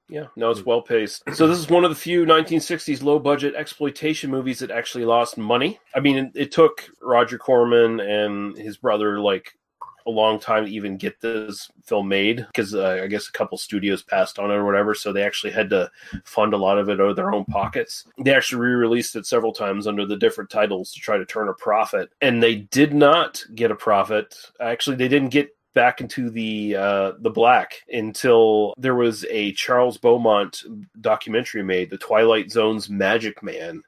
Yeah, 0.10 0.26
no, 0.36 0.50
it's 0.50 0.60
hmm. 0.60 0.68
well 0.68 0.82
paced. 0.82 1.24
So 1.34 1.48
this 1.48 1.58
is 1.58 1.70
one 1.70 1.86
of 1.86 1.90
the 1.90 1.96
few 1.96 2.26
1960s 2.26 3.02
low 3.02 3.18
budget 3.18 3.56
exploitation 3.56 4.30
movies 4.30 4.60
that 4.60 4.70
actually 4.70 5.06
lost 5.06 5.38
money. 5.38 5.80
I 5.96 6.02
mean, 6.02 6.18
it, 6.18 6.32
it 6.36 6.52
took 6.52 6.90
Roger 7.02 7.38
Corman 7.38 8.02
and 8.02 8.58
his 8.58 8.76
brother 8.76 9.22
like 9.22 9.58
a 10.06 10.12
long 10.12 10.40
time 10.40 10.66
to 10.66 10.72
even 10.72 10.98
get 10.98 11.20
this 11.22 11.70
film 11.84 12.08
made 12.08 12.46
because 12.48 12.74
uh, 12.74 13.02
I 13.04 13.08
guess 13.08 13.28
a 13.28 13.32
couple 13.32 13.58
studios 13.58 14.04
passed 14.04 14.40
on 14.40 14.52
it 14.52 14.56
or 14.56 14.66
whatever, 14.66 14.94
so 14.94 15.12
they 15.12 15.24
actually 15.24 15.54
had 15.54 15.70
to 15.72 15.90
fund 16.24 16.54
a 16.54 16.58
lot 16.58 16.78
of 16.78 16.90
it 16.90 17.00
out 17.00 17.10
of 17.10 17.16
their 17.16 17.34
own 17.34 17.46
pockets. 17.46 18.06
They 18.24 18.34
actually 18.34 18.62
re-released 18.62 19.16
it 19.16 19.26
several 19.26 19.54
times 19.54 19.88
under 19.88 20.06
the 20.06 20.18
different 20.18 20.50
titles 20.50 20.92
to 20.94 21.00
try 21.00 21.18
to 21.18 21.26
turn 21.26 21.50
a 21.50 21.54
profit, 21.54 22.10
and 22.22 22.42
they 22.42 22.56
did 22.56 22.94
not 22.94 23.44
get 23.56 23.72
a 23.72 23.76
profit. 23.76 24.36
Actually, 24.60 24.98
they 24.98 25.08
didn't 25.08 25.30
get 25.30 25.56
back 25.74 26.02
into 26.02 26.30
the 26.30 26.76
uh, 26.76 27.12
the 27.20 27.30
black 27.30 27.82
until 27.90 28.74
there 28.78 28.96
was 28.96 29.26
a 29.30 29.54
Charles 29.54 29.98
Beaumont 29.98 30.64
documentary 31.00 31.64
made, 31.64 31.90
The 31.90 31.98
Twilight 31.98 32.52
Zone's 32.52 32.90
Magic 32.90 33.42
Man. 33.42 33.84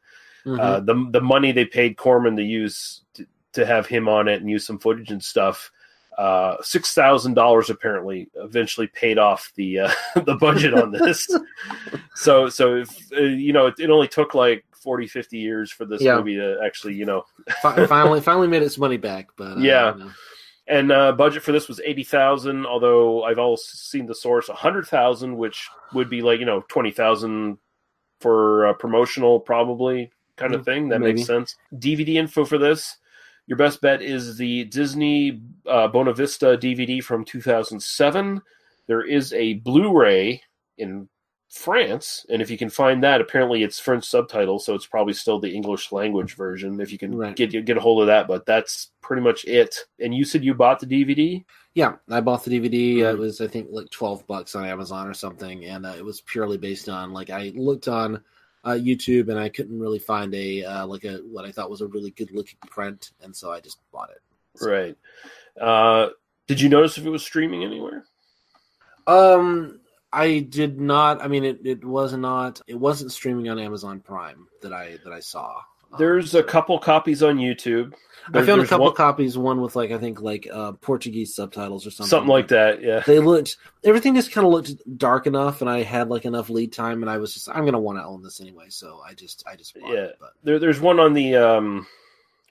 Mm-hmm. 0.46 0.60
Uh, 0.60 0.80
the 0.82 1.10
the 1.12 1.22
money 1.22 1.52
they 1.52 1.66
paid 1.66 1.98
Corman 1.98 2.36
to 2.36 2.44
use 2.44 3.02
to, 3.14 3.26
to 3.54 3.66
have 3.66 3.88
him 3.88 4.08
on 4.10 4.28
it 4.28 4.42
and 4.42 4.50
use 4.50 4.66
some 4.66 4.80
footage 4.80 5.12
and 5.12 5.24
stuff. 5.24 5.72
Uh, 6.18 6.58
six 6.62 6.94
thousand 6.94 7.34
dollars 7.34 7.70
apparently 7.70 8.30
eventually 8.36 8.88
paid 8.88 9.18
off 9.18 9.52
the 9.56 9.80
uh, 9.80 9.92
the 10.26 10.36
budget 10.36 10.74
on 10.74 10.92
this. 10.92 11.28
so 12.16 12.50
so 12.50 12.76
if, 12.76 13.12
uh, 13.14 13.22
you 13.22 13.52
know 13.54 13.68
it, 13.68 13.76
it 13.80 13.90
only 13.90 14.08
took 14.08 14.34
like 14.34 14.64
40, 14.74 15.08
50 15.08 15.38
years 15.38 15.72
for 15.72 15.86
this 15.86 16.02
Yeah. 16.02 16.18
movie 16.18 16.36
to 16.36 16.60
actually 16.64 16.94
you 16.96 17.06
know 17.06 17.26
finally 17.62 18.22
finally 18.22 18.48
made 18.48 18.62
its 18.62 18.78
money 18.78 18.98
back 18.98 19.30
but 19.38 19.54
uh, 19.54 19.60
Yeah. 19.60 19.96
And 20.68 20.92
uh, 20.92 21.12
budget 21.14 21.44
for 21.44 21.52
this 21.52 21.68
was 21.68 21.82
eighty 21.84 22.04
thousand. 22.06 22.66
Although 22.66 23.24
I've 23.24 23.38
also 23.40 23.64
seen 23.74 24.06
the 24.06 24.16
source 24.16 24.48
a 24.48 24.54
hundred 24.54 24.86
thousand, 24.88 25.36
which 25.36 25.68
would 25.94 26.10
be 26.10 26.22
like 26.22 26.40
you 26.40 26.46
know 26.46 26.64
twenty 26.70 26.92
thousand 26.92 27.58
for 28.22 28.68
uh, 28.68 28.74
promotional, 28.74 29.42
probably 29.42 30.10
kind 30.38 30.54
of 30.56 30.64
thing. 30.64 30.88
That 30.88 31.02
Maybe. 31.02 31.16
makes 31.16 31.28
sense. 31.28 31.58
DVD 31.76 32.16
info 32.16 32.46
for 32.46 32.58
this. 32.58 32.96
Your 33.48 33.58
best 33.58 33.82
bet 33.82 34.02
is 34.02 34.38
the 34.38 34.66
Disney 34.66 35.42
uh, 35.68 35.88
Buena 35.88 36.14
Vista 36.14 36.58
DVD 36.58 37.04
from 37.04 37.26
2007. 37.26 38.42
There 38.88 39.02
is 39.06 39.34
a 39.34 39.56
Blu-ray 39.56 40.42
in 40.78 41.10
France, 41.50 42.26
and 42.30 42.42
if 42.42 42.50
you 42.50 42.58
can 42.58 42.70
find 42.70 43.04
that, 43.04 43.22
apparently 43.22 43.62
it's 43.64 43.80
French 43.80 44.06
subtitles, 44.06 44.66
so 44.66 44.74
it's 44.74 44.88
probably 44.88 45.14
still 45.14 45.40
the 45.40 45.54
English 45.54 45.92
language 45.92 46.36
version. 46.36 46.80
If 46.82 46.92
you 46.92 46.98
can 46.98 47.16
Right. 47.16 47.36
get 47.36 47.52
get 47.66 47.78
a 47.78 47.80
hold 47.82 48.02
of 48.02 48.08
that, 48.08 48.28
but 48.28 48.46
that's 48.46 48.90
pretty 49.02 49.22
much 49.22 49.46
it. 49.46 49.76
And 50.00 50.16
you 50.16 50.26
said 50.26 50.44
you 50.44 50.56
bought 50.56 50.80
the 50.80 50.88
DVD. 50.88 51.44
Yeah, 51.76 51.96
I 52.10 52.22
bought 52.22 52.44
the 52.44 52.50
DVD. 52.60 52.98
Mm-hmm. 52.98 53.16
It 53.16 53.20
was 53.20 53.40
I 53.40 53.48
think 53.48 53.68
like 53.72 53.90
twelve 53.92 54.26
bucks 54.26 54.56
on 54.56 54.66
Amazon 54.66 55.08
or 55.08 55.14
something, 55.14 55.66
and 55.66 55.86
uh, 55.86 55.94
it 55.96 56.04
was 56.04 56.22
purely 56.22 56.58
based 56.58 56.90
on 56.90 57.14
like 57.14 57.30
I 57.30 57.52
looked 57.56 57.88
on 57.88 58.24
uh, 58.64 58.72
YouTube 58.72 59.30
and 59.30 59.40
I 59.40 59.50
couldn't 59.50 59.80
really 59.80 60.00
find 60.00 60.34
a 60.34 60.64
uh, 60.64 60.88
like 60.88 61.04
a 61.04 61.18
what 61.30 61.46
I 61.46 61.52
thought 61.52 61.70
was 61.70 61.82
a 61.82 61.88
really 61.88 62.12
good 62.12 62.32
looking 62.32 62.58
print, 62.68 63.12
and 63.22 63.36
so 63.36 63.52
I 63.52 63.60
just 63.60 63.80
bought 63.92 64.10
it. 64.10 64.22
Right. 64.62 64.96
Uh, 65.60 66.10
did 66.48 66.62
you 66.62 66.70
notice 66.70 66.98
if 66.98 67.06
it 67.06 67.10
was 67.10 67.24
streaming 67.24 67.64
anywhere? 67.64 68.06
Um, 69.08 69.80
I 70.12 70.40
did 70.40 70.80
not. 70.80 71.22
I 71.22 71.28
mean, 71.28 71.44
it, 71.44 71.60
it 71.66 71.84
was 71.84 72.14
not. 72.14 72.62
It 72.68 72.76
wasn't 72.76 73.12
streaming 73.12 73.50
on 73.50 73.60
Amazon 73.60 74.00
Prime 74.00 74.48
that 74.62 74.74
I 74.74 74.98
that 75.04 75.14
I 75.14 75.20
saw. 75.20 75.62
There's 75.98 76.36
a 76.36 76.44
couple 76.44 76.78
copies 76.80 77.24
on 77.24 77.38
YouTube. 77.38 77.94
I 78.34 78.46
found 78.46 78.62
a 78.62 78.68
couple 78.68 78.86
one- 78.86 78.96
copies. 78.96 79.38
One 79.38 79.62
with 79.62 79.76
like 79.76 79.92
I 79.92 79.98
think 79.98 80.22
like 80.22 80.48
uh, 80.52 80.74
Portuguese 80.74 81.36
subtitles 81.36 81.86
or 81.86 81.92
something. 81.92 82.10
something 82.10 82.30
like 82.30 82.48
that. 82.50 82.82
Yeah. 82.82 83.02
They 83.06 83.20
looked 83.20 83.58
everything 83.84 84.16
just 84.16 84.32
kind 84.32 84.48
of 84.48 84.54
looked 84.54 84.72
dark 84.98 85.28
enough, 85.28 85.62
and 85.62 85.70
I 85.70 85.84
had 85.84 86.10
like 86.10 86.26
enough 86.26 86.50
lead 86.50 86.72
time, 86.72 87.04
and 87.04 87.10
I 87.10 87.18
was 87.18 87.34
just 87.34 87.50
I'm 87.50 87.66
gonna 87.66 87.80
want 87.80 87.98
to 87.98 88.06
own 88.06 88.24
this 88.24 88.40
anyway, 88.40 88.68
so 88.70 89.02
I 89.06 89.14
just 89.14 89.44
I 89.46 89.56
just 89.56 89.78
bought 89.78 89.92
yeah. 89.92 90.00
it. 90.06 90.18
But 90.20 90.32
There, 90.44 90.60
there's 90.60 90.80
one 90.80 91.00
on 91.00 91.14
the 91.14 91.36
um, 91.36 91.86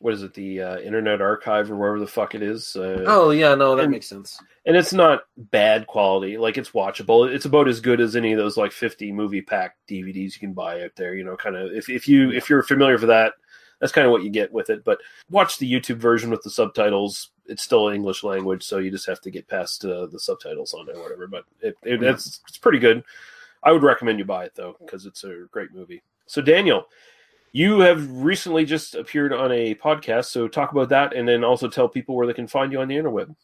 what 0.03 0.15
is 0.15 0.23
it? 0.23 0.35
The 0.35 0.61
uh, 0.61 0.79
Internet 0.79 1.23
Archive 1.23 1.71
or 1.71 1.77
wherever 1.77 2.01
the 2.01 2.07
fuck 2.07 2.35
it 2.35 2.43
is. 2.43 2.75
Uh, 2.75 3.05
oh 3.07 3.31
yeah, 3.31 3.55
no, 3.55 3.77
that 3.77 3.85
and- 3.85 3.93
makes 3.93 4.09
sense. 4.09 4.39
and 4.67 4.77
it's 4.77 4.93
not 4.93 5.23
bad 5.37 5.87
quality. 5.87 6.37
Like 6.37 6.59
it's 6.59 6.71
watchable. 6.71 7.33
It's 7.33 7.45
about 7.45 7.69
as 7.69 7.81
good 7.81 8.01
as 8.01 8.17
any 8.17 8.33
of 8.33 8.39
those 8.39 8.57
like 8.57 8.73
50 8.73 9.13
movie 9.13 9.43
pack 9.43 9.77
DVDs 9.89 10.35
you 10.35 10.41
can 10.41 10.53
buy 10.55 10.83
out 10.83 10.91
there. 10.97 11.15
You 11.15 11.25
know, 11.25 11.37
kind 11.37 11.57
of 11.57 11.73
if 11.73 11.89
if 11.89 12.09
you 12.09 12.33
if 12.33 12.51
you're 12.51 12.65
familiar 12.65 12.95
with 12.95 13.09
that, 13.09 13.35
that's 13.81 13.93
kind 13.93 14.05
of 14.07 14.11
what 14.11 14.25
you 14.25 14.31
get 14.31 14.53
with 14.53 14.71
it. 14.71 14.85
But 14.85 14.99
watch 15.31 15.59
the 15.59 15.73
YouTube 15.73 15.99
version 15.99 16.31
with 16.31 16.43
the 16.43 16.51
subtitles. 16.51 17.31
It's 17.47 17.63
still 17.63 17.89
English 17.89 18.25
language, 18.25 18.65
so 18.65 18.79
you 18.79 18.91
just 18.91 19.07
have 19.07 19.21
to 19.23 19.31
get 19.31 19.49
past 19.49 19.85
uh, 19.85 20.07
the 20.07 20.19
subtitles 20.19 20.75
on 20.75 20.89
it 20.89 20.97
or 20.97 21.03
whatever. 21.03 21.27
But 21.29 21.45
it, 21.61 21.77
it, 21.85 22.03
it's 22.03 22.41
it's 22.49 22.59
pretty 22.59 22.79
good. 22.81 23.05
I 23.63 23.71
would 23.71 23.85
recommend 23.85 24.19
you 24.19 24.25
buy 24.25 24.45
it 24.45 24.55
though 24.57 24.77
because 24.81 25.07
it's 25.07 25.23
a 25.23 25.47
great 25.53 25.73
movie. 25.73 26.03
So 26.27 26.43
Daniel. 26.43 26.87
You 27.53 27.81
have 27.81 28.11
recently 28.11 28.65
just 28.65 28.95
appeared 28.95 29.33
on 29.33 29.53
a 29.53 29.75
podcast, 29.75 30.27
so 30.27 30.49
talk 30.49 30.73
about 30.73 30.89
that, 30.89 31.15
and 31.15 31.29
then 31.29 31.45
also 31.45 31.69
tell 31.69 31.89
people 31.89 32.17
where 32.17 32.27
they 32.27 32.33
can 32.33 32.47
find 32.47 32.73
you 32.73 32.81
on 32.81 32.89
the 32.89 32.97
interweb. 32.97 33.35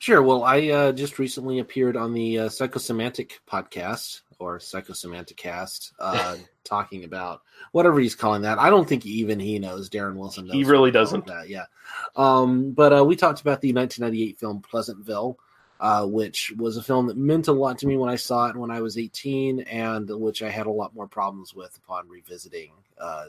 Sure. 0.00 0.22
Well, 0.22 0.44
I 0.44 0.68
uh, 0.68 0.92
just 0.92 1.18
recently 1.18 1.58
appeared 1.58 1.96
on 1.96 2.14
the 2.14 2.38
uh, 2.40 2.48
Psychosemantic 2.48 3.32
podcast 3.50 4.22
or 4.38 4.58
Psychosemantic 4.58 5.36
cast, 5.36 5.92
uh, 5.98 6.36
talking 6.64 7.04
about 7.04 7.42
whatever 7.72 7.98
he's 7.98 8.14
calling 8.14 8.42
that. 8.42 8.58
I 8.58 8.70
don't 8.70 8.88
think 8.88 9.04
even 9.06 9.40
he 9.40 9.58
knows. 9.58 9.90
Darren 9.90 10.16
Wilson 10.16 10.46
knows. 10.46 10.54
He 10.54 10.64
really 10.64 10.80
what 10.80 10.86
to 10.86 10.92
call 10.92 11.02
doesn't. 11.02 11.26
That, 11.26 11.48
yeah. 11.48 11.64
Um, 12.14 12.72
but 12.72 12.96
uh, 12.96 13.04
we 13.04 13.16
talked 13.16 13.40
about 13.40 13.60
the 13.60 13.72
1998 13.72 14.38
film 14.38 14.62
Pleasantville, 14.62 15.38
uh, 15.80 16.06
which 16.06 16.52
was 16.56 16.76
a 16.76 16.82
film 16.82 17.06
that 17.06 17.16
meant 17.16 17.48
a 17.48 17.52
lot 17.52 17.78
to 17.78 17.86
me 17.86 17.96
when 17.96 18.10
I 18.10 18.16
saw 18.16 18.46
it 18.46 18.56
when 18.56 18.70
I 18.70 18.80
was 18.80 18.98
18, 18.98 19.60
and 19.60 20.08
which 20.08 20.42
I 20.42 20.50
had 20.50 20.66
a 20.66 20.72
lot 20.72 20.94
more 20.94 21.06
problems 21.06 21.54
with 21.54 21.76
upon 21.76 22.08
revisiting. 22.08 22.72
Uh, 23.00 23.26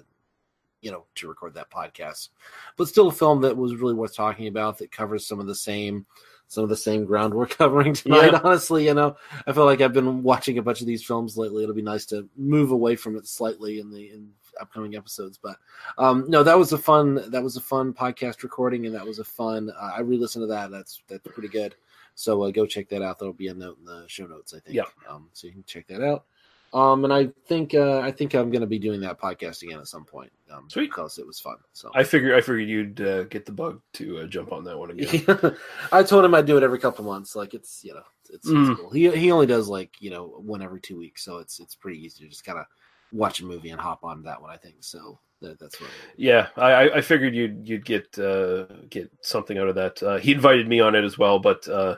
you 0.82 0.92
know, 0.92 1.04
to 1.16 1.28
record 1.28 1.54
that 1.56 1.70
podcast, 1.70 2.30
but 2.78 2.88
still 2.88 3.10
a 3.10 3.12
film 3.12 3.42
that 3.42 3.58
was 3.58 3.76
really 3.76 3.94
worth 3.94 4.16
talking 4.16 4.48
about. 4.48 4.78
That 4.78 4.92
covers 4.92 5.28
some 5.28 5.40
of 5.40 5.46
the 5.46 5.54
same, 5.54 6.06
some 6.48 6.64
of 6.64 6.70
the 6.70 6.78
same 6.78 7.04
ground 7.06 7.34
we're 7.34 7.48
covering 7.48 7.94
tonight. 7.94 8.32
Yeah. 8.32 8.40
Honestly, 8.44 8.86
you 8.86 8.94
know, 8.94 9.18
I 9.46 9.52
feel 9.52 9.66
like 9.66 9.82
I've 9.82 9.94
been 9.94 10.24
watching 10.24 10.58
a 10.58 10.62
bunch 10.62 10.80
of 10.80 10.88
these 10.88 11.04
films 11.04 11.38
lately. 11.38 11.64
It'll 11.64 11.76
be 11.76 11.82
nice 11.82 12.06
to 12.08 12.30
move 12.38 12.72
away 12.72 12.96
from 12.96 13.18
it 13.18 13.28
slightly 13.28 13.80
in 13.80 13.92
the 13.92 14.10
in 14.10 14.30
upcoming 14.60 14.96
episodes. 14.96 15.38
But 15.42 15.58
um, 15.98 16.26
no, 16.28 16.44
that 16.44 16.58
was 16.58 16.72
a 16.72 16.78
fun 16.78 17.30
that 17.32 17.44
was 17.44 17.58
a 17.58 17.62
fun 17.62 17.94
podcast 17.94 18.44
recording, 18.44 18.86
and 18.86 18.96
that 18.96 19.06
was 19.06 19.20
a 19.20 19.24
fun. 19.24 19.72
Uh, 19.78 19.92
I 19.98 20.02
re-listened 20.02 20.44
to 20.44 20.48
that. 20.48 20.72
That's 20.72 21.02
that's 21.08 21.28
pretty 21.28 21.50
good. 21.50 21.76
So 22.16 22.44
uh, 22.44 22.52
go 22.52 22.66
check 22.66 22.90
that 22.90 23.02
out. 23.02 23.20
There'll 23.20 23.34
be 23.34 23.48
a 23.48 23.54
note 23.54 23.78
in 23.80 23.86
the 23.86 24.06
show 24.08 24.26
notes, 24.28 24.54
I 24.54 24.60
think. 24.60 24.76
Yeah. 24.76 24.84
Um, 25.10 25.30
so 25.34 25.48
you 25.48 25.54
can 25.54 25.64
check 25.64 25.88
that 25.88 26.02
out. 26.04 26.26
Um, 26.72 27.04
and 27.04 27.12
I 27.12 27.30
think 27.48 27.74
uh, 27.74 28.00
I 28.02 28.12
think 28.12 28.36
I'm 28.36 28.52
going 28.52 28.62
to 28.62 28.68
be 28.68 28.78
doing 28.78 29.02
that 29.02 29.20
podcast 29.20 29.64
again 29.64 29.80
at 29.80 29.88
some 29.88 30.06
point. 30.06 30.32
Um, 30.52 30.70
Sweet, 30.70 30.92
because 30.92 31.18
it 31.18 31.26
was 31.26 31.40
fun. 31.40 31.56
So 31.74 31.90
I 31.96 32.04
figure 32.04 32.36
I 32.36 32.42
figured 32.42 32.70
you'd 32.70 33.02
uh, 33.02 33.24
get 33.24 33.48
the 33.48 33.52
bug 33.52 33.82
to 33.94 34.20
uh, 34.20 34.26
jump 34.28 34.52
on 34.52 34.64
that 34.66 34.78
one 34.78 34.92
again. 34.92 35.56
I 35.92 36.04
told 36.04 36.24
him 36.26 36.36
I'd 36.36 36.46
do 36.46 36.58
it 36.58 36.64
every 36.64 36.78
couple 36.78 37.06
months. 37.06 37.36
Like 37.36 37.56
it's 37.56 37.84
you 37.84 37.96
know 37.96 38.04
it's, 38.32 38.48
Mm. 38.48 38.70
it's 38.72 38.80
cool. 38.80 38.92
He 38.92 39.10
he 39.18 39.32
only 39.32 39.48
does 39.48 39.68
like 39.68 39.96
you 40.00 40.12
know 40.12 40.28
one 40.46 40.62
every 40.62 40.80
two 40.80 40.98
weeks, 41.00 41.24
so 41.26 41.38
it's 41.38 41.60
it's 41.60 41.74
pretty 41.74 42.06
easy 42.06 42.24
to 42.24 42.30
just 42.30 42.46
kind 42.46 42.60
of 42.60 42.66
watch 43.12 43.40
a 43.42 43.46
movie 43.46 43.72
and 43.72 43.82
hop 43.82 44.04
on 44.04 44.22
that 44.24 44.40
one. 44.40 44.52
I 44.52 44.58
think 44.58 44.76
so. 44.82 45.20
That, 45.42 45.60
that's 45.60 45.80
what. 45.80 45.90
Yeah, 46.18 46.48
I, 46.58 46.90
I- 46.90 47.02
figured 47.02 47.34
you'd 47.34 47.68
you'd 47.68 47.86
get 47.86 48.18
uh, 48.20 48.66
get 48.90 49.10
something 49.22 49.58
out 49.58 49.70
of 49.70 49.76
that. 49.76 50.04
Uh, 50.04 50.18
he 50.18 50.32
invited 50.34 50.68
me 50.68 50.80
on 50.82 50.96
it 50.96 51.04
as 51.06 51.18
well, 51.18 51.40
but 51.40 51.68
uh, 51.68 51.96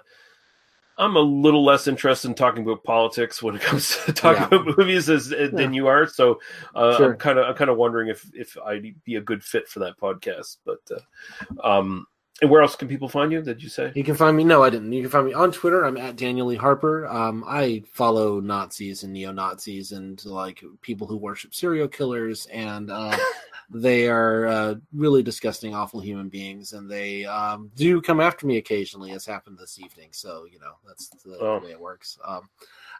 I'm 0.97 1.15
a 1.15 1.19
little 1.21 1.63
less 1.65 1.87
interested 1.87 2.27
in 2.27 2.35
talking 2.35 2.61
about 2.63 2.83
politics 2.83 3.41
when 3.41 3.55
it 3.55 3.61
comes 3.61 3.97
to 4.05 4.13
talking 4.13 4.43
Yeah. 4.51 4.59
about 4.61 4.77
movies 4.77 5.09
as, 5.09 5.29
than 5.29 5.73
you 5.73 5.87
are. 5.87 6.05
So 6.05 6.39
uh, 6.75 6.97
Sure. 6.97 7.13
I'm 7.13 7.17
kind 7.17 7.39
of 7.39 7.45
I'm 7.47 7.55
kind 7.55 7.71
of 7.71 7.77
wondering 7.77 8.09
if 8.09 8.29
if 8.33 8.55
I'd 8.63 8.93
be 9.03 9.15
a 9.15 9.21
good 9.21 9.43
fit 9.43 9.67
for 9.67 9.79
that 9.79 9.97
podcast. 9.97 10.57
But 10.63 10.79
uh, 10.91 11.67
um, 11.79 12.05
and 12.41 12.49
where 12.49 12.61
else 12.61 12.75
can 12.75 12.87
people 12.87 13.07
find 13.07 13.31
you? 13.31 13.41
Did 13.41 13.61
you 13.61 13.69
say? 13.69 13.91
You 13.95 14.03
can 14.03 14.15
find 14.15 14.35
me. 14.35 14.43
No, 14.43 14.63
I 14.63 14.69
didn't. 14.71 14.91
You 14.91 15.03
can 15.03 15.11
find 15.11 15.27
me 15.27 15.33
on 15.33 15.51
Twitter. 15.51 15.83
I'm 15.85 15.97
at 15.97 16.15
Daniel 16.15 16.47
Lee 16.47 16.55
Harper. 16.55 17.05
Um, 17.07 17.43
I 17.47 17.83
follow 17.93 18.39
Nazis 18.39 19.03
and 19.03 19.13
neo 19.13 19.31
Nazis 19.31 19.91
and 19.91 20.23
like 20.25 20.63
people 20.81 21.05
who 21.05 21.17
worship 21.17 21.53
serial 21.53 21.87
killers, 21.87 22.47
and 22.47 22.89
uh, 22.89 23.15
they 23.69 24.07
are 24.07 24.47
uh, 24.47 24.75
really 24.91 25.21
disgusting, 25.21 25.75
awful 25.75 25.99
human 25.99 26.29
beings, 26.29 26.73
and 26.73 26.89
they 26.89 27.25
um, 27.25 27.69
do 27.75 28.01
come 28.01 28.19
after 28.19 28.47
me 28.47 28.57
occasionally, 28.57 29.11
as 29.11 29.25
happened 29.25 29.57
this 29.59 29.79
evening. 29.79 30.09
So 30.11 30.45
you 30.51 30.59
know 30.59 30.73
that's 30.87 31.09
the, 31.23 31.37
Oh. 31.39 31.59
way 31.59 31.71
it 31.71 31.79
works. 31.79 32.17
Um, 32.25 32.49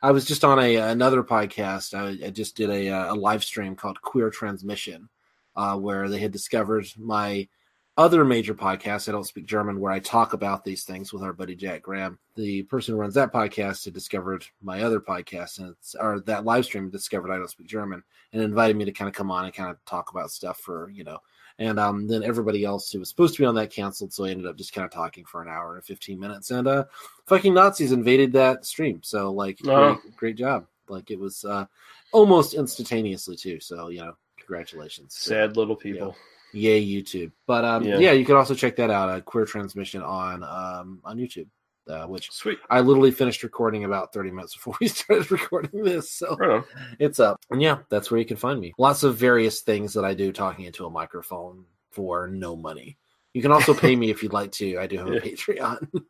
I 0.03 0.11
was 0.11 0.25
just 0.25 0.43
on 0.43 0.59
a 0.59 0.75
another 0.75 1.23
podcast. 1.23 1.95
I, 1.95 2.27
I 2.27 2.29
just 2.29 2.55
did 2.55 2.69
a, 2.69 2.89
uh, 2.89 3.13
a 3.13 3.15
live 3.15 3.43
stream 3.43 3.75
called 3.75 4.01
Queer 4.01 4.29
Transmission, 4.29 5.09
uh, 5.55 5.77
where 5.77 6.09
they 6.09 6.19
had 6.19 6.31
discovered 6.31 6.85
my 6.95 7.47
other 7.97 8.23
major 8.23 8.53
podcast, 8.53 9.09
I 9.09 9.11
Don't 9.11 9.25
Speak 9.25 9.45
German, 9.45 9.79
where 9.79 9.91
I 9.91 9.99
talk 9.99 10.33
about 10.33 10.63
these 10.63 10.83
things 10.83 11.11
with 11.11 11.23
our 11.23 11.33
buddy 11.33 11.55
Jack 11.55 11.81
Graham. 11.83 12.17
The 12.35 12.63
person 12.63 12.93
who 12.93 12.99
runs 13.01 13.13
that 13.15 13.33
podcast 13.33 13.83
had 13.85 13.93
discovered 13.93 14.45
my 14.61 14.81
other 14.83 14.99
podcast, 14.99 15.59
and 15.59 15.69
it's 15.69 15.95
or 15.95 16.21
that 16.21 16.45
live 16.45 16.65
stream 16.65 16.89
discovered 16.89 17.31
I 17.31 17.37
Don't 17.37 17.49
Speak 17.49 17.67
German, 17.67 18.03
and 18.33 18.41
invited 18.41 18.77
me 18.77 18.85
to 18.85 18.91
kind 18.91 19.09
of 19.09 19.13
come 19.15 19.29
on 19.29 19.45
and 19.45 19.53
kind 19.53 19.69
of 19.69 19.83
talk 19.85 20.11
about 20.11 20.31
stuff 20.31 20.59
for 20.59 20.89
you 20.89 21.03
know. 21.03 21.19
And 21.59 21.79
um, 21.79 22.07
then 22.07 22.23
everybody 22.23 22.63
else 22.63 22.89
who 22.91 22.99
was 22.99 23.09
supposed 23.09 23.35
to 23.35 23.41
be 23.41 23.45
on 23.45 23.55
that 23.55 23.71
canceled, 23.71 24.13
so 24.13 24.23
I 24.25 24.29
ended 24.29 24.47
up 24.47 24.55
just 24.57 24.73
kind 24.73 24.85
of 24.85 24.91
talking 24.91 25.25
for 25.25 25.41
an 25.41 25.49
hour 25.49 25.75
and 25.75 25.83
fifteen 25.83 26.19
minutes. 26.19 26.49
And 26.49 26.67
uh, 26.67 26.85
fucking 27.27 27.53
Nazis 27.53 27.91
invaded 27.91 28.31
that 28.33 28.65
stream, 28.65 29.01
so 29.03 29.31
like 29.31 29.59
Oh. 29.67 29.95
great, 30.01 30.15
great 30.15 30.35
job. 30.37 30.65
Like 30.87 31.11
it 31.11 31.19
was 31.19 31.43
uh, 31.45 31.65
almost 32.13 32.53
instantaneously 32.53 33.35
too. 33.35 33.59
So 33.59 33.89
you 33.89 33.99
know, 33.99 34.13
congratulations. 34.39 35.13
to- 35.15 35.21
Sad 35.21 35.57
little 35.57 35.75
people. 35.75 36.15
Yay, 36.53 36.85
YouTube. 36.85 37.31
But 37.47 37.63
um, 37.65 37.83
Yeah. 37.83 37.97
yeah. 37.99 38.11
you 38.11 38.25
can 38.25 38.35
also 38.35 38.53
check 38.55 38.75
that 38.77 38.89
out. 38.89 39.15
A 39.15 39.21
Queer 39.21 39.45
Transmission 39.45 40.01
on 40.01 40.43
um, 40.43 40.99
on 41.03 41.17
YouTube. 41.17 41.47
Uh, 41.89 42.05
which 42.05 42.31
Sweet. 42.31 42.59
I 42.69 42.79
literally 42.79 43.09
finished 43.09 43.41
recording 43.41 43.85
about 43.85 44.13
30 44.13 44.29
minutes 44.31 44.53
before 44.53 44.75
we 44.81 44.87
started 44.87 45.29
recording 45.31 45.83
this. 45.83 46.11
So 46.11 46.35
Right 46.35 46.63
it's 46.99 47.19
up. 47.19 47.39
And 47.49 47.59
yeah, 47.61 47.79
that's 47.89 48.11
where 48.11 48.19
you 48.19 48.25
can 48.25 48.37
find 48.37 48.59
me. 48.61 48.71
Lots 48.77 49.01
of 49.03 49.15
various 49.17 49.61
things 49.61 49.93
that 49.95 50.05
I 50.05 50.13
do 50.13 50.32
talking 50.32 50.65
into 50.65 50.86
a 50.86 50.89
microphone 50.91 51.65
for 51.89 52.28
no 52.28 52.55
money. 52.55 52.97
You 53.33 53.41
can 53.41 53.51
also 53.51 53.73
pay 53.86 53.95
me 53.95 54.11
if 54.11 54.21
you'd 54.21 54.32
like 54.32 54.51
to. 54.53 54.78
I 54.78 54.86
do 54.87 54.99
have 54.99 55.07
a 55.07 55.13
Yeah. 55.15 55.19
Patreon. 55.21 55.87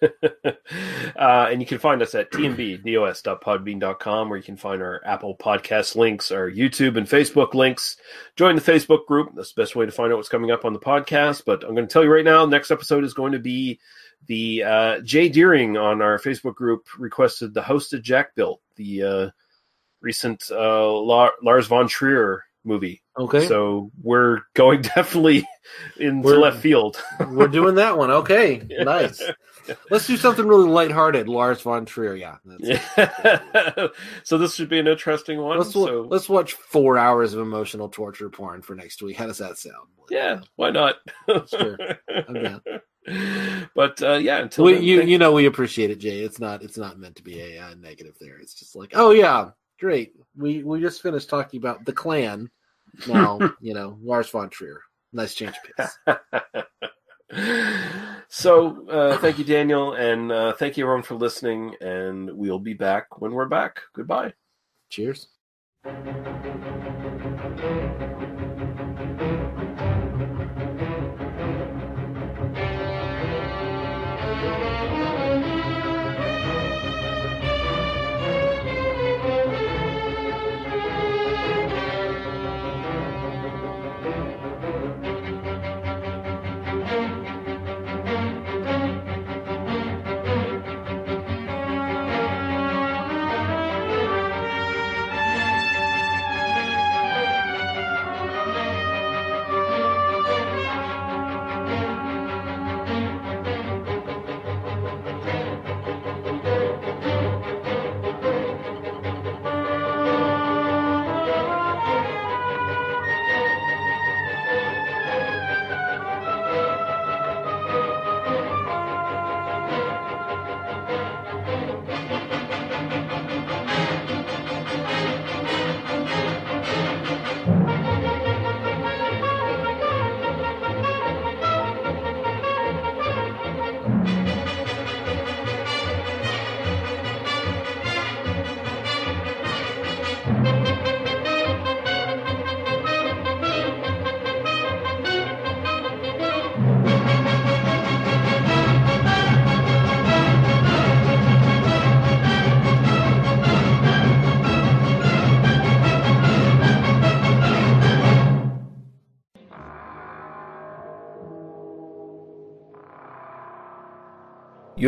uh, 0.22 1.48
and 1.50 1.60
you 1.60 1.66
can 1.66 1.78
find 1.78 2.02
us 2.02 2.14
at 2.14 2.30
tmbdos.podbean.com, 2.30 4.28
where 4.28 4.36
you 4.36 4.44
can 4.44 4.56
find 4.56 4.82
our 4.82 5.00
Apple 5.04 5.36
Podcast 5.36 5.96
links, 5.96 6.30
our 6.30 6.50
YouTube 6.50 6.96
and 6.96 7.06
Facebook 7.06 7.54
links. 7.54 7.96
Join 8.36 8.54
the 8.56 8.62
Facebook 8.62 9.06
group. 9.06 9.30
That's 9.34 9.52
the 9.52 9.62
best 9.62 9.76
way 9.76 9.86
to 9.86 9.92
find 9.92 10.12
out 10.12 10.16
what's 10.16 10.28
coming 10.28 10.50
up 10.50 10.64
on 10.64 10.72
the 10.72 10.78
podcast. 10.78 11.42
But 11.44 11.64
I'm 11.64 11.74
going 11.74 11.86
to 11.86 11.92
tell 11.92 12.04
you 12.04 12.12
right 12.12 12.24
now, 12.24 12.46
next 12.46 12.70
episode 12.70 13.04
is 13.04 13.14
going 13.14 13.32
to 13.32 13.38
be 13.38 13.78
the 14.26 14.64
uh, 14.64 15.00
Jay 15.00 15.28
Deering 15.28 15.76
on 15.76 16.02
our 16.02 16.18
Facebook 16.18 16.54
group 16.54 16.86
requested 16.98 17.54
the 17.54 17.62
House 17.62 17.88
That 17.88 18.02
Jack 18.02 18.34
Built, 18.34 18.60
the 18.76 19.02
uh, 19.02 19.30
recent 20.00 20.44
uh, 20.50 20.92
La- 20.92 21.30
Lars 21.42 21.66
von 21.66 21.88
Trier 21.88 22.44
movie. 22.64 23.02
Okay. 23.18 23.46
So 23.46 23.90
we're 24.02 24.40
going 24.54 24.82
definitely 24.94 25.48
into 25.98 26.26
We're- 26.26 26.38
left 26.38 26.60
field. 26.60 27.02
We're 27.30 27.48
doing 27.48 27.76
that 27.76 27.96
one. 27.96 28.10
Okay, 28.10 28.62
nice. 28.80 29.22
Let's 29.90 30.06
do 30.06 30.16
something 30.16 30.46
really 30.46 30.68
lighthearted. 30.68 31.28
Lars 31.28 31.60
von 31.60 31.84
Trier. 31.84 32.14
Yeah. 32.16 32.36
that's- 32.44 33.90
so 34.24 34.38
this 34.38 34.54
should 34.54 34.68
be 34.68 34.78
an 34.78 34.86
interesting 34.86 35.40
one. 35.40 35.58
Let's 35.58 35.72
so 35.72 36.06
let's 36.10 36.28
watch 36.28 36.52
four 36.54 36.98
hours 36.98 37.34
of 37.34 37.40
emotional 37.40 37.88
torture 37.88 38.28
porn 38.30 38.62
for 38.62 38.74
next 38.74 39.02
week. 39.02 39.16
How 39.16 39.26
does 39.26 39.38
that 39.38 39.58
sound? 39.58 39.88
yeah, 40.10 40.40
why 40.56 40.70
not? 40.70 40.96
Sure. 41.48 41.76
I'm 42.28 42.34
down. 42.34 42.62
But 43.74 44.02
uh, 44.02 44.14
yeah, 44.16 44.38
until 44.38 44.66
We, 44.66 44.74
then, 44.74 44.82
you 44.82 44.98
thank- 44.98 45.08
you 45.10 45.16
know 45.18 45.32
we 45.32 45.46
appreciate 45.46 45.90
it, 45.90 45.98
Jay. 45.98 46.20
It's 46.20 46.38
not 46.38 46.62
it's 46.62 46.76
not 46.76 46.98
meant 46.98 47.16
to 47.16 47.22
be 47.22 47.40
a 47.40 47.58
uh, 47.58 47.74
negative 47.74 48.14
there. 48.20 48.36
It's 48.38 48.52
just 48.52 48.76
like, 48.76 48.90
oh 48.94 49.12
yeah, 49.12 49.50
great. 49.80 50.12
We 50.36 50.62
we 50.62 50.78
just 50.80 51.00
finished 51.00 51.30
talking 51.30 51.58
about 51.58 51.86
the 51.86 51.92
Klan. 51.94 52.50
Now 53.06 53.38
you 53.62 53.72
know 53.72 53.98
Lars 54.02 54.28
von 54.28 54.50
Trier. 54.50 54.82
Nice 55.14 55.34
change 55.34 55.54
of 55.78 55.88
pace. 56.04 56.64
so 58.28 58.88
uh, 58.88 59.18
thank 59.18 59.38
you, 59.38 59.44
Daniel, 59.44 59.94
and 59.94 60.32
uh, 60.32 60.52
thank 60.54 60.76
you 60.76 60.84
everyone 60.84 61.02
for 61.02 61.14
listening. 61.14 61.74
And 61.80 62.30
we'll 62.32 62.58
be 62.58 62.74
back 62.74 63.20
when 63.20 63.32
we're 63.32 63.46
back. 63.46 63.80
Goodbye. 63.94 64.34
Cheers. 64.90 65.28